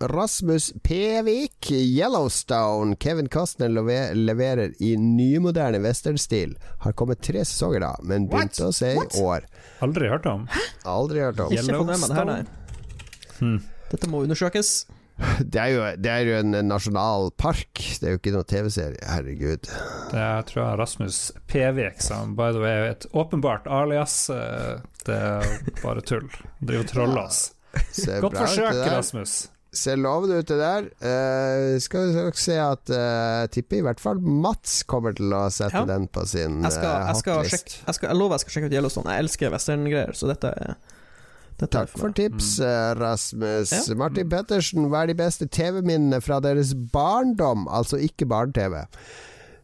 Rasmus 0.01 0.73
Pevik, 0.83 1.71
Yellowstone. 1.71 2.97
Kevin 2.97 3.29
Costner 3.29 3.69
leve- 3.69 4.15
leverer 4.15 4.73
i 4.81 4.95
nymoderne 4.97 5.79
westernstil. 5.85 6.55
Har 6.87 6.93
kommet 6.93 7.21
tre 7.21 7.45
sesonger, 7.45 7.81
da, 7.85 7.95
men 8.03 8.29
begynte 8.29 8.69
å 8.71 8.73
se 8.73 8.95
i 8.95 9.21
år. 9.21 9.45
Aldri 9.85 10.09
hørt 10.09 10.27
om. 10.27 10.47
Aldri 10.89 11.21
hørt 11.21 11.41
om. 11.45 11.53
Yellowstone. 11.53 12.41
nei. 13.41 13.59
Dette 13.91 14.09
må 14.09 14.23
undersøkes. 14.25 14.87
Det 15.53 15.61
er 15.61 15.69
jo, 15.75 15.81
det 16.01 16.09
er 16.09 16.23
jo 16.25 16.37
en 16.41 16.55
nasjonalpark. 16.65 17.77
Det 18.01 18.07
er 18.09 18.15
jo 18.15 18.19
ikke 18.23 18.33
noen 18.33 18.47
TV-serie. 18.49 19.03
Herregud. 19.05 19.69
Det 20.15 20.17
er, 20.17 20.47
tror 20.49 20.63
jeg 20.65 20.79
Rasmus 20.81 21.19
Pevik, 21.51 22.01
som 22.01 22.33
by 22.39 22.55
the 22.57 22.63
way 22.63 22.73
er 22.79 22.87
et 22.95 23.05
åpenbart 23.13 23.69
alias. 23.69 24.15
eh, 24.33 24.79
Det 25.05 25.19
er 25.19 25.45
bare 25.83 26.01
tull. 26.09 26.25
Driver 26.65 26.87
og 26.87 26.89
troller 26.95 27.21
oss. 27.27 27.43
Godt 28.25 28.39
forsøk. 28.41 28.81
Rasmus. 28.97 29.35
Ser 29.73 30.01
lovende 30.03 30.41
ut, 30.41 30.49
det 30.51 30.57
der. 30.59 30.87
Uh, 30.99 31.77
skal 31.79 32.09
vi 32.11 32.31
se 32.43 32.57
at 32.59 32.91
uh, 32.91 33.45
tipper 33.55 33.79
i 33.79 33.85
hvert 33.87 34.01
fall 34.03 34.19
Mats 34.19 34.81
kommer 34.83 35.15
til 35.15 35.31
å 35.31 35.45
sette 35.55 35.79
Ja. 35.79 35.85
den 35.87 36.09
på 36.11 36.25
sin 36.27 36.57
Jeg 36.65 36.73
skal, 36.75 36.91
eh, 36.91 37.07
jeg 37.07 37.21
skal 37.21 37.39
hotlist. 37.39 37.55
sjekke 37.55 37.87
jeg, 37.87 37.95
skal, 37.95 38.09
jeg 38.11 38.19
lover 38.19 38.35
jeg 38.35 38.41
skal 38.43 38.55
sjekke 38.57 38.67
ut 38.73 38.75
Yellowstone. 38.81 39.15
Jeg 39.15 39.25
elsker 39.29 39.55
westerngreier, 39.55 40.13
så 40.19 40.27
dette 40.33 40.51
er 40.51 40.75
dette 41.61 41.77
er 41.77 41.87
Takk 41.87 41.91
for 41.93 42.09
meg. 42.09 42.17
tips, 42.17 42.51
mm. 42.59 42.99
Rasmus. 42.99 43.73
Ja. 43.77 43.95
Martin 44.01 44.29
Pettersen, 44.33 44.87
hva 44.91 45.03
er 45.05 45.11
de 45.13 45.15
beste 45.19 45.47
TV-minnene 45.47 46.19
fra 46.25 46.41
deres 46.41 46.73
barndom? 46.75 47.67
Altså 47.69 48.01
ikke 48.01 48.27
barne-TV. 48.27 48.81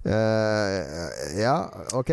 Uh, 0.07 1.41
ja, 1.41 1.57
ok. 1.97 2.13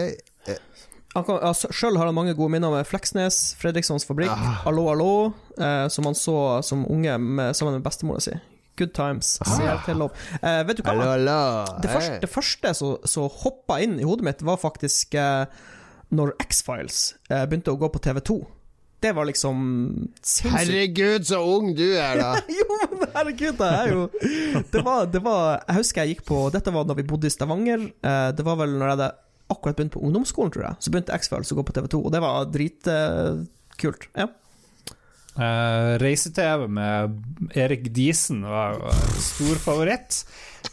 Sjøl 1.13 1.97
har 1.99 2.07
han 2.09 2.15
mange 2.17 2.33
gode 2.33 2.49
minner 2.55 2.71
med 2.73 2.87
Fleksnes, 2.89 3.53
Fredrikssons 3.61 4.05
fabrikk, 4.07 4.31
Ah. 4.33 4.63
Allo 4.69 4.87
Allo, 4.89 5.11
eh, 5.59 5.87
som 5.93 6.05
han 6.09 6.15
så 6.17 6.63
som 6.65 6.85
unge 6.89 7.17
med, 7.21 7.53
sammen 7.55 7.75
med 7.77 7.83
bestemora 7.85 8.19
si. 8.23 8.33
Good 8.77 8.93
times. 8.97 9.35
Ah. 9.45 9.83
Eh, 9.85 10.63
vet 10.65 10.77
du 10.77 10.81
hva? 10.83 10.95
Hallo, 10.95 11.11
hallo. 11.11 11.65
Det 11.83 11.91
første, 11.93 12.17
det 12.23 12.29
første 12.33 12.73
som 12.73 12.97
så 13.05 13.27
hoppa 13.29 13.77
inn 13.85 13.99
i 14.01 14.07
hodet 14.07 14.25
mitt, 14.25 14.41
var 14.41 14.57
faktisk 14.57 15.13
eh, 15.13 15.45
når 16.09 16.33
X-Files 16.47 17.03
eh, 17.29 17.45
begynte 17.45 17.73
å 17.73 17.77
gå 17.77 17.89
på 17.93 18.01
TV2. 18.01 18.39
det 19.03 19.11
var 19.13 19.25
liksom 19.27 19.57
sinnssykt. 20.23 20.53
Herregud, 20.55 21.25
så 21.27 21.41
ung 21.43 21.73
du 21.75 21.85
er, 21.99 22.15
da! 22.21 22.33
jo, 22.57 22.65
men 22.95 23.09
herregud, 23.13 23.57
det 23.59 23.69
er 23.69 23.89
jo 23.91 24.07
det 24.71 24.81
var, 24.85 25.05
det 25.11 25.19
var 25.25 25.59
Jeg 25.67 25.75
husker 25.81 26.01
jeg 26.05 26.15
gikk 26.15 26.21
på 26.29 26.37
Dette 26.55 26.71
var 26.71 26.85
da 26.87 26.95
vi 26.95 27.03
bodde 27.03 27.27
i 27.27 27.33
Stavanger. 27.33 27.83
Eh, 28.01 28.29
det 28.33 28.45
var 28.47 28.55
vel 28.61 28.73
når 28.79 28.87
jeg 28.87 28.95
hadde 28.97 29.11
akkurat 29.53 29.79
begynt 29.79 29.95
på 29.95 30.03
ungdomsskolen, 30.03 30.53
tror 30.53 30.67
jeg. 30.67 30.79
Så 30.83 30.93
begynte 30.93 31.15
X-Files 31.17 31.53
å 31.53 31.59
gå 31.59 31.65
på 31.67 31.75
TV2, 31.77 32.01
og 32.03 32.13
det 32.13 32.23
var 32.23 32.47
dritkult. 32.53 34.09
ja. 34.17 34.29
Uh, 35.33 35.97
Reise-TV 35.97 36.67
med 36.69 37.55
Erik 37.57 37.87
Diesen 37.89 38.43
var 38.45 38.75
jo 38.77 38.91
stor 39.17 39.57
favoritt 39.63 40.19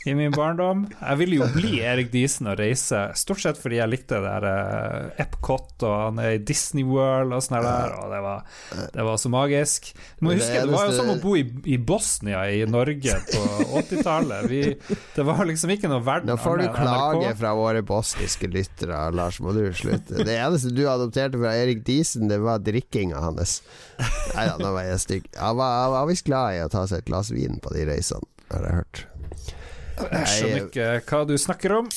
i 0.06 0.14
min 0.14 0.32
barndom. 0.32 0.86
Jeg 1.00 1.18
ville 1.20 1.40
jo 1.40 1.48
bli 1.54 1.80
Erik 1.84 2.10
Diesen 2.12 2.48
og 2.50 2.58
reise, 2.60 3.02
stort 3.18 3.42
sett 3.42 3.58
fordi 3.60 3.80
jeg 3.80 3.90
likte 3.92 4.20
det 4.20 4.30
der 4.30 4.46
uh, 4.46 5.20
Epcot 5.20 5.84
og 5.86 5.94
han 5.94 6.20
er 6.22 6.36
i 6.36 6.40
Disney 6.44 6.84
World 6.86 7.34
og 7.36 7.44
sånn 7.44 7.58
der, 7.60 7.94
og 7.98 8.12
det 8.12 8.20
var, 8.24 8.44
det 8.94 9.06
var, 9.06 9.18
så 9.20 9.32
magisk. 9.32 9.90
Du 10.18 10.26
må 10.26 10.34
huske, 10.36 10.62
det 10.64 10.72
var 10.72 10.88
jo 10.88 10.96
som 10.96 11.12
å 11.12 11.18
bo 11.22 11.34
i, 11.38 11.44
i 11.68 11.76
Bosnia 11.76 12.46
i 12.52 12.62
Norge 12.68 13.18
på 13.28 13.42
80-tallet. 13.82 14.48
Det 15.16 15.26
var 15.26 15.44
liksom 15.48 15.74
ikke 15.74 15.90
noe 15.90 16.02
verden 16.04 16.30
Nå 16.30 16.38
får 16.40 16.62
du 16.62 16.66
klage 16.74 17.34
fra 17.40 17.52
våre 17.58 17.84
bosniske 17.86 18.50
lyttere, 18.52 19.02
Lars, 19.16 19.40
må 19.44 19.54
du 19.56 19.62
slutte. 19.76 20.24
Det 20.24 20.36
eneste 20.36 20.72
du 20.74 20.84
adopterte 20.88 21.40
fra 21.40 21.54
Erik 21.58 21.84
Diesen, 21.86 22.28
det 22.30 22.40
var 22.42 22.62
drikkinga 22.64 23.20
hans. 23.20 23.60
Nei 24.36 24.46
da, 24.48 24.56
nå 24.60 24.72
var 24.76 24.88
jeg 24.88 25.04
stygg. 25.04 25.30
Han 25.36 25.60
var, 25.60 25.92
var 25.96 26.10
visst 26.10 26.28
glad 26.28 26.56
i 26.56 26.64
å 26.64 26.72
ta 26.72 26.86
seg 26.88 27.02
et 27.02 27.10
glass 27.10 27.32
vin 27.34 27.60
på 27.62 27.74
de 27.76 27.86
reisene, 27.90 28.28
har 28.52 28.68
jeg 28.68 28.82
hørt. 28.82 29.06
Jeg 30.08 30.30
skjønner 30.34 30.64
ikke 30.68 30.92
hva 31.10 31.26
du 31.28 31.36
snakker 31.40 31.76
om. 31.80 31.90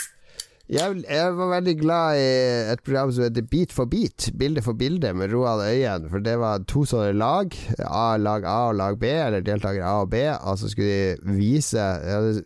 Jeg, 0.72 1.02
jeg, 1.04 1.32
var 1.36 1.50
veldig 1.52 1.74
glad 1.76 2.18
i 2.18 2.28
et 2.72 2.82
program 2.86 3.10
som 3.12 3.26
heter 3.26 3.44
Beat 3.52 3.74
for 3.76 3.90
beat, 3.92 4.30
bilde 4.40 4.62
for 4.64 4.78
bilde, 4.80 5.10
med 5.14 5.34
Roald 5.34 5.62
Øyen. 5.68 6.06
For 6.08 6.24
det 6.24 6.38
var 6.40 6.64
to 6.72 6.86
sånne 6.88 7.12
lag, 7.20 7.52
A, 7.84 8.16
lag 8.16 8.48
A 8.48 8.56
og 8.70 8.78
lag 8.80 8.96
B, 9.02 9.10
eller 9.12 9.44
deltakere 9.44 9.84
A 9.84 10.06
og 10.06 10.14
B. 10.14 10.22
Og 10.32 10.62
så 10.62 10.72
skulle 10.72 10.88
de 10.88 11.36
vise 11.36 11.84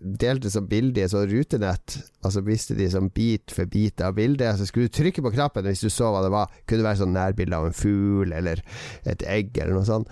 Delte 0.02 0.50
som 0.50 0.66
bilde 0.68 1.04
i 1.04 1.06
et 1.06 1.14
sånt 1.14 1.30
rutenett. 1.30 2.00
Og 2.26 2.34
så 2.34 2.42
viste 2.42 2.76
de 2.80 2.90
som 2.90 3.12
bit 3.14 3.54
for 3.54 3.70
bit 3.70 4.02
av 4.02 4.18
bildet. 4.18 4.58
Så 4.58 4.66
skulle 4.66 4.90
du 4.90 4.98
trykke 4.98 5.22
på 5.22 5.36
knappen 5.38 5.70
hvis 5.70 5.86
du 5.86 5.92
så 5.94 6.10
hva 6.10 6.26
det 6.26 6.34
var. 6.34 6.50
Kunne 6.66 6.82
det 6.82 6.90
være 6.90 7.02
sånn 7.04 7.14
nærbilde 7.16 7.60
av 7.60 7.70
en 7.70 7.78
fugl 7.78 8.34
eller 8.34 8.66
et 9.06 9.28
egg 9.30 9.62
eller 9.62 9.78
noe 9.78 9.86
sånt. 9.86 10.10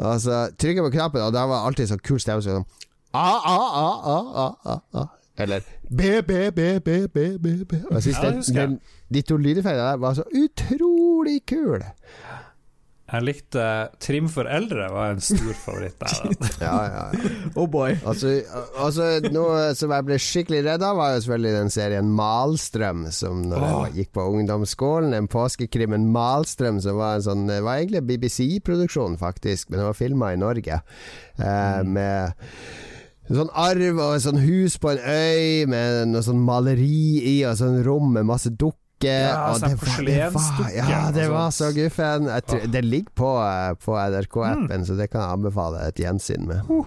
Og 0.00 0.16
så 0.24 0.46
trykker 0.56 0.88
på 0.88 0.96
knappen, 0.96 1.28
og 1.28 1.36
da 1.36 1.44
var 1.52 1.68
alltid 1.68 1.92
sånn 1.92 2.02
kul 2.02 2.22
stemme 2.22 2.40
sånn 2.40 2.64
A, 3.12 3.30
A, 3.38 3.58
A, 3.82 3.88
A, 4.14 4.18
A, 4.44 4.46
A, 4.64 4.78
A. 5.00 5.06
Eller 5.36 5.60
B, 5.88 6.22
B, 6.22 6.50
B, 6.50 6.80
B, 6.80 7.08
B, 7.08 7.38
B, 7.38 7.64
B. 7.64 7.72
Og 7.90 7.94
jeg 7.94 8.02
synes 8.02 8.18
ja, 8.22 8.30
den, 8.30 8.70
den, 8.70 8.80
de 9.14 9.22
to 9.22 9.36
lydeffektene 9.36 9.90
der 9.90 9.96
var 10.00 10.14
så 10.14 10.24
utrolig 10.36 11.42
kule. 11.48 11.84
Jeg 13.12 13.26
likte 13.26 13.64
Trim 14.00 14.28
for 14.32 14.48
eldre, 14.48 14.86
var 14.88 15.10
en 15.12 15.18
stor 15.20 15.52
favoritt 15.52 15.98
der. 16.00 16.30
ja, 16.64 16.76
ja, 16.86 17.02
ja. 17.12 17.32
Oh 17.60 17.66
boy. 17.68 17.92
Altså, 18.08 18.38
altså, 18.80 19.08
noe 19.34 19.74
som 19.76 19.92
jeg 19.92 20.06
ble 20.08 20.16
skikkelig 20.16 20.62
redd 20.64 20.84
av, 20.86 20.96
var 20.96 21.12
jo 21.12 21.18
selvfølgelig 21.20 21.52
den 21.58 21.72
serien 21.74 22.08
Malstrøm, 22.16 23.02
som 23.12 23.42
når 23.50 23.66
oh. 23.66 23.82
jeg 23.84 23.98
gikk 23.98 24.14
på 24.16 24.24
ungdomsskolen. 24.38 25.12
En 25.18 25.28
påskekrimmen 25.28 26.08
Malstrøm, 26.14 26.80
som 26.80 26.96
var 27.02 27.18
en 27.18 27.26
sånn 27.26 27.44
var 27.52 27.82
egentlig 27.82 28.00
BBC-produksjon, 28.08 29.20
faktisk, 29.20 29.68
men 29.68 29.82
det 29.82 29.90
var 29.90 30.00
filma 30.00 30.32
i 30.32 30.40
Norge. 30.40 30.80
Eh, 31.36 31.44
mm. 31.44 31.92
Med 31.92 32.48
en 33.30 33.38
sånn 33.38 33.52
arv 33.54 33.98
og 34.02 34.16
et 34.16 34.24
sånn 34.24 34.40
hus 34.42 34.78
på 34.82 34.92
en 34.92 35.02
øy 35.02 35.66
med 35.70 36.12
noe 36.12 36.24
sånn 36.26 36.40
maleri 36.42 37.22
i, 37.22 37.36
og 37.46 37.56
sånn 37.60 37.82
rom 37.86 38.12
med 38.16 38.26
masse 38.28 38.50
dukker. 38.50 38.78
Ja, 39.02 39.50
og 39.50 39.62
det 39.62 39.72
porselensdukke. 39.80 40.72
Ja, 40.76 41.00
det 41.14 41.26
var 41.32 41.50
så 41.54 41.72
guffen. 41.74 42.28
Tror, 42.46 42.66
det 42.70 42.84
ligger 42.86 43.14
på, 43.18 43.30
eh, 43.42 43.72
på 43.82 43.96
NRK-appen, 43.98 44.82
mm. 44.82 44.86
så 44.86 44.98
det 44.98 45.08
kan 45.10 45.24
jeg 45.24 45.38
anbefale 45.38 45.82
et 45.88 46.02
gjensyn 46.02 46.50
med. 46.50 46.70
Uh. 46.70 46.86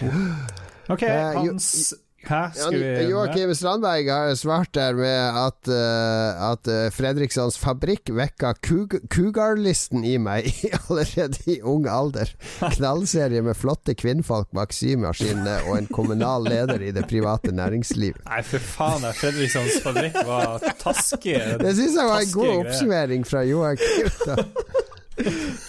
Ok, 0.86 1.02
Hans 1.34 1.96
Joakim 2.26 3.52
Strandberg 3.54 4.10
har 4.10 4.34
svart 4.38 4.72
der 4.74 4.96
med 4.98 5.38
at, 5.40 5.70
uh, 5.70 6.50
at 6.50 6.70
uh, 6.70 6.86
Fredrikssons 6.94 7.58
Fabrikk 7.60 8.10
vekka 8.16 8.54
Cougar-listen 8.62 10.04
i 10.06 10.16
meg 10.22 10.50
allerede 10.88 11.42
i 11.50 11.60
ung 11.62 11.86
alder. 11.90 12.32
Knallserie 12.76 13.42
med 13.46 13.58
flotte 13.58 13.94
kvinnfolk 13.98 14.50
bak 14.56 14.74
symaskinene 14.74 15.58
og 15.68 15.78
en 15.78 15.90
kommunal 15.92 16.48
leder 16.48 16.82
i 16.82 16.92
det 16.96 17.06
private 17.10 17.54
næringsliv. 17.54 18.18
Nei, 18.26 18.42
for 18.46 18.62
faen, 18.74 19.06
Fredrikssons 19.16 19.80
Fabrikk 19.84 20.18
var 20.26 20.62
taske. 20.82 21.38
Det 21.62 21.76
syns 21.78 21.98
jeg 22.00 22.10
var 22.10 22.24
en 22.24 22.34
god 22.34 22.52
oppsummering 22.64 23.26
fra 23.28 23.46
Joakim. 23.46 24.10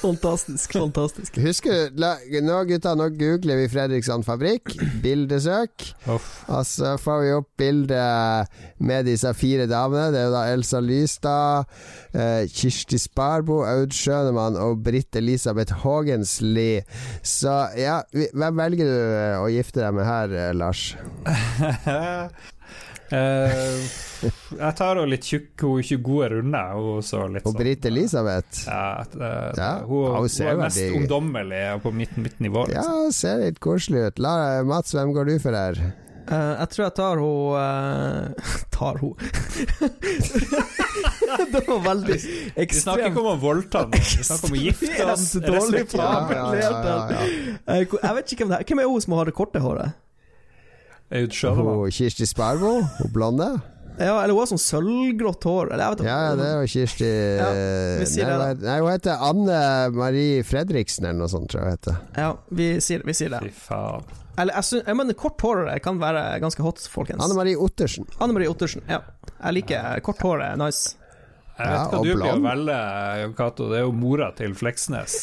Fantastisk, 0.02 0.74
fantastisk. 0.76 1.38
Husker 1.42 1.94
la, 2.00 2.16
Nå 2.44 2.58
gutta, 2.70 2.94
nå 2.98 3.10
googler 3.16 3.62
vi 3.62 3.70
Fredriksson 3.72 4.26
fabrikk. 4.28 4.74
Bildesøk. 5.04 5.86
Og 6.12 6.66
så 6.68 6.96
får 7.02 7.24
vi 7.24 7.32
opp 7.38 7.50
bildet 7.60 8.60
med 8.84 9.08
disse 9.08 9.32
fire 9.38 9.68
damene. 9.70 10.12
Det 10.14 10.22
er 10.22 10.28
jo 10.28 10.36
da 10.36 10.44
Elsa 10.54 10.82
Lystad, 10.84 11.72
eh, 12.14 12.44
Kirsti 12.52 13.00
Sparbo, 13.02 13.62
Aud 13.68 13.96
Schønemann 13.96 14.60
og 14.60 14.84
Britt 14.86 15.16
Elisabeth 15.20 15.82
Haagensli. 15.84 16.84
Så 17.24 17.56
ja, 17.80 18.02
hvem 18.12 18.62
velger 18.62 18.92
du 18.92 19.02
å 19.44 19.48
gifte 19.54 19.84
deg 19.86 19.98
med 19.98 20.08
her, 20.08 20.38
eh, 20.48 20.54
Lars? 20.58 20.92
Uh, 23.08 23.78
jeg 24.58 24.74
tar 24.76 24.98
henne 24.98 25.12
litt 25.14 25.28
tjukk, 25.28 25.52
hun 25.64 25.78
er 25.78 25.86
ikke 25.86 26.00
gode 26.08 26.30
runder. 26.34 26.74
Hun 26.76 27.06
så 27.06 27.22
litt 27.32 27.46
Og 27.48 27.56
Britt 27.56 27.86
sånn- 27.86 27.92
Elisabeth? 27.94 28.66
Ja, 28.68 29.06
uh, 29.06 29.52
ja. 29.56 29.72
Hun, 29.86 30.10
hun, 30.12 30.26
hun, 30.26 30.48
er 30.48 30.60
mest 30.64 30.82
veldig... 30.82 30.98
ungdommelig 31.02 31.62
på 31.86 31.94
mitt, 31.96 32.18
mitt 32.20 32.42
nivå. 32.44 32.66
Liksom. 32.68 33.06
Ja, 33.06 33.16
ser 33.16 33.46
litt 33.46 33.62
koselig 33.64 34.10
ut. 34.10 34.20
La, 34.24 34.36
Mats, 34.68 34.92
hvem 34.98 35.14
går 35.16 35.32
du 35.32 35.38
for 35.44 35.56
her? 35.56 35.80
Uh, 36.28 36.60
jeg 36.60 36.68
tror 36.74 36.84
jeg 36.84 36.94
tar 36.98 37.22
uh, 37.24 38.28
Tar 38.76 38.98
henne 39.00 39.16
Det 41.54 41.62
var 41.68 41.80
veldig 41.86 42.18
ekstremt. 42.18 42.58
Vi 42.58 42.82
snakker 42.82 43.06
ikke 43.12 43.22
om 43.22 43.30
å 43.32 43.38
voldta 43.40 43.86
noen, 43.86 43.94
vi 43.96 44.26
snakker 44.28 44.50
om 44.50 44.56
å 44.58 44.60
gifte 44.68 45.06
oss. 45.08 45.24
Jeg 45.38 45.46
vet 48.18 48.34
ikke 48.34 48.44
hvem 48.44 48.52
det 48.52 48.60
er. 48.60 48.68
Hvem 48.68 48.84
er 48.84 48.90
hun 48.92 49.02
som 49.06 49.16
har 49.16 49.26
det 49.30 49.36
korte 49.38 49.60
håret? 49.64 49.96
Schønemann. 51.10 51.88
Kirsti 51.94 52.28
Sparbo, 52.28 52.82
hun 53.00 53.12
blonde. 53.16 53.50
Ja, 53.98 54.20
eller 54.22 54.36
hun 54.36 54.44
har 54.44 54.50
sånn 54.52 54.62
sølvgrått 54.62 55.48
hår. 55.48 55.72
Eller, 55.74 56.04
ja, 56.06 56.20
det 56.38 56.46
er 56.46 56.60
jo 56.62 56.70
Kirsti 56.70 57.08
ja, 57.08 57.48
nei, 58.38 58.52
nei, 58.62 58.76
hun 58.84 58.92
heter 58.92 59.24
Anne 59.26 59.62
Marie 59.96 60.44
Fredriksen 60.46 61.08
eller 61.08 61.24
noe 61.24 61.32
sånt, 61.32 61.50
tror 61.50 61.64
jeg 61.64 61.72
hun 61.72 61.78
heter. 61.78 61.98
Ja, 62.20 62.30
vi 62.60 62.70
sier, 62.84 63.06
vi 63.08 63.18
sier 63.18 63.34
det. 63.34 63.42
Fy 63.48 63.66
faen. 63.70 64.06
Eller, 64.38 64.54
jeg, 64.60 64.68
synes, 64.68 64.84
jeg 64.86 65.00
mener, 65.00 65.18
kort 65.18 65.42
hår 65.42 65.64
kan 65.82 65.98
være 65.98 66.28
ganske 66.44 66.62
hot, 66.62 66.84
folkens. 66.94 67.24
Anne 67.26 67.34
Marie 67.40 67.58
Ottersen. 67.58 68.06
Anne 68.22 68.38
Marie 68.38 68.52
Ottersen, 68.52 68.86
ja. 68.86 69.02
Jeg 69.40 69.58
liker 69.58 70.04
kort 70.06 70.22
hår, 70.22 70.46
nice. 70.62 70.94
Jeg 71.58 71.72
vet 71.74 71.90
hva 71.90 72.02
du 72.04 72.12
blir 72.12 72.36
å 72.36 72.36
velge, 72.44 72.78
Jon 73.24 73.34
Cato. 73.40 73.72
Det 73.72 73.80
er 73.80 73.88
jo 73.88 73.96
mora 73.98 74.28
til 74.38 74.54
Fleksnes. 74.54 75.16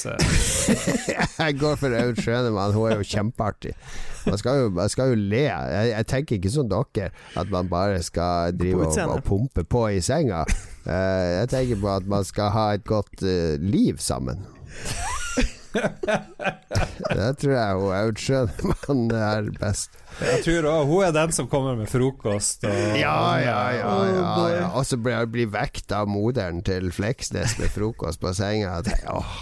jeg 1.44 1.58
går 1.60 1.78
for 1.78 1.94
Aud 1.94 2.18
Schønemann, 2.18 2.74
hun 2.74 2.90
er 2.90 2.98
jo 2.98 3.06
kjempeartig. 3.06 3.76
Man 4.26 4.38
skal 4.40 4.60
jo, 4.62 4.68
man 4.74 4.88
skal 4.92 5.12
jo 5.12 5.18
le. 5.20 5.42
Jeg, 5.48 5.90
jeg, 5.90 6.06
tenker 6.10 6.38
ikke 6.38 6.52
som 6.54 6.68
dere, 6.70 7.10
at 7.36 7.50
man 7.52 7.68
bare 7.68 8.02
skal 8.02 8.54
drive 8.56 8.86
og, 8.88 8.98
og, 9.08 9.22
pumpe 9.26 9.64
på 9.64 9.86
i 9.94 10.00
senga. 10.04 10.44
Uh, 10.84 11.28
jeg 11.40 11.50
tenker 11.52 11.80
på 11.80 11.90
at 11.92 12.08
man 12.08 12.24
skal 12.24 12.52
ha 12.54 12.66
et 12.78 12.84
godt 12.84 13.22
uh, 13.22 13.56
liv 13.60 13.98
sammen. 13.98 14.46
det 15.74 17.30
tror 17.40 17.52
jeg 17.52 17.78
hun 17.80 17.94
Aud 17.96 18.20
Schønemann 18.20 19.10
er 19.10 19.48
best. 19.58 19.90
Jeg 20.20 20.44
tror 20.44 20.68
også, 20.70 20.86
hun 20.86 21.04
er 21.04 21.12
den 21.16 21.32
som 21.34 21.48
kommer 21.50 21.74
med 21.78 21.90
frokost. 21.90 22.64
Og, 22.64 22.98
ja, 23.00 23.16
ja, 23.42 23.58
ja. 23.74 23.94
ja, 24.06 24.48
ja. 24.54 24.68
Og 24.70 24.86
så 24.86 24.96
blir, 25.00 25.26
blir 25.30 25.50
vekt 25.50 25.92
av 25.92 26.06
moderen 26.10 26.62
til 26.66 26.92
Fleksnes 26.94 27.58
med 27.58 27.72
frokost 27.74 28.22
på 28.22 28.32
senga. 28.36 28.78
Åh, 29.10 29.34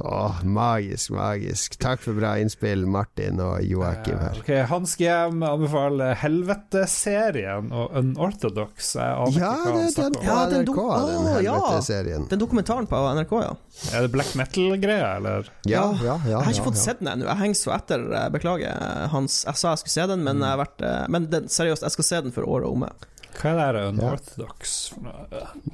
åh, 0.00 0.44
magisk, 0.44 1.10
magisk. 1.10 1.76
Takk 1.80 2.02
for 2.04 2.16
bra 2.16 2.34
innspill, 2.40 2.86
Martin 2.86 3.40
og 3.42 3.60
Joakim 3.64 4.18
her. 4.20 4.38
Okay, 4.42 4.62
Hans 4.70 4.96
GM 5.00 5.42
anbefaler 5.46 6.16
Helvete-serien 6.20 7.70
og 7.72 7.96
Unorthodox. 8.00 8.94
ja, 8.96 9.12
det, 9.26 9.84
den 9.96 10.18
ja, 10.24 10.38
den 10.50 10.64
NRK, 10.66 10.80
den 11.10 11.28
Helvete-serien. 11.34 12.26
Den 12.30 12.42
dokumentaren 12.42 12.88
på 12.90 13.02
NRK, 13.20 13.36
ja. 13.44 13.52
Er 13.94 14.06
det 14.06 14.12
black 14.14 14.34
metal-greia, 14.38 15.14
eller? 15.20 15.52
Ja, 15.68 15.86
ja, 16.02 16.18
ja, 16.24 16.34
Jeg 16.36 16.42
har 16.48 16.52
ikke 16.56 16.70
fått 16.72 16.82
sett 16.82 17.04
den 17.04 17.12
ennå. 17.14 17.28
Jeg 17.30 17.42
henger 17.44 17.60
så 17.62 17.76
etter. 17.76 18.08
Eh, 18.10 18.26
beklager, 18.34 19.06
Hans. 19.12 19.44
Jeg 19.46 19.60
sa 19.60 19.74
jeg 19.74 19.84
skulle 19.84 19.96
se 19.98 20.10
den, 20.14 20.26
men, 20.26 20.44
jeg 20.44 20.64
vært, 20.64 20.84
eh, 20.84 21.06
men 21.12 21.30
den, 21.32 21.48
seriøst, 21.52 21.86
jeg 21.86 21.98
skal 21.98 22.10
se 22.10 22.26
den 22.26 22.36
for 22.36 22.48
året 22.48 22.68
omme. 22.70 22.92
Hva 23.40 23.52
er 23.62 23.76
det 23.76 23.82
unorthodox 23.94 24.72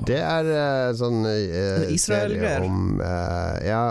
Det 0.06 0.18
er 0.20 0.48
uh, 0.50 0.90
sånn 0.96 1.24
uh, 1.24 1.94
serie 1.98 2.52
om 2.62 3.00
uh, 3.00 3.56
Ja, 3.64 3.82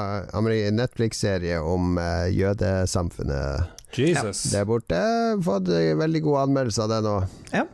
Netflix-serie 0.75 1.59
om 1.61 1.97
uh, 1.97 2.25
jødesamfunnet 2.31 3.97
Jesus. 3.97 4.51
der 4.51 4.65
borte. 4.67 4.99
Fått 5.45 5.69
veldig 5.71 6.21
gode 6.25 6.47
anmeldelser 6.47 6.87
av 6.87 6.93
det 6.93 7.01
nå. 7.05 7.17
Ja. 7.53 7.65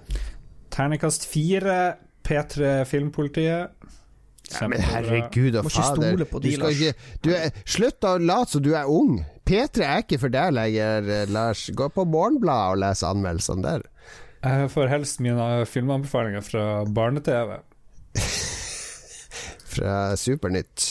Ternekast 0.71 1.25
fire, 1.27 1.95
P3 2.27 2.85
Filmpolitiet. 2.87 3.77
Ja, 4.59 4.67
men 4.67 4.81
herregud 4.83 5.55
og 5.59 5.69
fader. 5.71 6.19
Du 6.19 6.49
skal 6.51 6.75
ikke, 6.75 6.93
du 7.23 7.31
er, 7.35 7.53
slutt 7.63 8.03
å 8.07 8.17
late 8.19 8.55
som 8.55 8.63
du 8.65 8.73
er 8.75 8.89
ung. 8.89 9.21
P3 9.47 9.85
er 9.85 10.03
ikke 10.03 10.19
for 10.21 10.33
deg 10.33 10.53
lenger, 10.55 11.07
eh, 11.07 11.31
Lars. 11.31 11.69
Gå 11.75 11.87
på 11.93 12.05
Morgenbladet 12.07 12.75
og 12.75 12.81
les 12.83 13.03
anmeldelsene 13.07 13.65
der. 13.65 13.87
Jeg 14.41 14.71
får 14.73 14.89
helst 14.89 15.21
mine 15.21 15.65
filmanbefalinger 15.69 16.43
fra 16.45 16.65
barne-TV. 16.89 17.59
Fra 19.71 19.95
Supernytt. 20.19 20.89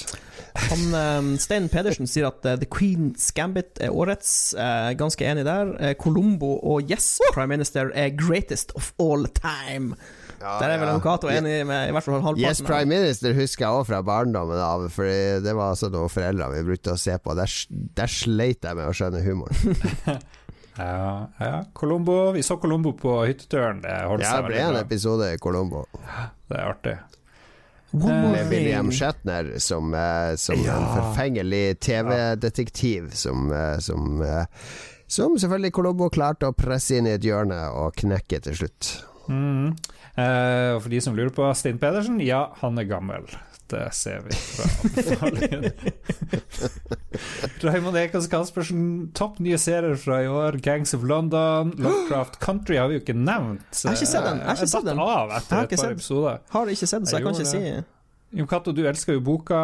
Han, 0.71 0.87
eh, 0.97 1.27
Stein 1.43 1.69
Pedersen 1.71 2.09
sier 2.11 2.31
at 2.31 2.47
uh, 2.49 2.55
The 2.59 2.67
Queen's 2.71 3.29
Gambit 3.37 3.79
er 3.85 3.93
årets. 3.95 4.55
Uh, 4.57 4.91
ganske 4.99 5.27
enig 5.29 5.45
der. 5.47 5.75
Uh, 5.77 5.93
Colombo 6.01 6.57
og 6.73 6.89
Yes 6.91 7.19
Prime 7.35 7.53
Minister 7.55 7.93
er 7.95 8.11
greatest 8.17 8.73
of 8.79 8.93
all 8.99 9.29
time. 9.37 9.95
Der 10.41 10.73
er 10.73 10.79
vel 10.81 11.03
Cato 11.05 11.29
enig 11.29 11.59
med 11.69 11.91
i 11.91 11.93
hvert 11.93 12.07
fall 12.07 12.23
halvparten. 12.25 12.41
Yes 12.49 12.63
Prime 12.65 12.89
Minister 12.89 13.35
husker 13.37 13.67
jeg 13.67 13.77
også 13.83 13.91
fra 13.91 13.99
barndommen 14.09 14.57
av, 14.65 14.87
for 14.95 15.05
det 15.45 15.53
var 15.53 15.75
altså 15.75 15.91
noe 15.93 16.09
foreldre 16.09 16.47
vi 16.55 16.63
brukte 16.71 16.95
å 16.95 17.01
se 17.01 17.19
på. 17.21 17.35
Der, 17.37 17.53
der 18.01 18.09
sleit 18.09 18.65
jeg 18.65 18.79
med 18.79 18.89
å 18.89 18.95
skjønne 18.97 19.21
humoren. 19.27 20.21
Ja, 20.81 21.27
ja. 21.37 21.65
Colombo. 21.77 22.31
Vi 22.33 22.41
så 22.47 22.57
Colombo 22.57 22.95
på 22.97 23.19
hytteturen. 23.27 23.83
Det 23.85 23.93
holdt 24.09 24.23
Ja, 24.25 24.31
seg 24.39 24.47
det 24.47 24.53
ble 24.55 24.61
en 24.63 24.71
bra. 24.73 24.83
episode 24.87 25.27
i 25.35 25.39
Colombo 25.43 25.83
Det 26.49 26.57
er 26.57 26.63
artig. 26.71 26.95
More 27.93 28.31
med 28.31 28.49
William. 28.49 28.91
Shatner 28.93 29.59
som, 29.59 29.95
eh, 29.95 30.37
som 30.37 30.63
Ja. 30.63 30.77
en 30.77 31.03
forfengelig 31.03 31.81
TV-detektiv 31.81 33.11
som, 33.15 33.53
eh, 33.53 33.79
som 33.79 34.23
eh, 34.23 34.45
som 35.11 35.39
selvfølgelig 35.39 35.73
Colombo 35.73 36.07
klarte 36.09 36.47
å 36.47 36.55
presse 36.55 36.95
inn 36.97 37.09
i 37.11 37.17
et 37.17 37.25
hjørne 37.27 37.57
og 37.75 37.97
knekke 37.99 38.39
til 38.45 38.55
slutt. 38.55 38.91
Mm. 39.27 39.73
Eh, 40.15 40.75
og 40.77 40.83
for 40.85 40.89
de 40.93 41.01
som 41.03 41.17
lurer 41.17 41.33
på 41.35 41.49
Stein 41.59 41.81
Pedersen, 41.83 42.21
ja, 42.23 42.45
han 42.61 42.79
er 42.79 42.85
gammel. 42.85 43.27
Det 43.71 43.85
ser 43.95 44.21
vi 44.27 44.35
fra 44.35 44.67
anbefalingen. 44.83 45.71
Raymond 47.63 47.97
Ekas 48.01 48.27
Caspersen, 48.33 48.85
topp 49.17 49.39
nye 49.45 49.59
serier 49.61 49.97
fra 50.01 50.21
i 50.25 50.29
år. 50.31 50.59
Gangs 50.65 50.95
of 50.97 51.05
London, 51.07 51.73
Lovecraft 51.79 52.39
Country 52.43 52.77
har 52.81 52.89
vi 52.91 52.99
jo 52.99 53.05
ikke 53.05 53.17
nevnt. 53.19 53.67
så 53.71 53.89
Jeg 53.89 53.91
har 53.95 54.01
ikke 54.01 54.11
sett 54.13 54.29
den. 54.29 54.39
Jeg 54.43 54.49
har 54.51 54.57
ikke 54.61 54.71
sett 54.71 54.79
datt 54.81 54.91
den. 54.91 55.03
av 55.07 55.35
Jeg 55.35 55.43
etter 55.43 55.57
har 55.57 55.65
et 55.65 55.71
par 55.77 55.85
sett. 55.85 55.97
episoder. 55.99 56.39
Har 56.55 56.73
ikke 56.77 56.87
sett 56.91 57.01
den, 57.01 57.11
så 57.11 57.17
jeg 57.19 57.27
kan 57.27 57.35
ikke 57.35 57.49
ikke 57.49 57.57
si 57.57 58.39
Jon 58.39 58.47
Cato, 58.47 58.73
du 58.73 58.85
elsker 58.87 59.17
jo 59.19 59.21
boka. 59.27 59.59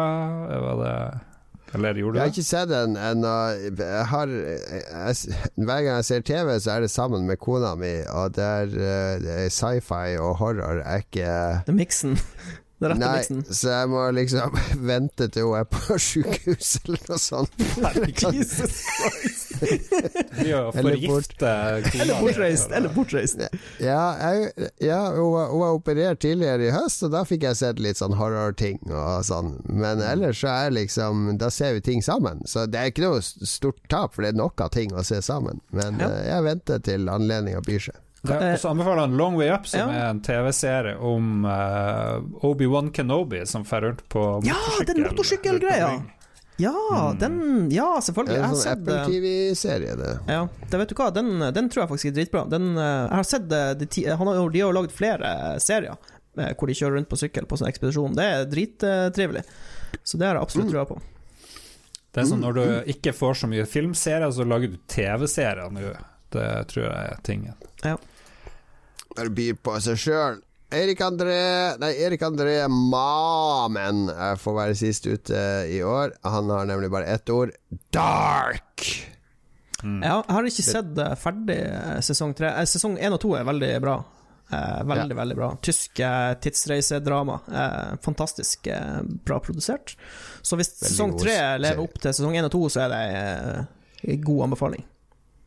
Var 0.51 0.83
det 0.83 0.95
Eller 1.75 1.93
gjorde 1.99 2.13
du 2.13 2.19
Jeg 2.19 2.23
har 2.25 2.33
ikke 2.35 2.43
sett 2.47 2.69
den 2.71 2.95
ennå. 2.99 3.33
Jeg 3.79 4.05
har 4.11 4.27
jeg, 4.27 5.15
Hver 5.55 5.81
gang 5.83 5.95
jeg 6.01 6.05
ser 6.05 6.21
TV, 6.27 6.53
så 6.63 6.71
er 6.77 6.79
det 6.85 6.91
sammen 6.91 7.25
med 7.27 7.39
kona 7.39 7.73
mi, 7.79 7.93
og 8.11 8.35
det 8.35 8.43
er, 8.43 8.67
eh, 8.75 9.43
er 9.45 9.49
sci-fi 9.51 10.17
og 10.19 10.35
horror 10.39 10.83
er 10.83 11.03
ikke 11.03 11.63
The 11.65 11.73
Mixen. 11.75 12.15
Den 12.15 12.19
rette 12.19 12.66
Nei, 12.79 13.23
så 13.49 13.71
jeg 13.71 13.89
må 13.89 14.03
liksom 14.13 14.53
vente 14.89 15.25
til 15.33 15.47
hun 15.47 15.55
er 15.57 15.63
på 15.65 15.95
sjukehus 16.07 16.75
eller 16.85 16.99
noe 17.09 17.17
sånt. 17.17 17.55
Jesus 18.33 18.75
Christ. 18.85 19.43
Eller 20.37 21.07
bort- 21.07 21.41
Eller 21.41 22.19
bortreist. 22.21 22.71
Eller 22.71 22.89
bortreist. 22.93 23.39
Ja, 23.81 24.03
jeg, 24.21 24.69
ja 24.85 24.99
hun, 25.15 25.31
var- 25.33 25.49
hun 25.49 25.59
var 25.63 25.73
operert 25.79 26.19
tidligere 26.21 26.67
i 26.67 26.73
høst, 26.75 27.01
og 27.07 27.15
da 27.15 27.23
fikk 27.25 27.47
jeg 27.47 27.57
sett 27.57 27.81
litt 27.81 27.97
sånn 27.97 28.13
horrorting 28.19 28.77
og 28.91 29.25
sånn. 29.25 29.55
Men 29.65 30.03
ellers 30.05 30.43
så 30.43 30.53
er 30.67 30.75
liksom 30.77 31.39
Da 31.41 31.49
ser 31.53 31.73
vi 31.73 31.81
ting 31.81 32.03
sammen. 32.05 32.43
Så 32.45 32.67
det 32.69 32.77
er 32.83 32.91
ikke 32.93 33.07
noe 33.07 33.23
stort 33.25 33.81
tap, 33.89 34.13
for 34.13 34.21
det 34.27 34.35
er 34.35 34.37
nok 34.43 34.61
av 34.61 34.69
ting 34.77 34.93
å 34.93 35.01
se 35.07 35.23
sammen. 35.25 35.63
Men 35.73 35.97
Ja. 35.99 36.11
eh, 36.13 36.27
jeg 36.29 36.43
venter 36.51 36.79
til 36.85 37.09
anledninga 37.09 37.61
byr 37.65 37.87
seg. 37.89 37.97
Ja, 38.29 38.51
og 38.53 38.59
så 38.61 38.69
anbefaler 38.73 39.05
han 39.05 39.15
Long 39.19 39.37
Way 39.39 39.49
Up, 39.53 39.67
som 39.67 39.79
Ja. 39.79 39.87
er 40.05 40.09
en 40.11 40.21
TV-serie 40.25 40.97
om 40.97 41.45
uh, 41.45 42.19
Obi-Wan 42.47 42.91
Kenobi 42.91 43.45
som 43.47 43.65
fer 43.65 43.81
rundt 43.87 44.03
på 44.09 44.27
Ja, 44.47 44.59
den 44.85 45.03
motorsykkel 45.03 45.57
motorsykkelgreia! 45.59 45.89
Ja, 45.89 45.95
mm. 45.97 46.13
Ja, 46.57 47.15
den 47.19 47.69
Ja, 47.71 48.01
selvfølgelig. 48.01 48.33
Det 48.33 48.41
er 48.41 48.47
en 48.49 48.55
sånn 48.57 48.71
Apple 48.79 48.95
eh, 48.97 49.09
TV-serie, 49.11 49.95
det. 49.99 50.13
Ja, 50.25 50.39
det 50.71 50.79
vet 50.81 50.89
du 50.89 50.95
hva, 50.97 51.09
den, 51.13 51.29
den 51.53 51.69
tror 51.69 51.83
jeg 51.83 51.91
faktisk 51.91 52.09
er 52.09 52.15
dritbra. 52.17 52.45
Den, 52.49 52.71
eh, 52.77 53.03
jeg 53.03 53.19
har 53.19 53.27
sett 53.29 53.51
eh, 53.53 53.73
de, 53.77 53.89
han 54.09 54.31
har, 54.31 54.49
De 54.55 54.63
har 54.65 54.73
lagd 54.73 54.95
flere 54.95 55.29
serier 55.61 55.93
eh, 55.93 56.49
hvor 56.57 56.71
de 56.71 56.77
kjører 56.79 56.97
rundt 56.97 57.11
på 57.13 57.19
sykkel 57.21 57.45
på 57.45 57.59
sånn 57.61 57.69
ekspedisjon. 57.69 58.17
Det 58.17 58.25
er 58.25 58.49
drittrivelig. 58.49 59.45
Så 60.01 60.17
det 60.17 60.31
har 60.31 60.39
jeg 60.39 60.47
absolutt 60.49 60.73
trua 60.73 60.87
på. 60.89 60.97
Det 62.11 62.23
er 62.23 62.29
sånn 62.31 62.41
når 62.41 62.57
du 62.57 62.91
ikke 62.95 63.13
får 63.13 63.43
så 63.43 63.47
mye 63.51 63.65
filmserier, 63.69 64.31
så 64.33 64.45
lager 64.47 64.73
du 64.73 64.79
TV-serier 64.89 65.69
nå. 65.69 65.91
Det 66.33 66.47
tror 66.73 66.87
jeg 66.87 67.11
er 67.13 67.19
tingen. 67.23 67.67
Bare 69.17 69.33
by 69.33 69.47
på 69.65 69.77
seg 69.83 69.97
sjøl. 70.01 70.41
Erik 70.77 70.99
André 70.99 71.37
Nei, 71.79 71.93
Erik 72.03 72.23
André 72.27 72.57
Mamen 72.67 74.09
eh, 74.11 74.33
får 74.39 74.57
være 74.57 74.75
sist 74.75 75.07
ute 75.07 75.43
i 75.71 75.79
år. 75.83 76.11
Han 76.27 76.51
har 76.51 76.67
nemlig 76.67 76.89
bare 76.91 77.07
ett 77.13 77.29
ord. 77.33 77.53
Dark! 77.95 78.83
Mm. 79.85 79.99
jeg 80.01 80.23
har 80.33 80.47
ikke 80.49 80.63
sett 80.65 80.97
eh, 80.99 81.13
ferdig 81.21 81.57
eh, 81.61 81.97
sesong 82.03 82.33
tre. 82.35 82.49
Eh, 82.49 82.65
Sesong 82.67 82.97
én 82.97 83.13
og 83.13 83.21
to 83.23 83.35
er 83.37 83.45
veldig 83.47 83.71
bra. 83.83 83.95
Eh, 84.49 84.79
veldig, 84.89 85.15
veldig 85.19 85.37
bra. 85.37 85.49
Tysk 85.63 85.99
eh, 86.03 86.33
tidsreisedrama. 86.43 87.39
Eh, 87.61 87.95
fantastisk 88.03 88.67
eh, 88.73 88.99
bra 89.27 89.39
produsert. 89.43 89.95
Så 90.41 90.57
hvis 90.59 90.73
Veldig 90.73 90.91
sesong 90.91 91.15
tre 91.21 91.37
lever 91.61 91.83
opp 91.83 91.99
til 92.01 92.15
sesong 92.15 92.35
én 92.39 92.47
og 92.49 92.53
to, 92.57 92.63
så 92.73 92.85
er 92.87 92.93
det 92.95 93.01
eh, 93.21 94.13
en 94.15 94.23
god 94.25 94.47
anbefaling. 94.49 94.85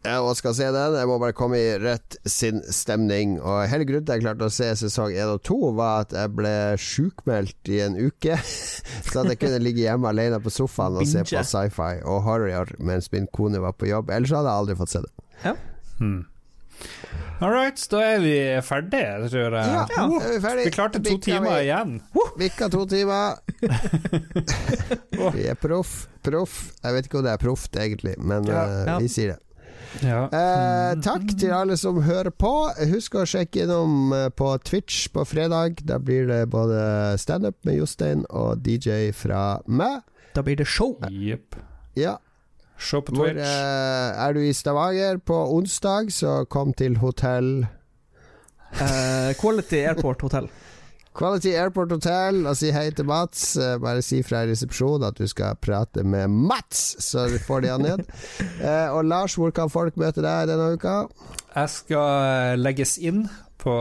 Jeg 0.00 0.20
hva 0.24 0.32
skal 0.32 0.54
si 0.56 0.64
den. 0.72 0.94
Jeg 0.96 1.08
må 1.10 1.18
bare 1.20 1.34
komme 1.36 1.58
i 1.60 1.74
rett 1.76 2.16
sinnsstemning. 2.24 3.34
Og 3.44 3.66
hele 3.68 3.84
grunnen 3.84 4.06
til 4.08 4.14
at 4.14 4.16
jeg 4.20 4.24
klarte 4.24 4.46
å 4.48 4.54
se 4.54 4.70
sesong 4.80 5.12
1 5.12 5.34
og 5.34 5.42
2, 5.44 5.58
var 5.76 6.06
at 6.06 6.14
jeg 6.16 6.32
ble 6.38 6.54
sjukmeldt 6.80 7.68
i 7.74 7.82
en 7.84 7.98
uke. 8.00 8.38
Så 9.10 9.20
at 9.20 9.28
jeg 9.34 9.40
kunne 9.42 9.60
ligge 9.60 9.84
hjemme 9.84 10.08
alene 10.08 10.40
på 10.40 10.52
sofaen 10.54 10.96
og 11.02 11.08
se 11.10 11.20
på 11.28 11.44
sci-fi 11.44 12.00
og 12.08 12.22
horror 12.24 12.72
mens 12.80 13.10
min 13.12 13.28
kone 13.36 13.60
var 13.60 13.76
på 13.76 13.90
jobb. 13.90 14.08
Ellers 14.16 14.32
hadde 14.32 14.48
jeg 14.48 14.62
aldri 14.64 14.78
fått 14.80 14.94
se 14.96 15.04
det. 15.04 15.54
Hmm. 16.00 16.20
All 17.44 17.52
right, 17.52 17.76
da 17.92 17.98
er 18.14 18.18
vi 18.24 18.32
ferdige, 18.64 19.28
tror 19.32 19.54
jeg. 19.58 19.68
Ja, 19.68 19.84
Ja. 19.98 20.06
er 20.48 20.56
vi. 20.56 20.64
Vi 20.64 20.72
klarte 20.72 21.00
to 21.04 21.10
Bikka 21.18 21.24
timer 21.26 21.58
vi. 21.58 21.66
igjen. 21.68 21.92
Bikka 22.40 22.68
to 22.72 22.86
timer. 22.88 23.36
vi 25.36 25.44
er 25.48 25.60
proff. 25.60 26.06
Proff. 26.24 26.56
Jeg 26.84 26.96
vet 26.96 27.08
ikke 27.08 27.20
om 27.20 27.24
det 27.28 27.32
er 27.36 27.40
proft, 27.44 27.76
egentlig, 27.76 28.16
men 28.18 28.48
Ja. 28.48 28.64
Ja. 28.88 28.98
vi 29.00 29.08
sier 29.12 29.34
det. 29.34 29.38
Ja. 30.04 30.22
Eh, 30.30 30.92
takk 31.02 31.32
til 31.40 31.50
alle 31.54 31.76
som 31.80 31.98
hører 32.06 32.30
på. 32.30 32.52
Husk 32.92 33.16
å 33.18 33.24
sjekke 33.28 33.64
innom 33.64 34.12
eh, 34.14 34.28
på 34.30 34.52
Twitch 34.64 35.08
på 35.14 35.24
fredag. 35.26 35.82
Da 35.86 35.98
blir 35.98 36.28
det 36.30 36.44
både 36.52 37.18
standup 37.20 37.58
med 37.66 37.80
Jostein 37.80 38.22
og 38.30 38.62
DJ 38.66 39.10
fra 39.16 39.60
meg. 39.66 40.00
Da 40.36 40.44
blir 40.46 40.60
det 40.62 40.68
show. 40.70 40.94
Yep. 41.10 41.58
Ja. 41.98 42.16
Show 42.80 43.02
på 43.04 43.12
Hvor, 43.18 43.28
Twitch. 43.34 43.42
eh, 43.44 44.22
er 44.28 44.32
du 44.38 44.40
i 44.46 44.54
Stavanger 44.56 45.18
på 45.18 45.36
onsdag, 45.58 46.12
så 46.14 46.44
kom 46.48 46.72
til 46.72 46.96
hotell 47.02 47.66
Eh, 48.70 49.32
Quality 49.34 49.80
Airport 49.82 50.20
Hotel. 50.22 50.44
Quality 51.16 51.52
Airport 51.58 51.90
Hotel 51.90 52.44
og 52.46 52.54
si 52.56 52.70
hei 52.74 52.86
til 52.94 53.08
Mats. 53.10 53.56
Eh, 53.58 53.76
Bare 53.82 54.02
si 54.06 54.20
fra 54.26 54.44
i 54.44 54.50
resepsjonen 54.52 55.08
at 55.10 55.18
du 55.18 55.26
skal 55.30 55.58
prate 55.60 56.04
med 56.06 56.30
Mats, 56.30 56.94
så 57.02 57.26
får 57.46 57.64
de 57.66 57.72
han 57.74 57.82
ned. 57.86 58.04
Eh, 58.62 58.88
og 58.94 59.04
Lars, 59.10 59.34
hvor 59.40 59.50
kan 59.54 59.68
folk 59.72 59.98
møte 60.00 60.22
deg 60.24 60.48
denne 60.52 60.70
uka? 60.78 61.00
Jeg 61.56 61.72
skal 61.74 62.60
legges 62.62 62.94
inn 63.02 63.24
på 63.60 63.72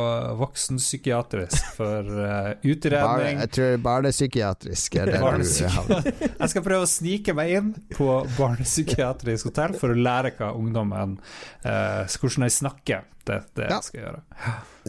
voksenpsykiatrisk 0.41 1.69
for 1.77 2.03
utredning. 2.71 3.05
Bare, 3.05 3.29
jeg 3.45 3.51
tror 3.55 3.77
barnepsykiatrisk 3.85 4.97
er 4.99 5.05
det 5.11 5.19
du 5.19 5.23
Barnepsyki- 5.23 5.69
havner. 5.71 6.09
Jeg 6.41 6.51
skal 6.51 6.65
prøve 6.65 6.83
å 6.83 6.89
snike 6.89 7.35
meg 7.37 7.53
inn 7.59 7.69
på 7.95 8.09
barnepsykiatrisk 8.35 9.47
hotell 9.51 9.77
for 9.79 9.93
å 9.93 9.97
lære 9.99 10.33
hva 10.39 10.51
ungdommen 10.57 11.15
eh, 11.63 12.03
Hvordan 12.19 12.43
de 12.47 12.51
snakker. 12.57 13.07
Det 13.29 13.39
det 13.59 13.69
Ja. 13.69 13.79
jeg 13.93 14.03
gjøre. 14.03 14.21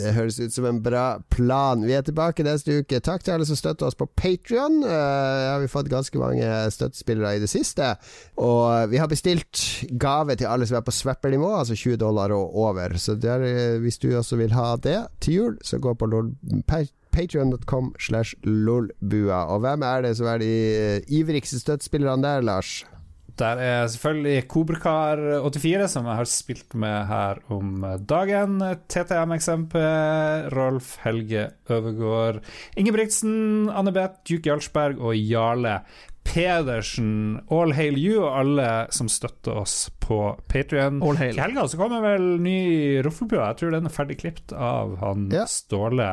Det 0.01 0.13
høres 0.17 0.39
ut 0.41 0.55
som 0.55 0.65
en 0.65 0.79
bra 0.83 1.19
plan. 1.29 1.83
Vi 1.85 1.93
er 1.93 2.03
tilbake 2.07 2.45
neste 2.47 2.81
uke. 2.81 3.01
Takk 3.05 3.25
til 3.27 3.35
alle 3.35 3.47
som 3.49 3.59
støtter 3.59 3.89
oss 3.89 3.99
på 3.99 4.07
Patrion. 4.17 4.81
Uh, 4.85 5.51
har 5.51 5.61
vi 5.61 5.69
fått 5.69 5.91
ganske 5.93 6.17
mange 6.19 6.47
støttespillere 6.73 7.37
i 7.37 7.43
det 7.43 7.51
siste. 7.53 7.97
Og 8.41 8.89
vi 8.93 9.01
har 9.03 9.11
bestilt 9.11 9.85
gave 10.01 10.37
til 10.41 10.49
alle 10.49 10.69
som 10.69 10.79
er 10.81 10.87
på 10.87 10.95
swapper-nivå, 10.95 11.51
altså 11.59 11.77
20 11.77 11.99
dollar 12.01 12.33
og 12.33 12.55
over. 12.57 12.97
Så 12.97 13.19
der, 13.21 13.45
eh, 13.45 13.79
hvis 13.83 13.99
du 13.99 14.09
også 14.17 14.37
vil 14.41 14.53
ha 14.57 14.77
det 14.77 15.07
til 15.21 15.35
jul, 15.35 15.59
så 15.63 15.79
gå 15.79 15.93
på 15.95 16.09
lol, 16.09 16.33
pa, 16.67 16.85
Patreon.com 17.11 17.95
slash 17.99 18.35
lolbua. 18.45 19.45
Og 19.51 19.61
hvem 19.61 19.83
er 19.83 20.03
det 20.07 20.17
som 20.17 20.29
er 20.31 20.39
de 20.39 20.51
eh, 20.79 21.01
ivrigste 21.11 21.59
støttespillerne 21.61 22.23
der, 22.23 22.41
Lars? 22.47 22.85
Der 23.41 23.57
er 23.57 23.87
selvfølgelig 23.89 24.45
Kobrakar84, 24.53 25.87
som 25.89 26.05
jeg 26.05 26.17
har 26.19 26.29
spilt 26.29 26.75
med 26.77 27.07
her 27.09 27.39
om 27.49 27.87
dagen. 28.09 28.61
TTM-eksempel, 28.93 29.81
Rolf 30.53 30.99
Helge 31.05 31.47
Øvergård, 31.71 32.43
Ingebrigtsen, 32.77 33.71
Anne-Beth, 33.73 34.21
Duke 34.29 34.51
Jarlsberg 34.51 35.01
og 35.01 35.17
Jarle 35.17 35.79
Pedersen, 36.25 37.41
All 37.51 37.73
Hail 37.75 37.97
You 37.99 38.21
og 38.23 38.35
alle 38.43 38.67
som 38.95 39.09
støtter 39.11 39.57
oss 39.63 39.89
på 40.03 40.19
Patrion. 40.51 41.01
All 41.03 41.19
hail. 41.19 41.35
Til 41.35 41.43
helga 41.43 41.65
så 41.71 41.81
kommer 41.81 42.05
vel 42.05 42.27
ny 42.43 43.01
Roffelbua. 43.05 43.49
Jeg 43.51 43.61
tror 43.61 43.75
den 43.75 43.89
er 43.89 43.95
ferdig 43.95 44.19
klippet 44.21 44.55
av 44.55 44.95
han 45.01 45.29
Ja. 45.35 45.47
Ståle 45.51 46.13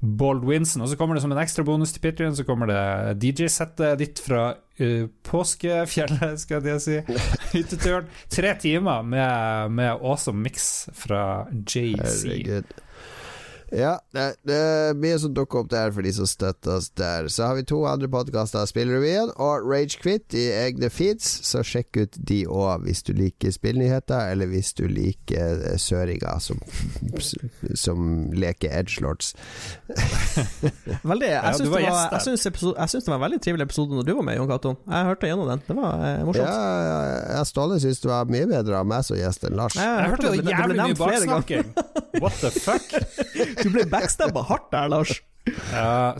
Baldwinson. 0.00 0.84
Og 0.84 0.92
så 0.92 0.98
kommer 1.00 1.16
det 1.16 1.24
som 1.24 1.34
en 1.34 1.42
ekstra 1.42 1.64
bonus 1.66 1.94
til 1.96 2.04
Patrion, 2.04 2.36
så 2.36 2.46
kommer 2.46 2.70
det 2.70 3.16
DJ-settet 3.24 3.98
ditt 4.02 4.22
fra 4.22 4.52
uh, 4.54 5.06
påskefjellet, 5.26 6.40
skal 6.44 6.70
jeg 6.70 6.84
si. 6.84 7.00
Hytteturen. 7.56 8.10
Tre 8.30 8.54
timer 8.62 9.02
med, 9.02 9.72
med 9.74 9.94
awesome 9.96 10.44
mix 10.46 10.86
fra 10.94 11.46
JC. 11.50 11.96
Herregud. 12.02 12.76
Ja, 13.74 13.96
det, 14.14 14.36
det 14.46 14.56
er 14.56 14.98
mye 14.98 15.16
som 15.18 15.32
dukker 15.34 15.64
opp 15.64 15.70
der 15.72 15.90
for 15.94 16.06
de 16.06 16.12
som 16.14 16.28
støtter 16.28 16.76
oss 16.76 16.88
der. 16.94 17.26
Så 17.32 17.48
har 17.48 17.56
vi 17.58 17.64
to 17.66 17.80
andre 17.88 18.08
podkaster, 18.10 18.62
Spillrevyen 18.70 19.32
og 19.42 19.66
Ragequit 19.66 20.36
i 20.38 20.44
egne 20.54 20.90
feeds, 20.92 21.26
så 21.48 21.64
sjekk 21.66 21.98
ut 21.98 22.18
de 22.30 22.44
òg 22.46 22.84
hvis 22.86 23.02
du 23.06 23.12
liker 23.16 23.50
spillnyheter, 23.54 24.30
eller 24.30 24.50
hvis 24.52 24.70
du 24.78 24.84
liker 24.90 25.64
eh, 25.72 25.78
søringer 25.82 26.38
som, 26.42 26.60
som 27.74 28.30
leker 28.36 28.70
edgelords. 28.70 29.32
Veldig, 31.10 31.32
jeg 31.32 31.58
syns 31.58 31.66
ja, 31.66 31.80
det, 31.82 31.82
jeg 31.82 32.36
jeg 32.76 33.02
det 33.06 33.10
var 33.10 33.18
en 33.18 33.22
veldig 33.22 33.38
trivelig 33.42 33.66
episode 33.66 33.94
når 33.98 34.06
du 34.06 34.12
var 34.16 34.24
med, 34.26 34.38
Jon 34.38 34.48
Cato. 34.50 34.72
Jeg 34.86 35.10
hørte 35.10 35.28
gjennom 35.30 35.50
den. 35.50 35.62
Det 35.66 35.76
var 35.78 36.06
eh, 36.06 36.22
morsomt. 36.26 36.46
Ja, 36.46 37.34
ja, 37.36 37.42
Ståle 37.46 37.78
syns 37.82 38.00
det 38.02 38.10
var 38.10 38.30
mye 38.30 38.46
bedre 38.50 38.80
av 38.80 38.88
meg 38.88 39.06
som 39.06 39.18
gjest 39.18 39.46
enn 39.46 39.58
Lars. 39.58 39.76
Jeg, 39.78 39.86
Jeg 39.86 40.14
hørte 40.14 40.32
det 40.32 40.46
det 40.46 40.56
jævlig 40.56 40.78
mye 40.82 40.98
baksnakking. 41.02 41.70
What 42.22 42.40
the 42.40 42.50
fuck? 42.50 42.88
Du 43.62 43.70
ble 43.72 43.86
backstabba 43.90 44.42
hardt 44.48 44.70
der, 44.74 44.88
Lars. 44.92 45.16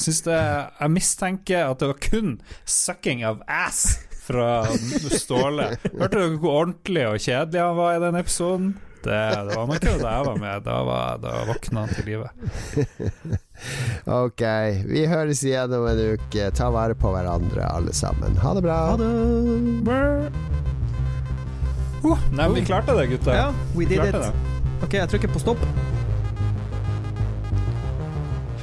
Syns 0.02 0.20
det 0.22 0.36
Jeg 0.38 0.90
mistenker 0.94 1.64
at 1.72 1.80
det 1.82 1.88
var 1.90 1.98
kun 2.04 2.36
sucking 2.64 3.24
of 3.26 3.40
ass 3.50 3.98
fra 4.26 4.64
Ståle. 5.10 5.72
Hørte 5.92 6.16
dere 6.18 6.36
hvor 6.38 6.60
ordentlig 6.64 7.04
og 7.08 7.18
kjedelig 7.22 7.62
han 7.62 7.76
var 7.78 7.96
i 7.96 8.02
den 8.06 8.18
episoden? 8.20 8.68
Det, 9.06 9.18
det 9.46 9.54
var 9.54 9.66
nok 9.70 9.82
det 9.84 9.90
jeg 9.92 10.24
var 10.26 10.38
med. 10.40 10.64
Da, 10.66 10.76
var, 10.82 11.18
da 11.22 11.34
våkna 11.46 11.84
han 11.84 11.92
til 11.94 12.08
live. 12.10 12.26
Ok, 14.10 14.42
vi 14.90 15.04
høres 15.06 15.44
igjen 15.46 15.72
om 15.78 15.86
en 15.90 16.00
uke. 16.16 16.48
Ta 16.58 16.70
vare 16.74 16.96
på 16.98 17.12
hverandre, 17.14 17.62
alle 17.70 17.94
sammen. 17.94 18.34
Ha 18.42 18.54
det 18.58 18.64
bra. 18.66 18.78
Ha 18.90 18.96
det. 18.98 19.10
Uh, 22.06 22.18
nei, 22.34 22.48
vi 22.54 22.64
klarte 22.66 22.94
det, 22.98 23.06
gutter. 23.14 23.34
Ja, 23.38 23.46
we 23.78 23.86
did 23.86 24.02
Klarte 24.02 24.18
it. 24.18 24.22
det. 24.26 24.82
Ok, 24.86 24.98
jeg 24.98 25.10
trykker 25.14 25.32
på 25.34 25.42
stopp. 25.42 25.62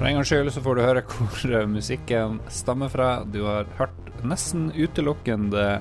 For 0.03 0.09
en 0.09 0.17
gangs 0.17 0.27
skyld 0.27 0.51
så 0.51 0.59
får 0.59 0.75
du 0.75 0.79
høre 0.83 1.01
hvor 1.07 1.61
musikken 1.71 2.41
stammer 2.51 2.89
fra. 2.91 3.21
Du 3.23 3.45
har 3.45 3.69
hørt 3.77 4.09
nesten 4.27 4.65
utelukkende 4.75 5.77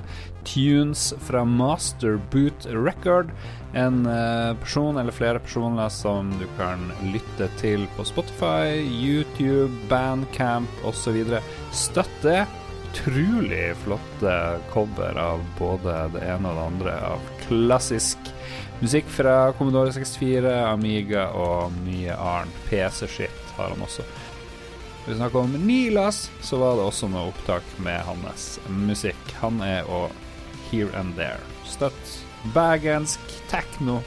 tunes 0.47 1.09
fra 1.27 1.41
Master 1.43 2.15
Boot 2.31 2.63
Record. 2.71 3.33
En 3.75 4.05
eh, 4.07 4.53
person 4.63 4.95
eller 4.95 5.11
flere 5.11 5.43
personer 5.43 5.91
som 5.91 6.31
du 6.39 6.47
kan 6.55 6.87
lytte 7.11 7.49
til 7.59 7.83
på 7.97 8.07
Spotify, 8.07 8.79
YouTube, 8.79 9.75
Bandcamp 9.91 10.87
osv. 10.87 11.19
Støtt 11.75 12.15
det. 12.23 12.45
Utrolig 12.93 13.73
flotte 13.83 14.39
cover 14.71 15.19
av 15.19 15.43
både 15.59 15.99
det 16.15 16.23
ene 16.31 16.47
og 16.47 16.61
det 16.61 16.67
andre 16.71 16.99
av 17.11 17.31
klassisk 17.43 18.31
musikk 18.79 19.11
fra 19.19 19.37
Commodore 19.59 19.91
64, 19.91 20.61
Amiga 20.71 21.33
og 21.35 21.75
mye 21.83 22.15
annet 22.15 22.67
PC-shit 22.71 23.42
har 23.57 23.73
han 23.73 23.81
også. 23.85 24.05
Vi 25.05 25.15
snakker 25.15 25.39
om 25.39 25.51
Nilas, 25.67 26.31
så 26.41 26.57
var 26.57 26.77
det 26.79 26.87
også 26.87 27.09
noe 27.11 27.27
opptak 27.33 27.65
med 27.83 27.99
hans 28.07 28.59
musikk. 28.71 29.33
Han 29.41 29.59
er 29.65 29.83
og 29.91 30.13
Here 30.69 30.93
and 30.95 31.17
There. 31.17 31.41
Støtt 31.67 32.13
bergensk 32.55 33.19
techno. 33.51 33.99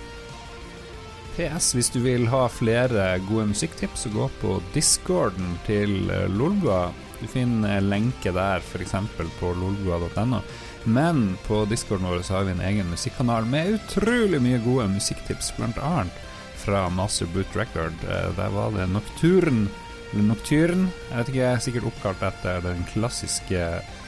PS, 1.36 1.74
hvis 1.76 1.92
du 1.92 2.00
vil 2.00 2.24
ha 2.32 2.46
flere 2.48 3.18
gode 3.28 3.50
musikktips, 3.52 4.06
så 4.06 4.12
gå 4.14 4.30
på 4.40 4.56
discorden 4.72 5.58
til 5.66 6.08
Lolbua. 6.32 6.88
Du 7.20 7.26
finner 7.28 7.84
lenke 7.84 8.32
der, 8.32 8.64
f.eks. 8.64 8.96
på 9.36 9.52
lolbua.no. 9.52 10.40
Men 10.84 11.36
på 11.44 11.64
discorden 11.68 12.08
vår 12.08 12.24
så 12.24 12.38
har 12.38 12.48
vi 12.48 12.56
en 12.56 12.64
egen 12.64 12.88
musikkanal 12.88 13.44
med 13.44 13.76
utrolig 13.76 14.40
mye 14.40 14.62
gode 14.64 14.88
musikktips, 14.96 15.52
blant 15.58 15.80
annet 15.82 16.25
fra 16.66 16.84
Master 16.90 17.26
Boot 17.34 17.54
Record. 17.56 17.94
Eh, 18.10 18.28
Der 18.36 18.50
var 18.54 18.70
det 18.74 18.88
Nocturne 18.92 19.68
Nocturne. 20.16 20.88
Jeg 21.10 21.18
vet 21.18 21.28
ikke, 21.32 21.48
sikkert 21.60 21.88
oppkalt 21.90 22.22
etter 22.28 22.60
den 22.64 22.84
klassiske 22.92 23.62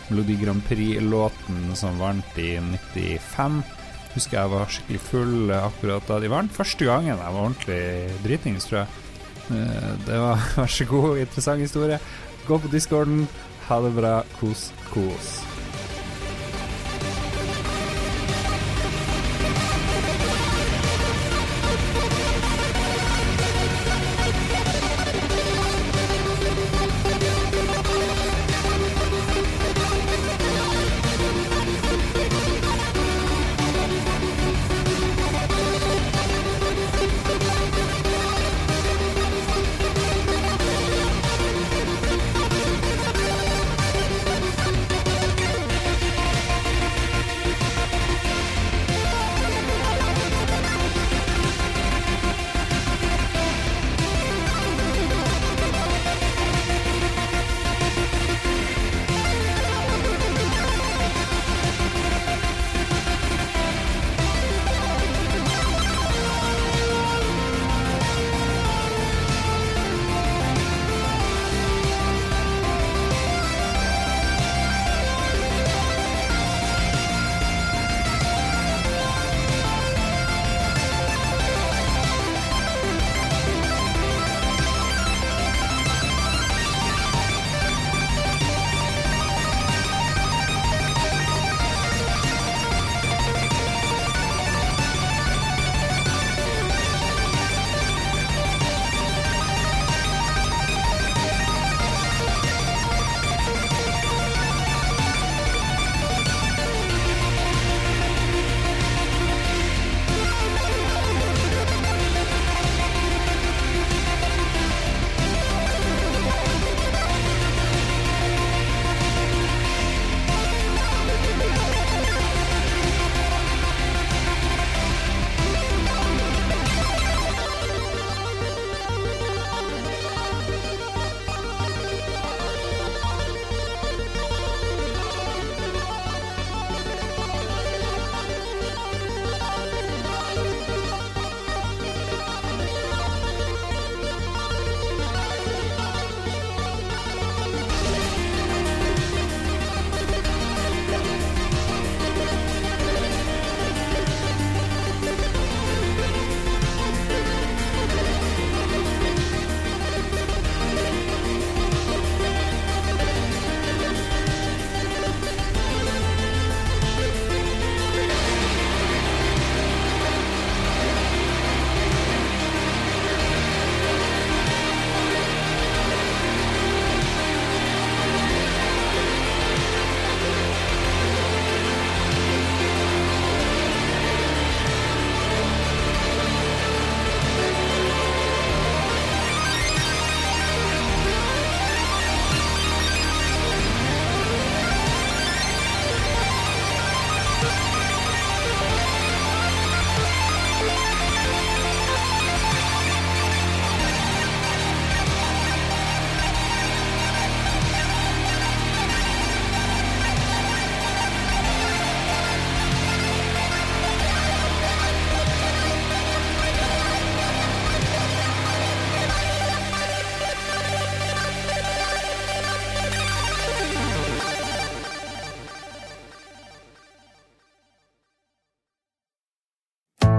Melodi 0.09 0.36
Grand 0.40 0.62
Prix-låten 0.68 1.74
som 1.76 1.98
vant 2.01 2.39
i 2.40 2.55
95. 2.62 3.59
Husker 4.14 4.39
jeg 4.40 4.52
var 4.55 4.70
skikkelig 4.72 5.01
full 5.05 5.51
akkurat 5.52 6.06
da 6.09 6.18
de 6.22 6.30
vant. 6.32 6.55
Første 6.55 6.86
gangen 6.89 7.12
jeg 7.12 7.18
var 7.18 7.43
ordentlig 7.43 7.82
dritings, 8.24 8.66
tror 8.70 8.82
jeg. 8.85 8.89
Eh, 9.51 9.93
Det 10.06 10.18
var 10.22 10.47
vær 10.56 10.72
så 10.78 10.86
god, 10.89 11.18
interessant 11.18 11.60
historie. 11.66 11.98
Gå 12.48 12.59
på 12.62 12.70
discorden. 12.72 13.26
Ha 13.68 13.80
det 13.85 13.93
bra. 13.98 14.14
Kos, 14.40 14.70
kos. 14.94 15.35